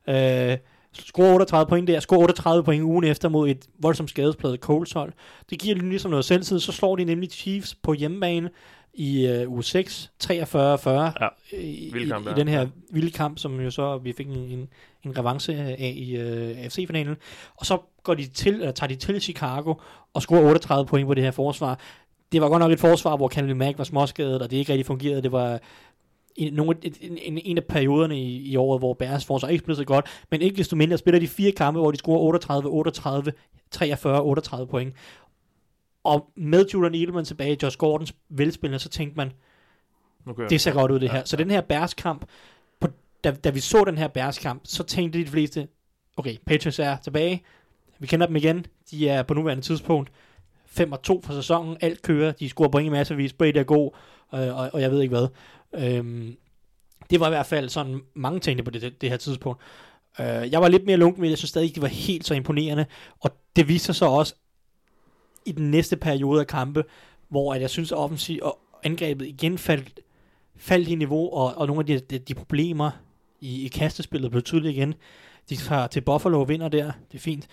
Øh, 0.09 0.57
scorer 0.93 1.33
38 1.33 1.69
point 1.69 1.87
der, 1.87 1.99
scorer 1.99 2.19
38 2.23 2.63
point 2.63 2.83
ugen 2.83 3.03
efter 3.03 3.29
mod 3.29 3.49
et 3.49 3.65
voldsomt 3.81 4.09
skadespladet 4.09 4.59
Colts 4.59 4.91
hold. 4.91 5.13
Det 5.49 5.59
giver 5.59 5.75
lige 5.75 5.89
ligesom 5.89 6.11
noget 6.11 6.25
selvtid, 6.25 6.59
så 6.59 6.71
slår 6.71 6.95
de 6.95 7.03
nemlig 7.03 7.29
Chiefs 7.31 7.75
på 7.75 7.93
hjemmebane 7.93 8.49
i 8.93 9.27
øh, 9.27 9.51
uge 9.51 9.63
6, 9.63 10.11
43-40 10.23 10.29
Ja, 10.29 11.09
i, 11.51 11.57
i, 11.57 12.03
i 12.05 12.33
den 12.35 12.47
her 12.47 12.67
vilde 12.91 13.11
kamp, 13.11 13.39
som 13.39 13.59
jo 13.59 13.71
så 13.71 13.97
vi 13.97 14.13
fik 14.13 14.27
en, 14.27 14.37
en, 14.37 14.69
en 15.03 15.17
revanche 15.17 15.55
af 15.55 15.93
i 15.97 16.17
øh, 16.17 16.57
AFC-finalen. 16.57 17.15
Og 17.55 17.65
så 17.65 17.77
går 18.03 18.13
de 18.13 18.27
til, 18.27 18.53
eller 18.53 18.71
tager 18.71 18.87
de 18.87 18.95
til 18.95 19.21
Chicago 19.21 19.73
og 20.13 20.21
scorer 20.21 20.49
38 20.49 20.85
point 20.85 21.07
på 21.07 21.13
det 21.13 21.23
her 21.23 21.31
forsvar. 21.31 21.79
Det 22.31 22.41
var 22.41 22.49
godt 22.49 22.59
nok 22.59 22.71
et 22.71 22.79
forsvar, 22.79 23.17
hvor 23.17 23.27
Kennedy 23.27 23.55
Mack 23.55 23.77
var 23.77 23.83
småskadet, 23.83 24.41
og 24.41 24.51
det 24.51 24.57
ikke 24.57 24.71
rigtig 24.71 24.85
fungerede. 24.85 25.21
Det 25.21 25.31
var 25.31 25.59
en, 26.35 26.53
nogle, 26.53 26.75
en, 26.81 27.17
en, 27.21 27.37
en 27.37 27.57
af 27.57 27.63
perioderne 27.63 28.19
i, 28.19 28.51
i 28.51 28.55
året, 28.55 28.81
hvor 28.81 28.93
Bears 28.93 29.25
forsvar 29.25 29.49
ikke 29.49 29.61
spillede 29.61 29.81
så 29.81 29.85
godt, 29.85 30.05
men 30.31 30.41
ikke 30.41 30.57
desto 30.57 30.75
mindre 30.75 30.97
spiller 30.97 31.19
de 31.19 31.27
fire 31.27 31.51
kampe, 31.51 31.79
hvor 31.79 31.91
de 31.91 31.97
scorer 31.97 32.19
38, 32.19 32.69
38, 32.69 33.33
43, 33.71 34.23
38 34.23 34.67
point. 34.67 34.93
Og 36.09 36.31
med 36.35 36.65
Julian 36.73 36.95
Edelman 36.95 37.25
tilbage, 37.25 37.57
Josh 37.63 37.77
Gordons 37.77 38.13
velspillende, 38.29 38.79
så 38.79 38.89
tænkte 38.89 39.17
man, 39.17 39.31
Okay. 40.25 40.47
det 40.49 40.61
ser 40.61 40.73
godt 40.73 40.91
ud 40.91 40.99
det 40.99 41.07
Ja, 41.07 41.11
her. 41.11 41.23
Så 41.25 41.37
den 41.37 41.51
her 41.51 41.61
Bears 41.61 41.93
kamp, 41.93 42.25
på, 42.79 42.87
da, 43.23 43.31
da 43.31 43.49
vi 43.49 43.59
så 43.59 43.83
den 43.83 43.97
her 43.97 44.07
Bears 44.07 44.37
kamp, 44.37 44.61
så 44.65 44.83
tænkte 44.83 45.19
de 45.19 45.27
fleste, 45.27 45.67
okay, 46.17 46.35
Patriots 46.45 46.79
er 46.79 46.97
tilbage, 46.97 47.43
vi 47.99 48.07
kender 48.07 48.27
dem 48.27 48.35
igen, 48.35 48.65
de 48.91 49.09
er 49.09 49.23
på 49.23 49.33
nuværende 49.33 49.63
tidspunkt 49.63 50.11
5 50.65 50.91
og 50.91 51.01
2 51.01 51.21
for 51.25 51.33
sæsonen, 51.33 51.77
alt 51.81 52.01
kører, 52.01 52.31
de 52.31 52.49
scorer 52.49 52.69
point 52.69 52.87
i 52.87 52.89
masservis, 52.89 53.33
Brady 53.33 53.57
er 53.57 53.63
god, 53.63 53.91
øh, 54.33 54.57
og, 54.57 54.69
og 54.73 54.81
jeg 54.81 54.91
ved 54.91 55.01
ikke 55.01 55.17
hvad. 55.17 55.27
Øhm, 55.75 56.35
det 57.09 57.19
var 57.19 57.27
i 57.27 57.29
hvert 57.29 57.45
fald 57.45 57.69
sådan 57.69 58.01
mange 58.13 58.39
tænkte 58.39 58.63
på 58.63 58.71
det, 58.71 58.81
det, 58.81 59.01
det 59.01 59.09
her 59.09 59.17
tidspunkt. 59.17 59.61
Øh, 60.19 60.25
jeg 60.25 60.61
var 60.61 60.67
lidt 60.67 60.85
mere 60.85 60.97
lunken, 60.97 61.21
men 61.21 61.29
jeg 61.29 61.37
synes 61.37 61.49
stadig 61.49 61.65
ikke, 61.65 61.75
det 61.75 61.81
var 61.81 61.87
helt 61.87 62.25
så 62.25 62.33
imponerende, 62.33 62.85
og 63.19 63.31
det 63.55 63.67
viste 63.67 63.85
sig 63.85 63.95
så 63.95 64.05
også 64.05 64.35
i 65.49 65.51
den 65.51 65.71
næste 65.71 65.97
periode 65.97 66.39
af 66.39 66.47
kampe, 66.47 66.83
hvor 67.29 67.53
at 67.53 67.61
jeg 67.61 67.69
synes, 67.69 67.91
at 67.91 67.97
offensiv 67.97 68.39
og 68.41 68.59
angrebet 68.83 69.27
igen 69.27 69.57
faldt, 69.57 69.99
faldt 70.55 70.87
i 70.87 70.95
niveau, 70.95 71.33
og, 71.33 71.57
og 71.57 71.67
nogle 71.67 71.79
af 71.79 71.85
de, 71.85 71.99
de, 71.99 72.19
de 72.19 72.33
problemer 72.33 72.91
i, 73.41 73.65
i 73.65 73.67
kastespillet 73.67 74.31
blev 74.31 74.43
tydelige 74.43 74.73
igen. 74.73 74.93
De 75.49 75.55
tager 75.55 75.87
til 75.87 76.01
Buffalo 76.01 76.39
og 76.39 76.49
vinder 76.49 76.67
der, 76.67 76.91
det 77.11 77.17
er 77.17 77.21
fint. 77.21 77.47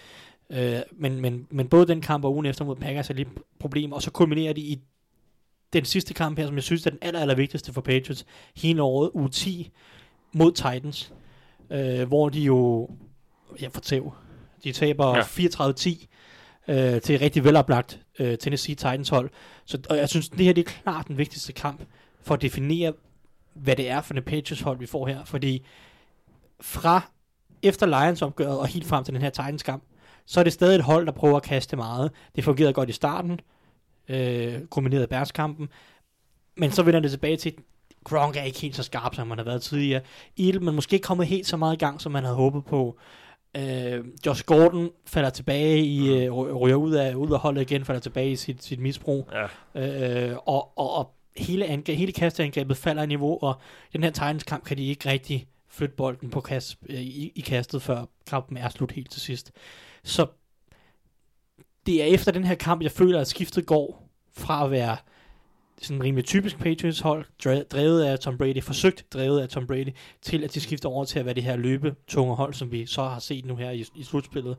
Øh, 0.51 0.79
men, 0.93 1.21
men, 1.21 1.47
men 1.51 1.69
både 1.69 1.87
den 1.87 2.01
kamp 2.01 2.25
og 2.25 2.33
ugen 2.35 2.47
efter 2.47 2.65
mod 2.65 2.77
Packers 2.77 3.11
er 3.11 3.15
lidt 3.15 3.29
problemer, 3.59 3.97
og 3.97 4.03
så 4.03 4.11
kulminerer 4.11 4.53
de 4.53 4.61
i 4.61 4.81
den 5.73 5.85
sidste 5.85 6.15
kamp 6.15 6.39
her, 6.39 6.47
som 6.47 6.55
jeg 6.55 6.63
synes 6.63 6.87
er 6.87 6.91
den 6.91 6.99
aller, 7.03 7.21
aller 7.21 7.35
vigtigste 7.35 7.73
for 7.73 7.81
Patriots, 7.81 8.27
hele 8.57 8.83
året, 8.83 9.11
uge 9.15 9.29
10 9.29 9.71
mod 10.33 10.53
Titans, 10.53 11.13
øh, 11.71 12.09
hvor 12.09 12.29
de 12.29 12.41
jo, 12.41 12.89
jeg 13.61 13.73
tæv, 13.73 14.13
de 14.65 14.73
taber 14.73 15.17
ja. 15.17 15.23
34-10 15.23 16.07
øh, 16.69 17.01
til 17.01 17.15
et 17.15 17.21
rigtig 17.21 17.45
veloplagt 17.45 18.01
øh, 18.19 18.39
Tennessee 18.39 18.75
Titans 18.75 19.09
hold. 19.09 19.31
Så 19.65 19.79
og 19.91 19.97
jeg 19.97 20.09
synes, 20.09 20.29
det 20.29 20.45
her 20.45 20.53
det 20.53 20.69
er 20.69 20.73
klart 20.83 21.09
den 21.09 21.19
vigtigste 21.19 21.53
kamp 21.53 21.81
for 22.23 22.35
at 22.35 22.43
definere, 22.43 22.93
hvad 23.55 23.77
det 23.77 23.91
er 23.91 24.01
for 24.01 24.15
en 24.15 24.23
Patriots 24.23 24.61
hold, 24.61 24.79
vi 24.79 24.87
får 24.87 25.07
her. 25.07 25.25
Fordi 25.25 25.67
fra 26.61 27.11
efter 27.63 27.87
Lions 27.87 28.23
opgøret 28.23 28.59
og 28.59 28.67
helt 28.67 28.87
frem 28.87 29.05
til 29.05 29.15
den 29.15 29.23
her 29.23 29.31
Titans 29.31 29.63
kamp, 29.63 29.83
så 30.27 30.41
er 30.41 30.45
det 30.45 30.53
stadig 30.53 30.77
et 30.77 30.85
hold, 30.85 31.07
der 31.07 31.13
prøver 31.13 31.37
at 31.37 31.43
kaste 31.43 31.77
meget. 31.77 32.11
Det 32.37 32.45
fungerede 32.45 32.73
godt 32.73 32.89
i 32.89 32.93
starten, 32.93 33.41
øh, 34.09 34.61
kombineret 34.71 35.09
Bears 35.09 35.33
kampen, 35.33 35.69
men 36.57 36.71
så 36.71 36.83
vender 36.83 37.01
det 37.01 37.11
tilbage 37.11 37.37
til, 37.37 37.55
Gronk 38.05 38.37
er 38.37 38.43
ikke 38.43 38.61
helt 38.61 38.77
så 38.77 38.83
skarp, 38.83 39.15
som 39.15 39.27
man 39.27 39.39
har 39.39 39.45
været 39.45 39.63
tidligere. 39.63 40.01
Edelman 40.37 40.75
måske 40.75 40.95
ikke 40.95 41.05
kommet 41.05 41.27
helt 41.27 41.47
så 41.47 41.57
meget 41.57 41.75
i 41.75 41.79
gang, 41.79 42.01
som 42.01 42.13
man 42.13 42.23
havde 42.25 42.37
håbet 42.37 42.65
på. 42.65 42.99
Øh, 43.57 44.05
Josh 44.27 44.45
Gordon 44.45 44.91
falder 45.07 45.31
tilbage 45.31 45.79
i, 45.85 46.25
øh, 46.25 46.33
ry- 46.33 46.53
ryger 46.53 46.77
ud 46.77 46.93
af, 46.93 47.15
ud 47.15 47.33
af 47.33 47.39
holdet 47.39 47.63
igen, 47.63 47.85
falder 47.85 48.01
tilbage 48.01 48.31
i 48.31 48.37
sit, 48.37 48.65
sit 48.65 48.81
misbrug. 48.81 49.31
Ja. 49.75 50.31
Øh, 50.31 50.37
og, 50.37 50.79
og, 50.79 50.91
og 50.93 51.15
hele, 51.37 51.65
angreb, 51.65 51.99
hele 51.99 52.13
kasteangrebet 52.13 52.77
falder 52.77 53.03
i 53.03 53.07
niveau, 53.07 53.39
og 53.43 53.55
den 53.93 54.03
her 54.03 54.11
Titans 54.11 54.45
kamp 54.45 54.65
kan 54.65 54.77
de 54.77 54.87
ikke 54.89 55.09
rigtig 55.09 55.47
flytte 55.69 55.95
bolden 55.97 56.31
på 56.31 56.41
kast, 56.41 56.77
øh, 56.89 57.01
i, 57.01 57.33
i 57.35 57.41
kastet, 57.41 57.83
før 57.83 58.05
kampen 58.27 58.57
er 58.57 58.69
slut 58.69 58.93
helt 58.93 59.11
til 59.11 59.21
sidst. 59.21 59.53
Så 60.05 60.27
det 61.87 62.03
er 62.03 62.07
efter 62.07 62.33
den 62.33 62.45
her 62.45 62.55
kamp, 62.55 62.83
jeg 62.83 62.91
føler, 62.93 63.21
at 63.21 63.27
skiftet 63.27 63.67
går 63.67 64.09
fra 64.33 64.65
at 64.65 64.71
være 64.71 64.97
sådan 65.83 65.97
en 65.97 66.03
rimelig 66.03 66.25
typisk 66.25 66.59
Patriots 66.59 67.01
hold, 67.01 67.25
drevet 67.69 68.05
af 68.05 68.19
Tom 68.19 68.39
Brady, 68.39 68.63
forsøgt 68.63 69.13
drevet 69.13 69.41
af 69.41 69.49
Tom 69.49 69.67
Brady, 69.67 69.93
til 70.23 70.45
at 70.45 70.55
de 70.55 70.61
skifter 70.61 70.89
over 70.89 71.05
til 71.05 71.19
at 71.19 71.25
være 71.25 71.35
det 71.35 71.43
her 71.43 71.57
løbetunge 71.57 72.35
hold, 72.35 72.55
som 72.55 72.73
vi 72.73 72.87
så 72.87 73.03
har 73.03 73.19
set 73.19 73.45
nu 73.45 73.57
her 73.57 73.71
i, 73.71 73.85
i 73.95 74.03
slutspillet, 74.03 74.57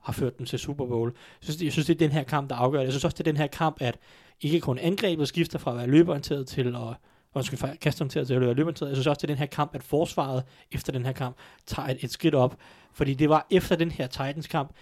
har 0.00 0.12
ført 0.12 0.38
dem 0.38 0.46
til 0.46 0.58
Super 0.58 0.86
Bowl. 0.86 1.12
Jeg 1.14 1.44
synes, 1.44 1.62
jeg 1.62 1.72
synes, 1.72 1.86
det 1.86 1.94
er 1.94 1.98
den 1.98 2.12
her 2.12 2.22
kamp, 2.22 2.50
der 2.50 2.56
afgør 2.56 2.78
det. 2.78 2.84
Jeg 2.84 2.92
synes 2.92 3.04
også, 3.04 3.14
det 3.14 3.26
er 3.26 3.32
den 3.32 3.36
her 3.36 3.46
kamp, 3.46 3.76
at 3.80 3.98
ikke 4.40 4.60
kun 4.60 4.78
angrebet 4.78 5.28
skifter 5.28 5.58
fra 5.58 5.70
at 5.70 5.76
være 5.76 5.86
løbeorienteret 5.86 6.46
til 6.46 6.76
at 6.76 6.96
undskyld, 7.34 7.58
fra 7.58 7.74
kastorienteret 7.74 8.26
til 8.26 8.34
at 8.34 8.40
være 8.40 8.54
løbeorienteret. 8.54 8.88
Jeg 8.88 8.96
synes 8.96 9.06
også, 9.06 9.18
det 9.18 9.24
er 9.24 9.34
den 9.34 9.38
her 9.38 9.46
kamp, 9.46 9.74
at 9.74 9.82
forsvaret 9.82 10.44
efter 10.72 10.92
den 10.92 11.04
her 11.04 11.12
kamp 11.12 11.36
tager 11.66 11.88
et, 11.88 12.04
et 12.04 12.10
skridt 12.10 12.34
op. 12.34 12.56
Fordi 12.92 13.14
det 13.14 13.28
var 13.28 13.46
efter 13.50 13.76
den 13.76 13.90
her 13.90 14.06
Titans 14.06 14.46
kamp, 14.46 14.72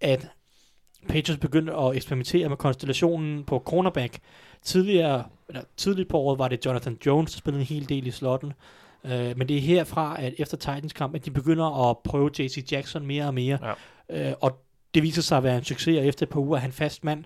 at 0.00 0.28
Patriots 1.08 1.40
begyndte 1.40 1.72
at 1.72 1.96
eksperimentere 1.96 2.48
med 2.48 2.56
konstellationen 2.56 3.44
på 3.44 3.62
cornerback. 3.66 4.18
Tidligere, 4.62 5.24
eller 5.48 5.62
tidligt 5.76 6.08
på 6.08 6.18
året 6.18 6.38
var 6.38 6.48
det 6.48 6.66
Jonathan 6.66 6.98
Jones, 7.06 7.32
der 7.32 7.38
spillede 7.38 7.60
en 7.60 7.66
hel 7.66 7.88
del 7.88 8.06
i 8.06 8.10
slotten. 8.10 8.52
Uh, 9.04 9.10
men 9.10 9.48
det 9.48 9.56
er 9.56 9.60
herfra, 9.60 10.16
at 10.22 10.34
efter 10.38 10.56
Titans 10.56 10.92
kamp, 10.92 11.14
at 11.14 11.24
de 11.24 11.30
begynder 11.30 11.90
at 11.90 11.98
prøve 11.98 12.30
JC 12.38 12.72
Jackson 12.72 13.06
mere 13.06 13.26
og 13.26 13.34
mere. 13.34 13.74
Ja. 14.10 14.30
Uh, 14.30 14.36
og 14.40 14.58
det 14.94 15.02
viser 15.02 15.22
sig 15.22 15.38
at 15.38 15.44
være 15.44 15.56
en 15.56 15.64
succes, 15.64 15.98
og 15.98 16.06
efter 16.06 16.26
et 16.26 16.30
par 16.30 16.40
uger 16.40 16.56
er 16.56 16.60
han 16.60 16.72
fast 16.72 17.04
mand. 17.04 17.24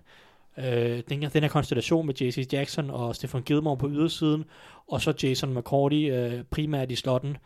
Uh, 0.56 0.64
den, 0.64 1.22
her, 1.22 1.28
den 1.28 1.42
her 1.42 1.50
konstellation 1.50 2.06
med 2.06 2.14
JC 2.14 2.48
Jackson 2.52 2.90
og 2.90 3.16
Stefan 3.16 3.42
Gilmore 3.42 3.76
på 3.76 3.88
ydersiden, 3.88 4.44
og 4.88 5.00
så 5.00 5.14
Jason 5.22 5.54
McCourty 5.54 6.10
uh, 6.10 6.44
primært 6.50 6.90
i 6.90 6.96
slotten, 6.96 7.36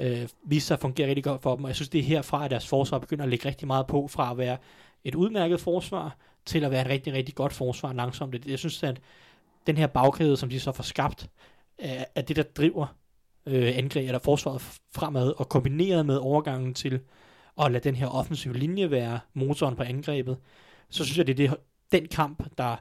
uh, 0.00 0.06
viser 0.46 0.66
sig 0.66 0.74
at 0.74 0.80
fungere 0.80 1.08
rigtig 1.08 1.24
godt 1.24 1.42
for 1.42 1.56
dem. 1.56 1.64
Og 1.64 1.68
jeg 1.68 1.76
synes, 1.76 1.88
det 1.88 1.98
er 1.98 2.04
herfra, 2.04 2.44
at 2.44 2.50
deres 2.50 2.66
forsvar 2.66 2.98
begynder 2.98 3.24
at 3.24 3.30
lægge 3.30 3.48
rigtig 3.48 3.66
meget 3.66 3.86
på, 3.86 4.08
fra 4.08 4.30
at 4.30 4.38
være 4.38 4.56
et 5.04 5.14
udmærket 5.14 5.60
forsvar, 5.60 6.16
til 6.46 6.64
at 6.64 6.70
være 6.70 6.80
et 6.80 6.88
rigtig, 6.88 7.12
rigtig 7.12 7.34
godt 7.34 7.52
forsvar 7.52 7.92
langsomt. 7.92 8.46
Jeg 8.46 8.58
synes, 8.58 8.82
at 8.82 9.00
den 9.66 9.76
her 9.76 9.86
bagkæde, 9.86 10.36
som 10.36 10.48
de 10.48 10.60
så 10.60 10.72
får 10.72 10.82
skabt, 10.82 11.30
er 11.78 12.22
det, 12.22 12.36
der 12.36 12.42
driver 12.42 12.86
øh, 13.46 13.76
angreb 13.76 14.06
eller 14.06 14.18
forsvaret 14.18 14.60
fremad, 14.94 15.32
og 15.36 15.48
kombineret 15.48 16.06
med 16.06 16.16
overgangen 16.16 16.74
til 16.74 17.00
at 17.62 17.72
lade 17.72 17.84
den 17.84 17.94
her 17.94 18.06
offensive 18.06 18.54
linje 18.54 18.90
være 18.90 19.20
motoren 19.34 19.76
på 19.76 19.82
angrebet, 19.82 20.36
så 20.90 21.04
synes 21.04 21.18
jeg, 21.18 21.26
det 21.26 21.40
er 21.40 21.48
det, 21.48 21.56
den 21.92 22.08
kamp, 22.08 22.44
der 22.58 22.76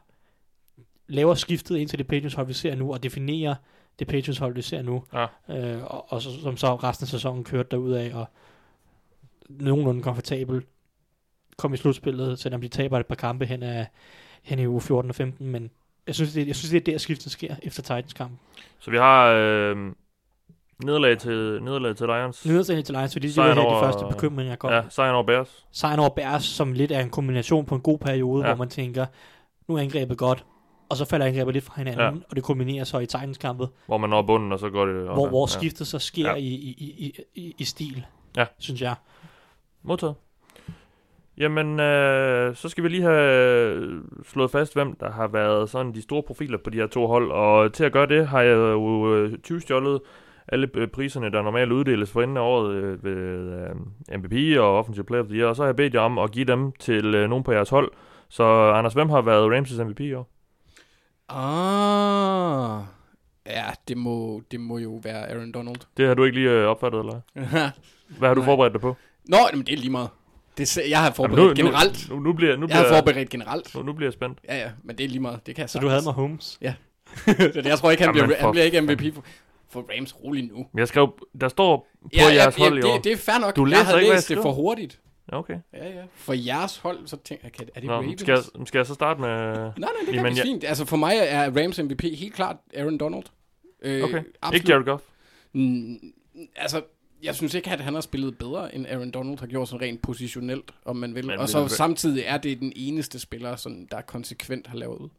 laver 1.07 1.36
skiftet 1.36 1.78
ind 1.78 1.89
til 1.89 1.99
det 1.99 2.07
Patriots 2.07 2.36
hold, 2.36 2.47
vi 2.47 2.53
ser 2.53 2.76
nu, 2.76 2.93
og 2.93 3.03
definerer 3.03 3.55
det 3.99 4.07
Patriots 4.07 4.38
hold, 4.39 4.55
vi 4.55 4.61
ser 4.61 4.82
nu, 4.82 5.03
Ja. 5.13 5.26
øh, 5.49 5.84
og, 5.84 6.11
og 6.11 6.21
så, 6.21 6.41
som 6.41 6.57
så 6.57 6.76
resten 6.76 7.03
af 7.03 7.07
sæsonen 7.07 7.43
kørte 7.43 7.69
derud 7.71 7.91
af, 7.91 8.11
og 8.13 8.26
nogenlunde 9.49 10.01
komfortabel 10.01 10.61
kom 11.58 11.74
i 11.74 11.78
slutspillet, 11.78 12.39
selvom 12.39 12.62
de 12.62 12.68
taber 12.68 12.99
et 12.99 13.06
par 13.06 13.16
kampe 13.16 13.45
hen, 13.45 13.64
af, 13.64 13.88
hen 14.43 14.60
i 14.60 14.68
uge 14.68 14.82
14 14.82 15.10
og 15.12 15.16
15, 15.16 15.47
men 15.47 15.70
jeg 16.08 16.16
synes, 16.16 16.34
det, 16.34 16.47
jeg 16.47 16.56
synes, 16.56 16.70
det 16.72 16.88
er 16.88 16.91
der 16.91 16.97
skiftet 16.97 17.32
sker 17.32 17.56
efter 17.64 17.82
Titans 17.82 18.14
kamp. 18.14 18.32
Så 18.80 18.91
vi 18.91 18.97
har 18.97 19.28
øh, 19.28 19.76
nederlag 20.86 21.18
til, 21.18 21.64
nederlag 21.64 21.95
til 21.95 22.08
Lions. 22.08 22.45
Nederlag 22.45 22.84
til 22.84 22.95
Lions, 22.95 23.14
fordi 23.14 23.28
det 23.28 23.38
var 23.38 23.54
her 23.54 23.76
de 23.80 23.86
første 23.86 24.06
bekymringer 24.10 24.56
kom. 24.56 24.72
Ja, 24.72 24.82
sejren 24.89 25.16
over 25.16 25.24
Bears. 25.24 25.66
Sejren 25.72 25.99
over 25.99 26.10
Bears, 26.10 26.43
som 26.43 26.74
lidt 26.74 26.91
er 26.91 26.99
en 26.99 27.10
kombination 27.10 27.66
på 27.66 27.76
en 27.76 27.82
god 27.82 27.97
periode, 27.99 28.41
Ja. 28.43 28.47
ja. 28.49 28.56
hvor 28.56 28.64
man 28.64 28.70
tænker, 28.70 29.06
nu 29.68 29.76
er 29.76 29.80
angrebet 29.82 30.18
godt, 30.18 30.45
og 30.89 30.97
så 30.97 31.06
falder 31.06 31.26
angrebet 31.26 31.54
lidt 31.54 31.66
fra 31.66 31.74
hinanden, 31.78 31.99
Ja. 32.01 32.06
ja. 32.12 32.18
og 32.30 32.36
det 32.36 32.43
kombinerer 32.43 32.84
så 32.84 32.99
i 32.99 33.06
Titans-kampet, 33.06 33.70
Hvor 33.86 33.97
man 33.97 34.10
når 34.10 34.22
bunden, 34.22 34.51
og 34.51 34.60
så 34.60 34.70
går 34.70 34.86
det... 34.86 35.04
hvor, 35.04 35.28
hvor 35.30 35.43
ja. 35.54 35.60
skiftet 35.60 35.88
så 35.88 35.99
sker 35.99 36.24
Ja. 36.28 36.32
ja. 36.32 36.36
i, 36.39 36.45
i, 36.47 36.86
i, 36.97 37.20
i, 37.36 37.56
i 37.58 37.64
stil, 37.64 38.06
Ja. 38.38 38.45
synes 38.60 38.82
jeg. 38.82 38.95
Modtaget. 39.84 40.16
Jamen, 41.38 41.79
øh, 41.79 42.55
så 42.55 42.69
skal 42.69 42.84
vi 42.84 42.89
lige 42.89 43.03
have 43.03 43.73
øh, 43.75 44.01
slået 44.25 44.51
fast, 44.51 44.73
hvem 44.73 44.95
der 44.95 45.11
har 45.11 45.27
været 45.27 45.69
sådan 45.69 45.93
de 45.93 46.01
store 46.01 46.23
profiler 46.23 46.57
på 46.57 46.69
de 46.69 46.77
her 46.77 46.88
to 46.88 47.07
hold. 47.07 47.31
Og 47.31 47.73
til 47.73 47.84
at 47.84 47.91
gøre 47.91 48.07
det, 48.07 48.27
har 48.27 48.41
jeg 48.41 48.55
jo 48.55 49.15
øh, 49.15 49.38
20 49.38 49.61
stjålet 49.61 50.01
alle 50.47 50.69
øh, 50.73 50.88
priserne, 50.88 51.31
der 51.31 51.41
normalt 51.41 51.71
uddeles 51.71 52.11
for 52.11 52.21
enden 52.21 52.38
af 52.38 52.41
året 52.41 52.73
øh, 52.73 53.03
ved 53.03 53.17
øh, 54.11 54.19
MVP 54.19 54.59
og 54.59 54.77
Offensive 54.77 55.05
Player 55.05 55.23
of 55.23 55.27
the 55.27 55.38
Year. 55.38 55.49
Og 55.49 55.55
så 55.55 55.61
har 55.61 55.67
jeg 55.67 55.75
bedt 55.75 55.93
jer 55.93 56.01
om 56.01 56.17
at 56.17 56.31
give 56.31 56.45
dem 56.45 56.71
til 56.71 57.15
øh, 57.15 57.29
nogen 57.29 57.43
på 57.43 57.51
jeres 57.51 57.69
hold. 57.69 57.91
Så 58.29 58.43
Anders, 58.71 58.93
hvem 58.93 59.09
har 59.09 59.21
været 59.21 59.51
Ramses 59.51 59.79
MVP 59.79 59.99
i 59.99 60.13
år? 60.13 60.29
Ah. 61.29 62.81
Ja, 63.45 63.65
det 63.88 63.97
må, 63.97 64.41
det 64.51 64.59
må 64.59 64.77
jo 64.77 64.99
være 65.03 65.31
Aaron 65.31 65.51
Donald. 65.51 65.75
Det 65.97 66.07
har 66.07 66.13
du 66.13 66.23
ikke 66.23 66.38
lige 66.38 66.51
øh, 66.51 66.67
opfattet, 66.67 66.99
eller? 66.99 67.21
Hvad 68.17 68.27
har 68.29 68.36
du 68.36 68.43
forberedt 68.43 68.73
dig 68.73 68.81
på? 68.81 68.95
Nå, 69.25 69.38
men 69.53 69.65
det 69.65 69.73
er 69.73 69.77
lige 69.77 69.91
meget. 69.91 70.09
Det, 70.58 70.78
jeg 70.89 71.01
har 71.04 71.12
forberedt 71.12 71.58
Jamen, 71.58 71.72
generelt. 71.72 72.10
Nu, 72.10 72.16
nu, 72.16 72.22
nu, 72.22 72.34
bliver, 72.34 72.56
nu, 72.58 72.68
jeg 72.68 72.76
har 72.78 72.84
bliver, 72.84 72.97
forberedt 72.97 73.30
generelt. 73.30 73.76
nu, 73.76 73.82
nu 73.84 73.93
bliver 73.93 74.08
jeg 74.08 74.14
spændt. 74.14 74.39
Ja, 74.49 74.58
ja, 74.58 74.70
men 74.84 74.97
det 74.97 75.04
er 75.04 75.08
lige 75.08 75.20
meget. 75.20 75.45
Det 75.45 75.56
kan 75.56 75.62
jeg 75.62 75.70
Så 75.70 75.80
du 75.80 75.88
havde 75.88 76.01
med 76.06 76.14
Holmes. 76.14 76.60
det, 76.62 76.76
jeg 77.66 77.78
tror 77.80 77.91
ikke, 77.91 78.04
han, 78.04 78.16
Jamen, 78.16 78.28
bliver, 78.28 78.39
for 78.39 78.47
han 78.47 78.51
bliver 78.51 78.66
ikke 78.66 78.82
MVP 78.82 79.16
for, 79.16 79.24
for 79.70 79.86
Rams 79.97 80.16
rolig 80.24 80.43
nu. 80.43 80.66
Jeg 80.78 80.88
skrev, 80.88 81.14
der 81.41 81.47
står 81.47 81.88
på 82.01 82.10
Ja, 82.14 82.24
ja, 82.28 82.34
jeres 82.34 82.58
ja, 82.60 82.64
hold 82.64 82.78
i 82.80 82.82
år. 82.88 82.93
det, 82.95 83.04
det 83.04 83.12
er 83.12 83.18
fair 83.18 83.39
nok. 83.39 83.56
Du 83.56 83.62
jeg 83.66 83.70
læser 83.70 83.84
havde 83.84 83.97
ikke, 83.97 84.06
hvad 84.08 84.14
jeg 84.14 84.16
læst 84.18 84.30
det 84.30 84.38
for 84.41 84.51
hurtigt. 84.51 84.99
Ja, 85.32 85.38
Okay. 85.38 85.56
Ja, 85.74 85.86
ja. 85.89 86.01
For 86.16 86.34
jeres 86.34 86.78
hold, 86.78 86.97
så 87.08 87.18
tænker 87.18 87.45
jeg, 87.45 87.51
kan- 87.51 87.68
er 87.76 87.80
det 87.80 87.88
Nå, 87.89 87.93
Ravens? 87.93 88.22
skal, 88.22 88.32
jeg, 88.32 88.68
skal 88.68 88.80
jeg 88.80 88.86
så 88.86 88.93
starte 88.93 89.22
med... 89.22 89.30
Nej, 89.30 89.72
nej, 89.78 89.89
det 89.99 90.06
kan 90.06 90.16
Jamen, 90.16 90.38
jeg- 90.38 90.43
fint. 90.45 90.64
Altså 90.64 90.86
for 90.86 90.97
mig 90.97 91.16
er 91.20 91.51
Rams 91.64 91.80
MVP 91.84 92.01
helt 92.01 92.34
klart 92.34 92.56
Aaron 92.78 92.97
Donald. 92.97 93.24
Øh, 93.82 94.04
Okay, 94.04 94.22
absolut. 94.41 94.54
ikke 94.56 94.72
Jared 94.72 94.86
Goff. 94.86 95.04
Mm, 95.54 95.97
altså, 96.56 96.82
jeg 97.24 97.36
synes 97.36 97.53
ikke, 97.53 97.71
at 97.71 97.80
han 97.82 97.93
har 97.93 98.01
spillet 98.01 98.38
bedre, 98.38 98.76
end 98.76 98.88
Aaron 98.88 99.11
Donald 99.11 99.39
har 99.39 99.47
gjort 99.47 99.67
sådan 99.69 99.82
rent 99.88 100.01
positionelt, 100.01 100.71
om 100.86 100.95
man 100.95 101.15
vil. 101.15 101.26
Men 101.28 101.39
og 101.39 101.49
så 101.49 101.63
det- 101.63 101.71
samtidig 101.71 102.24
er 102.28 102.38
det 102.38 102.59
den 102.59 102.74
eneste 102.76 103.19
spiller, 103.19 103.55
sådan, 103.55 103.88
der 103.91 104.01
konsekvent 104.01 104.67
har 104.67 104.78
lavet 104.78 105.11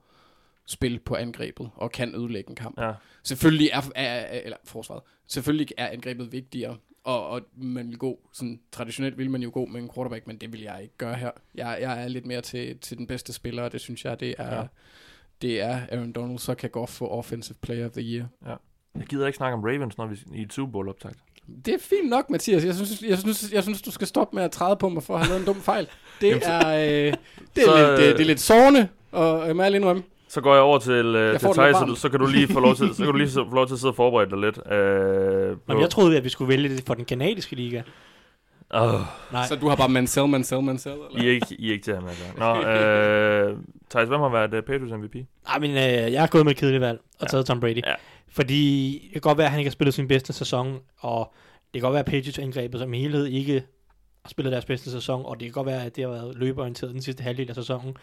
spil 0.66 0.98
på 0.98 1.14
angrebet, 1.14 1.70
og 1.74 1.92
kan 1.92 2.14
ødelægge 2.14 2.50
en 2.50 2.56
kamp. 2.56 2.80
Ja. 2.80 2.92
Selvfølgelig 3.22 3.70
er, 3.72 3.82
er, 3.94 4.04
er 4.04 4.40
eller 4.44 4.56
forsvaret, 4.64 5.02
selvfølgelig 5.26 5.68
er 5.76 5.86
angrebet 5.88 6.32
vigtigere, 6.32 6.76
og, 7.04 7.26
og 7.28 7.40
man 7.56 7.88
vil 7.88 7.98
gå, 7.98 8.28
sådan 8.32 8.60
traditionelt 8.72 9.18
vil 9.18 9.30
man 9.30 9.42
jo 9.42 9.50
gå 9.54 9.66
med 9.66 9.80
en 9.80 9.90
quarterback, 9.94 10.26
men 10.26 10.36
det 10.38 10.52
vil 10.52 10.60
jeg 10.60 10.78
ikke 10.82 10.96
gøre 10.98 11.14
her. 11.14 11.30
Jeg, 11.54 11.78
jeg 11.80 12.02
er 12.04 12.08
lidt 12.08 12.26
mere 12.26 12.40
til, 12.40 12.78
til 12.78 12.98
den 12.98 13.06
bedste 13.06 13.32
spiller, 13.32 13.62
og 13.62 13.72
det 13.72 13.80
synes 13.80 14.04
jeg, 14.04 14.20
det 14.20 14.34
er, 14.38 14.54
Ja. 14.54 14.60
ja. 14.60 14.66
det 15.42 15.60
er 15.60 15.80
Aaron 15.92 16.12
Donald, 16.12 16.38
så 16.38 16.54
kan 16.54 16.70
Goff 16.70 16.92
få 16.92 17.08
Offensive 17.08 17.56
Player 17.62 17.86
of 17.86 17.92
the 17.92 18.02
Year. 18.02 18.26
Jeg 18.98 19.06
gider 19.06 19.26
ikke 19.26 19.36
snakke 19.36 19.54
om 19.54 19.64
Ravens, 19.64 19.98
når 19.98 20.06
vi 20.06 20.16
i 20.34 20.42
et 20.42 20.52
Super 20.52 20.72
Bowl 20.72 20.88
optagt. 20.88 21.18
Det 21.64 21.74
er 21.74 21.78
fint 21.80 22.10
nok, 22.10 22.30
Mathias. 22.30 22.64
Jeg 22.64 22.74
synes, 22.74 23.02
jeg 23.08 23.18
synes, 23.18 23.44
jeg 23.52 23.62
synes 23.62 23.82
du 23.82 23.90
skal 23.90 24.06
stoppe 24.06 24.36
med 24.36 24.44
at 24.44 24.50
træde 24.50 24.76
på 24.76 24.88
mig 24.88 25.02
for 25.02 25.14
at 25.14 25.20
have 25.20 25.28
lavet 25.28 25.40
en 25.40 25.46
dum 25.46 25.62
fejl. 25.62 25.86
Det 26.20 26.28
Jamen, 26.28 26.42
er, 26.42 26.68
øh, 26.68 26.84
det 27.56 27.62
er, 27.62 27.64
så, 27.66 27.76
lidt, 27.76 27.98
det, 27.98 28.06
øh, 28.12 28.12
det 28.12 28.20
er 28.20 28.24
lidt 28.24 28.40
sårende, 28.40 28.88
og 29.12 29.46
jeg 29.46 29.56
må 29.56 29.62
indrømme. 29.62 30.02
Så 30.28 30.40
går 30.40 30.54
jeg 30.54 30.62
over 30.62 30.78
til, 30.78 30.92
øh, 30.92 31.32
Jeg 31.32 31.40
til 31.40 31.48
Thijs, 31.54 31.76
så, 31.76 31.94
så 31.96 32.08
kan 32.08 32.20
du 32.20 32.26
lige 32.26 32.48
få 32.48 32.60
lov 32.60 32.74
til, 32.76 32.88
så 32.94 33.02
kan 33.04 33.06
du 33.12 33.18
lige 33.18 33.30
få 33.30 33.54
lov 33.54 33.66
til 33.66 33.74
at 33.74 33.80
sidde 33.80 33.90
og 33.90 33.96
forberede 33.96 34.30
dig 34.30 34.38
lidt. 34.38 34.58
Øh, 34.72 35.48
Nå, 35.48 35.54
på- 35.54 35.60
men 35.72 35.80
jeg 35.80 35.90
troede, 35.90 36.16
at 36.16 36.24
vi 36.24 36.28
skulle 36.28 36.48
vælge 36.48 36.68
det 36.76 36.82
for 36.86 36.94
den 36.94 37.04
kanadiske 37.04 37.56
liga. 37.56 37.82
Åh, 38.74 39.00
Nej, 39.32 39.46
Så 39.46 39.56
du 39.56 39.68
har 39.68 39.76
bare 39.76 39.88
Mansell, 39.88 40.28
Mansell, 40.28 40.62
Mansell? 40.62 40.94
Eller? 41.10 41.22
I 41.24 41.26
er 41.28 41.32
ikke, 41.32 41.46
I 41.58 41.68
er 41.68 41.72
ikke 41.72 41.84
til 41.84 41.94
ham, 41.94 42.04
altså. 42.08 42.24
Nå, 42.38 42.68
øh, 42.70 43.56
Thijs, 43.90 44.08
hvem 44.08 44.20
har 44.20 44.28
været 44.28 44.54
uh, 44.54 44.60
Patriots 44.60 44.92
MVP? 44.92 45.14
Ej, 45.48 45.58
men 45.58 45.70
øh, 45.70 46.12
jeg 46.12 46.20
har 46.22 46.26
gået 46.26 46.44
med 46.44 46.52
et 46.52 46.58
kedeligt 46.58 46.80
valg 46.80 46.98
og 46.98 47.22
Ja. 47.22 47.26
taget 47.26 47.46
Tom 47.46 47.60
Brady. 47.60 47.76
Ja. 47.86 47.92
Fordi 48.34 49.00
det 49.04 49.12
kan 49.12 49.20
godt 49.20 49.38
være, 49.38 49.44
at 49.46 49.50
han 49.50 49.60
ikke 49.60 49.68
har 49.68 49.72
spillet 49.72 49.94
sin 49.94 50.08
bedste 50.08 50.32
sæson, 50.32 50.80
og 50.98 51.32
det 51.74 51.80
kan 51.80 51.86
godt 51.86 51.92
være, 51.92 52.00
at 52.00 52.06
Patriots 52.06 52.38
angrebet 52.38 52.80
som 52.80 52.92
helhed 52.92 53.26
ikke 53.26 53.64
har 54.22 54.28
spillet 54.28 54.52
deres 54.52 54.64
bedste 54.64 54.90
sæson, 54.90 55.26
og 55.26 55.40
det 55.40 55.46
kan 55.46 55.52
godt 55.52 55.66
være, 55.66 55.84
at 55.84 55.96
det 55.96 56.04
har 56.04 56.10
været 56.10 56.36
løbeorienteret 56.36 56.92
den 56.94 57.02
sidste 57.02 57.22
halvdel 57.22 57.48
af 57.48 57.54
sæsonen. 57.54 57.96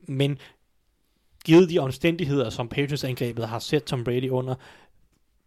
Men 0.00 0.38
givet 1.44 1.70
de 1.70 1.78
omstændigheder, 1.78 2.50
som 2.50 2.68
Patriots 2.68 3.04
angrebet 3.04 3.48
har 3.48 3.58
set 3.58 3.84
Tom 3.84 4.04
Brady 4.04 4.30
under, 4.30 4.54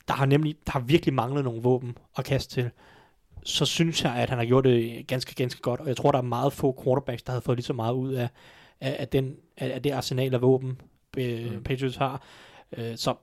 der 0.07 0.13
har 0.13 0.25
nemlig 0.25 0.55
der 0.65 0.71
har 0.71 0.79
virkelig 0.79 1.13
manglet 1.13 1.43
nogle 1.43 1.61
våben 1.61 1.97
at 2.17 2.25
kaste 2.25 2.53
til, 2.53 2.69
så 3.43 3.65
synes 3.65 4.03
jeg, 4.03 4.15
at 4.15 4.29
han 4.29 4.37
har 4.37 4.45
gjort 4.45 4.63
det 4.63 5.07
ganske, 5.07 5.35
ganske 5.35 5.61
godt, 5.61 5.79
og 5.79 5.87
jeg 5.87 5.97
tror, 5.97 6.11
der 6.11 6.19
er 6.19 6.23
meget 6.23 6.53
få 6.53 6.81
quarterbacks, 6.83 7.23
der 7.23 7.31
havde 7.31 7.41
fået 7.41 7.57
lige 7.57 7.65
så 7.65 7.73
meget 7.73 7.93
ud 7.93 8.13
af, 8.13 8.29
af, 8.81 8.95
af, 8.99 9.07
den, 9.07 9.35
af, 9.57 9.73
af 9.73 9.81
det 9.81 9.91
arsenal 9.91 10.33
af 10.33 10.41
våben, 10.41 10.81
øh, 11.17 11.53
Mm. 11.53 11.63
Patriots 11.63 11.95
har. 11.95 12.23
Øh, 12.77 12.97
så, 12.97 13.15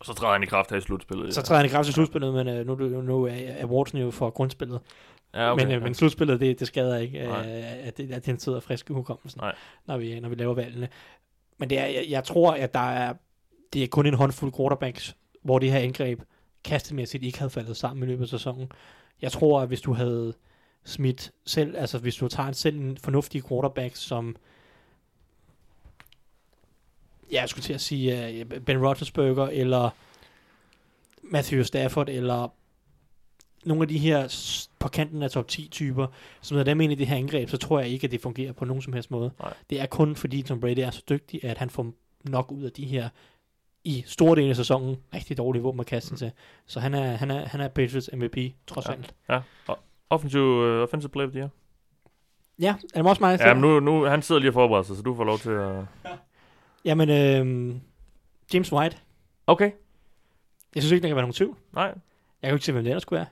Og 0.00 0.06
så 0.06 0.14
træder 0.14 0.32
han 0.32 0.42
i 0.42 0.46
kraft 0.46 0.70
her 0.70 0.76
i 0.76 0.80
slutspillet. 0.80 1.34
så 1.34 1.42
træder 1.42 1.58
han 1.58 1.66
i 1.66 1.68
kraft 1.68 1.84
til 1.84 1.94
slutspillet, 1.94 2.34
men 2.34 2.48
øh, 2.48 2.66
nu, 2.66 2.74
nu 3.02 3.24
er, 3.24 3.66
Watson 3.66 4.00
jo 4.00 4.10
for 4.10 4.30
grundspillet. 4.30 4.80
ja, 5.34 5.52
okay, 5.52 5.64
men, 5.64 5.72
øh, 5.72 5.80
ja. 5.80 5.84
men 5.84 5.94
slutspillet, 5.94 6.40
det, 6.40 6.60
det 6.60 6.66
skader 6.66 6.96
ikke, 6.96 7.18
øh, 7.18 7.86
at, 7.86 7.96
det, 7.96 8.12
at 8.12 8.26
den 8.26 8.38
sidder 8.38 8.60
frisk 8.60 8.90
i 8.90 8.92
hukommelsen, 8.92 9.40
Nej. 9.40 9.54
når 9.86 9.98
vi, 9.98 10.20
når 10.20 10.28
vi 10.28 10.34
laver 10.34 10.54
valgene. 10.54 10.88
Men 11.58 11.70
det 11.70 11.78
er, 11.78 11.86
jeg, 11.86 12.04
jeg 12.08 12.24
tror, 12.24 12.52
at 12.52 12.74
der 12.74 12.90
er, 12.90 13.14
det 13.72 13.82
er 13.82 13.88
kun 13.88 14.06
en 14.06 14.14
håndfuld 14.14 14.52
quarterbacks, 14.56 15.16
hvor 15.42 15.58
det 15.58 15.72
her 15.72 15.78
angreb 15.78 16.20
kastemæssigt 16.64 17.24
ikke 17.24 17.38
havde 17.38 17.50
faldet 17.50 17.76
sammen 17.76 18.02
i 18.04 18.06
løbet 18.06 18.22
af 18.22 18.28
sæsonen. 18.28 18.72
Jeg 19.22 19.32
tror, 19.32 19.60
at 19.60 19.68
hvis 19.68 19.80
du 19.80 19.92
havde 19.92 20.34
smidt 20.84 21.30
selv, 21.46 21.76
altså 21.78 21.98
hvis 21.98 22.16
du 22.16 22.28
tager 22.28 22.48
en 22.48 22.54
selv 22.54 22.76
en 22.76 22.96
fornuftig 22.96 23.48
quarterback, 23.48 23.96
som 23.96 24.36
ja, 27.32 27.40
jeg 27.40 27.48
skulle 27.48 27.62
til 27.62 27.72
at 27.72 27.80
sige 27.80 28.44
uh, 28.54 28.62
Ben 28.62 28.86
Roethlisberger, 28.86 29.48
eller 29.48 29.90
Matthew 31.22 31.62
Stafford, 31.62 32.08
eller 32.08 32.48
nogle 33.64 33.82
af 33.82 33.88
de 33.88 33.98
her 33.98 34.28
på 34.78 34.88
kanten 34.88 35.22
af 35.22 35.30
top 35.30 35.48
10 35.48 35.68
typer, 35.68 36.06
som 36.40 36.58
er 36.58 36.62
dem 36.62 36.80
ind 36.80 36.92
i 36.92 36.94
det 36.94 37.06
her 37.06 37.16
angreb, 37.16 37.48
så 37.48 37.56
tror 37.56 37.80
jeg 37.80 37.88
ikke, 37.88 38.04
at 38.04 38.10
det 38.10 38.20
fungerer 38.20 38.52
på 38.52 38.64
nogen 38.64 38.82
som 38.82 38.92
helst 38.92 39.10
måde. 39.10 39.30
Nej. 39.40 39.54
Det 39.70 39.80
er 39.80 39.86
kun 39.86 40.16
fordi 40.16 40.42
Tom 40.42 40.60
Brady 40.60 40.78
er 40.78 40.90
så 40.90 41.02
dygtig, 41.08 41.44
at 41.44 41.58
han 41.58 41.70
får 41.70 41.92
nok 42.24 42.52
ud 42.52 42.62
af 42.62 42.72
de 42.72 42.84
her 42.84 43.08
i 43.84 44.04
store 44.06 44.36
dele 44.36 44.50
af 44.50 44.56
sæsonen 44.56 44.96
rigtig 45.14 45.36
dårlige 45.36 45.62
våben 45.62 45.80
at 45.80 45.86
kaste 45.86 46.12
mm. 46.12 46.16
til. 46.16 46.32
Så 46.66 46.80
han 46.80 46.94
er, 46.94 47.16
han 47.16 47.30
er, 47.30 47.46
han 47.46 47.60
er 47.60 47.68
Patriots 47.68 48.10
MVP, 48.12 48.36
trods 48.66 48.86
Ja. 48.86 48.92
alt. 48.92 49.14
Ja. 49.28 49.40
Og 49.66 49.78
offensive, 50.10 50.76
uh, 50.76 50.82
offensive 50.82 51.10
player 51.10 51.26
of 51.26 51.32
the 51.32 51.38
year. 51.40 51.50
Ja, 52.58 52.74
er 52.94 53.02
det 53.02 53.10
også 53.10 53.22
mig? 53.22 53.40
Ja, 53.40 53.54
men 53.54 53.60
nu, 53.60 53.80
nu, 53.80 54.04
han 54.04 54.22
sidder 54.22 54.40
lige 54.40 54.50
og 54.50 54.54
forbereder 54.54 54.82
sig, 54.82 54.96
så 54.96 55.02
du 55.02 55.14
får 55.14 55.24
lov 55.24 55.38
til 55.38 55.50
at... 55.50 55.84
Jamen, 56.84 57.10
øh, 57.10 57.76
James 58.54 58.72
White. 58.72 58.96
Okay. 59.46 59.70
Jeg 60.74 60.82
synes 60.82 60.92
ikke, 60.92 61.02
der 61.02 61.08
kan 61.08 61.16
være 61.16 61.22
nogen 61.22 61.34
tvivl. 61.34 61.56
Nej. 61.72 61.94
Jeg 62.42 62.48
kan 62.48 62.54
ikke 62.54 62.66
se, 62.66 62.72
hvem 62.72 62.84
det 62.84 62.90
ellers 62.90 63.02
skulle 63.02 63.18
være. 63.18 63.26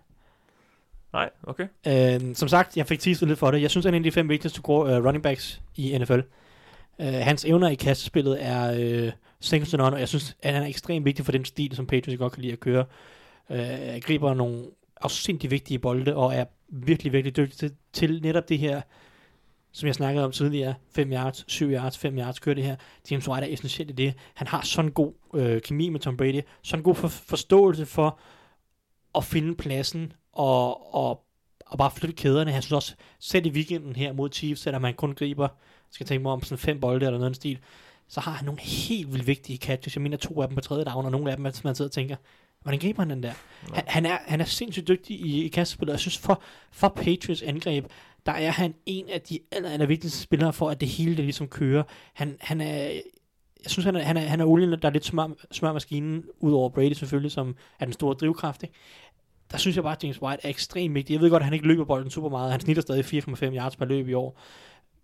Nej, 1.13 1.31
okay. 1.43 1.67
Øh, 1.87 2.35
som 2.35 2.49
sagt, 2.49 2.77
jeg 2.77 2.87
fik 2.87 3.01
teaset 3.01 3.29
lidt 3.29 3.39
for 3.39 3.51
det. 3.51 3.63
Jeg 3.63 3.71
synes, 3.71 3.85
han 3.85 3.95
er 3.95 3.97
en 3.97 4.05
af 4.05 4.11
de 4.11 4.13
fem 4.13 4.29
vigtigste 4.29 4.61
uh, 4.69 4.75
running 4.75 5.23
backs 5.23 5.61
i 5.77 5.99
NFL. 5.99 6.21
Uh, 6.99 7.07
hans 7.07 7.45
evner 7.45 7.69
i 7.69 7.75
kastespillet 7.75 8.45
er 8.45 9.13
second 9.41 9.67
to 9.67 9.77
none, 9.77 9.97
og 9.97 10.01
jeg 10.01 10.09
synes, 10.09 10.37
at 10.43 10.55
han 10.55 10.63
er 10.63 10.67
ekstremt 10.67 11.05
vigtig 11.05 11.25
for 11.25 11.33
den 11.33 11.45
stil, 11.45 11.77
som 11.77 11.87
Patriots 11.87 12.19
godt 12.19 12.33
kan 12.33 12.43
lide 12.43 12.53
at 12.53 12.61
køre. 12.61 12.85
Uh, 13.49 13.57
griber 14.01 14.35
nogle 14.35 14.65
afsindig 15.01 15.51
vigtige 15.51 15.79
bolde, 15.79 16.17
og 16.17 16.35
er 16.35 16.45
virkelig, 16.69 17.13
virkelig 17.13 17.37
dygtig 17.37 17.59
til, 17.59 17.73
til 17.93 18.23
netop 18.23 18.49
det 18.49 18.59
her, 18.59 18.83
som 19.79 19.87
jeg 19.87 19.95
snakkede 19.95 20.25
om 20.25 20.33
tidligere, 20.33 20.75
5 20.91 21.13
yards, 21.13 21.45
7 21.49 21.71
yards, 21.71 21.99
5 21.99 22.19
yards, 22.19 22.39
kører 22.39 22.55
det 22.55 22.65
her. 22.65 22.77
James 23.11 23.29
White 23.29 23.47
er 23.47 23.53
essentielt 23.53 23.91
i 23.91 23.93
det. 23.93 24.15
Han 24.35 24.47
har 24.47 24.63
sådan 24.63 24.91
god 24.91 25.13
øh, 25.35 25.63
kemi 25.63 25.89
med 25.89 26.01
Tom 26.01 26.17
Brady, 26.17 26.41
sådan 26.63 26.83
god 26.83 26.95
for, 26.95 27.09
forståelse 27.09 27.87
for 27.87 28.19
at 29.15 29.25
finde 29.25 29.55
pladsen 29.55 30.13
og, 30.33 30.95
og, 30.95 31.25
og 31.67 31.79
bare 31.79 31.91
flytte 31.91 32.17
kæderne. 32.17 32.53
Jeg 32.53 32.63
synes 32.63 32.73
også, 32.73 32.95
selv 33.19 33.47
i 33.47 33.51
weekenden 33.51 33.97
her 33.97 34.13
mod 34.13 34.31
Chiefs, 34.33 34.63
selvom 34.63 34.83
man 34.83 34.95
kun 34.95 35.15
griber, 35.15 35.49
skal 35.91 36.07
tænke 36.07 36.23
mig 36.23 36.33
om 36.33 36.43
sådan 36.43 36.59
fem 36.59 36.81
bolde 36.81 37.07
eller 37.07 37.19
noget 37.19 37.37
stil, 37.37 37.59
så 38.09 38.21
har 38.21 38.33
han 38.33 38.45
nogle 38.45 38.61
helt 38.61 39.13
vildt 39.13 39.27
vigtige 39.27 39.59
catches. 39.59 39.97
Jeg 39.97 40.03
mener 40.03 40.17
to 40.17 40.43
af 40.43 40.49
dem 40.49 40.55
på 40.55 40.61
tredje 40.61 40.85
down, 40.85 41.05
og 41.05 41.11
nogle 41.11 41.31
af 41.31 41.37
dem, 41.37 41.43
man, 41.43 41.53
man 41.65 41.75
sidder 41.75 41.89
og 41.89 41.93
tænker, 41.93 42.17
hvordan 42.63 42.81
griber 42.81 43.03
han 43.03 43.11
den 43.11 43.23
der? 43.23 43.33
Han, 43.75 43.85
han, 43.87 44.07
er, 44.07 44.19
han 44.27 44.41
er 44.41 44.45
sindssygt 44.45 44.89
dygtig 44.89 45.21
i, 45.21 45.45
i 45.45 45.49
kastespillet, 45.49 45.91
og 45.91 45.95
jeg 45.95 46.01
synes 46.01 46.19
for, 46.19 46.43
for 46.71 46.89
Patriots 46.89 47.43
angreb, 47.43 47.87
der 48.29 48.35
er 48.35 48.51
han 48.51 48.75
en 48.87 49.09
af 49.09 49.21
de 49.21 49.39
aller, 49.53 49.71
aller 49.71 49.87
vigtigste 49.87 50.19
spillere 50.19 50.53
for, 50.53 50.71
at 50.71 50.81
det 50.81 50.89
hele 50.89 51.17
det 51.17 51.25
ligesom 51.25 51.49
kører. 51.49 51.83
Han, 52.15 52.37
han 52.41 52.61
er, 52.61 52.77
jeg 53.63 53.71
synes, 53.71 53.85
han 53.85 53.97
er, 53.97 54.03
han 54.03 54.17
er, 54.17 54.21
han 54.21 54.41
er 54.41 54.45
olien, 54.45 54.71
der 54.71 54.89
er 54.89 54.93
lidt 54.93 55.05
smør, 55.05 55.29
smør 55.51 55.73
maskinen, 55.73 56.25
ud 56.41 56.53
over 56.53 56.69
Brady 56.69 56.93
selvfølgelig, 56.93 57.33
som 57.33 57.57
er 57.81 57.85
den 57.85 57.93
store 57.93 58.15
drivkraft. 58.15 58.63
Ikke? 58.63 58.75
Der 59.51 59.59
synes 59.59 59.77
jeg 59.77 59.85
bare, 59.85 59.97
at 59.97 60.05
James 60.05 60.23
White 60.23 60.41
er 60.45 60.49
ekstremt 60.49 60.95
vigtig. 60.95 61.15
Jeg 61.15 61.21
ved 61.21 61.31
godt, 61.31 61.41
at 61.41 61.45
han 61.45 61.55
ikke 61.55 61.67
løber 61.67 61.85
bolden 61.85 62.11
super 62.11 62.29
meget. 62.29 62.51
Han 62.51 62.61
snitter 62.61 62.83
stadig 62.83 63.05
4,5 63.05 63.45
yards 63.45 63.77
per 63.77 63.85
løb 63.85 64.09
i 64.09 64.15
år. 64.15 64.41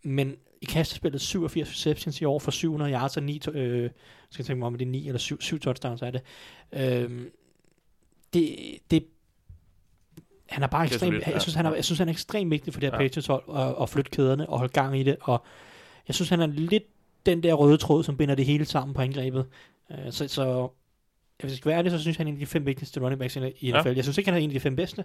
Men 0.03 0.37
i 0.63 0.65
kastespillet 0.65 1.21
87 1.21 1.71
receptions 1.71 2.21
i 2.21 2.25
år 2.25 2.39
for 2.39 2.51
700 2.51 2.93
yards 2.93 3.17
og 3.17 3.23
9, 3.23 3.37
øh, 3.37 3.91
skal 4.31 4.43
jeg 4.43 4.47
tænke 4.47 4.55
mig 4.59 4.67
om, 4.67 4.75
det 4.79 4.87
er 4.87 4.91
9 4.91 5.07
eller 5.07 5.19
7, 5.19 5.41
7 5.41 5.61
touchdowns 5.61 6.03
er 6.03 6.11
det. 6.11 6.23
Øh, 6.73 7.21
det, 8.33 8.57
det 8.91 9.07
han 10.49 10.63
er 10.63 10.67
bare 10.67 10.85
er 10.85 11.07
ja. 11.27 11.31
jeg, 11.33 11.43
synes, 11.43 11.55
han 11.55 11.67
er, 11.67 11.75
jeg 11.75 11.85
synes, 11.85 11.99
han 11.99 12.09
er 12.09 12.13
ekstremt 12.13 12.51
vigtig 12.51 12.73
for 12.73 12.81
det 12.81 12.91
her 12.91 12.97
Ja. 12.97 13.03
ja. 13.03 13.09
Patriots 13.09 13.27
hold, 13.27 13.43
og, 13.47 13.79
og 13.79 13.89
flytte 13.89 14.11
kæderne 14.11 14.49
og 14.49 14.59
holde 14.59 14.73
gang 14.73 14.99
i 14.99 15.03
det, 15.03 15.17
og 15.21 15.43
jeg 16.09 16.15
synes, 16.15 16.29
han 16.29 16.41
er 16.41 16.47
lidt 16.47 16.83
den 17.27 17.43
der 17.43 17.55
røde 17.55 17.77
tråd, 17.77 18.05
som 18.05 18.17
binder 18.17 18.35
det 18.35 18.45
hele 18.47 18.65
sammen 18.65 18.95
på 18.95 19.03
angrebet. 19.03 19.47
Uh, 19.91 19.97
så, 20.11 20.29
så 20.29 20.69
hvis 21.41 21.51
jeg 21.51 21.57
skal 21.59 21.69
være 21.69 21.79
ærlig, 21.79 21.91
så 21.91 21.99
synes 21.99 22.19
jeg, 22.19 22.21
han 22.21 22.27
er 22.27 22.31
en 22.31 22.37
af 22.37 22.41
de 22.41 22.47
fem 22.47 22.67
vigtigste 22.67 23.01
running 23.01 23.19
backs 23.21 23.37
i 23.37 23.41
i 23.61 23.71
Ja. 23.71 23.81
NFL. 23.81 23.89
Jeg 23.95 24.05
synes 24.05 24.19
ikke, 24.19 24.31
han 24.31 24.41
er 24.41 24.45
en 24.45 24.51
af 24.51 24.55
de 24.55 24.61
fem 24.61 24.77
bedste, 24.77 25.05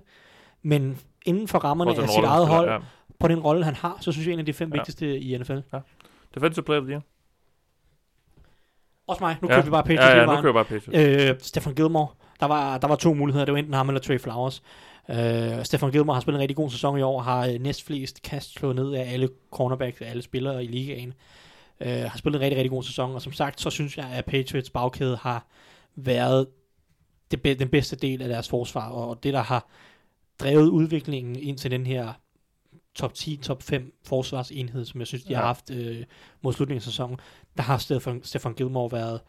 men 0.61 0.99
inden 1.25 1.47
for 1.47 1.59
rammerne 1.59 1.91
af 1.91 2.09
sit 2.09 2.17
en 2.17 2.23
eget 2.25 2.41
rolle, 2.41 2.53
hold, 2.55 2.69
Ja. 2.69 2.77
på 3.19 3.27
den 3.27 3.39
rolle, 3.39 3.65
han 3.65 3.75
har, 3.75 3.97
så 4.01 4.11
synes 4.11 4.27
jeg, 4.27 4.33
en 4.33 4.39
af 4.39 4.45
de 4.45 4.53
fem 4.53 4.69
Ja. 4.69 4.77
vigtigste 4.77 5.19
i 5.19 5.37
NFL. 5.37 5.57
Defensive 6.35 6.63
player 6.63 6.79
of 6.81 6.83
the 6.85 6.91
year. 6.91 7.01
Også 9.07 9.23
mig. 9.23 9.35
Nu 9.41 9.47
ja. 9.47 9.53
kører 9.55 9.65
vi 9.65 9.69
bare 9.71 9.83
Patriots 9.83 10.05
Ja, 10.05 10.09
hele 10.09 10.31
ja, 10.31 10.35
nu 10.35 10.41
kører 10.41 10.59
jeg 10.59 10.65
bare 10.65 10.79
Patriots. 10.79 11.31
Øh, 11.31 11.35
Stefan 11.41 11.73
Gilmore. 11.73 12.07
Der 12.39 12.45
var, 12.45 12.77
der 12.77 12.87
var 12.87 12.95
to 12.95 13.13
muligheder. 13.13 13.45
Det 13.45 13.51
var 13.53 13.57
enten 13.59 13.73
ham 13.73 13.89
eller 13.89 14.01
Trey 14.01 14.19
Flowers. 14.19 14.63
Øh, 15.09 15.65
Stefan 15.65 15.91
Gilmore 15.91 16.15
har 16.15 16.21
spillet 16.21 16.37
en 16.37 16.41
rigtig 16.41 16.57
god 16.57 16.69
sæson 16.69 16.97
i 16.99 17.01
år. 17.01 17.21
Har 17.21 17.47
øh, 17.47 17.59
næstflest 17.59 18.21
kast 18.21 18.53
slået 18.53 18.75
ned 18.75 18.93
af 18.93 19.13
alle 19.13 19.29
cornerbacks, 19.51 20.01
alle 20.01 20.21
spillere 20.21 20.63
i 20.63 20.67
ligaen. 20.67 21.13
Øh, 21.81 22.03
har 22.03 22.17
spillet 22.17 22.39
en 22.39 22.43
rigtig, 22.43 22.57
rigtig 22.57 22.71
god 22.71 22.83
sæson. 22.83 23.15
Og 23.15 23.21
som 23.21 23.33
sagt, 23.33 23.61
så 23.61 23.69
synes 23.69 23.97
jeg, 23.97 24.05
at 24.05 24.25
Patriots 24.25 24.69
bagkæde 24.69 25.17
har 25.17 25.47
været 25.95 26.47
det, 27.31 27.41
be- 27.41 27.53
den 27.53 27.69
bedste 27.69 27.95
del 27.95 28.21
af 28.21 28.29
deres 28.29 28.49
forsvar. 28.49 28.89
Og 28.89 29.23
det, 29.23 29.33
der 29.33 29.41
har 29.41 29.67
drevet 30.39 30.67
udviklingen 30.67 31.35
ind 31.35 31.57
til 31.57 31.71
den 31.71 31.85
her 31.85 32.13
top 32.95 33.13
10, 33.13 33.37
top 33.37 33.63
5 33.63 33.93
forsvarsenhed, 34.05 34.85
som 34.85 34.99
jeg 34.99 35.07
synes, 35.07 35.23
de 35.23 35.31
ja. 35.31 35.37
har 35.37 35.45
haft 35.45 35.71
øh, 35.71 36.03
mod 36.41 36.53
slutningen 36.53 36.79
af 36.79 36.83
sæsonen, 36.83 37.17
der 37.57 37.63
har 37.63 37.77
Stefan, 37.77 38.23
Stefan 38.23 38.53
Gilmore 38.53 38.91
været 38.91 39.21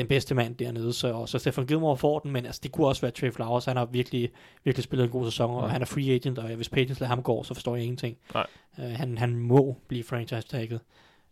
den 0.00 0.08
bedste 0.08 0.34
mand 0.34 0.54
dernede, 0.56 0.92
så, 0.92 1.26
så 1.26 1.38
Stefan 1.38 1.66
Gilmore 1.66 1.96
får 1.96 2.18
den, 2.18 2.30
men 2.30 2.46
altså, 2.46 2.60
det 2.64 2.72
kunne 2.72 2.86
også 2.86 3.00
være 3.02 3.10
Trey 3.10 3.32
Flowers, 3.32 3.64
han 3.64 3.76
har 3.76 3.84
virkelig, 3.84 4.30
virkelig 4.64 4.84
spillet 4.84 5.04
en 5.04 5.10
god 5.10 5.24
sæson, 5.24 5.50
og 5.50 5.62
Ja. 5.62 5.68
han 5.68 5.82
er 5.82 5.86
free 5.86 6.14
agent, 6.14 6.38
og 6.38 6.48
hvis 6.48 6.68
Patriots 6.68 7.00
lader 7.00 7.08
ham 7.08 7.22
gå, 7.22 7.42
så 7.42 7.54
forstår 7.54 7.76
jeg 7.76 7.84
ingenting. 7.84 8.16
Nej. 8.34 8.46
Uh, 8.78 8.84
han, 8.84 9.18
han 9.18 9.36
må 9.38 9.76
blive 9.88 10.04
franchise-tagget 10.04 10.80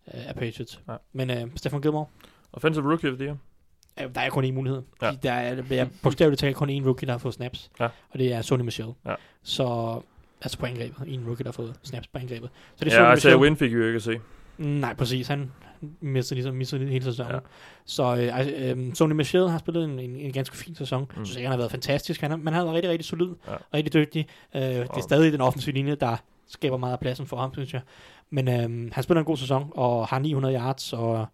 uh, 0.06 0.28
af 0.28 0.34
Patriots. 0.34 0.80
Ja. 0.88 0.94
Men 1.12 1.30
uh, 1.30 1.50
Stefan 1.56 1.80
Gilmore, 1.80 2.06
Offensive 2.52 2.84
rookie 2.90 3.10
of 3.10 3.16
the 3.16 3.24
year. 3.26 3.36
uh, 4.06 4.14
der 4.14 4.20
er 4.20 4.30
kun 4.30 4.44
én 4.44 4.52
mulighed. 4.52 4.82
Ja. 5.02 5.10
Der 5.22 5.32
er, 5.32 5.62
er 5.70 5.86
bogstaveligt 6.02 6.40
talt 6.40 6.56
kun 6.56 6.70
én 6.70 6.86
rookie, 6.86 7.06
der 7.06 7.12
har 7.12 7.18
fået 7.18 7.34
snaps, 7.34 7.70
Ja. 7.80 7.84
og 8.10 8.18
det 8.18 8.32
er 8.32 8.42
Sonny 8.42 8.62
Michel. 8.64 8.92
Ja. 9.06 9.14
Så, 9.42 10.00
altså 10.42 10.58
på 10.58 10.66
angrebet, 10.66 10.94
en 11.06 11.24
rookie, 11.26 11.44
der 11.44 11.48
har 11.48 11.52
fået 11.52 11.74
snaps 11.82 12.06
på 12.06 12.18
angrebet. 12.18 12.50
Så 12.76 12.84
det 12.84 12.92
er 12.92 12.96
Ja, 12.96 13.02
Sonny 13.06 13.16
Isaiah 13.16 13.34
Michel. 13.34 13.50
Win 13.50 13.56
fik 13.56 13.70
vi 13.70 13.76
jo 13.80 13.86
ikke 13.86 13.96
at 13.96 14.02
se. 14.02 14.20
Nej, 14.58 14.94
præcis. 14.94 15.28
Han 15.28 15.52
mistede 16.00 16.34
ligesom 16.34 16.54
mistede 16.54 16.86
hele 16.86 17.04
sæsonen. 17.04 17.32
Ja. 17.32 17.38
Så 17.84 18.16
øh, 18.16 18.78
øh, 18.78 18.94
Sony 18.94 19.12
Michel 19.12 19.48
har 19.48 19.58
spillet 19.58 19.84
en, 19.84 19.98
en, 19.98 20.16
en 20.16 20.32
ganske 20.32 20.56
fin 20.56 20.74
sæson. 20.74 21.00
Mm. 21.00 21.18
Jeg 21.18 21.26
synes 21.26 21.42
han 21.42 21.50
har 21.50 21.56
været 21.56 21.70
fantastisk, 21.70 22.20
han 22.20 22.30
har, 22.30 22.36
men 22.36 22.46
han 22.46 22.54
har 22.54 22.62
været 22.62 22.74
rigtig, 22.74 22.90
rigtig 22.90 23.04
solid. 23.04 23.28
Ja. 23.46 23.54
Rigtig 23.74 23.94
dygtig. 23.94 24.26
Øh, 24.56 24.62
det 24.62 24.88
er 24.96 25.00
stadig 25.00 25.32
den 25.32 25.40
offensive 25.40 25.74
linje, 25.74 25.94
der 25.94 26.16
skaber 26.46 26.76
meget 26.76 26.92
af 26.92 27.00
pladsen 27.00 27.26
for 27.26 27.36
ham, 27.36 27.52
synes 27.52 27.72
jeg. 27.72 27.80
Men 28.30 28.48
øh, 28.48 28.90
han 28.92 29.02
spiller 29.02 29.20
en 29.20 29.24
god 29.26 29.36
sæson, 29.36 29.70
og 29.74 30.06
har 30.06 30.18
900 30.18 30.54
yards, 30.54 30.92
og 30.92 31.26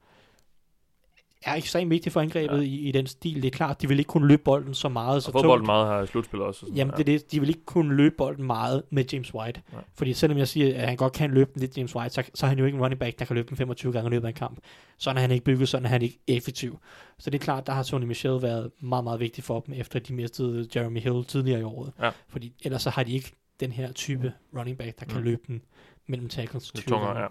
er 1.44 1.54
ekstremt 1.54 1.90
vigtig 1.90 2.12
for 2.12 2.20
angrebet 2.20 2.54
Ja. 2.56 2.60
ja. 2.60 2.62
i, 2.62 2.74
i 2.88 2.92
den 2.92 3.06
stil. 3.06 3.34
Det 3.42 3.44
er 3.44 3.50
klart, 3.56 3.82
de 3.82 3.88
vil 3.88 3.98
ikke 3.98 4.08
kunne 4.08 4.28
løbe 4.28 4.42
bolden 4.42 4.74
så 4.74 4.88
meget. 4.88 5.22
Så 5.22 5.28
Og 5.30 5.32
fodbolden 5.32 5.66
meget 5.66 5.88
her 5.88 6.02
i 6.02 6.06
slutspillet 6.06 6.46
også. 6.48 6.58
og 6.58 6.66
sådan, 6.66 6.76
Jamen, 6.76 6.94
ja. 6.98 7.02
det 7.02 7.14
er 7.14 7.18
det. 7.18 7.32
De 7.32 7.40
vil 7.40 7.48
ikke 7.48 7.64
kunne 7.64 7.94
løbe 7.96 8.14
bolden 8.18 8.44
meget 8.46 8.82
med 8.90 9.04
James 9.12 9.34
White. 9.34 9.62
Nej. 9.72 9.82
Fordi 9.94 10.12
selvom 10.12 10.38
jeg 10.38 10.48
siger, 10.48 10.74
at 10.82 10.88
han 10.88 10.96
godt 10.96 11.12
kan 11.12 11.30
løbe 11.30 11.50
den 11.54 11.60
lidt, 11.60 11.78
James 11.78 11.96
White, 11.96 12.14
så, 12.14 12.22
så 12.34 12.46
er 12.46 12.48
han 12.48 12.58
jo 12.58 12.64
ikke 12.64 12.76
en 12.76 12.82
running 12.82 12.98
back, 13.00 13.18
der 13.18 13.24
kan 13.24 13.36
løbe 13.36 13.48
den 13.48 13.56
25 13.56 13.92
gange 13.92 14.06
i 14.06 14.10
løbet 14.10 14.24
af 14.24 14.30
en 14.30 14.34
kamp. 14.34 14.58
Sådan 14.98 15.16
er 15.16 15.20
han 15.20 15.30
ikke 15.30 15.44
bygget, 15.44 15.68
sådan 15.68 15.84
er 15.84 15.88
han 15.90 16.02
ikke 16.02 16.18
effektiv. 16.26 16.78
Så 17.18 17.30
det 17.30 17.38
er 17.40 17.44
klart, 17.44 17.66
der 17.66 17.72
har 17.72 17.82
Tony 17.82 18.04
Michel 18.04 18.42
været 18.42 18.70
meget, 18.80 19.04
meget 19.04 19.20
vigtig 19.20 19.44
for 19.44 19.60
dem, 19.60 19.74
efter 19.78 19.98
de 19.98 20.14
mistede 20.14 20.68
Jeremy 20.76 21.00
Hill 21.00 21.24
tidligere 21.24 21.60
i 21.60 21.62
året. 21.62 21.92
Ja. 22.02 22.10
Fordi 22.28 22.52
ellers 22.62 22.82
så 22.82 22.90
har 22.90 23.02
de 23.02 23.12
ikke 23.12 23.32
den 23.60 23.72
her 23.72 23.92
type 23.92 24.32
running 24.58 24.78
back, 24.78 25.00
der 25.00 25.06
kan 25.06 25.16
Mm. 25.18 25.22
løbe 25.24 25.42
den 25.46 25.62
mellem 26.06 26.28
tackles. 26.28 26.74
Lidt 26.74 26.86
20 26.86 26.94
tungere, 26.96 27.16
ja, 27.18 27.22
ja. 27.22 27.28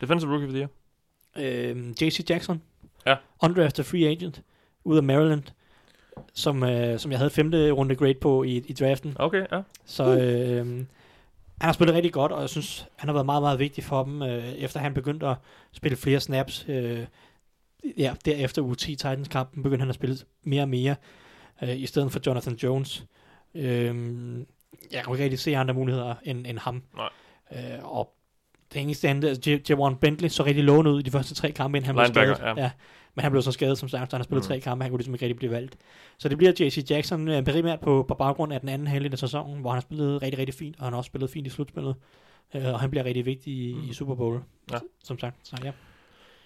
Defensive 0.00 0.30
rookie 0.32 0.46
of 0.46 0.52
the 0.52 0.58
year. 0.60 0.68
Øhm, 1.70 1.94
JC 2.00 2.30
Jackson. 2.30 2.62
Ja. 3.08 3.16
Undrafted 3.42 3.84
free 3.84 4.08
agent. 4.08 4.42
Ud 4.84 4.96
af 4.96 5.02
Maryland. 5.02 5.42
Som, 6.34 6.62
øh, 6.62 6.98
som 6.98 7.10
jeg 7.10 7.18
havde 7.18 7.30
femte 7.30 7.70
runde 7.70 7.96
grade 7.96 8.14
på 8.14 8.42
i, 8.42 8.56
i 8.56 8.72
draften. 8.72 9.16
Okay, 9.18 9.46
ja. 9.52 9.60
Så 9.86 10.18
øh, 10.18 10.66
han 11.60 11.66
har 11.66 11.72
spillet 11.72 11.96
rigtig 11.96 12.12
godt, 12.12 12.32
og 12.32 12.40
jeg 12.40 12.48
synes, 12.48 12.86
han 12.96 13.08
har 13.08 13.12
været 13.12 13.26
meget, 13.26 13.42
meget 13.42 13.58
vigtig 13.58 13.84
for 13.84 14.04
dem, 14.04 14.22
øh, 14.22 14.48
efter 14.48 14.80
han 14.80 14.94
begyndte 14.94 15.26
at 15.26 15.36
spille 15.72 15.96
flere 15.96 16.20
snaps. 16.20 16.64
Øh, 16.68 17.06
ja, 17.98 18.14
derefter 18.24 18.62
u 18.62 18.74
10 18.74 18.90
Titans-kampen 18.90 19.62
begyndte 19.62 19.82
han 19.82 19.88
at 19.88 19.94
spille 19.94 20.16
mere 20.42 20.62
og 20.62 20.68
mere, 20.68 20.94
øh, 21.62 21.80
i 21.80 21.86
stedet 21.86 22.12
for 22.12 22.20
Jonathan 22.26 22.54
Jones. 22.54 23.04
Øh, 23.54 23.64
jeg 24.92 25.04
kan 25.04 25.12
ikke 25.14 25.24
rigtig 25.24 25.38
se 25.38 25.56
andre 25.56 25.74
muligheder 25.74 26.14
end, 26.22 26.46
end 26.46 26.58
ham. 26.58 26.82
Nej. 26.96 27.08
Øh, 27.52 27.96
og 27.96 28.14
det 28.72 28.82
eneste 28.82 29.08
andet, 29.08 29.28
altså 29.28 29.58
Javon 29.68 29.96
Bentley 29.96 30.28
så 30.28 30.44
rigtig 30.44 30.64
lovende 30.64 30.90
ud 30.90 31.00
i 31.00 31.02
de 31.02 31.10
første 31.10 31.34
tre 31.34 31.52
kampe, 31.52 31.78
inden 31.78 31.86
han 31.86 31.94
blev 31.94 32.06
skadet. 32.06 32.38
ja. 32.38 32.62
ja. 32.62 32.70
Men 33.18 33.22
han 33.22 33.30
blev 33.32 33.42
så 33.42 33.52
skadet, 33.52 33.78
som 33.78 33.88
sagt, 33.88 34.10
så 34.10 34.16
han 34.16 34.20
har 34.20 34.24
spillet 34.24 34.44
Mm. 34.44 34.48
tre 34.48 34.60
kampe, 34.60 34.82
han 34.84 34.90
kunne 34.90 34.98
ligesom 34.98 35.14
ikke 35.14 35.24
rigtig 35.24 35.36
blive 35.36 35.52
valgt. 35.52 35.76
Så 36.18 36.28
det 36.28 36.38
bliver 36.38 36.52
JC 36.60 36.86
Jackson 36.90 37.28
øh, 37.28 37.44
primært 37.44 37.80
på, 37.80 38.04
på 38.08 38.14
baggrund 38.14 38.52
af 38.52 38.60
den 38.60 38.68
anden 38.68 38.86
halvdel 38.86 39.12
af 39.12 39.18
sæsonen, 39.18 39.60
hvor 39.60 39.70
han 39.70 39.76
har 39.76 39.80
spillet 39.80 40.22
rigtig, 40.22 40.38
rigtig 40.38 40.54
fint, 40.54 40.76
og 40.78 40.84
han 40.84 40.92
har 40.92 40.98
også 40.98 41.08
spillet 41.08 41.30
fint 41.30 41.46
i 41.46 41.50
slutspillet. 41.50 41.94
Øh, 42.54 42.62
og 42.72 42.80
han 42.80 42.90
bliver 42.90 43.04
rigtig 43.04 43.26
vigtig 43.26 43.52
i, 43.52 43.74
Mm. 43.74 43.90
i 43.90 43.92
Super 43.92 44.14
Bowl, 44.14 44.40
Ja. 44.72 44.78
som 45.04 45.18
sagt. 45.18 45.36
Så 45.42 45.56
ja. 45.64 45.70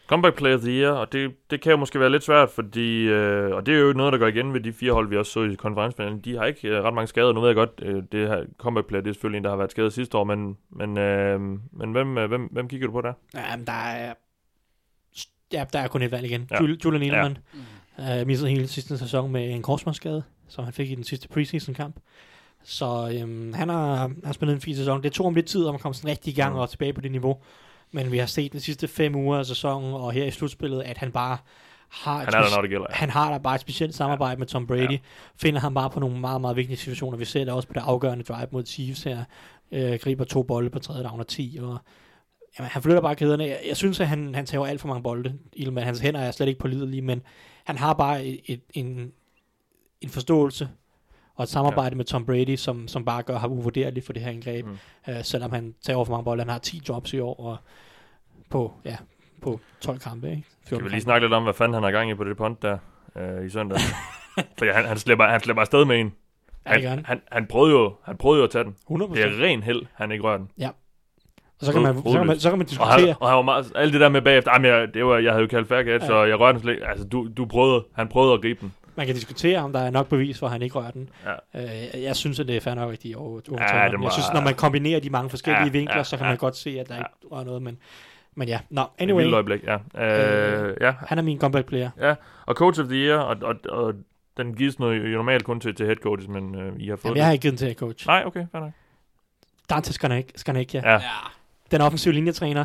Comeback 0.07 0.37
Player 0.37 0.55
of 0.55 0.61
the 0.61 0.70
Year, 0.70 0.93
og 0.93 1.12
det, 1.12 1.33
det 1.51 1.61
kan 1.61 1.70
jo 1.70 1.77
måske 1.77 2.01
være 2.01 2.11
lidt 2.11 2.23
svært, 2.25 2.51
fordi, 2.51 3.03
øh, 3.03 3.55
og 3.55 3.66
det 3.66 3.75
er 3.75 3.79
jo 3.81 3.93
noget, 3.93 4.12
der 4.12 4.18
går 4.18 4.27
igen 4.27 4.53
ved 4.55 4.61
de 4.61 4.73
fire 4.73 4.93
hold, 4.93 5.09
vi 5.09 5.16
også 5.16 5.33
så 5.33 5.43
i 5.43 5.55
konferencefinalen. 5.55 6.20
De 6.20 6.37
har 6.37 6.45
ikke 6.45 6.68
øh, 6.68 6.83
ret 6.85 6.95
mange 6.95 7.07
skader. 7.09 7.33
Nu 7.33 7.41
ved 7.41 7.49
jeg 7.49 7.57
godt, 7.57 7.70
øh, 7.83 8.03
det 8.12 8.29
her 8.29 8.45
Comeback 8.59 8.87
Player, 8.89 9.03
det 9.03 9.11
er 9.11 9.14
selvfølgelig 9.14 9.39
en, 9.39 9.45
der 9.45 9.51
har 9.51 9.57
været 9.57 9.70
skadet 9.70 9.93
sidste 9.93 10.18
år, 10.18 10.25
men, 10.25 10.57
men, 10.70 10.99
øh, 10.99 11.41
men 11.73 11.93
hvem, 11.93 12.18
øh, 12.18 12.29
hvem, 12.29 12.43
hvem 12.53 12.68
kigger 12.68 12.87
du 12.87 12.93
på 12.93 13.01
der? 13.01 13.12
ja, 13.35 13.57
men 13.57 13.66
der 13.66 13.73
er, 13.73 14.14
ja, 15.53 15.64
der 15.72 15.78
er 15.78 15.88
kun 15.88 16.03
et 16.03 16.11
valg 16.11 16.24
igen. 16.26 16.46
Ja. 16.50 16.57
Ja. 16.57 16.61
Jul, 16.61 16.78
Julian 16.84 17.03
Edelman 17.03 17.38
Mm. 17.53 17.61
ja. 17.98 18.20
øh, 18.20 18.26
missede 18.26 18.50
hele 18.50 18.68
sidste 18.68 18.98
sæson 18.98 19.32
med 19.32 19.50
en 19.55 19.62
korsmålsskade, 19.62 20.22
som 20.48 20.64
han 20.64 20.72
fik 20.72 20.90
i 20.90 20.94
den 20.94 21.05
sidste 21.05 21.28
preseason 21.28 21.74
kamp. 21.74 21.96
Så 22.64 23.11
øhm, 23.20 23.53
han 23.55 23.68
har, 23.68 24.11
har 24.24 24.32
spillet 24.32 24.55
en 24.55 24.61
fin 24.61 24.76
sæson. 24.76 25.03
Det 25.03 25.12
tog 25.12 25.26
ham 25.26 25.34
lidt 25.34 25.46
tid 25.46 25.64
om 25.64 25.74
at 25.74 25.80
komme 25.80 25.94
sådan 25.94 26.11
rigtig 26.11 26.32
i 26.32 26.34
gang 26.36 26.53
Mm. 26.55 26.59
og 26.59 26.70
tilbage 26.70 26.92
på 26.92 27.00
det 27.00 27.11
niveau. 27.11 27.36
Men 27.92 28.12
vi 28.12 28.18
har 28.18 28.26
set 28.26 28.53
de 28.53 28.61
sidste 28.61 28.88
fem 28.88 29.14
uger 29.14 29.38
af 29.38 29.46
sæsonen, 29.46 29.94
og 29.94 30.12
her 30.12 30.24
i 30.24 30.30
slutspillet, 30.30 30.82
at 30.82 30.98
han 30.98 31.12
bare 31.12 31.36
har 31.90 32.18
Han 32.18 32.26
er 32.26 32.30
der, 32.30 32.55
når 32.57 32.61
det 32.61 32.70
gælder. 32.70 32.86
han 32.90 33.11
har 33.11 33.32
da 33.32 33.38
bare 33.38 33.55
et 33.55 33.61
specielt 33.61 33.94
samarbejde 33.94 34.38
med 34.38 34.46
Tom 34.46 34.66
Brady. 34.66 34.92
Ja. 34.92 34.98
Finder 35.36 35.61
ham 35.61 35.74
bare 35.74 35.90
på 35.90 36.00
nogle 36.00 36.20
meget, 36.20 36.40
meget 36.40 36.57
vigtige 36.57 36.76
situationer. 36.76 37.18
Vi 37.18 37.24
ser 37.24 37.44
det 37.44 37.53
også 37.55 37.68
på 37.68 37.74
det 37.74 37.80
afgørende 37.80 38.24
drive 38.24 38.46
mod 38.50 38.64
Chiefs 38.66 39.03
her. 39.03 39.24
Øh, 39.72 39.98
griber 40.03 40.24
to 40.24 40.42
bolde 40.42 40.70
på 40.70 40.78
tredje 40.78 41.05
down 41.05 41.20
og 41.20 41.26
10. 41.26 41.59
Og, 41.62 41.78
jamen, 42.59 42.70
han 42.70 42.82
flytter 42.82 43.00
bare 43.00 43.14
kæderne. 43.16 43.44
Jeg, 43.44 43.61
jeg 43.68 43.76
synes, 43.76 44.00
at 44.00 44.09
han, 44.09 44.34
han 44.34 44.46
tager 44.46 44.66
alt 44.66 44.80
for 44.80 44.88
mange 44.88 45.03
bolde. 45.03 45.38
Ilman, 45.53 45.84
hans 45.84 46.00
hænder 46.00 46.20
er 46.20 46.30
slet 46.30 46.48
ikke 46.48 46.61
pålidelige, 46.61 47.03
men 47.03 47.22
han 47.64 47.78
har 47.78 47.92
bare 47.94 48.24
et, 48.24 48.40
et, 48.46 48.61
en, 48.74 49.12
en 50.00 50.09
forståelse 50.09 50.68
og 51.34 51.42
et 51.42 51.48
samarbejde 51.48 51.90
ja. 51.90 51.96
med 51.96 52.05
Tom 52.05 52.26
Brady, 52.26 52.57
som, 52.57 52.88
som 52.88 53.05
bare 53.05 53.22
gør 53.22 53.38
ham 53.38 53.53
uvurderlig 53.53 54.05
for 54.05 54.12
det 54.12 54.22
her 54.22 54.30
angreb. 54.30 54.66
Mm. 54.66 54.78
Øh, 55.09 55.24
selvom 55.24 55.53
han 55.53 55.74
tager 55.82 55.96
over 55.96 56.05
for 56.05 56.12
mange 56.12 56.24
bolde. 56.24 56.42
Han 56.42 56.50
har 56.50 56.59
10 56.59 56.78
drops 56.88 57.12
i 57.12 57.18
år, 57.18 57.40
og 57.40 57.57
på, 58.50 58.72
ja, 58.84 58.96
på 59.42 59.61
12 59.80 59.98
kampe, 59.98 60.30
ikke? 60.30 60.42
14 60.42 60.66
Skal 60.66 60.76
vi 60.78 60.82
lige 60.82 60.90
kampe. 60.90 61.00
snakke 61.00 61.24
lidt 61.24 61.32
om, 61.34 61.42
hvad 61.42 61.55
fanden 61.55 61.74
han 61.74 61.82
har 61.82 61.90
gang 61.90 62.11
i 62.11 62.14
på 62.14 62.24
det 62.24 62.36
punt 62.36 62.62
der 62.62 62.78
øh, 63.16 63.46
i 63.46 63.50
søndag? 63.50 63.78
Fordi 64.59 64.70
han, 64.70 64.84
han, 64.84 64.98
slipper, 64.98 65.24
han 65.26 65.40
slipper 65.40 65.61
afsted 65.61 65.84
med 65.84 66.00
en. 66.00 66.12
Ja, 66.66 66.74
det 66.74 66.82
gør 66.82 66.88
Han, 66.88 66.98
han. 66.98 67.05
han, 67.07 67.20
han, 67.32 67.46
prøvede 67.46 67.72
jo, 67.72 67.94
han 68.05 68.16
prøvede 68.16 68.38
jo 68.38 68.44
at 68.44 68.50
tage 68.50 68.64
den. 68.64 68.76
100%. 68.90 69.14
Det 69.14 69.24
er 69.24 69.42
ren 69.44 69.62
held, 69.62 69.82
han 69.94 70.12
ikke 70.12 70.24
rører 70.24 70.36
den. 70.36 70.48
Og 71.63 71.67
så 71.67 71.73
kan, 71.73 71.83
man, 71.83 71.97
så, 71.97 72.03
kan 72.19 72.27
man, 72.27 72.39
så 72.41 72.49
kan 72.51 72.59
man 72.59 72.67
Og 72.81 72.87
han, 72.87 72.99
diskutere. 72.99 73.17
og 73.21 73.29
han 73.29 73.37
var 73.37 73.43
meget, 73.43 73.73
alt 73.75 73.93
det 73.93 74.01
der 74.01 74.09
med 74.09 74.23
bagefter, 74.23 74.51
jamen, 74.55 74.71
jeg, 74.71 74.95
det 74.95 75.05
var, 75.07 75.19
jeg 75.19 75.33
havde 75.33 75.43
jo 75.43 75.49
kaldt 75.49 75.69
færdig, 75.69 76.01
ja. 76.01 76.07
så 76.07 76.25
jeg 76.25 76.41
rørte 76.41 76.53
den 76.59 76.63
slet. 76.63 76.79
Altså, 76.87 77.05
du, 77.07 77.29
du 77.37 77.47
prøvede, 77.47 77.85
han 77.95 78.09
prøvede 78.09 78.35
at 78.35 78.41
gribe 78.41 78.61
den. 78.61 78.73
Man 78.97 79.07
kan 79.07 79.15
diskutere, 79.15 79.59
om 79.59 79.73
der 79.73 79.81
er 79.81 79.91
nok 79.91 80.09
bevis 80.09 80.39
for, 80.39 80.47
at 80.47 80.53
han 80.53 80.63
ikke 80.63 80.75
rører 80.79 80.91
den. 80.91 81.09
Ja. 81.55 81.63
Øh, 81.95 82.03
jeg 82.03 82.17
synes, 82.17 82.41
at 82.41 82.49
det 82.49 82.57
er 82.57 82.61
fair 82.61 82.75
nok, 82.75 82.93
at 82.93 83.03
de 83.03 83.15
over, 83.17 83.41
Ja, 83.49 83.53
overtager 83.53 83.89
den. 83.89 84.01
må- 84.01 84.07
Jeg 84.07 84.13
synes, 84.13 84.33
når 84.35 84.41
man 84.41 84.55
kombinerer 84.55 85.01
de 85.01 85.11
mange 85.11 85.31
forskellige 85.31 85.61
Ja, 85.61 85.67
ja, 85.67 85.71
vinkler, 85.73 85.97
ja, 85.97 86.05
så 86.05 86.17
kan 86.17 86.27
ja. 86.27 86.31
man 86.31 86.39
godt 86.39 86.57
se, 86.57 86.81
at 86.81 86.89
der 86.89 86.95
Ja. 86.95 87.01
ikke 87.01 87.35
rører 87.35 87.45
noget. 87.45 87.63
Men, 87.63 87.79
men 88.35 88.49
ja, 88.49 88.59
nå, 88.71 88.83
Anyway. 88.99 89.25
Et 89.27 89.35
øjeblik, 89.35 89.61
ja. 89.65 89.75
Øh, 90.05 90.77
ja. 90.81 90.93
han 91.07 91.19
er 91.19 91.23
min 91.23 91.39
comeback 91.41 91.67
player. 91.67 92.15
Og 92.47 92.55
coach 92.55 92.81
of 92.81 92.87
the 92.87 92.97
year, 92.97 93.19
og, 93.19 93.37
og, 93.43 93.55
og 93.69 93.95
den 94.37 94.55
gives 94.55 94.79
noget, 94.79 95.13
jo 95.13 95.17
normalt 95.17 95.45
kun 95.45 95.61
til, 95.61 95.75
til 95.75 95.87
head 95.87 95.97
coaches, 95.97 96.29
men 96.29 96.55
øh, 96.55 96.73
I 96.79 96.89
har 96.89 96.97
fået 96.97 97.05
Jamen, 97.05 97.17
jeg 97.17 97.25
har 97.25 97.33
ikke 97.33 97.43
givet 97.43 97.61
den 97.61 97.67
til 97.69 97.77
coach. 97.77 98.07
Nej, 98.07 98.23
okay, 98.27 98.47
fair 98.53 98.61
nok. 98.63 98.71
Dante 99.71 99.91
Skarnak- 99.91 100.31
Skarnakia, 100.37 100.81
Ja, 100.85 100.93
Ja. 100.93 100.99
Den 101.73 101.81
offensive 101.81 102.14
linjetræner. 102.14 102.64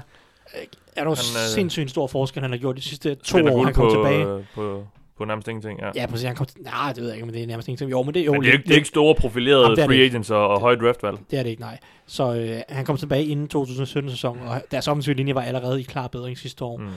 Øh, 0.55 0.61
Er 0.95 1.03
du 1.03 1.09
Han, 1.09 1.17
øh, 1.17 1.49
sindssygt 1.53 1.89
stor 1.89 2.07
forskel, 2.07 2.41
han 2.41 2.51
har 2.51 2.57
gjort 2.57 2.75
de 2.75 2.81
sidste 2.81 3.15
to 3.15 3.37
år, 3.37 3.63
han 3.63 3.73
kom 3.73 3.85
på, 3.87 3.93
tilbage. 3.93 4.27
øh, 4.27 4.43
på, 4.55 4.83
på 5.17 5.25
nærmest 5.25 5.47
ingenting, 5.47 5.79
ja. 5.79 5.89
Ja, 5.95 6.05
præcis. 6.05 6.25
Han 6.27 6.35
kom 6.35 6.45
til, 6.45 6.61
nej, 6.61 6.93
det 6.93 6.97
ved 7.01 7.07
jeg 7.09 7.15
ikke, 7.15 7.25
men 7.25 7.35
det 7.35 7.43
er 7.43 7.47
nærmest 7.47 7.67
ingenting. 7.67 7.91
Jo, 7.91 8.03
men 8.03 8.13
det 8.13 8.19
er 8.21 8.25
jo 8.25 8.31
Men 8.31 8.41
det 8.41 8.49
er, 8.49 8.53
ikke, 8.53 8.63
det 8.63 8.71
er 8.71 8.75
ikke 8.75 8.87
store 8.87 9.15
profilerede 9.15 9.63
Jamen, 9.81 9.85
free 9.85 10.05
agents 10.05 10.29
og, 10.31 10.47
og 10.47 10.59
høje 10.61 10.75
draftvalg. 10.75 11.17
Det 11.31 11.39
er 11.39 11.43
det 11.43 11.49
ikke, 11.49 11.61
nej. 11.61 11.77
Så 12.07 12.33
øh, 12.35 12.61
han 12.69 12.85
kom 12.85 12.97
tilbage 12.97 13.25
inden 13.25 13.49
2017-sæsonen, 13.55 14.47
og 14.47 14.61
deres 14.71 14.87
offensive 14.87 15.15
linje 15.15 15.35
var 15.35 15.41
allerede 15.41 15.79
i 15.79 15.83
klar 15.83 16.07
bedring 16.07 16.37
sidste 16.37 16.63
år. 16.65 16.77
Mm. 16.77 16.87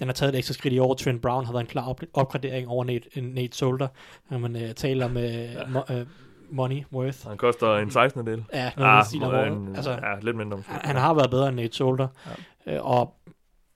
Den 0.00 0.08
har 0.08 0.12
taget 0.12 0.34
et 0.34 0.38
ekstra 0.38 0.54
skridt 0.54 0.74
i 0.74 0.78
år. 0.78 0.94
Trent 0.94 1.22
Brown 1.22 1.44
har 1.46 1.52
været 1.52 1.62
en 1.64 1.68
klar 1.68 1.88
op- 1.88 2.00
opgradering 2.14 2.68
over 2.68 2.84
Nate, 2.84 3.20
Nate 3.20 3.56
Solder, 3.56 3.88
når 4.30 4.38
man 4.38 4.56
øh, 4.56 4.74
taler 4.74 5.04
om 5.04 5.16
øh, 5.16 5.44
mo- 5.54 5.92
øh, 5.94 6.06
money 6.50 6.84
worth. 6.92 7.28
Han 7.28 7.36
koster 7.36 7.76
en 7.76 7.90
16. 7.90 8.26
del. 8.26 8.44
Ja, 8.52 8.70
ah, 8.76 9.04
stil 9.04 9.22
en, 9.22 9.76
Altså, 9.76 9.90
ja, 9.90 10.18
lidt 10.22 10.36
mindre 10.36 10.56
måske. 10.56 10.72
han, 10.72 10.80
han 10.84 10.96
har 10.96 11.14
været 11.14 11.30
bedre 11.30 11.48
end 11.48 11.56
Nate 11.56 11.76
Solder. 11.76 12.08
Ja. 12.66 12.74
Øh, 12.74 12.86
og 12.86 13.14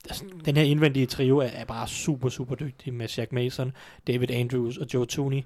altså, 0.05 0.25
den 0.45 0.57
her 0.57 0.63
indvendige 0.63 1.07
trio 1.07 1.39
er, 1.39 1.47
er 1.47 1.65
bare 1.65 1.89
super, 1.89 2.29
super 2.29 2.55
dygtig 2.55 2.95
med 2.95 3.09
Shaq 3.09 3.33
Mason, 3.33 3.73
David 4.07 4.31
Andrews 4.31 4.77
og 4.77 4.87
Joe 4.95 5.07
Tooney. 5.07 5.43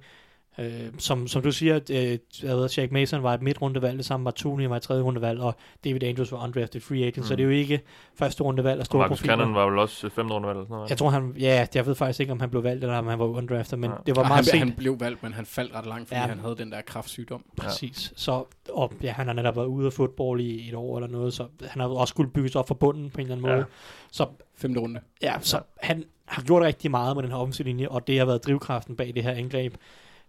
Øh, 0.59 0.70
som, 0.98 1.28
som 1.28 1.42
du 1.42 1.52
siger, 1.52 1.80
øh, 1.90 2.18
jeg 2.42 2.57
ved, 2.57 2.68
Shaq 2.68 2.90
Mason 2.92 3.22
var 3.22 3.34
et 3.34 3.42
midtrundevalg, 3.42 3.98
det 3.98 4.07
samme 4.07 4.24
var 4.24 4.30
Tooney 4.30 4.64
var 4.66 4.76
et 4.76 4.82
tredje 4.82 5.02
rundevalg, 5.02 5.40
og 5.40 5.55
David 5.84 6.02
Andrews 6.02 6.32
var 6.32 6.44
undrafted 6.44 6.80
free 6.80 7.00
agent, 7.02 7.16
mm. 7.16 7.22
så 7.22 7.36
det 7.36 7.40
er 7.42 7.44
jo 7.44 7.50
ikke 7.50 7.80
første 8.14 8.42
rundevalg 8.42 8.76
af 8.76 8.80
Og 8.80 8.86
store 8.86 8.98
Marcus 8.98 9.18
profiler. 9.18 9.36
Cannon 9.36 9.55
var 9.55 9.66
vel 9.70 9.78
også 9.78 10.09
5. 10.09 10.30
rundevalg 10.30 10.57
eller 10.57 10.64
sådan 10.64 10.74
noget. 10.74 10.90
Jeg 10.90 10.98
tror 10.98 11.11
han, 11.11 11.34
ja, 11.38 11.66
jeg 11.74 11.86
ved 11.86 11.94
faktisk 11.94 12.20
ikke, 12.20 12.32
om 12.32 12.40
han 12.40 12.50
blev 12.50 12.64
valgt, 12.64 12.84
eller 12.84 12.96
om 12.98 13.07
han 13.07 13.18
var 13.18 13.24
undrafted, 13.24 13.76
men 13.78 13.90
Ja. 13.90 13.96
ja. 13.96 14.02
det 14.07 14.16
var 14.16 14.22
Og 14.22 14.28
meget 14.28 14.36
han, 14.36 14.44
sent. 14.44 14.59
han 14.59 14.72
blev 14.76 15.00
valgt, 15.00 15.22
men 15.22 15.32
han 15.32 15.46
faldt 15.46 15.74
ret 15.74 15.86
langt, 15.86 16.09
fordi 16.09 16.20
Ja. 16.20 16.26
han 16.26 16.38
havde 16.38 16.57
den 16.57 16.72
der 16.72 16.80
kraftsygdom. 16.80 17.44
Præcis. 17.57 18.12
Så, 18.16 18.44
og 18.72 18.92
ja, 19.02 19.12
han 19.12 19.26
har 19.26 19.34
netop 19.34 19.57
været 19.57 19.66
ude 19.66 19.86
af 19.86 19.92
fodbold 19.92 20.40
i 20.40 20.68
et 20.68 20.74
år 20.74 20.96
eller 20.96 21.09
noget, 21.09 21.34
så 21.34 21.46
han 21.66 21.80
har 21.80 21.88
også 21.88 22.12
skulle 22.12 22.30
bygges 22.30 22.57
op 22.57 22.68
fra 22.68 22.74
bunden 22.74 23.11
på 23.11 23.20
en 23.20 23.22
eller 23.22 23.36
anden 23.36 23.50
Ja. 23.50 23.55
måde. 23.57 23.66
Så 24.12 24.26
Femte 24.57 24.80
runde. 24.80 25.00
ja, 25.22 25.34
så 25.40 25.61
han 25.80 26.05
har 26.24 26.42
gjort 26.42 26.62
rigtig 26.62 26.90
meget 26.90 27.16
med 27.16 27.22
den 27.22 27.30
her 27.32 27.62
linje, 27.64 27.88
og 27.88 28.07
det 28.07 28.18
har 28.18 28.24
været 28.26 28.44
drivkraften 28.46 28.96
bag 28.96 29.12
det 29.14 29.22
her 29.22 29.30
angreb 29.32 29.74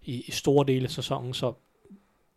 i, 0.05 0.23
i 0.27 0.31
store 0.31 0.65
dele 0.67 0.83
af 0.83 0.91
sæsonen, 0.91 1.33
så 1.33 1.53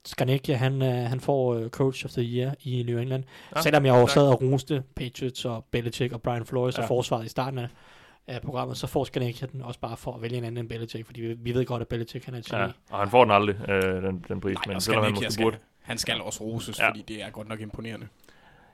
Skarnekia, 0.04 0.54
han, 0.56 0.82
øh, 0.82 0.88
han 0.88 1.20
får 1.20 1.54
øh, 1.54 1.68
Coach 1.70 2.04
of 2.04 2.10
the 2.10 2.22
Year 2.22 2.54
i 2.64 2.82
New 2.82 2.98
England. 2.98 3.24
Ja, 3.56 3.62
Selvom 3.62 3.86
jeg 3.86 3.94
jo 3.94 4.06
sad 4.06 4.28
og 4.28 4.42
roste 4.42 4.82
Patriots 4.96 5.44
og 5.44 5.64
Belichick 5.70 6.12
og 6.12 6.22
Brian 6.22 6.46
Flores 6.46 6.76
ja. 6.78 6.82
Og 6.82 6.88
forsvaret 6.88 7.24
i 7.24 7.28
starten 7.28 7.58
af, 7.58 7.68
af 8.26 8.42
programmet, 8.42 8.76
så 8.76 8.86
får 8.86 9.04
Skarnekia 9.04 9.46
den 9.52 9.62
også 9.62 9.80
bare 9.80 9.96
for 9.96 10.12
at 10.12 10.22
vælge 10.22 10.38
en 10.38 10.44
anden 10.44 10.58
end 10.58 10.68
Belichick, 10.68 11.06
fordi 11.06 11.20
vi, 11.20 11.32
vi 11.32 11.54
ved 11.54 11.64
godt, 11.64 11.82
at 11.82 11.88
Belichick 11.88 12.24
han 12.24 12.34
er 12.34 12.38
et 12.38 12.44
geni. 12.44 12.62
Ja, 12.62 12.68
og 12.90 12.98
han 12.98 13.10
får 13.10 13.24
den 13.24 13.32
aldrig, 13.32 13.70
øh, 13.70 14.02
den, 14.02 14.24
den 14.28 14.40
pris, 14.40 14.54
Nej, 14.54 14.62
men 14.74 14.80
selvom 14.80 15.04
han 15.04 15.12
måske 15.12 15.30
skal, 15.30 15.44
burde. 15.44 15.56
han 15.82 15.98
skal 15.98 16.20
også 16.20 16.44
roses, 16.44 16.78
ja. 16.78 16.88
fordi 16.88 17.02
det 17.08 17.22
er 17.22 17.30
godt 17.30 17.48
nok 17.48 17.60
imponerende. 17.60 18.06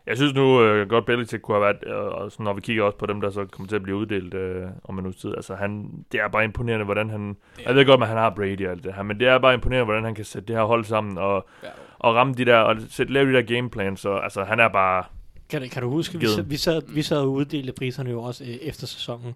Jeg 0.07 0.17
synes 0.17 0.35
nu 0.35 0.63
øh, 0.63 0.89
godt, 0.89 1.07
Belichick 1.07 1.43
kunne 1.43 1.55
have 1.55 1.63
været, 1.65 1.77
øh, 1.97 2.05
og 2.13 2.33
sådan, 2.33 2.45
når 2.45 2.53
vi 2.53 2.61
kigger 2.61 2.83
også 2.85 2.99
på 2.99 3.07
dem, 3.07 3.21
der 3.21 3.31
så 3.31 3.45
kommer 3.45 3.69
til 3.69 3.77
at 3.77 3.83
blive 3.83 3.97
uddelt 3.97 4.35
øh, 4.35 4.67
om 4.85 4.99
en 4.99 5.05
uges 5.05 5.17
tid. 5.17 5.35
Altså, 5.37 5.55
han, 5.55 5.91
det 6.13 6.21
er 6.21 6.29
bare 6.29 6.45
imponerende, 6.45 6.85
hvordan 6.85 7.11
han... 7.11 7.37
Er- 7.59 7.63
Jeg 7.67 7.75
ved 7.75 7.87
godt, 7.87 8.03
at 8.03 8.09
han 8.09 8.17
har 8.17 8.31
Brady 8.31 8.67
og 8.67 8.73
alt 8.73 8.85
det 8.85 8.95
her, 8.95 9.03
men 9.03 9.21
det 9.21 9.29
er 9.29 9.39
bare 9.39 9.55
imponerende, 9.55 9.85
hvordan 9.85 10.05
han 10.05 10.15
kan 10.15 10.25
sætte 10.25 10.49
det 10.49 10.57
her 10.57 10.65
hold 10.65 10.85
sammen 10.85 11.19
og, 11.19 11.47
Ja. 11.63 11.69
og 11.99 12.15
ramme 12.15 12.35
de 12.35 12.45
der, 12.45 12.57
og 12.57 12.77
sætte, 12.91 13.13
lave 13.13 13.29
de 13.33 13.37
der 13.37 13.43
gameplans. 13.43 14.01
Så 14.01 14.15
altså, 14.17 14.45
han 14.45 14.61
er 14.61 14.69
bare... 14.69 15.05
Kan, 15.49 15.63
du- 15.63 15.69
kan 15.69 15.83
du 15.83 15.91
huske, 15.91 16.19
vi, 16.21 16.27
sad- 16.27 16.43
vi, 16.45 16.57
sad, 16.57 16.83
vi 16.95 17.03
sad 17.03 17.19
og 17.19 17.33
uddelte 17.33 17.73
priserne 17.73 18.11
jo 18.11 18.23
også 18.23 18.45
øh, 18.45 18.51
efter 18.51 18.87
sæsonen, 18.87 19.35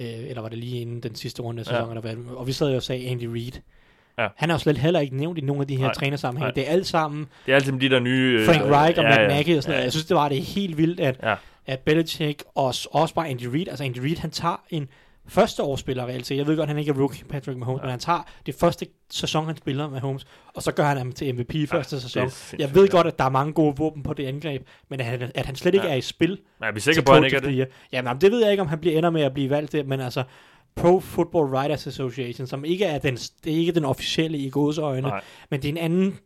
øh, 0.00 0.06
eller 0.28 0.42
var 0.42 0.48
det 0.48 0.58
lige 0.58 0.80
inden 0.80 1.00
den 1.02 1.14
sidste 1.14 1.42
runde 1.42 1.60
af 1.60 1.72
Ja. 1.72 1.78
sæsonen, 1.80 2.04
ja. 2.04 2.34
og 2.36 2.46
vi 2.46 2.52
sad 2.52 2.70
jo 2.70 2.76
og 2.76 2.82
sagde 2.82 3.08
Andy 3.08 3.24
Reid. 3.24 3.52
Ja. 4.18 4.28
Han 4.36 4.50
er 4.50 4.54
jo 4.54 4.58
slet 4.58 4.78
heller 4.78 5.00
ikke 5.00 5.16
nævnt 5.16 5.38
i 5.38 5.40
nogle 5.40 5.60
af 5.60 5.66
de 5.68 5.76
her 5.76 5.84
Nej. 5.84 5.92
trænersammenhæng. 5.94 6.46
Nej. 6.46 6.54
Det 6.54 6.68
er 6.68 6.72
alt 6.72 6.86
sammen 6.86 7.26
Det 7.46 7.52
er 7.52 7.56
altid 7.56 7.72
de 7.72 7.88
der 7.88 8.00
nye... 8.00 8.36
øh, 8.40 8.46
Frank 8.46 8.60
Reich 8.62 8.98
og 8.98 9.04
ja, 9.04 9.08
Matt 9.10 9.20
ja, 9.20 9.26
Nagy 9.28 9.56
og 9.56 9.62
sådan 9.62 9.70
noget. 9.70 9.78
ja. 9.78 9.82
Jeg 9.84 9.92
synes, 9.92 10.06
det 10.06 10.16
var 10.16 10.28
det 10.28 10.42
helt 10.42 10.76
vildt, 10.78 11.00
at, 11.00 11.16
Ja. 11.22 11.34
at 11.66 11.78
Belichick 11.78 12.42
og 12.54 12.64
også 12.90 13.12
bare 13.14 13.28
Andy 13.28 13.46
Reid, 13.46 13.68
altså 13.68 13.84
Andy 13.84 13.98
Reid, 13.98 14.16
han 14.16 14.30
tager 14.30 14.62
en 14.70 14.88
første 15.28 15.62
årsspiller 15.62 16.06
reelt 16.06 16.26
set. 16.26 16.36
Jeg 16.36 16.46
ved 16.46 16.56
godt, 16.56 16.68
han 16.68 16.78
ikke 16.78 16.90
er 16.90 16.94
rookie 16.94 17.24
Patrick 17.24 17.58
Mahomes, 17.58 17.78
ja. 17.80 17.82
men 17.84 17.90
han 17.90 18.00
tager 18.00 18.28
det 18.46 18.54
første 18.54 18.86
sæson, 19.10 19.46
han 19.46 19.56
spiller 19.56 19.84
med 19.84 19.92
Mahomes, 19.92 20.26
og 20.54 20.62
så 20.62 20.72
gør 20.72 20.84
han 20.84 20.96
ham 20.96 21.12
til 21.12 21.34
MVP 21.34 21.54
i 21.54 21.66
første 21.66 21.96
er 21.96 22.00
sæson. 22.00 22.30
Jeg 22.58 22.74
ved 22.74 22.84
ja. 22.84 22.90
godt, 22.90 23.06
at 23.06 23.18
der 23.18 23.24
er 23.24 23.28
mange 23.30 23.52
gode 23.52 23.76
våben 23.76 24.02
på 24.02 24.14
det 24.14 24.26
angreb, 24.26 24.62
men 24.90 25.00
at 25.00 25.06
han, 25.06 25.30
at 25.34 25.46
han 25.46 25.56
slet 25.56 25.74
ikke 25.74 25.86
Ja. 25.86 25.92
er 25.92 25.96
i 25.96 26.00
spil 26.00 26.38
Men 26.60 26.68
er 26.68 26.72
vi 26.72 26.80
sikre 26.80 26.94
til 26.94 27.04
på, 27.04 27.12
at 27.12 27.16
han 27.16 27.24
ikke 27.24 27.36
er 27.36 27.40
det? 27.40 27.56
Jamen, 27.56 27.68
jamen, 27.92 28.20
det 28.20 28.30
ved 28.32 28.42
jeg 28.42 28.50
ikke, 28.50 28.60
om 28.60 28.68
han 28.68 28.78
bliver 28.78 28.98
ender 28.98 29.10
med 29.10 29.22
at 29.22 29.34
blive 29.34 29.50
valgt 29.50 29.72
der, 29.72 29.84
men 29.84 30.00
altså, 30.00 30.22
Pro 30.76 31.00
Football 31.00 31.44
Writers 31.54 31.86
Association, 31.86 32.46
som 32.46 32.64
ikke 32.64 32.84
er 32.84 32.98
den, 32.98 33.14
det 33.16 33.52
er 33.52 33.56
ikke 33.56 33.72
den 33.72 33.84
officielle 33.84 34.38
i 34.38 34.50
Nej. 35.00 35.20
men 35.50 35.62
det 35.62 35.64
er 35.68 35.72
en 35.72 35.76
anden 35.78 36.18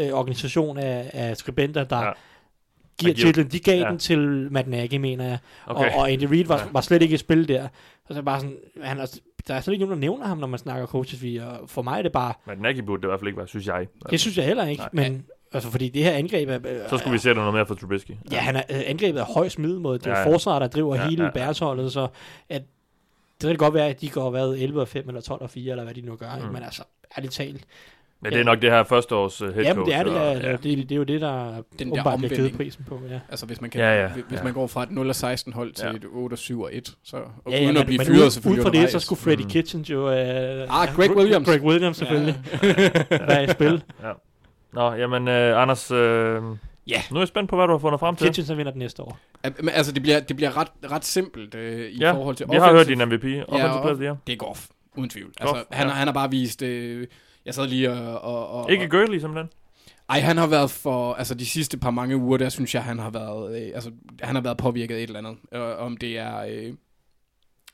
øh, 0.00 0.12
organisation 0.12 0.78
af, 0.78 1.10
af 1.12 1.36
skribenter, 1.36 1.84
der 1.84 1.98
Ja. 1.98 2.04
ja. 2.06 2.12
giver 2.98 3.14
titlen. 3.14 3.48
De 3.48 3.60
gav 3.60 3.78
ja. 3.78 3.84
ja. 3.84 3.90
den 3.90 3.98
til 3.98 4.48
Matt 4.50 4.68
Nagy, 4.68 4.94
mener 4.96 5.24
jeg. 5.24 5.38
Okay. 5.66 5.92
Og, 5.92 5.98
og 6.00 6.10
Andy 6.12 6.24
Reid 6.24 6.44
var, 6.44 6.58
Ja. 6.58 6.64
var 6.72 6.80
slet 6.80 7.02
ikke 7.02 7.14
i 7.14 7.18
spil 7.18 7.48
der. 7.48 7.68
Så 8.06 8.14
det 8.14 8.18
er 8.18 8.22
bare 8.22 8.40
sådan, 8.40 8.56
han 8.82 8.98
er, 8.98 9.18
der 9.48 9.54
er 9.54 9.60
slet 9.60 9.74
ikke 9.74 9.84
nogen, 9.86 10.02
der 10.02 10.06
nævner 10.08 10.26
ham, 10.26 10.38
når 10.38 10.46
man 10.46 10.58
snakker 10.58 10.86
coaches 10.86 11.22
og 11.42 11.70
for 11.70 11.82
mig 11.82 11.98
er 11.98 12.02
det 12.02 12.12
bare, 12.12 12.34
Men 12.46 12.58
Nagy 12.58 12.78
burde 12.78 13.02
det 13.02 13.06
i 13.06 13.10
hvert 13.10 13.20
fald 13.20 13.28
ikke 13.28 13.38
være, 13.38 13.48
synes 13.48 13.66
jeg. 13.66 13.86
det 14.10 14.20
synes 14.20 14.36
jeg 14.38 14.46
heller 14.46 14.66
ikke, 14.66 14.80
Nej. 14.82 14.90
men 14.92 15.24
altså, 15.52 15.70
fordi 15.70 15.88
det 15.88 16.04
her 16.04 16.12
angreb 16.12 16.48
er, 16.48 16.58
øh, 16.68 16.88
Så 16.90 16.98
skulle 16.98 17.12
vi 17.12 17.18
se 17.18 17.34
noget 17.34 17.54
mere 17.54 17.66
fra 17.66 17.74
Trubisky. 17.74 18.10
Ja, 18.32 18.36
han 18.38 18.56
er, 18.56 18.62
øh, 18.70 18.80
angrebet 18.86 19.20
er 19.20 19.24
højst 19.24 19.58
middelmåde. 19.58 19.98
Det 19.98 20.06
er 20.06 20.10
Ja, 20.10 20.18
ja, 20.18 20.28
ja. 20.28 20.32
forsvaret, 20.34 20.60
der 20.60 20.68
driver 20.68 20.94
Ja, 20.96 21.02
ja, 21.02 21.08
hele 21.08 21.22
ja, 21.22 21.30
ja, 21.34 21.38
ja. 21.40 21.44
bæresholdet, 21.46 21.92
så 21.92 22.08
at, 22.48 22.62
det 23.48 23.58
kan 23.58 23.64
godt 23.66 23.74
være, 23.74 23.88
at 23.88 24.00
de 24.00 24.08
går 24.08 24.30
hvad, 24.30 24.54
11 24.58 24.80
og 24.80 24.88
5 24.88 25.08
eller 25.08 25.20
12 25.20 25.42
og 25.42 25.50
4, 25.50 25.70
eller 25.70 25.84
hvad 25.84 25.94
de 25.94 26.00
nu 26.00 26.16
gør, 26.16 26.30
mm. 26.36 26.40
Ikke? 26.42 26.52
men 26.52 26.62
altså, 26.62 26.82
ærligt 27.18 27.32
talt. 27.32 27.64
Men 28.24 28.32
det 28.32 28.40
er 28.40 28.44
nok 28.44 28.62
det 28.62 28.70
her 28.70 28.84
første 28.84 29.14
års 29.14 29.42
uh, 29.42 29.54
head 29.54 29.64
Jamen, 29.64 29.86
det 29.86 29.94
er 29.94 30.02
det, 30.02 30.12
og- 30.12 30.18
der, 30.20 30.30
ja. 30.48 30.52
det, 30.52 30.62
det, 30.62 30.78
det, 30.78 30.92
er 30.92 30.96
jo 30.96 31.02
det, 31.02 31.20
der 31.20 31.44
der 31.78 31.86
åbenbart 31.86 32.18
bliver 32.18 32.34
givet 32.34 32.56
prisen 32.56 32.84
på. 32.88 33.00
Ja. 33.10 33.20
Altså 33.28 33.46
hvis 33.46 33.60
man, 33.60 33.70
kan, 33.70 33.80
Ja, 33.80 34.02
ja, 34.02 34.08
hvis 34.08 34.38
ja. 34.38 34.44
man 34.44 34.52
går 34.52 34.66
fra 34.66 34.82
et 34.82 34.90
0 34.90 35.08
og 35.08 35.14
16 35.16 35.52
hold 35.52 35.72
til 35.72 35.84
Ja. 35.86 35.92
et 35.92 36.04
8 36.12 36.34
og 36.34 36.38
7 36.38 36.60
og 36.60 36.70
1, 36.74 36.94
så 37.04 37.16
og 37.16 37.52
Ja, 37.52 37.58
ja, 37.58 37.64
uden 37.66 37.76
at 37.76 37.86
blive 37.86 37.98
men 37.98 38.06
fyret 38.06 38.32
selvfølgelig 38.32 38.66
ud 38.66 38.70
fra 38.72 38.80
det, 38.80 38.90
så 38.90 38.98
skulle 39.00 39.18
Freddie 39.20 39.44
Mm. 39.44 39.50
Kitchens 39.50 39.90
jo... 39.90 40.10
Øh, 40.10 40.16
Ah, 40.82 40.88
Greg 40.96 41.16
Williams. 41.16 41.48
Greg 41.48 41.62
Williams 41.62 41.96
selvfølgelig. 41.96 42.34
være 43.28 43.44
i 43.44 43.48
spil. 43.48 43.82
Nå, 44.72 44.92
jamen, 44.92 45.22
uh, 45.28 45.62
Anders, 45.62 45.90
uh, 45.90 45.98
Ja. 46.86 47.02
nu 47.10 47.16
er 47.16 47.20
jeg 47.20 47.28
spændt 47.28 47.50
på, 47.50 47.56
hvad 47.56 47.66
du 47.66 47.72
har 47.72 47.78
fundet 47.78 48.00
frem 48.00 48.16
til. 48.16 48.26
Kitchens 48.26 48.48
han 48.48 48.58
vinder 48.58 48.72
den 48.72 48.78
næste 48.78 49.02
år. 49.02 49.18
Men 49.44 49.68
altså, 49.68 49.92
det 49.92 50.02
bliver, 50.02 50.20
det 50.20 50.36
bliver 50.36 50.56
ret, 50.56 50.68
ret 50.90 51.04
simpelt 51.04 51.54
øh, 51.54 51.90
i 51.90 51.98
Ja, 51.98 52.12
forhold 52.12 52.36
til 52.36 52.46
vi 52.50 52.56
har 52.56 52.72
hørt 52.72 52.86
offensive- 52.86 52.90
din 52.90 53.08
MVP. 53.08 53.24
Offensive 53.48 53.58
Ja, 53.58 53.72
og- 53.78 54.02
year. 54.02 54.16
Det 54.26 54.32
er 54.32 54.36
Goff, 54.36 54.66
uden 54.96 55.10
tvivl. 55.10 55.32
Altså, 55.40 55.54
Goff, 55.54 55.66
han, 55.70 55.86
ja. 55.86 55.92
han 55.92 56.06
har 56.08 56.14
bare 56.14 56.30
vist... 56.30 56.62
Øh, 56.62 57.06
jeg 57.44 57.54
sad 57.54 57.66
lige 57.66 57.90
og... 57.92 58.20
og, 58.20 58.48
og 58.64 58.72
Ikke 58.72 58.88
Gurley, 58.88 59.18
simpelthen. 59.18 59.50
Ej, 60.10 60.20
han 60.20 60.36
har 60.36 60.46
været 60.46 60.70
for... 60.70 61.14
Altså, 61.14 61.34
de 61.34 61.46
sidste 61.46 61.78
par 61.78 61.90
mange 61.90 62.16
uger, 62.16 62.38
der 62.38 62.48
synes 62.48 62.74
jeg, 62.74 62.84
han 62.84 62.98
har 62.98 63.10
været... 63.10 63.62
Øh, 63.62 63.70
altså, 63.74 63.90
han 64.22 64.34
har 64.34 64.42
været 64.42 64.56
påvirket 64.56 64.94
af 64.94 64.98
et 64.98 65.02
eller 65.02 65.18
andet. 65.18 65.36
Øh, 65.54 65.78
om 65.78 65.96
det 65.96 66.18
er 66.18 66.38
øh, 66.50 66.72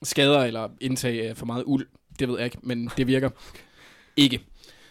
skader 0.03 0.45
eller 0.45 0.69
indtag 0.81 1.29
af 1.29 1.37
for 1.37 1.47
meget 1.47 1.63
uld, 1.67 1.87
det 2.19 2.29
ved 2.29 2.37
jeg 2.37 2.45
ikke, 2.45 2.59
men 2.63 2.91
det 2.97 3.07
virker 3.07 3.31
ikke. 4.17 4.41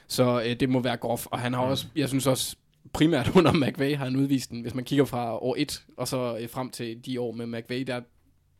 Så 0.07 0.41
øh, 0.45 0.59
det 0.59 0.69
må 0.69 0.79
være 0.79 0.97
grof, 0.97 1.25
og 1.25 1.39
han 1.39 1.53
har 1.53 1.61
også, 1.61 1.85
jeg 1.95 2.09
synes 2.09 2.27
også, 2.27 2.55
primært 2.93 3.31
under 3.37 3.53
McVay 3.53 3.95
har 3.95 4.05
han 4.05 4.15
udvist 4.15 4.49
den, 4.49 4.61
hvis 4.61 4.73
man 4.73 4.83
kigger 4.83 5.05
fra 5.05 5.37
år 5.37 5.55
1, 5.57 5.83
og 5.97 6.07
så 6.07 6.37
øh, 6.41 6.49
frem 6.49 6.69
til 6.69 7.05
de 7.05 7.21
år 7.21 7.31
med 7.31 7.45
McVay, 7.45 7.81
der 7.87 8.01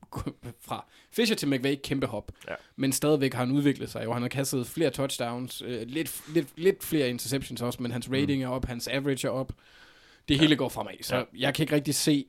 fra 0.68 0.86
Fisher 1.12 1.36
til 1.36 1.48
McVay, 1.48 1.76
kæmpe 1.84 2.08
hop. 2.08 2.32
Ja. 2.50 2.54
Men 2.76 2.92
stadigvæk 2.92 3.34
har 3.34 3.46
han 3.46 3.52
udviklet 3.56 3.90
sig, 3.90 4.08
og 4.08 4.16
han 4.16 4.22
har 4.22 4.30
kastet 4.30 4.68
flere 4.68 4.90
touchdowns, 4.90 5.62
øh, 5.66 5.82
lidt, 5.88 6.22
lidt, 6.34 6.48
lidt 6.60 6.84
flere 6.84 7.10
interceptions 7.10 7.62
også, 7.62 7.82
men 7.82 7.92
hans 7.92 8.10
rating 8.12 8.44
er 8.44 8.48
op, 8.48 8.66
hans 8.66 8.88
average 8.88 9.28
er 9.28 9.32
op. 9.32 9.54
Det 10.28 10.40
hele 10.40 10.56
går 10.56 10.70
fremad, 10.70 10.92
så 11.02 11.16
Ja. 11.18 11.24
jeg 11.38 11.54
kan 11.54 11.64
ikke 11.64 11.76
rigtig 11.76 11.96
se... 11.96 12.26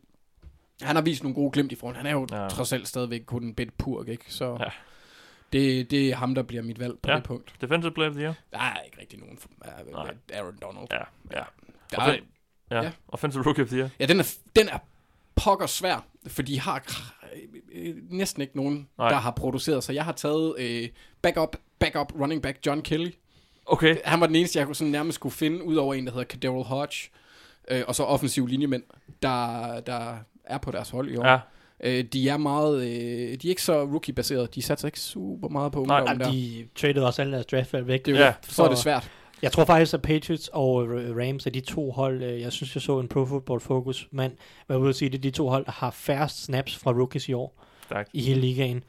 Han 0.82 0.96
har 0.96 1.02
vist 1.02 1.22
nogle 1.22 1.34
gode 1.34 1.50
glimt 1.50 1.72
i 1.72 1.74
front. 1.74 1.96
Han 1.96 2.06
er 2.06 2.12
jo 2.12 2.26
Ja. 2.30 2.42
ja. 2.42 2.48
trods 2.48 2.72
alt 2.72 2.88
stadigvæk 2.88 3.22
kun 3.26 3.42
en 3.44 3.54
bit 3.54 3.74
purk, 3.74 4.08
ikke? 4.08 4.24
Så 4.28 4.44
Ja. 4.44 4.64
ja. 4.64 4.70
det, 5.52 5.90
det 5.90 6.10
er 6.10 6.14
ham, 6.16 6.34
der 6.34 6.42
bliver 6.42 6.62
mit 6.62 6.78
valg 6.78 6.92
på 7.02 7.08
Ja. 7.08 7.12
ja. 7.12 7.16
det 7.18 7.24
punkt. 7.26 7.54
Defensive 7.60 7.92
player 7.92 8.10
of 8.10 8.14
the 8.14 8.22
year? 8.24 8.34
Der 8.52 8.58
er 8.58 8.80
ikke 8.86 9.00
rigtig 9.00 9.18
nogen 9.18 9.38
uh, 9.94 10.08
Aaron 10.32 10.58
Donald. 10.62 10.86
Ja, 10.90 11.38
ja. 11.38 11.44
Der 11.90 11.96
Og 11.98 12.08
er, 12.08 12.12
fen- 12.14 12.24
Ja. 12.70 12.82
Ja. 12.82 12.90
Offensive 13.08 13.44
rookie 13.46 13.62
of 13.64 13.68
the 13.68 13.78
year? 13.78 13.88
ja, 14.00 14.06
den 14.06 14.20
er, 14.20 14.34
den 14.56 14.68
er 14.68 14.78
pokker 15.36 15.66
svær, 15.66 16.04
for 16.26 16.42
de 16.42 16.60
har 16.60 16.82
øh, 17.74 17.94
næsten 18.10 18.42
ikke 18.42 18.56
nogen, 18.56 18.74
Nej. 18.74 18.84
Nej. 18.98 19.08
der 19.08 19.16
har 19.16 19.30
produceret. 19.30 19.84
Så 19.84 19.92
jeg 19.92 20.04
har 20.04 20.12
taget 20.12 20.54
øh, 20.58 20.88
backup, 21.22 21.56
backup 21.78 22.12
running 22.20 22.42
back 22.42 22.58
John 22.66 22.82
Kelly. 22.82 23.10
Okay. 23.66 23.96
Han 24.04 24.20
var 24.20 24.26
den 24.26 24.36
eneste, 24.36 24.58
jeg 24.58 24.66
kunne 24.66 24.76
sådan 24.76 24.92
nærmest 24.92 25.20
kunne 25.20 25.30
finde, 25.30 25.64
ud 25.64 25.76
over 25.76 25.94
en, 25.94 26.06
der 26.06 26.12
hedder 26.12 26.24
Kaderol 26.24 26.64
Hodge. 26.64 27.10
Øh, 27.70 27.82
og 27.88 27.94
så 27.94 28.02
offensiv 28.02 28.46
linjemænd, 28.46 28.82
der, 29.22 29.80
der 29.80 30.16
er 30.44 30.58
på 30.58 30.70
deres 30.70 30.90
hold 30.90 31.10
i 31.10 31.16
år. 31.16 31.26
Ja. 31.26 31.38
Øh, 31.80 32.04
de 32.04 32.28
er 32.28 32.36
meget, 32.36 32.82
øh, 32.82 32.88
de 32.88 33.32
er 33.34 33.48
ikke 33.48 33.62
så 33.62 33.84
rookie-baseret. 33.84 34.54
De 34.54 34.62
satser 34.62 34.88
ikke 34.88 35.00
super 35.00 35.48
meget 35.48 35.72
på 35.72 35.84
Nej, 35.84 36.00
ungdommen 36.00 36.26
der. 36.26 36.32
de 36.32 36.68
traded 36.74 37.02
også 37.02 37.22
alle 37.22 37.32
deres 37.34 37.46
draftvalg 37.46 37.86
væk. 37.86 38.06
Det 38.06 38.16
er 38.16 38.24
Ja, 38.24 38.34
så 38.42 38.62
er 38.64 38.68
det 38.68 38.78
svært. 38.78 39.10
Jeg 39.42 39.52
tror 39.52 39.64
faktisk, 39.64 39.94
at 39.94 40.02
Patriots 40.02 40.50
og 40.52 40.86
øh, 40.86 41.16
Rams 41.28 41.46
er 41.46 41.50
de 41.50 41.60
to 41.60 41.90
hold, 41.90 42.22
øh, 42.22 42.40
jeg 42.40 42.52
synes, 42.52 42.74
jeg 42.74 42.82
så 42.82 43.00
en 43.00 43.08
Pro 43.08 43.26
Football 43.26 43.60
Focus 43.60 44.08
mand 44.10 44.32
være 44.68 44.78
ude 44.80 44.88
at 44.88 44.96
sige, 44.96 45.08
det 45.08 45.18
er 45.18 45.22
de 45.22 45.30
to 45.30 45.48
hold, 45.48 45.64
der 45.64 45.72
har 45.72 45.90
færrest 45.90 46.44
snaps 46.44 46.76
fra 46.76 46.90
rookies 46.92 47.28
i 47.28 47.32
år 47.32 47.64
Stærkt. 47.86 48.10
i 48.12 48.22
hele 48.22 48.40
ligaen. 48.40 48.84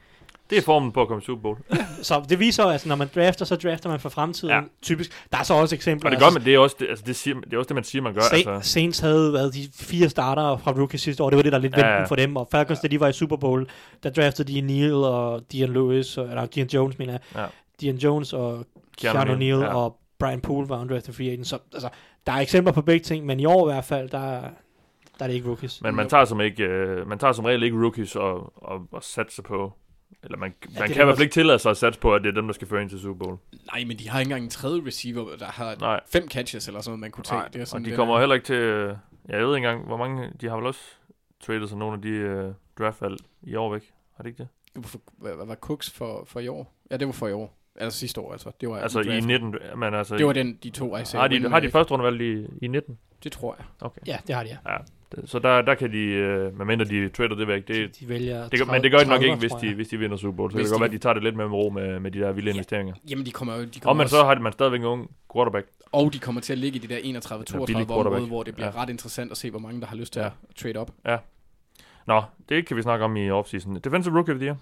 Det 0.50 0.58
er 0.58 0.62
formen 0.62 0.92
på 0.92 1.02
at 1.02 1.08
komme 1.08 1.22
Super 1.22 1.42
Bowl. 1.42 1.58
Så 2.02 2.22
det 2.28 2.38
viser 2.38 2.64
at 2.64 2.86
når 2.86 2.96
man 2.96 3.08
drafter, 3.14 3.44
så 3.44 3.56
drafter 3.56 3.88
man 3.88 4.00
for 4.00 4.08
fremtiden. 4.08 4.54
Ja. 4.54 4.60
Typisk. 4.82 5.10
Der 5.32 5.38
er 5.38 5.42
så 5.42 5.54
også 5.54 5.74
eksempler. 5.74 6.10
Og 6.10 6.16
det 6.16 6.20
gør 6.20 6.30
man, 6.30 6.44
det 6.44 6.54
er 6.54 6.58
også 6.58 6.76
det, 6.80 6.88
altså 6.88 7.04
det, 7.06 7.16
siger, 7.16 7.40
det, 7.40 7.52
er 7.54 7.58
også 7.58 7.68
det 7.68 7.74
man 7.74 7.84
siger, 7.84 8.02
man 8.02 8.14
gør. 8.14 8.20
Sa- 8.20 8.34
Altså. 8.34 8.70
Saints 8.70 8.98
havde 8.98 9.32
været 9.32 9.54
de 9.54 9.68
fire 9.74 10.08
starter 10.08 10.56
fra 10.56 10.72
rookies 10.72 11.00
sidste 11.00 11.22
år. 11.22 11.30
Det 11.30 11.36
var 11.36 11.42
det, 11.42 11.52
der 11.52 11.58
er 11.58 11.62
lidt 11.62 11.76
Ja, 11.76 11.86
ja, 11.98 12.04
for 12.04 12.16
dem. 12.16 12.36
Og 12.36 12.48
Falcons, 12.50 12.78
ja. 12.82 12.88
da 12.88 12.92
de 12.92 13.00
var 13.00 13.08
i 13.08 13.12
Super 13.12 13.36
Bowl, 13.36 13.68
der 14.02 14.10
draftede 14.10 14.52
de 14.52 14.60
Neal 14.60 14.92
og 14.94 15.42
Dion 15.52 15.72
Lewis, 15.72 16.18
og, 16.18 16.28
eller 16.28 16.46
Dion 16.46 16.66
Jones, 16.68 16.98
mener 16.98 17.12
jeg. 17.12 17.20
Ja. 17.36 17.46
Dion 17.80 17.96
Jones 17.96 18.32
og 18.32 18.64
Keanu 18.98 19.34
Neal 19.34 19.58
ja. 19.58 19.74
og 19.74 19.96
Brian 20.20 20.40
Poole 20.40 20.68
var 20.68 20.80
undrafted 20.80 21.14
free 21.14 21.26
agent. 21.26 21.46
Så 21.46 21.58
altså, 21.72 21.88
der 22.26 22.32
er 22.32 22.36
eksempler 22.40 22.72
på 22.72 22.82
begge 22.82 23.04
ting, 23.04 23.26
men 23.26 23.40
i 23.40 23.44
år 23.44 23.70
i 23.70 23.72
hvert 23.72 23.84
fald, 23.84 24.08
der, 24.08 24.40
der 25.18 25.24
er 25.24 25.26
det 25.26 25.34
ikke 25.34 25.48
rookies. 25.48 25.82
Men 25.82 25.94
man 25.94 26.08
tager 26.08 26.24
som 26.24 26.40
ikke, 26.40 26.64
øh, 26.64 27.06
man 27.06 27.18
tager 27.18 27.32
som 27.32 27.44
regel 27.44 27.62
ikke 27.62 27.76
rookies 27.76 28.16
og, 28.16 28.52
og, 28.56 28.86
og 28.92 29.02
satser 29.02 29.42
på, 29.42 29.72
eller 30.22 30.38
man, 30.38 30.54
man 30.64 30.88
det 30.88 30.94
kan 30.94 31.02
i 31.02 31.04
hvert 31.04 31.16
fald 31.16 31.22
ikke 31.24 31.32
tillade 31.32 31.58
sig 31.58 31.70
at 31.70 31.76
satse 31.76 32.00
på, 32.00 32.14
at 32.14 32.22
det 32.22 32.28
er 32.28 32.32
dem, 32.34 32.46
der 32.46 32.52
skal 32.54 32.68
føre 32.68 32.82
ind 32.82 32.90
til 32.90 33.00
Super 33.00 33.24
Bowl. 33.24 33.38
Nej, 33.72 33.84
men 33.84 33.98
de 33.98 34.08
har 34.08 34.20
ikke 34.20 34.28
engang 34.28 34.44
en 34.44 34.50
tredje 34.50 34.82
receiver, 34.86 35.36
der 35.38 35.46
har 35.46 35.76
Nej. 35.80 36.00
fem 36.12 36.28
catches 36.28 36.68
eller 36.68 36.80
sådan 36.80 36.90
noget, 36.90 37.00
man 37.00 37.10
kunne 37.10 37.24
tage. 37.24 37.38
Nej, 37.38 37.48
det 37.48 37.56
er 37.56 37.60
og 37.60 37.66
sådan, 37.68 37.84
de 37.84 37.90
det 37.90 37.96
kommer 37.96 38.14
er. 38.14 38.18
heller 38.20 38.34
ikke 38.34 38.46
til, 38.46 38.56
øh, 38.56 38.96
jeg 39.28 39.38
ved 39.38 39.56
ikke 39.56 39.68
engang, 39.68 39.86
hvor 39.86 39.96
mange, 39.96 40.30
de 40.40 40.48
har 40.48 40.56
vel 40.56 40.66
også 40.66 40.80
traded 41.40 41.68
sig 41.68 41.78
nogle 41.78 41.94
af 41.94 42.02
de 42.02 42.08
øh, 42.08 42.52
draftvalg 42.78 43.16
i 43.42 43.54
år 43.54 43.72
væk. 43.72 43.92
Har 44.16 44.22
det 44.22 44.30
ikke 44.30 44.48
det? 44.74 44.84
Hvad 45.18 45.46
var 45.46 45.54
Cooks 45.54 45.90
for, 45.90 46.24
for 46.26 46.40
i 46.40 46.48
år? 46.48 46.74
Ja, 46.90 46.96
det 46.96 47.06
var 47.06 47.12
for 47.12 47.28
i 47.28 47.32
år. 47.32 47.56
Altså 47.76 47.98
sidste 47.98 48.20
år, 48.20 48.32
altså. 48.32 48.50
Det 48.60 48.68
var 48.68 48.78
Altså 48.78 49.00
i 49.00 49.04
draften. 49.04 49.26
19, 49.26 49.54
men 49.76 49.94
altså... 49.94 50.16
Det 50.16 50.26
var 50.26 50.32
den, 50.32 50.58
de 50.62 50.70
to, 50.70 50.96
I 50.96 51.00
har 51.14 51.28
de, 51.28 51.48
har 51.50 51.60
de 51.60 51.70
første 51.70 51.92
rundevalg 51.92 52.20
i, 52.20 52.46
i 52.64 52.68
19? 52.68 52.98
Det 53.24 53.32
tror 53.32 53.56
jeg. 53.58 53.66
Okay. 53.80 54.00
Ja, 54.06 54.18
det 54.26 54.34
har 54.34 54.42
de, 54.42 54.48
ja. 54.48 54.76
Det- 55.16 55.30
Så 55.30 55.38
der, 55.38 55.62
der 55.62 55.74
kan 55.74 55.92
de, 55.92 55.98
øh, 55.98 56.58
medmindre 56.58 56.84
de 56.84 57.08
trader 57.08 57.34
det 57.34 57.48
væk, 57.48 57.68
det, 57.68 58.00
De 58.00 58.08
vælger 58.08 58.48
det, 58.48 58.58
gør- 58.58 58.72
men 58.72 58.82
det 58.82 58.90
gør 58.90 58.98
de 58.98 59.04
nok 59.08 59.20
30, 59.20 59.24
ikke, 59.26 59.36
hvis 59.38 59.52
de, 59.52 59.74
hvis 59.74 59.88
de 59.88 59.98
vinder 59.98 60.16
Super 60.16 60.36
Bowl. 60.36 60.50
Så 60.50 60.56
Hvis 60.56 60.64
det 60.66 60.70
kan 60.70 60.78
godt 60.78 60.78
de- 60.78 60.80
være, 60.80 60.86
at 60.86 60.92
de 60.92 60.98
tager 60.98 61.14
det 61.14 61.22
lidt 61.22 61.36
mere 61.36 61.48
med 61.48 61.56
ro 61.56 61.70
med, 61.70 62.00
med 62.00 62.10
de 62.10 62.18
der 62.18 62.32
vilde 62.32 62.50
investeringer. 62.50 62.94
Jamen, 63.10 63.26
de 63.26 63.30
kommer 63.30 63.56
jo... 63.56 63.64
De 63.64 63.80
kommer 63.80 63.88
Og 63.90 63.96
men 63.96 64.02
også, 64.04 64.16
så 64.16 64.24
har 64.24 64.34
de, 64.34 64.40
man 64.42 64.52
stadigvæk 64.52 64.80
en 64.80 64.86
ung 64.86 65.10
quarterback. 65.34 65.66
Og 65.92 66.12
de 66.12 66.18
kommer 66.18 66.40
til 66.40 66.52
at 66.52 66.58
ligge 66.58 66.76
i 66.76 66.78
det 66.86 66.90
der 66.90 67.20
31-32 67.20 67.64
billig 67.66 67.90
område, 67.90 68.26
hvor 68.26 68.42
det 68.42 68.54
bliver 68.54 68.66
Ja. 68.74 68.82
ret 68.82 68.88
interessant 68.90 69.30
at 69.30 69.36
se, 69.36 69.50
hvor 69.50 69.58
mange, 69.60 69.80
der 69.80 69.86
har 69.86 69.96
lyst 69.96 70.12
til 70.12 70.20
Ja. 70.20 70.26
at 70.26 70.32
trade 70.56 70.76
op. 70.76 70.90
Nå, 72.06 72.22
det 72.48 72.66
kan 72.66 72.76
vi 72.76 72.82
snakke 72.82 73.04
om 73.04 73.16
i 73.16 73.30
offseason. 73.30 73.74
Defensive 73.84 74.14
Rookie 74.16 74.34
of 74.34 74.38
the 74.38 74.46
Year. 74.46 74.56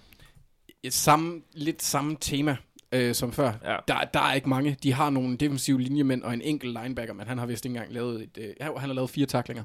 Et 0.83 0.93
samme, 0.93 1.41
lidt 1.53 1.81
samme 1.83 2.17
tema 2.21 2.57
øh, 2.91 3.15
som 3.15 3.31
før. 3.31 3.51
Ja. 3.63 3.75
Der, 3.87 4.03
der 4.13 4.19
er 4.19 4.33
ikke 4.33 4.49
mange. 4.49 4.77
De 4.83 4.93
har 4.93 5.09
nogle 5.09 5.37
defensive 5.37 5.81
linjemænd 5.81 6.23
og 6.23 6.33
en 6.33 6.41
enkelt 6.41 6.79
linebacker, 6.83 7.13
men 7.13 7.27
han 7.27 7.37
har 7.37 7.45
vist 7.45 7.65
ikke 7.65 7.75
engang 7.75 7.93
lavet 7.93 8.21
et, 8.21 8.37
øh, 8.37 8.53
han 8.77 8.89
har 8.89 8.93
lavet 8.93 9.09
fire 9.09 9.25
taklinger. 9.25 9.63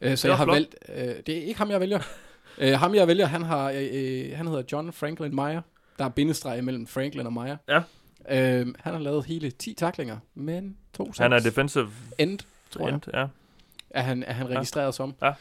Øh, 0.00 0.16
så 0.16 0.28
jeg 0.28 0.36
har 0.36 0.44
flot. 0.44 0.54
valgt, 0.54 0.74
øh, 0.88 1.14
det 1.26 1.38
er 1.38 1.42
ikke 1.42 1.58
ham, 1.58 1.70
jeg 1.70 1.80
vælger. 1.80 2.00
øh, 2.58 2.72
ham, 2.72 2.94
jeg 2.94 3.08
vælger, 3.08 3.26
han, 3.26 3.42
har, 3.42 3.70
øh, 3.70 3.88
øh, 3.92 4.36
han 4.36 4.46
hedder 4.46 4.62
John 4.72 4.92
Franklin 4.92 5.34
Meyer. 5.34 5.60
Der 5.98 6.04
er 6.04 6.08
bindestreg 6.08 6.64
mellem 6.64 6.86
Franklin 6.86 7.26
og 7.26 7.32
Meyer. 7.32 7.56
Ja. 7.68 7.76
Øh, 8.30 8.66
han 8.80 8.92
har 8.92 8.98
lavet 9.00 9.24
hele 9.26 9.50
10 9.50 9.74
taklinger, 9.74 10.18
men 10.34 10.76
to 10.96 11.12
Han 11.18 11.32
er 11.32 11.38
sacks. 11.38 11.44
defensive 11.54 11.88
end, 12.18 12.38
tror 12.70 12.86
jeg, 12.86 12.94
end, 12.94 13.02
ja. 13.14 13.26
er 13.90 14.02
han, 14.02 14.22
er 14.22 14.32
han 14.32 14.46
Ja. 14.46 14.54
registreret 14.56 14.94
som. 14.94 15.14
Ja. 15.22 15.32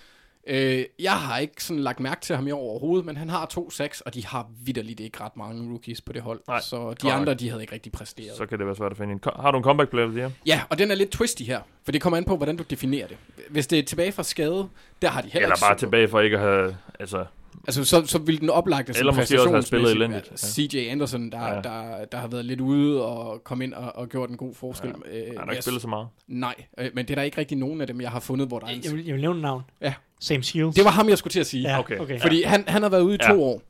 Øh, 0.47 0.85
jeg 0.99 1.11
har 1.11 1.37
ikke 1.37 1.63
sådan 1.63 1.83
lagt 1.83 1.99
mærke 1.99 2.21
til 2.21 2.35
ham 2.35 2.47
i 2.47 2.51
år 2.51 2.59
overhovedet, 2.59 3.05
men 3.05 3.17
han 3.17 3.29
har 3.29 3.45
to 3.45 3.69
sacks, 3.69 4.01
og 4.01 4.13
de 4.13 4.25
har 4.25 4.47
vidderligt 4.65 4.99
ikke 4.99 5.21
ret 5.21 5.37
mange 5.37 5.71
rookies 5.71 6.01
på 6.01 6.13
det 6.13 6.21
hold. 6.21 6.41
Nej, 6.47 6.59
så 6.59 6.93
de 7.01 7.11
andre, 7.11 7.33
de 7.33 7.49
havde 7.49 7.63
ikke 7.63 7.73
rigtig 7.73 7.91
præsteret. 7.91 8.37
Så 8.37 8.45
kan 8.45 8.57
det 8.59 8.67
være 8.67 8.75
svært 8.75 8.91
at 8.91 8.97
finde 8.97 9.13
en. 9.13 9.19
Har 9.39 9.51
du 9.51 9.57
en 9.57 9.63
comeback 9.63 9.89
player 9.89 10.07
the 10.07 10.17
year? 10.17 10.31
Ja, 10.45 10.61
og 10.69 10.79
den 10.79 10.91
er 10.91 10.95
lidt 10.95 11.09
twisty 11.09 11.43
her, 11.43 11.61
for 11.83 11.91
det 11.91 12.01
kommer 12.01 12.17
an 12.17 12.25
på, 12.25 12.37
hvordan 12.37 12.57
du 12.57 12.63
definerer 12.69 13.07
det. 13.07 13.17
Hvis 13.49 13.67
det 13.67 13.79
er 13.79 13.83
tilbage 13.83 14.11
fra 14.11 14.23
skade, 14.23 14.69
der 15.01 15.09
har 15.09 15.21
de 15.21 15.27
heller 15.27 15.47
Eller 15.47 15.55
ikke 15.55 15.65
bare 15.69 15.77
tilbage 15.77 16.07
for 16.07 16.19
ikke 16.19 16.37
at 16.37 16.43
have... 16.43 16.77
Altså, 16.99 17.25
Altså, 17.67 17.83
så, 17.85 18.05
så 18.05 18.17
vil 18.19 18.41
den 18.41 18.49
oplagte 18.49 18.93
Eller 18.99 19.13
måske 19.13 19.39
også 19.41 19.49
have 19.51 19.61
spillet 19.61 19.91
elendigt, 19.91 20.27
Ja. 20.31 20.35
CJ 20.37 20.77
Anderson, 20.89 21.31
der, 21.31 21.39
Ja. 21.41 21.55
ja. 21.55 21.61
der, 21.61 22.05
der 22.05 22.17
har 22.17 22.27
været 22.27 22.45
lidt 22.45 22.61
ude 22.61 23.05
og 23.05 23.43
kom 23.43 23.61
ind 23.61 23.73
og, 23.73 23.95
og 23.95 24.09
gjort 24.09 24.29
en 24.29 24.37
god 24.37 24.53
forskel. 24.53 24.93
Ja. 25.11 25.17
Øh, 25.19 25.27
han 25.27 25.37
har 25.37 25.45
jeg- 25.45 25.51
ikke 25.53 25.61
spillet 25.61 25.81
så 25.81 25.87
meget. 25.87 26.07
Nej, 26.27 26.55
øh, 26.77 26.89
men 26.93 27.05
det 27.05 27.11
er 27.11 27.15
der 27.15 27.21
ikke 27.23 27.37
rigtig 27.37 27.57
nogen 27.57 27.81
af 27.81 27.87
dem, 27.87 28.01
jeg 28.01 28.11
har 28.11 28.19
fundet, 28.19 28.47
hvor 28.47 28.59
der 28.59 28.67
er 28.67 28.71
en... 28.71 28.81
Jeg 28.83 28.91
vil, 28.91 29.05
jeg 29.05 29.13
vil 29.13 29.21
nævne 29.21 29.41
navn. 29.41 29.61
Ja. 29.81 29.93
Sam 30.19 30.43
Shields. 30.43 30.75
Det 30.75 30.83
var 30.85 30.91
ham, 30.91 31.09
jeg 31.09 31.17
skulle 31.17 31.31
til 31.31 31.39
at 31.39 31.47
sige. 31.47 31.69
ja, 31.69 31.79
okay. 31.79 31.97
okay. 31.99 32.19
Fordi 32.19 32.43
han, 32.43 32.63
han 32.67 32.81
har 32.81 32.89
været 32.89 33.01
ude 33.01 33.15
i 33.15 33.17
Ja. 33.21 33.33
to 33.33 33.43
år. 33.43 33.61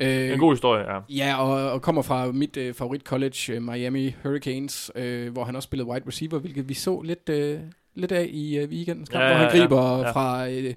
Øh, 0.00 0.30
En 0.32 0.38
god 0.38 0.52
historie, 0.52 0.94
ja. 0.94 1.00
Ja, 1.08 1.36
og, 1.42 1.70
og 1.72 1.82
kommer 1.82 2.02
fra 2.02 2.26
mit 2.32 2.56
øh, 2.56 2.74
favorit 2.74 3.02
college, 3.02 3.52
øh, 3.52 3.62
Miami 3.62 4.14
Hurricanes, 4.22 4.90
øh, 4.94 5.32
hvor 5.32 5.44
han 5.44 5.56
også 5.56 5.66
spillede 5.66 5.88
wide 5.88 6.04
receiver, 6.08 6.38
hvilket 6.38 6.68
vi 6.68 6.74
så 6.74 7.00
lidt, 7.02 7.28
øh, 7.28 7.60
lidt 7.94 8.12
af 8.12 8.26
i 8.30 8.58
øh, 8.58 8.68
weekendens 8.68 9.08
kamp, 9.08 9.22
Ja, 9.22 9.28
hvor 9.28 9.36
han 9.36 9.46
ja, 9.48 9.56
ja. 9.56 9.62
griber 9.62 9.98
Ja. 9.98 10.10
fra 10.10 10.48
øh, 10.50 10.74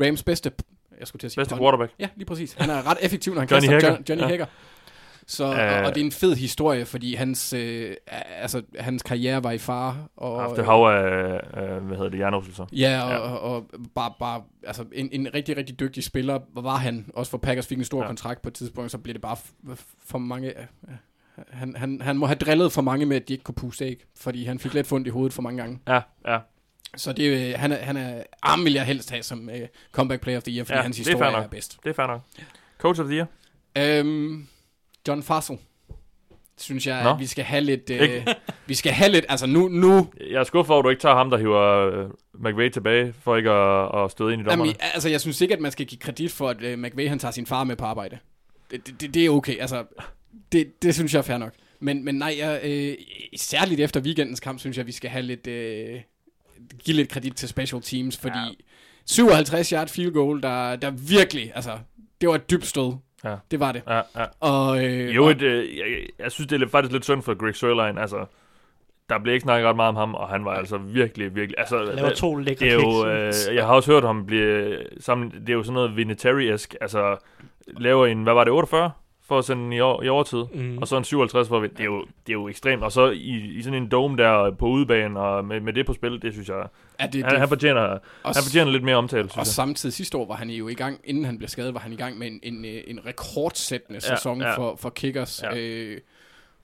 Rams 0.00 0.22
bedste, 0.22 0.50
jeg 0.98 1.06
skulle 1.08 1.20
til 1.20 1.26
at 1.26 1.32
sige 1.32 1.40
Bedste 1.40 1.56
quarterback. 1.56 1.92
Ja, 1.98 2.08
lige 2.16 2.26
præcis. 2.26 2.52
Han 2.52 2.70
er 2.70 2.90
ret 2.90 2.98
effektiv, 3.00 3.34
når 3.34 3.40
han 3.40 3.48
Johnny 3.52 3.68
kaster. 3.68 3.88
John, 3.90 4.04
Johnny 4.08 4.38
Ja. 4.38 4.44
Så, 5.28 5.44
og, 5.44 5.54
Øh. 5.58 5.84
og 5.86 5.94
det 5.94 6.00
er 6.00 6.04
en 6.04 6.12
fed 6.12 6.34
historie, 6.36 6.84
fordi 6.84 7.14
hans, 7.14 7.52
øh, 7.52 7.94
altså, 8.40 8.62
hans 8.78 9.02
karriere 9.02 9.44
var 9.44 9.50
i 9.50 9.58
fare. 9.58 9.96
Og, 10.16 10.40
Haft 10.40 10.58
et 10.58 10.64
hav 10.64 10.74
af, 10.84 11.40
af, 11.52 11.80
hvad 11.80 11.96
hedder 11.96 12.10
det, 12.10 12.18
hjernerystelser. 12.18 12.66
Ja, 12.72 13.00
og, 13.02 13.10
Ja. 13.10 13.18
og, 13.18 13.40
og 13.56 13.66
bare, 13.94 14.12
bare 14.18 14.42
altså 14.66 14.84
en, 14.92 15.08
en 15.12 15.28
rigtig, 15.34 15.56
rigtig 15.56 15.80
dygtig 15.80 16.04
spiller 16.04 16.38
var 16.54 16.76
han. 16.76 17.10
Også 17.14 17.30
for 17.30 17.38
Packers 17.38 17.66
fik 17.66 17.78
en 17.78 17.84
stor 17.84 18.00
Ja. 18.00 18.06
kontrakt 18.06 18.42
på 18.42 18.48
et 18.48 18.54
tidspunkt, 18.54 18.90
så 18.90 18.98
blev 18.98 19.12
det 19.14 19.22
bare 19.22 19.36
for 20.06 20.18
mange... 20.18 20.48
øh, 20.48 20.64
Han, 21.50 21.74
han, 21.76 22.00
han 22.00 22.16
må 22.18 22.26
have 22.26 22.36
drillet 22.36 22.72
for 22.72 22.82
mange 22.82 23.06
med, 23.06 23.16
at 23.16 23.28
de 23.28 23.32
ikke 23.32 23.44
kunne 23.44 23.54
puste 23.54 23.84
æg, 23.84 24.04
fordi 24.16 24.44
han 24.44 24.58
fik 24.58 24.74
lidt 24.74 24.86
fundt 24.86 25.06
i 25.06 25.10
hovedet 25.10 25.32
for 25.32 25.42
mange 25.42 25.62
gange. 25.62 25.78
Ja, 25.88 26.00
ja. 26.28 26.38
Så 26.96 27.12
det, 27.12 27.24
øh, 27.24 27.54
han 27.58 27.72
er, 27.72 27.76
han 27.76 27.96
er, 27.96 28.22
arm 28.42 28.64
vil 28.64 28.72
jeg 28.72 28.84
helst 28.84 29.10
have 29.10 29.22
som 29.22 29.48
uh, 29.52 29.60
comeback 29.92 30.22
player 30.22 30.36
of 30.36 30.42
the 30.42 30.52
year, 30.52 30.64
fordi 30.64 30.76
Ja, 30.76 30.82
hans 30.82 30.98
historie 30.98 31.32
er, 31.32 31.36
er 31.36 31.48
bedst. 31.48 31.78
Det 31.84 31.90
er 31.90 31.94
fair 31.94 32.06
nok. 32.06 32.20
Coach 32.78 33.00
of 33.00 33.06
the 33.06 33.16
year. 33.16 33.26
Øhm, 33.78 34.46
John 35.08 35.22
Fassel, 35.22 35.58
synes 36.58 36.86
jeg, 36.86 37.02
Nå. 37.04 37.10
at 37.10 37.18
vi 37.18 37.26
skal 37.26 37.44
have 37.44 37.60
lidt... 37.60 37.90
Øh, 37.90 38.26
vi 38.66 38.74
skal 38.74 38.92
have 38.92 39.10
lidt... 39.12 39.24
Altså 39.28 39.46
nu... 39.46 39.68
nu 39.68 40.08
Jeg 40.30 40.40
er 40.40 40.44
skuffet 40.44 40.70
over, 40.70 40.80
at 40.80 40.84
du 40.84 40.90
ikke 40.90 41.00
tager 41.00 41.14
ham, 41.14 41.30
der 41.30 41.38
hiver 41.38 41.90
øh, 41.90 42.10
McVay 42.34 42.70
tilbage, 42.70 43.14
for 43.20 43.36
ikke 43.36 43.50
at, 43.50 44.04
at 44.04 44.10
støde 44.10 44.32
ind 44.32 44.42
i 44.42 44.44
dommerne. 44.44 44.68
Jamen, 44.68 44.76
altså, 44.94 45.08
jeg 45.08 45.20
synes 45.20 45.40
ikke, 45.40 45.54
at 45.54 45.60
man 45.60 45.72
skal 45.72 45.86
give 45.86 45.98
kredit 45.98 46.32
for, 46.32 46.48
at 46.48 46.62
uh, 46.62 46.78
McVay 46.78 47.08
han 47.08 47.18
tager 47.18 47.32
sin 47.32 47.46
far 47.46 47.64
med 47.64 47.76
på 47.76 47.84
arbejde. 47.84 48.18
Det, 48.70 48.86
det, 48.86 49.00
det, 49.00 49.14
det 49.14 49.26
er 49.26 49.30
okay. 49.30 49.60
Altså, 49.60 49.84
det, 50.52 50.82
det 50.82 50.94
synes 50.94 51.14
jeg 51.14 51.18
er 51.18 51.22
fair 51.22 51.38
nok. 51.38 51.52
Men, 51.80 52.04
men 52.04 52.14
nej, 52.14 52.34
jeg, 52.38 52.60
øh, 52.64 52.94
særligt 53.36 53.80
efter 53.80 54.00
weekendens 54.00 54.40
kamp, 54.40 54.60
synes 54.60 54.76
jeg, 54.76 54.82
at 54.82 54.86
vi 54.86 54.92
skal 54.92 55.10
have 55.10 55.22
lidt, 55.22 55.46
øh, 55.46 56.00
give 56.84 56.96
lidt 56.96 57.08
kredit 57.08 57.34
til 57.36 57.48
special 57.48 57.82
teams, 57.82 58.16
fordi 58.16 58.38
Ja. 58.38 58.44
ja. 58.44 58.52
57 59.06 59.70
yard 59.70 59.88
field 59.88 60.12
goal, 60.12 60.42
der, 60.42 60.76
der 60.76 60.90
virkelig, 60.90 61.52
altså, 61.54 61.70
det 62.20 62.28
var 62.28 62.34
et 62.34 62.50
dybt 62.50 62.66
stød. 62.66 62.92
Ja. 63.24 63.34
Det 63.50 63.60
var 63.60 63.72
det. 63.72 63.82
Ja, 63.88 64.00
ja. 64.16 64.24
Og, 64.40 64.84
øh, 64.84 65.14
Jo, 65.14 65.24
og, 65.24 65.30
et, 65.30 65.42
øh, 65.42 65.76
jeg, 65.76 66.06
jeg 66.18 66.32
synes, 66.32 66.48
det 66.48 66.62
er 66.62 66.68
faktisk 66.68 66.92
lidt 66.92 67.04
synd 67.04 67.22
for 67.22 67.34
Greg 67.34 67.56
Sørlein. 67.56 67.98
Altså, 67.98 68.24
der 69.08 69.18
blev 69.18 69.34
ikke 69.34 69.42
snakket 69.42 69.68
ret 69.68 69.76
meget 69.76 69.88
om 69.88 69.96
ham, 69.96 70.14
og 70.14 70.28
han 70.28 70.44
var 70.44 70.54
altså 70.54 70.76
virkelig, 70.76 71.34
virkelig... 71.34 71.58
Altså, 71.58 71.82
laver 71.82 72.14
to 72.14 72.36
lækre 72.36 72.64
det 72.64 72.72
er 72.72 72.74
jo, 72.74 73.06
øh, 73.08 73.56
jeg 73.56 73.66
har 73.66 73.74
også 73.74 73.92
hørt 73.92 74.04
ham 74.04 74.26
blive 74.26 74.78
sammen, 75.00 75.30
det 75.30 75.48
er 75.48 75.52
jo 75.52 75.62
sådan 75.62 75.74
noget 75.74 75.96
Vinatieri-esk, 75.96 76.74
altså 76.80 77.16
laver 77.66 78.06
en, 78.06 78.22
hvad 78.22 78.34
var 78.34 78.44
det, 78.44 78.52
48? 78.52 78.90
For 79.28 79.38
at 79.38 79.44
sende 79.44 79.62
den 79.62 79.72
i, 79.72 79.80
over, 79.80 80.02
i 80.02 80.08
overtid, 80.08 80.44
Mm. 80.54 80.78
og 80.78 80.88
så 80.88 80.96
en 80.96 81.04
57 81.04 81.48
for 81.48 81.56
at 81.56 81.62
vinde. 81.62 81.74
Det 81.74 81.80
er 81.80 81.84
jo, 81.84 82.00
det 82.00 82.28
er 82.28 82.32
jo 82.32 82.48
ekstremt. 82.48 82.82
Og 82.82 82.92
så 82.92 83.10
i, 83.10 83.36
i 83.56 83.62
sådan 83.62 83.82
en 83.82 83.88
dome 83.88 84.16
der 84.16 84.50
på 84.50 84.66
udebanen, 84.66 85.16
og 85.16 85.44
med, 85.44 85.60
med 85.60 85.72
det 85.72 85.86
på 85.86 85.92
spil, 85.92 86.22
det 86.22 86.32
synes 86.32 86.48
jeg, 86.48 86.66
Ja, 87.00 87.06
det, 87.06 87.22
han, 87.22 87.30
det, 87.32 87.38
han, 87.40 87.48
fortjener, 87.48 87.80
og, 87.80 88.00
han 88.24 88.34
fortjener 88.42 88.70
lidt 88.72 88.82
mere 88.82 88.96
omtale, 88.96 89.24
og 89.24 89.30
synes 89.30 89.36
jeg. 89.36 89.46
samtidig 89.46 89.92
sidste 89.92 90.18
år 90.18 90.26
var 90.26 90.34
han 90.34 90.50
jo 90.50 90.68
i 90.68 90.74
gang, 90.74 91.00
inden 91.04 91.24
han 91.24 91.38
blev 91.38 91.48
skadet, 91.48 91.74
var 91.74 91.80
han 91.80 91.92
i 91.92 91.96
gang 91.96 92.18
med 92.18 92.26
en, 92.26 92.40
en, 92.42 92.64
øh, 92.64 92.82
en 92.86 93.00
rekordsættende 93.06 94.00
Ja, 94.08 94.16
sæson 94.16 94.40
ja. 94.40 94.56
For, 94.56 94.76
for 94.76 94.90
kickers. 94.90 95.42
Ja. 95.42 95.56
Øh, 95.58 95.98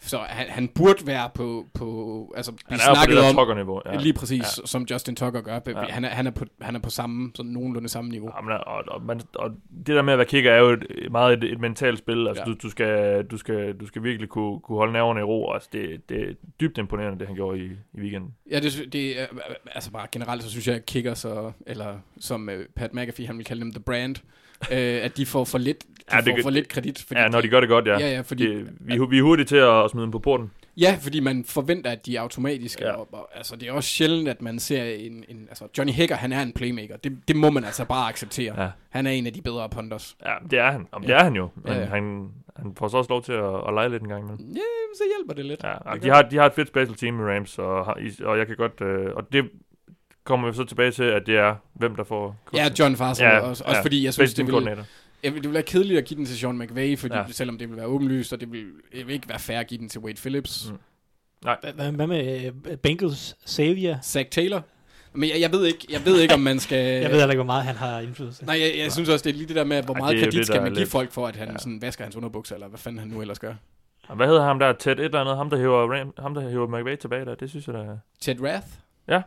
så 0.04 0.18
han, 0.18 0.46
han 0.48 0.68
burde 0.68 1.06
være 1.06 1.30
på, 1.34 1.66
på 1.74 2.34
altså, 2.36 2.52
vi 2.52 2.58
Han 2.68 2.80
er 2.80 2.88
jo 2.88 2.94
på 2.94 3.10
det 3.10 3.56
der 3.56 3.64
om, 3.68 3.82
ja. 3.86 4.00
lige 4.00 4.12
præcis, 4.12 4.42
ja. 4.42 4.66
som 4.66 4.86
Justin 4.90 5.16
Tucker 5.16 5.40
gør. 5.40 5.60
Ja. 5.66 5.72
Han, 5.88 6.04
er, 6.04 6.08
han, 6.08 6.26
er 6.26 6.30
på, 6.30 6.44
han 6.60 6.76
er 6.76 6.80
på 6.80 6.90
samme, 6.90 7.30
sådan 7.34 7.52
nogenlunde 7.52 7.88
samme 7.88 8.10
niveau. 8.10 8.30
Ja, 8.36 8.40
men, 8.40 8.52
og, 8.52 8.84
og, 8.88 9.02
man, 9.02 9.20
og 9.34 9.50
det 9.86 9.96
der 9.96 10.02
med 10.02 10.12
at 10.12 10.18
være 10.18 10.26
kigger 10.26 10.52
er 10.52 10.58
jo 10.58 10.68
et, 10.70 10.86
meget 11.10 11.38
et, 11.38 11.52
et 11.52 11.60
mentalt 11.60 11.98
spil. 11.98 12.28
Altså, 12.28 12.42
Ja. 12.46 12.50
du, 12.50 12.56
du, 12.62 12.70
skal, 12.70 13.24
du, 13.24 13.36
skal, 13.36 13.74
du 13.74 13.86
skal 13.86 14.02
virkelig 14.02 14.28
kunne, 14.28 14.60
kunne 14.60 14.78
holde 14.78 14.92
nerverne 14.92 15.20
i 15.20 15.22
ro. 15.22 15.52
Altså, 15.52 15.68
det, 15.72 16.08
det 16.08 16.28
er 16.30 16.34
dybt 16.60 16.78
imponerende, 16.78 17.18
det 17.18 17.26
han 17.26 17.36
gjorde 17.36 17.58
i, 17.58 17.70
i 17.94 18.00
weekenden. 18.00 18.34
Ja, 18.50 18.60
det, 18.60 18.88
det 18.92 19.16
altså 19.74 19.90
bare 19.90 20.06
generelt, 20.12 20.42
så 20.42 20.50
synes 20.50 20.68
jeg, 20.68 20.76
at 20.76 20.86
kickers, 20.86 21.24
og, 21.24 21.52
eller 21.66 21.98
som 22.20 22.48
uh, 22.48 22.54
Pat 22.76 22.94
McAfee, 22.94 23.26
han 23.26 23.38
vil 23.38 23.44
kalde 23.44 23.62
dem 23.62 23.72
The 23.72 23.80
Brand, 23.80 24.16
øh, 24.72 25.04
at 25.04 25.16
de 25.16 25.26
får 25.26 25.44
for 25.44 25.58
lidt, 25.58 25.84
Ja, 26.12 26.16
det 26.20 26.24
får 26.30 26.34
kan- 26.34 26.42
for 26.42 26.50
lidt 26.50 26.68
kredit. 26.68 27.04
Ja, 27.12 27.28
når 27.28 27.40
de 27.40 27.48
gør 27.48 27.60
det 27.60 27.68
godt, 27.68 27.86
ja. 27.86 27.98
ja, 27.98 28.10
ja, 28.10 28.20
fordi, 28.20 28.46
Det, 28.56 28.68
vi, 28.80 28.98
vi 29.10 29.18
er 29.18 29.22
hurtige 29.22 29.46
til 29.46 29.56
at, 29.56 29.90
smide 29.90 30.02
dem 30.02 30.10
på 30.10 30.18
porten. 30.18 30.50
ja, 30.76 30.98
fordi 31.00 31.20
man 31.20 31.44
forventer, 31.44 31.90
at 31.90 32.06
de 32.06 32.16
er 32.16 32.20
automatiske. 32.20 32.84
Ja. 32.84 32.92
Og, 32.92 33.08
og, 33.12 33.28
altså, 33.34 33.56
det 33.56 33.68
er 33.68 33.72
også 33.72 33.88
sjældent, 33.88 34.28
at 34.28 34.42
man 34.42 34.58
ser 34.58 34.84
en... 34.84 35.24
en 35.28 35.46
altså, 35.48 35.64
Johnny 35.78 35.92
Hager, 35.92 36.14
han 36.16 36.32
er 36.32 36.42
en 36.42 36.52
playmaker. 36.52 36.96
Det, 36.96 37.18
det 37.28 37.36
må 37.36 37.50
man 37.50 37.64
altså 37.64 37.84
bare 37.84 38.08
acceptere. 38.08 38.62
Ja. 38.62 38.68
Han 38.90 39.06
er 39.06 39.10
en 39.10 39.26
af 39.26 39.32
de 39.32 39.42
bedre 39.42 39.68
punters. 39.68 40.16
Ja, 40.26 40.34
det 40.50 40.58
er 40.58 40.70
han. 40.70 40.86
Om, 40.92 41.02
det 41.02 41.08
Ja. 41.08 41.18
er 41.18 41.24
han 41.24 41.34
jo. 41.34 41.48
Men 41.54 41.72
Ja, 41.72 41.78
ja. 41.78 41.84
han, 41.86 42.28
han 42.56 42.72
får 42.78 42.88
så 42.88 42.96
også 42.96 43.10
lov 43.10 43.22
til 43.22 43.32
at, 43.32 43.54
at 43.68 43.74
lege 43.74 43.88
lidt 43.88 44.02
en 44.02 44.08
gang 44.08 44.24
imellem. 44.24 44.46
Ja, 44.54 44.60
så 44.96 45.02
hjælper 45.16 45.34
det 45.34 45.44
lidt. 45.44 45.62
Ja, 45.64 45.68
det 45.72 45.84
gør 46.02 46.08
de, 46.08 46.14
har, 46.14 46.22
de 46.22 46.36
har 46.36 46.46
et 46.46 46.52
fedt 46.54 46.68
special 46.68 46.96
team 46.96 47.20
i 47.20 47.22
Rams, 47.22 47.58
og, 47.58 47.84
og 48.24 48.38
jeg 48.38 48.46
kan 48.46 48.56
godt... 48.56 48.80
Øh, 48.80 49.10
og 49.14 49.32
det 49.32 49.50
kommer 50.24 50.48
vi 50.50 50.56
så 50.56 50.64
tilbage 50.64 50.90
til, 50.90 51.02
at 51.04 51.22
det 51.26 51.36
er, 51.36 51.54
hvem 51.74 51.96
der 51.96 52.04
får... 52.04 52.36
Ja, 52.54 52.68
John 52.78 52.96
Farser 52.96 53.26
Ja, 53.26 53.38
også, 53.38 53.64
også 53.64 53.76
ja. 53.76 53.82
fordi 53.84 54.04
jeg 54.04 54.14
synes, 54.14 54.34
det 54.34 54.46
ville. 54.46 54.84
Jeg, 55.22 55.32
vil- 55.34 55.42
det 55.42 55.48
ville 55.48 55.54
være 55.54 55.62
kedeligt 55.62 55.98
at 55.98 56.04
give 56.04 56.16
den 56.18 56.26
til 56.26 56.38
Sean 56.38 56.58
McVay, 56.58 56.98
fordi, 56.98 57.14
Ja. 57.14 57.24
selvom 57.30 57.58
det 57.58 57.68
vil 57.68 57.76
være 57.76 57.86
åbenlyst, 57.86 58.32
og 58.32 58.40
det 58.40 58.52
vil, 58.52 58.66
det 58.92 59.06
vil 59.06 59.14
ikke 59.14 59.28
være 59.28 59.38
fair 59.38 59.58
at 59.58 59.66
give 59.66 59.78
den 59.78 59.88
til 59.88 60.00
Wade 60.00 60.16
Phillips. 60.16 60.70
Mm. 60.70 60.78
Mm. 61.44 61.86
Hvad, 61.96 62.06
med 62.06 62.44
øh, 62.70 62.76
Bengals 62.76 63.36
Xavier? 63.48 64.00
Zach 64.00 64.30
Taylor. 64.30 64.62
Men 65.14 65.30
jeg, 65.30 65.40
jeg, 65.40 65.52
ved 65.52 65.66
ikke, 65.66 65.86
jeg 65.90 66.04
ved 66.04 66.20
ikke, 66.20 66.34
om 66.34 66.40
man 66.40 66.60
skal... 66.60 66.78
Jeg 67.02 67.10
ved 67.10 67.18
heller 67.18 67.30
ikke, 67.30 67.34
hvor 67.42 67.44
meget 67.44 67.64
han 67.64 67.76
har 67.76 68.00
indflydelse. 68.00 68.44
Nej, 68.44 68.60
jeg, 68.60 68.72
jeg 68.78 68.92
synes 68.92 69.08
også, 69.08 69.22
det 69.24 69.30
er 69.30 69.34
lige 69.34 69.48
det 69.48 69.56
der 69.56 69.64
med, 69.64 69.82
hvor 69.82 69.94
Ej, 69.94 70.00
meget 70.00 70.14
jo 70.14 70.18
kredit 70.20 70.32
det, 70.38 70.46
skal 70.46 70.62
man 70.62 70.70
give 70.72 70.78
lidt- 70.80 70.90
folk 70.90 71.12
for, 71.12 71.26
at 71.26 71.36
han 71.36 71.46
Ja. 71.48 71.52
ja. 71.52 71.58
sådan 71.58 71.82
vasker 71.82 72.04
hans 72.04 72.16
underbukser, 72.16 72.54
eller 72.54 72.68
hvad 72.68 72.78
fanden 72.78 72.98
han 72.98 73.08
nu 73.08 73.20
ellers 73.20 73.38
gør. 73.38 73.54
Og 74.08 74.16
hvad 74.16 74.26
hedder 74.26 74.42
ham 74.44 74.58
der? 74.58 74.72
Ted 74.72 74.92
et 74.92 75.00
eller 75.04 75.20
andet? 75.20 75.36
Ham, 75.36 75.50
der 75.50 75.56
hiver, 75.56 75.92
Ram, 76.00 76.12
ham, 76.18 76.34
der 76.34 76.48
hiver 76.48 76.66
McVay 76.80 76.96
tilbage 76.96 77.24
der. 77.24 77.34
Det 77.34 77.50
synes 77.50 77.66
jeg, 77.66 77.74
der... 77.74 77.98
Ted 78.20 78.36
Rath? 78.42 78.66
Ja. 79.08 79.22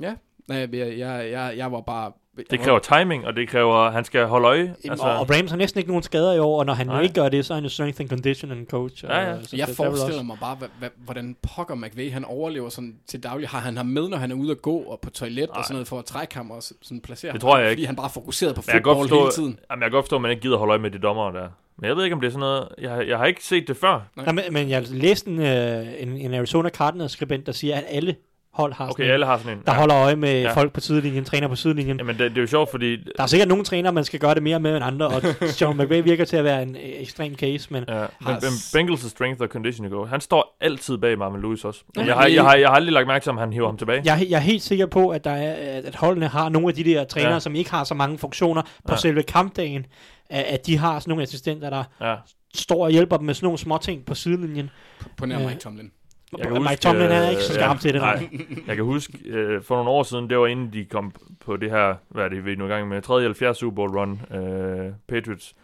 Ja. 0.00 0.14
Nej, 0.48 0.58
jeg, 0.58 0.72
jeg, 0.98 1.30
jeg, 1.30 1.54
jeg 1.56 1.72
var 1.72 1.80
bare... 1.80 2.12
Det 2.50 2.60
kræver 2.60 2.78
timing, 2.78 3.26
og 3.26 3.36
det 3.36 3.48
kræver, 3.48 3.90
han 3.90 4.04
skal 4.04 4.26
holde 4.26 4.46
øje. 4.48 4.74
Altså, 4.84 5.06
og, 5.06 5.18
og 5.18 5.30
Rams 5.30 5.50
har 5.50 5.56
næsten 5.58 5.78
ikke 5.78 5.90
nogen 5.90 6.02
skader 6.02 6.32
i 6.32 6.38
år, 6.38 6.58
og 6.58 6.66
når 6.66 6.72
han 6.74 6.86
Nej. 6.86 6.94
Nej. 6.94 7.02
ikke 7.02 7.14
gør 7.14 7.28
det, 7.28 7.44
så 7.46 7.52
er 7.52 7.54
han 7.54 7.64
jo 7.64 7.68
strength 7.70 8.00
and 8.00 8.08
conditioning 8.08 8.66
coach. 8.70 9.04
Ja, 9.04 9.20
ja. 9.20 9.32
Og, 9.34 9.38
så 9.44 9.56
Jeg 9.56 9.66
det- 9.66 9.72
er 9.72 9.76
forestiller 9.76 10.06
også- 10.06 10.22
mig 10.22 10.36
bare, 10.40 10.56
hvordan 11.04 11.36
pokker 11.56 11.74
McVay, 11.74 12.12
han 12.12 12.24
overlever 12.24 12.68
sådan 12.68 12.94
til 13.08 13.22
daglig. 13.22 13.48
Har 13.48 13.58
han 13.58 13.76
ham 13.76 13.86
med, 13.86 14.08
når 14.08 14.16
han 14.16 14.30
er 14.30 14.34
ude 14.34 14.50
at 14.50 14.62
gå 14.62 14.76
og 14.78 15.00
på 15.00 15.10
toilet 15.10 15.48
Nej. 15.48 15.58
og 15.58 15.64
sådan 15.64 15.74
noget, 15.74 15.88
for 15.88 15.98
at 15.98 16.04
trække 16.04 16.34
ham 16.36 16.50
og 16.50 16.62
sådan 16.62 17.00
placere 17.00 17.32
Det 17.32 17.42
ham? 17.42 17.48
tror 17.50 17.58
jeg 17.58 17.66
Fordi 17.66 17.80
ikke. 17.80 17.86
han 17.86 17.96
bare 17.96 18.06
er 18.06 18.10
fokuseret 18.10 18.54
på 18.54 18.62
fodbold 18.62 18.96
forstå, 18.96 19.18
hele 19.18 19.30
tiden. 19.30 19.58
jamen, 19.70 19.82
jeg 19.82 19.90
kan 19.90 19.92
godt 19.96 20.04
forstå, 20.04 20.16
at 20.16 20.22
man 20.22 20.30
ikke 20.30 20.42
gider 20.42 20.56
holde 20.56 20.70
øje 20.70 20.78
med 20.80 20.90
de 20.90 20.98
dommere 20.98 21.32
der. 21.32 21.48
Men 21.78 21.88
jeg 21.88 21.96
ved 21.96 22.04
ikke, 22.04 22.14
om 22.14 22.20
det 22.20 22.26
er 22.28 22.32
sådan 22.32 22.40
noget... 22.40 22.68
Jeg, 22.78 23.08
jeg 23.08 23.18
har 23.18 23.24
ikke 23.26 23.44
set 23.44 23.68
det 23.68 23.76
før. 23.76 24.00
Nej, 24.16 24.32
men, 24.32 24.44
men 24.50 24.68
jeg 24.68 24.88
læste 24.90 25.30
en, 25.30 25.40
øh, 25.40 25.86
en, 26.02 26.08
en 26.16 26.34
Arizona 26.34 26.68
Cardinals 26.68 27.12
skribent, 27.12 27.46
der 27.46 27.52
siger, 27.52 27.76
at 27.76 27.84
alle 27.88 28.14
hold 28.54 28.72
har 28.72 28.84
Okay, 28.84 28.92
sådan 28.92 29.06
en, 29.06 29.12
alle 29.12 29.26
har 29.26 29.38
sådan 29.38 29.52
en. 29.58 29.62
der 29.66 29.72
holder 29.74 29.96
øje 29.96 30.16
med 30.16 30.32
Ja. 30.32 30.40
ja. 30.40 30.52
folk 30.54 30.72
på 30.72 30.80
sidelinjen, 30.80 31.24
træner 31.24 31.48
på 31.48 31.56
sidelinjen. 31.56 31.96
Jamen, 31.98 32.18
det, 32.18 32.30
det 32.30 32.36
er 32.38 32.42
jo 32.42 32.46
sjovt, 32.46 32.70
fordi... 32.70 32.96
Der 32.96 33.22
er 33.22 33.26
sikkert 33.26 33.48
nogle 33.48 33.64
trænere, 33.64 33.92
man 33.92 34.04
skal 34.04 34.20
gøre 34.20 34.34
det 34.34 34.42
mere 34.42 34.60
med 34.60 34.76
end 34.76 34.84
andre, 34.84 35.06
og 35.06 35.22
Sean 35.48 35.76
McVay 35.76 36.02
virker 36.02 36.24
til 36.24 36.36
at 36.36 36.44
være 36.44 36.62
en 36.62 36.76
øh, 36.76 36.82
ekstrem 36.84 37.34
case, 37.34 37.68
men 37.72 37.84
Ja, 37.88 37.94
men, 38.00 38.08
men 38.28 38.34
Bengals' 38.90 39.08
strength 39.08 39.42
og 39.42 39.48
conditioning 39.48 39.94
go. 39.94 40.04
Han 40.04 40.20
står 40.20 40.56
altid 40.60 40.98
bag 40.98 41.18
Marvin 41.18 41.42
Lewis 41.42 41.64
også. 41.64 41.80
Men 41.96 42.06
Ja, 42.06 42.10
jeg, 42.10 42.20
har, 42.20 42.26
jeg, 42.26 42.42
har, 42.44 42.54
jeg 42.54 42.68
har 42.68 42.74
aldrig 42.74 42.92
lagt 42.92 43.06
mærke 43.06 43.22
til, 43.22 43.30
om 43.30 43.36
han 43.36 43.52
hiver 43.52 43.66
ham 43.66 43.76
tilbage. 43.76 44.02
jeg, 44.04 44.20
er 44.22 44.26
jeg 44.28 44.36
er 44.36 44.40
helt 44.40 44.62
sikker 44.62 44.86
på, 44.86 45.08
at, 45.08 45.24
der 45.24 45.30
er, 45.30 45.80
at- 45.84 45.94
holdene 45.94 46.28
har 46.28 46.48
nogle 46.48 46.68
af 46.68 46.74
de 46.74 46.84
der 46.84 47.04
trænere, 47.04 47.28
Ja. 47.28 47.34
ja. 47.34 47.40
som 47.40 47.54
ikke 47.54 47.70
har 47.70 47.84
så 47.84 47.94
mange 47.94 48.18
funktioner 48.18 48.62
på 48.62 48.68
Ja. 48.88 48.92
ja. 48.92 48.98
selve 48.98 49.22
kampdagen, 49.22 49.86
at, 50.30 50.66
de 50.66 50.78
har 50.78 50.98
sådan 50.98 51.10
nogle 51.10 51.22
assistenter, 51.22 51.70
der 51.70 51.84
Ja. 52.00 52.14
står 52.54 52.84
og 52.84 52.90
hjælper 52.90 53.16
dem 53.16 53.26
med 53.26 53.34
sådan 53.34 53.46
nogle 53.46 53.58
små 53.58 53.78
ting 53.78 54.04
på 54.06 54.14
sidelinjen. 54.14 54.70
På 55.16 55.26
nær 55.26 55.38
Ja. 55.40 55.48
Mike 55.48 55.60
Tomlin. 55.60 55.90
Jeg 56.38 56.46
kan 56.46 56.52
Mike 56.52 56.68
huske, 56.68 56.82
Tomlin 56.82 57.10
er 57.10 57.24
øh, 57.24 57.30
ikke 57.30 57.42
så 57.42 57.54
skarp 57.54 57.80
til 57.80 57.92
det. 57.94 58.00
Nej, 58.00 58.28
jeg 58.66 58.76
kan 58.76 58.84
huske, 58.84 59.18
øh, 59.24 59.62
for 59.62 59.74
nogle 59.74 59.90
år 59.90 60.02
siden, 60.02 60.30
det 60.30 60.38
var 60.38 60.46
inden 60.46 60.72
de 60.72 60.84
kom 60.84 61.12
på 61.44 61.56
det 61.56 61.70
her, 61.70 61.94
hvad 62.08 62.24
er 62.24 62.28
det, 62.28 62.44
vi 62.44 62.52
er 62.52 62.56
nu 62.56 62.64
i 62.64 62.68
gang 62.68 62.88
med, 62.88 63.02
3. 63.02 63.22
eller 63.22 63.34
4. 63.34 63.54
Super 63.54 63.74
Bowl 63.74 63.98
run, 63.98 64.20
øh, 64.30 64.92
Patriots. 65.08 65.54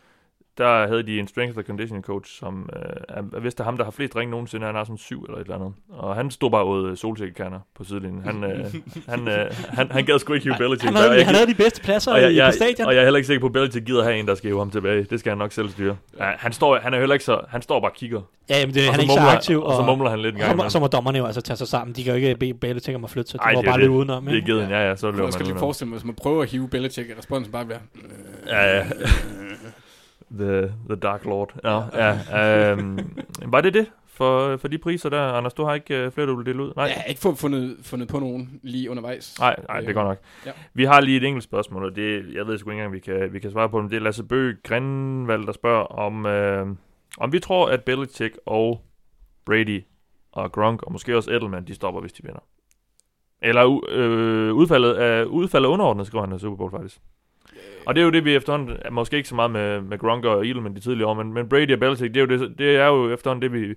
Der 0.58 0.86
havde 0.88 1.02
de 1.02 1.18
en 1.18 1.28
strength 1.28 1.58
and 1.58 1.64
conditioning 1.66 2.04
coach, 2.04 2.38
som 2.38 2.70
øh, 2.76 2.82
er, 3.08 3.40
vist 3.40 3.60
er 3.60 3.64
ham, 3.64 3.76
der 3.76 3.84
har 3.84 3.90
flest 3.90 4.16
ring 4.16 4.30
nogensinde. 4.30 4.66
Han 4.66 4.74
har 4.74 4.84
sådan 4.84 4.98
syv 4.98 5.22
eller 5.22 5.36
et 5.38 5.42
eller 5.42 5.54
andet. 5.54 5.72
Og 5.88 6.14
han 6.16 6.30
stod 6.30 6.50
bare 6.50 6.66
ude 6.66 6.96
solsikkekerner 6.96 7.58
på 7.76 7.84
sidelinjen. 7.84 8.22
Han, 8.24 8.44
øh, 8.44 8.74
han, 9.08 9.28
øh, 9.28 9.46
han, 9.68 9.90
han 9.90 10.04
gad 10.04 10.18
sgu 10.18 10.32
ikke 10.32 10.44
hive 10.44 10.54
Belichick. 10.58 10.84
Han 10.84 10.94
der. 10.94 11.00
havde, 11.00 11.14
Jeg 11.16 11.26
han 11.26 11.34
havde 11.34 11.46
de 11.48 11.54
bedste 11.54 11.82
pladser 11.82 12.12
og 12.12 12.22
jeg, 12.22 12.32
i, 12.32 12.36
jeg, 12.36 12.48
på 12.48 12.52
stadion. 12.52 12.86
og 12.88 12.94
jeg 12.94 13.00
er 13.00 13.04
heller 13.04 13.16
ikke 13.18 13.26
sikker 13.26 13.40
på, 13.40 13.46
at 13.46 13.52
Belichick 13.52 13.86
gider 13.86 14.02
have 14.04 14.16
en, 14.18 14.26
der 14.26 14.34
skal 14.34 14.48
hive 14.50 14.58
ham 14.60 14.70
tilbage. 14.70 15.04
Det 15.10 15.20
skal 15.20 15.30
han 15.30 15.38
nok 15.38 15.52
selv 15.52 15.68
styre. 15.68 15.96
Ja, 16.18 16.24
han, 16.38 16.52
står, 16.52 16.78
han 16.78 16.94
er 16.94 16.98
heller 16.98 17.14
ikke 17.14 17.24
så... 17.24 17.40
Han 17.48 17.62
står 17.62 17.80
bare 17.80 17.90
og 17.90 17.94
kigger. 17.96 18.20
ja, 18.50 18.66
men 18.66 18.74
det, 18.74 18.82
og 18.88 18.92
han 18.94 19.00
er 19.00 19.02
ikke 19.02 19.14
så 19.14 19.20
mumler- 19.20 19.36
aktiv. 19.36 19.62
Og 19.62 19.72
så 19.76 19.82
mumler 19.82 20.10
han 20.10 20.18
lidt 20.20 20.34
en 20.34 20.40
gang. 20.40 20.52
imellem. 20.52 20.70
så 20.70 20.80
må 20.80 20.86
dommerne 20.86 21.18
jo 21.18 21.26
altså 21.26 21.40
tage 21.40 21.56
sig 21.56 21.68
sammen. 21.68 21.96
De 21.96 22.04
kan 22.04 22.12
jo 22.12 22.16
ikke 22.16 22.36
bede 22.36 22.54
Belichick 22.54 22.96
om 22.96 23.04
at 23.04 23.10
flytte 23.10 23.30
sig. 23.30 23.40
De 23.40 23.44
Ej, 23.44 23.52
må 23.54 23.60
det 23.60 23.66
bare 23.68 23.78
løbe 23.78 23.92
udenom. 23.92 24.24
Det 24.26 24.38
er 24.38 24.42
givet, 24.42 24.70
ja, 24.70 24.88
ja, 24.88 24.96
så 24.96 25.10
løber 25.10 25.24
Jeg 25.24 25.32
skal 25.32 25.44
man 25.44 25.52
lige 25.52 25.58
forestille 25.58 25.88
mig, 25.88 25.96
hvis 25.98 26.04
man 26.04 26.14
prøver 26.14 26.42
at 26.42 26.50
hive 26.50 26.68
Belichick, 26.68 27.10
at 27.10 27.18
responsen 27.18 27.52
bare 27.52 27.64
bliver... 27.64 27.78
Ja, 28.46 28.76
ja. 28.78 28.84
The, 30.32 30.74
the 30.88 30.96
Dark 30.96 31.24
Lord. 31.24 31.54
Ja, 31.64 31.82
ja. 31.94 32.72
Um, 32.72 32.98
var 33.46 33.60
det 33.60 33.74
det 33.74 33.90
for, 34.06 34.56
for 34.56 34.68
de 34.68 34.78
priser 34.78 35.08
der? 35.08 35.22
Anders, 35.22 35.54
du 35.54 35.64
har 35.64 35.74
ikke 35.74 36.06
uh, 36.06 36.12
flere, 36.12 36.26
du 36.26 36.36
vil 36.36 36.46
dele 36.46 36.62
ud? 36.62 36.72
Nej. 36.76 36.84
Jeg 36.84 36.94
har 36.94 37.04
ikke 37.04 37.20
fundet, 37.36 37.76
fundet 37.82 38.08
på 38.08 38.18
nogen 38.18 38.60
lige 38.62 38.90
undervejs. 38.90 39.40
Nej, 39.40 39.56
nej, 39.68 39.80
det 39.80 39.88
er 39.88 39.92
godt 39.92 40.06
nok. 40.06 40.18
Ja. 40.46 40.50
Vi 40.74 40.84
har 40.84 41.00
lige 41.00 41.16
et 41.16 41.24
enkelt 41.24 41.44
spørgsmål, 41.44 41.84
og 41.84 41.96
det, 41.96 42.34
jeg 42.34 42.46
ved 42.46 42.58
sgu 42.58 42.70
ikke 42.70 42.82
engang, 42.82 42.92
vi 42.92 43.00
kan, 43.00 43.32
vi 43.32 43.38
kan 43.38 43.50
svare 43.50 43.68
på 43.68 43.82
det. 43.82 43.90
Det 43.90 43.96
er 43.96 44.00
Lasse 44.00 44.24
Bøge 44.24 44.56
Grindvald, 44.64 45.46
der 45.46 45.52
spørger, 45.52 45.84
om, 45.84 46.26
øh, 46.26 46.66
om 47.18 47.32
vi 47.32 47.38
tror, 47.38 47.68
at 47.68 47.84
Belichick 47.84 48.38
og 48.46 48.84
Brady 49.46 49.84
og 50.32 50.52
Gronk, 50.52 50.82
og 50.82 50.92
måske 50.92 51.16
også 51.16 51.30
Edelman, 51.30 51.64
de 51.64 51.74
stopper, 51.74 52.00
hvis 52.00 52.12
de 52.12 52.22
vinder. 52.22 52.40
Eller 53.42 53.80
øh, 53.88 54.54
udfaldet 54.54 54.94
af 54.94 55.24
udfaldet 55.24 55.68
af 55.68 55.72
underordnet, 55.72 56.06
skriver 56.06 56.24
han 56.24 56.32
af 56.32 56.40
Super 56.40 56.56
Bowl 56.56 56.70
faktisk. 56.70 57.00
Og 57.88 57.94
det 57.94 58.00
er 58.00 58.04
jo 58.04 58.10
det, 58.10 58.24
vi 58.24 58.34
efterhånden, 58.34 58.76
er 58.84 58.90
måske 58.90 59.16
ikke 59.16 59.28
så 59.28 59.34
meget 59.34 59.50
med, 59.50 59.80
med 59.80 59.98
Gronk 59.98 60.24
og 60.24 60.46
Edelman 60.46 60.74
de 60.74 60.80
tidligere 60.80 61.08
år, 61.08 61.14
men, 61.14 61.32
men 61.32 61.48
Brady 61.48 61.72
og 61.72 61.78
Belichick, 61.78 62.14
det 62.14 62.20
er, 62.20 62.36
jo 62.36 62.46
det, 62.48 62.58
det 62.58 62.76
er 62.76 62.86
jo 62.86 63.12
efterhånden 63.12 63.42
det, 63.42 63.52
vi, 63.52 63.74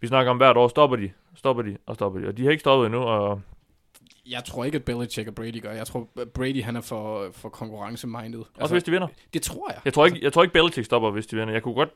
vi 0.00 0.06
snakker 0.06 0.30
om 0.30 0.36
hvert 0.36 0.56
år. 0.56 0.68
Stopper 0.68 0.96
de, 0.96 1.10
stopper 1.34 1.62
de 1.62 1.76
og 1.86 1.94
stopper 1.94 2.20
de. 2.20 2.26
Og 2.28 2.36
de 2.36 2.44
har 2.44 2.50
ikke 2.50 2.60
stoppet 2.60 2.86
endnu, 2.86 3.00
og 3.00 3.40
Jeg 4.30 4.44
tror 4.44 4.64
ikke, 4.64 4.76
at 4.76 4.84
Belichick 4.84 5.28
og 5.28 5.34
Brady 5.34 5.62
gør. 5.62 5.72
Jeg 5.72 5.86
tror, 5.86 6.08
Brady 6.34 6.62
han 6.62 6.76
er 6.76 6.80
for, 6.80 7.28
for 7.32 7.48
konkurrencemindet. 7.48 8.40
også 8.40 8.50
altså, 8.60 8.74
hvis 8.74 8.84
de 8.84 8.90
vinder. 8.90 9.08
Det 9.34 9.42
tror 9.42 9.70
jeg. 9.70 9.80
Jeg 9.84 9.92
tror 9.94 10.06
ikke, 10.06 10.18
jeg 10.22 10.32
tror 10.32 10.42
ikke 10.42 10.52
Belichick 10.52 10.84
stopper, 10.84 11.10
hvis 11.10 11.26
de 11.26 11.36
vinder. 11.36 11.52
Jeg 11.52 11.62
kunne 11.62 11.74
godt 11.74 11.90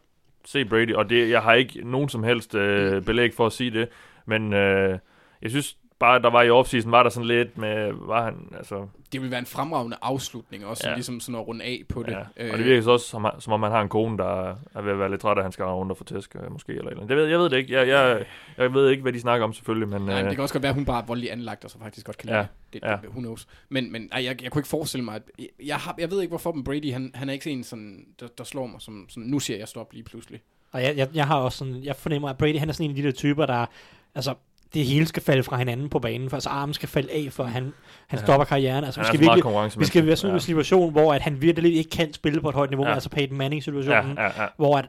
se 0.45 0.65
Brady, 0.65 0.95
og 0.95 1.11
det, 1.11 1.31
jeg 1.31 1.43
har 1.43 1.53
ikke 1.53 1.91
nogen 1.91 2.09
som 2.09 2.23
helst 2.23 2.55
øh, 2.55 3.03
belæg 3.03 3.35
for 3.35 3.47
at 3.47 3.53
sige 3.53 3.71
det, 3.71 3.89
men 4.27 4.53
øh, 4.53 4.99
jeg 5.43 5.51
synes 5.51 5.77
bare, 6.01 6.23
der 6.23 6.31
var 6.31 6.43
i 6.43 6.51
offseason, 6.51 6.93
var 6.93 7.03
der 7.03 7.11
sådan 7.11 7.27
lidt 7.27 7.59
med, 7.59 7.93
var 7.93 8.25
han, 8.25 8.35
altså, 8.57 8.87
Det 9.13 9.23
vil 9.23 9.31
være 9.31 9.39
en 9.41 9.47
fremragende 9.47 9.97
afslutning 10.03 10.67
også, 10.67 10.89
Ja. 10.89 10.95
ligesom 10.95 11.21
sådan 11.21 11.41
at 11.41 11.47
runde 11.47 11.65
af 11.65 11.83
på 11.89 12.03
det. 12.03 12.13
ja. 12.39 12.53
Og 12.53 12.59
det 12.59 12.67
virker 12.67 12.83
så 12.83 12.91
også, 12.91 13.07
som, 13.07 13.27
som 13.39 13.53
om 13.53 13.61
man 13.61 13.71
har 13.71 13.81
en 13.83 13.89
kone, 13.89 14.19
der 14.19 14.49
er 14.75 14.83
ved 14.83 14.93
at 14.93 14.99
være 14.99 15.11
lidt 15.11 15.21
træt 15.21 15.31
af, 15.37 15.41
at 15.41 15.45
han 15.45 15.53
skal 15.53 15.65
rundt 15.65 15.93
og 15.93 15.97
få 15.99 16.05
tæsk, 16.05 16.37
øh, 16.37 16.53
måske, 16.53 16.73
eller 16.73 16.83
eller 16.91 16.97
andet. 17.03 17.09
Det 17.09 17.17
ved, 17.17 17.27
jeg 17.27 17.39
ved 17.39 17.51
det 17.51 17.57
ikke. 17.57 17.73
Jeg, 17.73 17.89
jeg, 17.89 18.25
jeg 18.59 18.75
ved 18.75 18.91
ikke, 18.91 19.03
hvad 19.03 19.13
de 19.13 19.21
snakker 19.21 19.45
om 19.45 19.53
selvfølgelig, 19.53 19.89
men... 19.89 20.03
Nej, 20.03 20.15
men 20.15 20.25
øh, 20.25 20.29
det 20.29 20.37
kan 20.37 20.43
også 20.43 20.55
godt 20.55 20.63
være, 20.63 20.71
at 20.71 20.75
hun 20.77 20.85
bare 20.85 21.03
er 21.03 21.07
voldelig 21.07 21.33
anlagt, 21.33 21.65
og 21.65 21.71
så 21.71 21.79
faktisk 21.79 22.07
godt 22.07 22.19
kan 22.19 22.27
lide 22.27 22.39
Ja, 22.39 22.47
det. 22.73 22.81
Ja. 22.83 22.97
who 23.09 23.21
knows. 23.21 23.47
Men, 23.69 23.93
men 23.93 24.09
ej, 24.13 24.25
jeg, 24.25 24.43
jeg 24.43 24.51
kunne 24.51 24.61
ikke 24.61 24.69
forestille 24.69 25.05
mig, 25.05 25.15
at... 25.15 25.23
Jeg, 25.39 25.47
jeg, 25.67 25.77
har, 25.77 25.95
jeg 25.99 26.11
ved 26.11 26.21
ikke, 26.21 26.31
hvorfor 26.31 26.53
men 26.53 26.65
Brady, 26.65 26.93
han, 26.93 27.11
han 27.15 27.29
er 27.29 27.33
ikke 27.33 27.51
en, 27.51 27.65
sådan, 27.65 28.07
der, 28.21 28.27
der 28.39 28.45
slår 28.45 28.67
mig, 28.67 28.81
som, 28.81 29.07
som 29.09 29.23
nu 29.23 29.39
siger 29.39 29.59
jeg 29.59 29.69
stop 29.69 29.93
lige 29.93 30.05
pludselig. 30.05 30.41
Og 30.73 30.83
jeg, 30.83 30.97
jeg, 30.97 31.09
jeg 31.15 31.27
har 31.27 31.37
også 31.37 31.59
sådan, 31.59 31.85
jeg 31.85 31.97
fornemmer, 31.97 32.29
at 32.29 32.39
Brady 32.39 32.59
han 32.59 32.69
er 32.69 32.73
sådan 32.73 32.91
en 32.91 32.97
af 32.97 33.03
de 33.03 33.09
der 33.09 33.13
typer, 33.13 33.47
der, 33.47 33.67
altså, 34.15 34.35
det 34.75 34.85
hele 34.85 35.07
skal 35.07 35.23
falde 35.23 35.43
fra 35.43 35.57
hinanden 35.57 35.89
på 35.89 35.99
banen, 35.99 36.31
for 36.31 36.37
altså 36.37 36.49
armen 36.49 36.75
skal 36.75 36.89
falde 36.89 37.09
af, 37.13 37.29
for 37.33 37.45
han, 37.45 37.73
han 38.09 38.19
Ja. 38.19 38.25
stopper 38.25 38.45
karrieren. 38.45 38.85
Altså, 38.85 39.01
han 39.01 39.05
vi 39.13 39.17
skal 39.19 39.21
virkelig, 39.37 39.81
vi 39.81 39.85
skal 39.85 40.07
være 40.07 40.17
sådan 40.17 40.35
en 40.37 40.41
situation, 40.41 40.93
hvor 40.93 41.15
at 41.15 41.23
han 41.23 41.43
virkelig 41.43 41.77
ikke 41.77 41.91
kan 41.91 42.13
spille 42.13 42.41
på 42.41 42.49
et 42.49 42.55
højt 42.55 42.71
niveau, 42.71 42.85
Ja. 42.85 42.89
ja. 42.89 42.95
altså 42.95 43.11
Peyton 43.11 43.39
Manning-situationen, 43.39 44.17
Ja, 44.17 44.23
ja, 44.23 44.43
ja. 44.43 44.47
hvor 44.57 44.79
at 44.79 44.89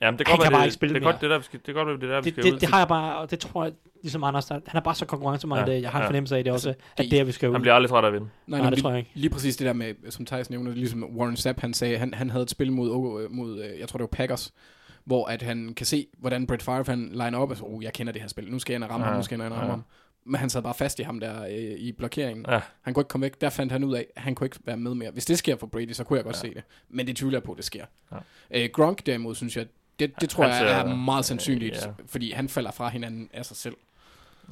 Jamen, 0.00 0.18
det 0.18 0.26
Han 0.26 0.32
kan 0.32 0.36
godt 0.38 0.44
kan 0.44 0.52
være, 0.52 0.56
bare 0.58 0.60
det, 0.62 0.66
ikke 0.66 0.74
spille 0.74 0.94
det, 0.94 1.00
er 1.00 1.04
mere. 1.04 1.12
godt, 1.12 1.20
det, 1.22 1.30
der, 1.30 1.38
vi 1.38 1.44
skal, 1.44 1.60
det 1.60 1.68
er 1.68 1.72
godt, 1.72 2.00
det 2.00 2.10
er 2.10 2.14
der, 2.14 2.20
vi 2.20 2.24
det, 2.24 2.32
skal 2.34 2.44
det, 2.44 2.52
ud. 2.52 2.58
det, 2.58 2.68
har 2.68 2.78
jeg 2.78 2.88
bare, 2.88 3.16
og 3.16 3.30
det 3.30 3.38
tror 3.38 3.64
jeg, 3.64 3.72
ligesom 4.02 4.24
Anders, 4.24 4.44
der, 4.44 4.54
han 4.66 4.76
er 4.78 4.80
bare 4.80 4.94
så 4.94 5.06
konkurrencemindet, 5.06 5.66
Ja, 5.66 5.72
ja, 5.72 5.80
jeg 5.80 5.90
har 5.90 5.98
en 5.98 6.02
ja. 6.02 6.08
fornemmelse 6.08 6.36
af 6.36 6.44
det 6.44 6.52
også, 6.52 6.68
Altså, 6.68 6.84
at 6.96 7.02
det- 7.04 7.10
det 7.10 7.20
er, 7.20 7.24
vi 7.24 7.32
skal 7.32 7.48
ud. 7.48 7.54
Han 7.54 7.60
bliver 7.62 7.74
aldrig 7.74 7.90
træt 7.90 8.04
af 8.04 8.08
at 8.08 8.12
vinde. 8.14 8.28
Nej, 8.46 8.60
Nej, 8.60 8.70
det 8.70 8.76
lige, 8.76 8.82
tror 8.82 8.90
jeg 8.90 8.98
ikke. 8.98 9.10
Lige 9.14 9.30
præcis 9.30 9.56
det 9.56 9.66
der 9.66 9.72
med, 9.72 9.94
som 10.10 10.26
Thijs 10.26 10.50
nævner, 10.50 10.72
ligesom 10.72 11.04
Warren 11.16 11.36
Sapp, 11.36 11.60
han 11.60 11.74
sagde, 11.74 11.98
han, 11.98 12.14
han 12.14 12.30
havde 12.30 12.42
et 12.42 12.50
spil 12.50 12.72
mod, 12.72 12.88
mod, 12.88 13.28
mod, 13.28 13.62
øh, 13.62 13.80
jeg 13.80 13.88
tror 13.88 13.96
det 13.98 14.02
var 14.02 14.16
Packers, 14.16 14.52
hvor 15.04 15.26
at 15.26 15.42
han 15.42 15.74
kan 15.74 15.86
se, 15.86 16.06
hvordan 16.18 16.46
Brett 16.46 16.62
Favre 16.62 16.84
han 16.86 17.08
liner 17.12 17.38
op, 17.38 17.50
og 17.50 17.56
så, 17.56 17.64
oh, 17.64 17.84
jeg 17.84 17.92
kender 17.92 18.12
det 18.12 18.22
her 18.22 18.28
spil, 18.28 18.50
nu 18.50 18.58
skal 18.58 18.72
jeg 18.72 18.76
ind 18.76 18.84
og 18.84 18.90
ramme 18.90 19.06
Ja, 19.06 19.10
ham, 19.10 19.18
nu 19.18 19.24
skal 19.24 19.38
jeg 19.38 19.46
ind 19.46 19.52
og 19.52 19.58
ramme 19.58 19.72
ja. 19.72 19.76
ham. 19.76 19.84
Men 20.26 20.40
han 20.40 20.50
sad 20.50 20.62
bare 20.62 20.74
fast 20.74 20.98
i 20.98 21.02
ham 21.02 21.20
der 21.20 21.44
øh, 21.44 21.78
i 21.78 21.92
blokeringen. 21.92 22.46
Ja. 22.48 22.60
Han 22.82 22.94
kunne 22.94 23.00
ikke 23.00 23.08
komme 23.08 23.24
væk. 23.24 23.40
Der 23.40 23.50
fandt 23.50 23.72
han 23.72 23.84
ud 23.84 23.94
af, 23.94 24.06
at 24.16 24.22
han 24.22 24.34
kunne 24.34 24.46
ikke 24.46 24.58
være 24.64 24.76
med 24.76 24.94
mere. 24.94 25.10
Hvis 25.10 25.24
det 25.24 25.38
sker 25.38 25.56
for 25.56 25.66
Brady, 25.66 25.92
så 25.92 26.04
kunne 26.04 26.16
jeg 26.16 26.24
godt 26.24 26.36
ja. 26.36 26.40
se 26.40 26.54
det. 26.54 26.62
Men 26.88 27.06
det 27.06 27.16
tvivler 27.16 27.38
jeg 27.38 27.42
på, 27.42 27.52
at 27.52 27.56
det 27.56 27.64
sker. 27.64 27.84
Ja. 28.12 28.16
Øh, 28.50 28.68
Gronk 28.72 29.06
derimod, 29.06 29.34
synes 29.34 29.56
jeg, 29.56 29.66
det, 29.98 30.20
det 30.20 30.30
tror 30.30 30.46
Han 30.46 30.66
jeg 30.66 30.80
er 30.80 30.96
meget 30.96 31.24
sandsynligt, 31.24 31.76
ja. 31.76 31.92
fordi 32.06 32.30
han 32.30 32.48
falder 32.48 32.70
fra 32.70 32.88
hinanden 32.88 33.30
af 33.32 33.46
sig 33.46 33.56
selv. 33.56 33.76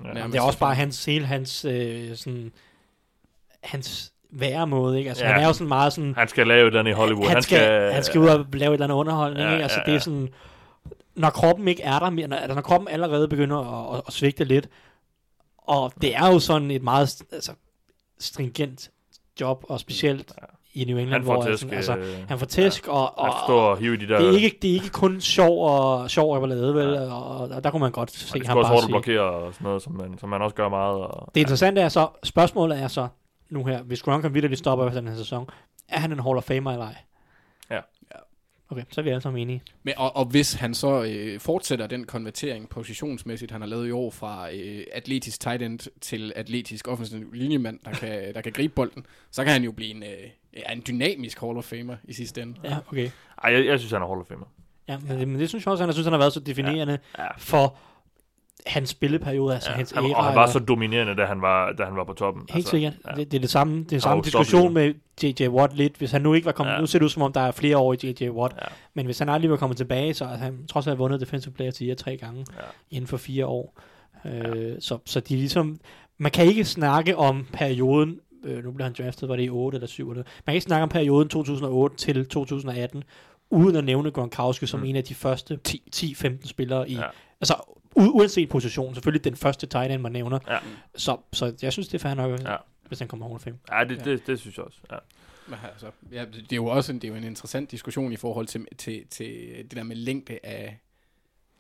Ja. 0.05 0.13
Nærmest. 0.13 0.33
Det 0.33 0.39
er 0.39 0.43
også 0.43 0.59
bare 0.59 0.75
hans, 0.75 1.05
hele 1.05 1.27
hans, 1.27 1.65
øh, 1.65 2.17
sådan, 2.17 2.53
hans 3.63 4.13
væremåde, 4.33 4.99
ikke? 4.99 5.09
Altså, 5.11 5.25
Ja. 5.25 5.29
ja. 5.31 5.35
han 5.35 5.43
er 5.43 5.47
jo 5.47 5.53
sådan 5.53 5.69
meget 5.69 5.93
sådan, 5.93 6.15
Han 6.17 6.29
skal 6.29 6.47
lave 6.47 6.71
den 6.71 6.87
i 6.87 6.91
Hollywood. 6.93 7.29
han, 7.29 7.43
skal, 7.43 7.93
han 7.93 8.05
skal 8.05 8.21
ud 8.21 8.27
og 8.29 8.47
lave 8.53 8.71
et 8.71 8.73
eller 8.75 8.87
andet 8.87 8.97
underholdning, 8.97 9.47
Ja, 9.47 9.53
ikke? 9.53 9.63
Altså, 9.63 9.79
ja, 9.79 9.83
det 9.85 9.91
er 9.91 9.93
ja. 9.95 9.99
sådan, 9.99 10.29
når 11.15 11.31
kroppen 11.31 11.69
ikke 11.69 11.83
er 11.83 11.99
der 11.99 12.11
mere, 12.11 12.27
når, 12.27 12.37
altså, 12.37 12.55
når 12.55 12.63
kroppen 12.63 12.89
allerede 12.89 13.29
begynder 13.29 13.91
at, 13.93 13.97
at, 13.99 14.03
at 14.07 14.13
svigte 14.13 14.45
lidt, 14.45 14.69
og 15.59 15.93
det 16.03 16.17
er 16.17 16.33
jo 16.33 16.39
sådan 16.39 16.71
et 16.71 16.83
meget 16.83 17.23
altså, 17.33 17.53
stringent 18.21 18.91
job, 19.41 19.65
og 19.69 19.81
specielt 19.81 20.33
i 20.75 20.85
New 20.85 20.99
England, 20.99 21.13
Han 21.13 21.25
får 21.25 21.35
hvor 21.35 21.45
tæsk. 21.45 21.61
sådan, 21.63 21.77
altså, 21.77 21.97
øh, 21.97 22.07
han 22.29 22.39
får 22.39 22.47
tæsk, 22.47 22.89
og, 22.89 23.19
og, 23.19 23.25
Han 23.27 23.33
står 23.47 23.61
og 23.71 23.79
de 23.81 24.09
der... 24.09 24.19
det, 24.19 24.29
er 24.29 24.33
ikke, 24.33 24.59
det 24.63 24.71
er 24.71 24.75
ikke 24.75 24.91
kun 24.91 25.21
sjov 25.21 25.67
og 25.69 26.11
sjov 26.11 26.35
og 26.35 26.41
ballade, 26.41 26.75
vel? 26.75 26.95
Og, 26.99 27.37
og, 27.41 27.65
der 27.65 27.71
kunne 27.71 27.81
man 27.81 27.93
godt 27.93 28.09
og 28.09 28.15
se 28.17 28.39
det 28.39 28.47
ham 28.47 28.55
skal 28.55 28.57
også 28.59 28.69
bare 28.69 28.69
hårdt 28.69 28.79
at 28.79 28.83
sige. 28.85 28.91
blokere 28.93 29.21
og 29.21 29.55
sådan 29.55 29.65
noget, 29.65 29.83
som 29.83 29.93
man, 29.93 30.19
som 30.19 30.29
man 30.29 30.43
også 30.43 30.55
gør 30.57 30.69
meget. 30.69 30.97
Og, 31.01 31.31
Det 31.35 31.41
interessante 31.41 31.81
er 31.81 31.89
så, 31.89 32.09
spørgsmålet 32.25 32.79
er 32.83 32.89
så, 32.89 33.09
nu 33.53 33.65
her, 33.65 33.83
hvis 33.83 34.03
Gronk 34.03 34.35
virkelig 34.35 34.59
stopper 34.59 34.87
efter 34.87 35.01
den 35.01 35.09
her 35.09 35.17
sæson, 35.17 35.49
er 35.89 35.99
han 36.01 36.13
en 36.13 36.21
Hall 36.21 36.37
of 36.37 36.45
Famer 36.45 36.73
eller 36.73 36.87
ej? 36.87 36.97
Ja. 37.71 37.81
Okay, 38.71 38.83
så 38.91 39.01
er 39.01 39.03
vi 39.03 39.11
alle 39.11 39.21
sammen 39.21 39.43
enige. 39.43 39.63
Men, 39.83 39.95
og, 39.97 40.17
og 40.17 40.25
hvis 40.25 40.53
han 40.55 40.75
så 40.75 41.03
øh, 41.03 41.41
fortsætter 41.41 41.87
den 41.87 42.05
konvertering 42.05 42.69
positionsmæssigt, 42.69 43.51
han 43.51 43.61
har 43.61 43.69
lavet 43.69 43.89
i 43.89 43.91
år 43.91 44.11
fra 44.11 44.53
øh, 44.55 44.85
atletisk 44.93 45.41
tight 45.41 45.63
end 45.63 45.79
til 46.01 46.33
atletisk 46.37 46.89
offensiv 46.89 47.33
linjemand, 47.33 47.79
der 47.85 47.91
kan, 47.91 48.11
der 48.35 48.41
kan 48.41 48.53
gribe 48.53 48.75
bolden, 48.75 49.07
så 49.31 49.45
kan 49.45 49.53
han 49.53 49.65
jo 49.65 49.73
blive 49.73 49.91
en, 49.91 50.03
øh, 50.03 50.09
ja, 50.57 50.73
en 50.73 50.83
dynamisk 50.89 51.41
Hall 51.41 51.57
of 51.59 51.65
Famer 51.65 51.97
i 52.05 52.13
sidste 52.13 52.43
ende. 52.43 52.55
Ja, 52.65 52.77
okay. 52.89 53.11
Ej, 53.45 53.53
jeg, 53.53 53.67
jeg 53.67 53.79
synes, 53.79 53.93
han 53.93 54.03
er 54.03 54.07
Hall 54.07 54.21
of 54.21 54.27
Famer. 54.27 54.47
Ja, 54.89 54.99
men, 54.99 55.19
det, 55.19 55.29
men 55.29 55.41
det 55.41 55.49
synes 55.49 55.65
jeg 55.67 55.73
også, 55.73 55.83
han, 55.83 55.89
jeg 55.89 55.95
synes, 55.95 56.07
han 56.07 56.13
har 56.13 56.19
været 56.19 56.33
så 56.33 56.41
definerende 56.41 56.99
Ja. 57.19 57.37
for 57.39 57.77
hans 58.67 58.89
spilleperiode, 58.89 59.55
altså 59.55 59.71
Ja, 59.71 59.77
hans 59.77 59.91
han, 59.93 60.05
æra. 60.05 60.15
og 60.15 60.25
han 60.25 60.35
var 60.35 60.43
eller- 60.43 60.53
så 60.53 60.59
dominerende, 60.59 61.17
da 61.17 61.25
han 61.25 61.43
var, 61.43 61.73
da 61.73 61.85
han 61.85 61.97
var 61.97 62.05
på 62.05 62.13
toppen. 62.13 62.43
Helt 62.51 62.69
sikkert. 62.69 62.93
ja. 63.07 63.15
Det, 63.15 63.31
det, 63.33 63.37
er 63.39 63.41
det 63.41 63.51
samme, 63.51 63.85
det 63.85 63.93
er 63.93 63.99
samme 64.01 64.21
Og 64.21 64.25
diskussion 64.25 64.75
med 64.75 64.95
J.J. 65.23 65.49
Watt 65.49 65.77
lidt. 65.77 65.97
Hvis 65.97 66.11
han 66.11 66.23
nu 66.23 66.35
ikke 66.35 66.45
var 66.47 66.53
kommet... 66.53 66.71
Ja. 66.71 66.75
Ja. 66.75 66.81
Nu 66.81 66.87
ser 66.87 66.99
det 66.99 67.05
ud 67.05 67.11
som 67.11 67.23
om, 67.23 67.33
der 67.33 67.41
er 67.41 67.51
flere 67.51 67.77
år 67.79 67.93
i 67.93 67.97
J.J. 68.03 68.29
Watt. 68.31 68.55
Ja. 68.61 68.67
Men 68.95 69.05
hvis 69.05 69.19
han 69.19 69.29
aldrig 69.29 69.51
var 69.51 69.57
kommet 69.57 69.77
tilbage, 69.77 70.15
så 70.15 70.25
har 70.25 70.37
han 70.37 70.67
trods 70.67 70.87
alt 70.87 70.99
vundet 70.99 71.21
Defensive 71.21 71.55
Player 71.55 71.73
Year 71.83 71.95
tre 71.97 72.17
gange 72.17 72.47
Ja. 72.59 72.63
inden 72.91 73.07
for 73.09 73.17
fire 73.17 73.47
år. 73.47 73.81
Øh, 74.25 74.77
så, 74.81 74.99
så 75.07 75.21
de 75.21 75.35
er 75.35 75.39
ligesom... 75.39 75.79
Man 76.19 76.31
kan 76.31 76.45
ikke 76.47 76.65
snakke 76.65 77.17
om 77.17 77.47
perioden... 77.53 78.17
Øh, 78.45 78.65
nu 78.65 78.71
blev 78.73 78.85
han 78.85 78.95
draftet, 78.99 79.29
var 79.29 79.37
det 79.37 79.45
i 79.45 79.51
8 79.51 79.77
eller 79.77 79.87
7 79.89 80.11
eller 80.11 80.23
Man 80.25 80.53
kan 80.53 80.55
ikke 80.55 80.65
snakke 80.65 80.83
om 80.83 80.89
perioden 80.89 81.29
2008 81.29 81.97
til 81.97 82.27
2018, 82.27 83.05
uden 83.53 83.77
at 83.77 83.85
nævne 83.85 84.11
Gronkowski 84.11 84.67
som 84.67 84.81
Mm. 84.81 84.87
en 84.87 84.97
af 84.97 85.05
de 85.05 85.15
første 85.15 85.59
10-15 85.97 86.47
spillere 86.47 86.91
i... 86.91 86.95
Ja. 86.95 87.01
Ja. 87.01 87.07
Altså, 87.41 87.55
u- 87.99 88.11
uanset 88.11 88.49
position. 88.49 88.95
Selvfølgelig 88.95 89.25
den 89.25 89.37
første 89.37 89.67
tight 89.67 89.93
end, 89.93 90.03
man 90.03 90.13
nævner. 90.13 90.39
Ja. 90.49 90.59
Så, 90.95 91.17
så 91.33 91.55
jeg 91.63 91.73
synes, 91.73 91.89
det 91.89 91.95
er 91.95 91.99
fair 91.99 92.15
nok, 92.15 92.41
Ja. 92.41 92.51
ja. 92.51 92.57
hvis 92.89 92.99
han 92.99 93.09
kommer 93.09 93.27
over 93.27 93.39
5. 93.39 93.59
Ja, 93.73 93.85
det, 93.85 94.05
det, 94.05 94.27
det 94.27 94.41
synes 94.41 94.57
jeg 94.57 94.65
også. 94.65 94.79
Ja. 94.93 94.97
Men 95.49 95.59
altså, 95.73 95.87
ja, 96.13 96.25
det 96.25 96.53
er 96.53 96.57
jo 96.57 96.67
også 96.67 96.93
en, 96.93 96.99
det 96.99 97.05
er 97.05 97.09
jo 97.13 97.15
en 97.19 97.25
interessant 97.25 97.71
diskussion 97.71 98.13
i 98.13 98.17
forhold 98.17 98.47
til, 98.47 98.67
til, 98.79 99.03
til 99.11 99.49
det 99.57 99.77
der 99.77 99.83
med 99.83 99.97
længde 99.97 100.39
af, 100.43 100.79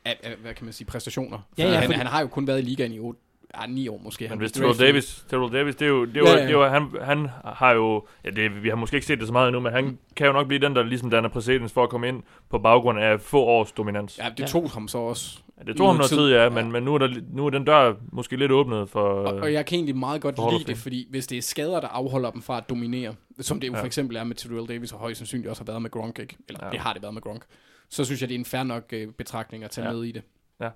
af, 0.04 0.18
af 0.22 0.36
hvad 0.36 0.54
kan 0.54 0.64
man 0.64 0.72
sige, 0.74 0.86
præstationer. 0.86 1.38
Ja, 1.58 1.62
Fordi 1.62 1.72
ja, 1.72 1.78
han, 1.78 1.84
fordi- 1.88 1.96
han 1.98 2.06
har 2.06 2.20
jo 2.20 2.26
kun 2.26 2.46
været 2.46 2.58
i 2.58 2.62
ligaen 2.62 2.92
i 2.92 2.98
8, 2.98 3.20
ja, 3.60 3.66
9 3.66 3.88
år 3.88 4.00
måske. 4.04 4.22
Men 4.24 4.28
Han 4.28 4.38
hvis 4.38 4.52
Terrell 4.52 4.78
Davis, 4.78 5.24
Terrell 5.30 5.52
Davis, 5.52 5.76
det 5.76 5.84
er 5.84 5.88
jo, 5.88 6.04
det 6.04 6.16
er 6.16 6.20
jo, 6.20 6.26
Ja, 6.26 6.32
ja, 6.32 6.36
ja. 6.38 6.42
Det 6.46 6.54
er 6.54 6.58
jo 6.58 6.64
han, 6.68 6.90
han 7.02 7.28
har 7.44 7.72
jo, 7.72 8.06
ja, 8.24 8.30
det, 8.30 8.62
vi 8.62 8.68
har 8.68 8.76
måske 8.76 8.94
ikke 8.94 9.06
set 9.06 9.18
det 9.18 9.26
så 9.26 9.32
meget 9.32 9.48
endnu, 9.48 9.60
men 9.60 9.72
han 9.72 9.98
kan 10.16 10.26
jo 10.26 10.32
nok 10.32 10.46
blive 10.46 10.60
den, 10.60 10.76
der 10.76 10.82
ligesom 10.82 11.10
danner 11.10 11.28
præcedens 11.28 11.72
for 11.72 11.82
at 11.82 11.88
komme 11.90 12.08
ind 12.08 12.22
på 12.50 12.58
baggrund 12.58 12.98
af 13.00 13.20
få 13.20 13.40
års 13.40 13.72
dominans. 13.72 14.18
Ja, 14.18 14.28
det 14.30 14.40
Ja. 14.40 14.46
tog 14.46 14.70
ham 14.70 14.88
så 14.88 14.98
også. 14.98 15.38
Ja, 15.58 15.64
det 15.64 15.76
tog 15.76 15.86
ham 15.86 15.96
noget 15.96 16.08
tid, 16.10 16.28
ja, 16.32 16.44
tid, 16.48 16.50
men, 16.54 16.64
ja. 16.64 16.70
men 16.72 16.82
nu, 16.82 16.94
er 16.94 16.98
der, 16.98 17.08
nu 17.32 17.46
er 17.46 17.50
den 17.50 17.64
dør 17.64 17.94
måske 18.12 18.36
lidt 18.36 18.52
åbnet 18.52 18.88
for... 18.90 19.00
Og, 19.00 19.34
og 19.34 19.52
jeg 19.52 19.66
kan 19.66 19.76
egentlig 19.76 19.96
meget 19.96 20.20
godt 20.22 20.36
lide 20.52 20.64
det, 20.64 20.78
fordi 20.78 21.06
hvis 21.10 21.26
det 21.26 21.38
er 21.38 21.42
skader, 21.42 21.80
der 21.80 21.88
afholder 21.88 22.30
dem 22.30 22.42
fra 22.42 22.58
at 22.58 22.68
dominere, 22.68 23.14
som 23.40 23.60
det 23.60 23.66
jo 23.68 23.72
Ja. 23.72 23.76
ja. 23.76 23.82
for 23.82 23.86
eksempel 23.86 24.16
er 24.16 24.24
med 24.24 24.36
Terrell 24.36 24.68
Davis, 24.68 24.92
og 24.92 24.98
højst 24.98 25.18
sandsynligt 25.18 25.48
også 25.50 25.62
har 25.62 25.66
været 25.72 25.82
med 25.82 25.90
Gronk, 25.90 26.18
ikke? 26.18 26.36
eller 26.48 26.58
Ja. 26.62 26.66
ja. 26.66 26.72
det 26.72 26.80
har 26.80 26.92
det 26.92 27.02
været 27.02 27.14
med 27.14 27.22
Gronk, 27.22 27.42
så 27.88 28.04
synes 28.04 28.20
jeg, 28.20 28.28
det 28.28 28.34
er 28.34 28.38
en 28.38 28.44
fair 28.44 28.62
nok 28.62 28.84
øh, 28.92 29.08
betragtning 29.08 29.64
at 29.64 29.70
tage 29.70 29.84
Ja. 29.84 29.90
ja. 29.90 29.96
med 29.96 30.04
i 30.04 30.12
det. 30.12 30.22
Ja, 30.60 30.68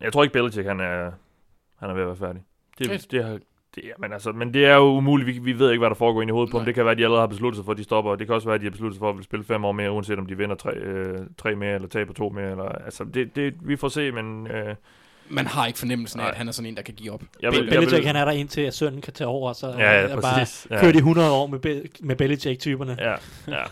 jeg 0.00 0.12
tror 0.12 0.22
ikke 0.22 0.32
Belichick, 0.32 0.66
han 0.66 0.80
er, 0.80 1.10
han 1.78 1.90
er 1.90 1.94
ved 1.94 2.02
at 2.02 2.08
være 2.08 2.16
færdig. 2.16 2.42
Det, 2.78 2.86
Fedt. 2.86 3.10
det, 3.10 3.24
har, 3.24 3.38
det, 3.74 3.84
er, 3.84 3.92
men, 3.98 4.12
altså, 4.12 4.32
men 4.32 4.54
det 4.54 4.66
er 4.66 4.74
jo 4.74 4.82
umuligt. 4.82 5.26
Vi, 5.26 5.38
vi 5.38 5.58
ved 5.58 5.70
ikke, 5.70 5.78
hvad 5.80 5.90
der 5.90 5.94
foregår 5.96 6.22
inde 6.22 6.30
i 6.30 6.32
hovedet 6.32 6.50
på 6.50 6.58
dem. 6.58 6.62
Nej. 6.62 6.66
Det 6.66 6.74
kan 6.74 6.84
være, 6.84 6.92
at 6.92 6.98
de 6.98 7.02
allerede 7.04 7.22
har 7.22 7.26
besluttet 7.26 7.56
sig 7.56 7.64
for, 7.64 7.72
at 7.72 7.78
de 7.78 7.84
stopper. 7.84 8.10
og 8.10 8.18
Det 8.18 8.26
kan 8.26 8.34
også 8.34 8.48
være, 8.48 8.54
at 8.54 8.60
de 8.60 8.66
har 8.66 8.70
besluttet 8.70 8.94
sig 8.94 9.00
for 9.00 9.10
at 9.10 9.16
vil 9.16 9.24
spille 9.24 9.44
fem 9.44 9.64
år 9.64 9.72
mere, 9.72 9.90
uanset 9.90 10.18
om 10.18 10.26
de 10.26 10.36
vinder 10.36 10.56
tre, 10.56 10.74
øh, 10.74 11.18
tre 11.38 11.56
mere, 11.56 11.74
eller 11.74 11.88
taber 11.88 12.12
to 12.14 12.28
mere. 12.28 12.50
Eller, 12.50 12.64
altså, 12.64 13.04
det, 13.04 13.36
det, 13.36 13.54
vi 13.60 13.76
får 13.76 13.88
se, 13.88 14.12
men 14.12 14.46
øh, 14.46 14.74
Man 15.28 15.46
har 15.46 15.66
ikke 15.66 15.78
fornemmelsen 15.78 16.20
af, 16.20 16.24
Nej. 16.24 16.30
at 16.30 16.36
han 16.36 16.48
er 16.48 16.52
sådan 16.52 16.68
en, 16.68 16.76
der 16.76 16.82
kan 16.82 16.94
give 16.94 17.12
op. 17.12 17.22
jeg 17.42 17.52
vil... 17.52 17.58
Jeg 17.58 17.68
Belichick, 17.68 17.96
vil 17.96 18.06
han 18.06 18.16
er 18.16 18.24
der 18.24 18.32
indtil, 18.32 18.60
at 18.60 18.74
sønnen 18.74 19.00
kan 19.00 19.12
tage 19.12 19.28
over, 19.28 19.52
så 19.52 19.66
ja, 19.66 19.74
er 19.74 20.08
ja, 20.08 20.20
bare. 20.20 20.46
Ja, 20.70 20.80
kørt 20.80 20.94
i 20.94 20.98
100 20.98 21.32
år 21.32 21.46
med, 21.46 21.58
Be- 21.58 21.82
med 22.00 22.16
Belichick-typerne. 22.16 22.96
ja, 23.00 23.14
ja. 23.48 23.62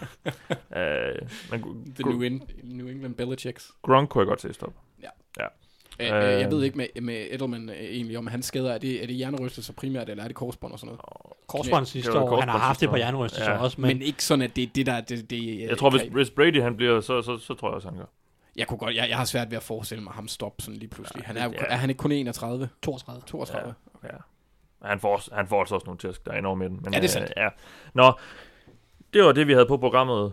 øh, 1.11 1.19
men 1.51 1.95
The 1.95 2.05
New, 2.11 2.21
in, 2.21 2.43
New 2.65 2.87
England 2.89 3.15
Belichicks. 3.15 3.71
Gronk 3.83 4.09
kunne 4.09 4.23
jeg 4.23 4.29
godt 4.29 4.41
se 4.41 4.53
stoppe. 4.53 4.79
Øh, 5.41 5.47
Øh. 6.01 6.06
øh, 6.06 6.40
jeg 6.40 6.51
ved 6.51 6.62
ikke 6.64 6.77
med, 6.78 6.86
med 7.02 7.27
Edelman 7.31 7.68
øh, 7.68 7.77
egentlig, 7.77 8.18
om 8.18 8.27
hans 8.27 8.47
skader, 8.47 8.73
er 8.73 8.78
det, 8.78 9.02
er 9.02 9.06
det 9.06 9.16
hjernerystelser 9.16 9.73
primært, 9.73 10.09
eller 10.09 10.23
er 10.24 10.28
det 10.28 10.36
korsbånd 10.36 10.73
og 10.73 10.78
sådan 10.78 10.86
noget? 10.86 11.01
Korsbånd 11.47 11.86
sidste 11.86 12.12
år. 12.12 12.14
Han 12.14 12.24
har 12.28 12.28
korsbånd 12.36 12.51
haft 12.51 12.81
det 12.81 12.89
på 12.89 12.97
hjernerystelser 12.97 13.52
Ja. 13.52 13.59
også, 13.59 13.81
Men, 13.81 13.89
men, 13.89 14.02
ikke 14.02 14.24
sådan, 14.24 14.43
at 14.43 14.56
det 14.56 14.62
er 14.62 14.66
det, 14.74 14.86
der... 14.86 15.01
Det, 15.01 15.31
det, 15.31 15.60
Jeg 15.60 15.78
tror, 15.78 15.90
hvis, 15.90 16.02
hvis 16.02 16.31
Brady 16.31 16.62
han 16.62 16.77
bliver, 16.77 17.01
så, 17.01 17.23
så, 17.23 17.39
så 17.39 17.55
tror 17.55 17.68
jeg 17.68 17.74
også, 17.74 17.89
han 17.89 17.98
gør. 17.98 18.05
Jeg, 18.56 18.66
kunne 18.66 18.78
godt, 18.78 18.94
jeg, 18.94 19.06
jeg 19.09 19.16
har 19.16 19.24
svært 19.24 19.51
ved 19.51 19.56
at 19.56 19.62
forestille 19.62 20.05
mig 20.05 20.12
ham 20.12 20.28
stoppe 20.28 20.62
sådan 20.62 20.78
lige 20.78 20.89
pludselig. 20.90 21.20
Ja, 21.23 21.27
Han 21.27 21.36
er, 21.36 21.48
det- 21.48 21.59
er 21.68 21.77
han 21.77 21.90
ikke 21.90 21.98
kun 21.98 22.12
31? 22.12 22.68
32. 22.82 23.23
32? 23.27 23.74
Ja. 24.05 24.09
Han 24.89 25.01
får, 25.01 25.14
også- 25.14 25.31
han 25.35 25.47
får 25.48 25.60
altså 25.60 25.74
også 25.74 25.85
nogle 25.85 25.98
tæsk, 25.98 26.27
der 26.27 26.32
er 26.32 26.39
enormt 26.39 26.59
med 26.59 26.68
den. 26.68 26.81
Men, 26.85 26.94
Ja, 26.94 26.98
det 27.01 27.05
er 27.05 27.09
sandt. 27.09 27.32
Øh, 27.36 27.43
ja. 27.43 27.48
Nå, 27.94 28.12
det 29.14 29.23
var 29.24 29.32
det, 29.32 29.47
vi 29.47 29.52
havde 29.52 29.66
på 29.66 29.77
programmet 29.77 30.32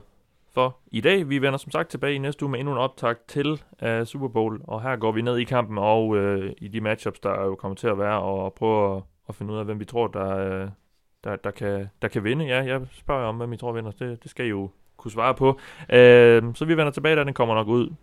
for 0.53 0.77
i 0.91 1.01
dag. 1.01 1.29
Vi 1.29 1.41
vender 1.41 1.57
som 1.57 1.71
sagt 1.71 1.89
tilbage 1.89 2.15
i 2.15 2.17
næste 2.17 2.45
uge 2.45 2.51
med 2.51 2.59
endnu 2.59 2.73
en 2.73 2.79
optag 2.79 3.15
til 3.27 3.61
uh, 3.85 4.03
Super 4.03 4.27
Bowl, 4.27 4.61
og 4.63 4.81
her 4.81 4.95
går 4.95 5.11
vi 5.11 5.21
ned 5.21 5.37
i 5.37 5.43
kampen 5.43 5.77
og 5.77 6.07
uh, 6.07 6.45
i 6.57 6.67
de 6.67 6.81
matchups, 6.81 7.19
der 7.19 7.45
jo 7.45 7.55
kommer 7.55 7.75
til 7.75 7.87
at 7.87 7.99
være, 7.99 8.21
og 8.21 8.53
prøver 8.53 8.97
at, 8.97 9.03
at 9.29 9.35
finde 9.35 9.53
ud 9.53 9.57
af, 9.57 9.65
hvem 9.65 9.79
vi 9.79 9.85
tror, 9.85 10.07
der, 10.07 10.63
uh, 10.63 10.69
der, 11.23 11.35
der, 11.35 11.51
kan, 11.51 11.89
der 12.01 12.07
kan 12.07 12.23
vinde. 12.23 12.45
Ja, 12.45 12.63
jeg 12.63 12.81
spørger 12.91 13.27
om, 13.27 13.37
hvem 13.37 13.53
I 13.53 13.57
tror 13.57 13.71
vinder. 13.71 13.91
Det, 13.91 14.23
det 14.23 14.31
skal 14.31 14.45
I 14.45 14.49
jo 14.49 14.69
kunne 14.97 15.11
svare 15.11 15.33
på. 15.33 15.49
Uh, 15.49 16.53
så 16.55 16.65
vi 16.67 16.77
vender 16.77 16.91
tilbage, 16.91 17.15
da 17.15 17.23
den 17.23 17.33
kommer 17.33 17.55
nok 17.55 17.67
ud 17.67 17.93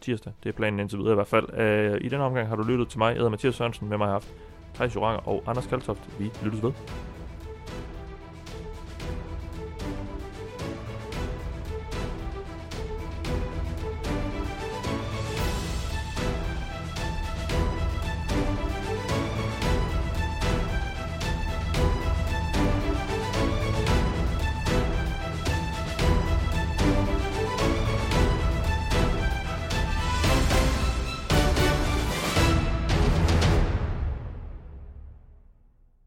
tirsdag. 0.00 0.32
Det 0.42 0.48
er 0.48 0.52
planen 0.52 0.80
indtil 0.80 0.98
videre 0.98 1.12
i 1.12 1.14
hvert 1.14 1.26
fald. 1.26 1.48
Uh, 1.94 2.04
I 2.04 2.08
den 2.08 2.20
omgang 2.20 2.48
har 2.48 2.56
du 2.56 2.62
lyttet 2.62 2.88
til 2.88 2.98
mig, 2.98 3.08
jeg 3.08 3.16
hedder 3.16 3.30
Mathias 3.30 3.54
Sørensen, 3.54 3.88
med 3.88 3.98
mig 3.98 4.06
har 4.06 4.12
haft 4.12 4.34
Thijs 4.74 4.96
Joranger 4.96 5.28
og 5.28 5.42
Anders 5.46 5.66
Kaltoft. 5.66 6.20
Vi 6.20 6.30
lyttes 6.44 6.62
ved. 6.62 6.72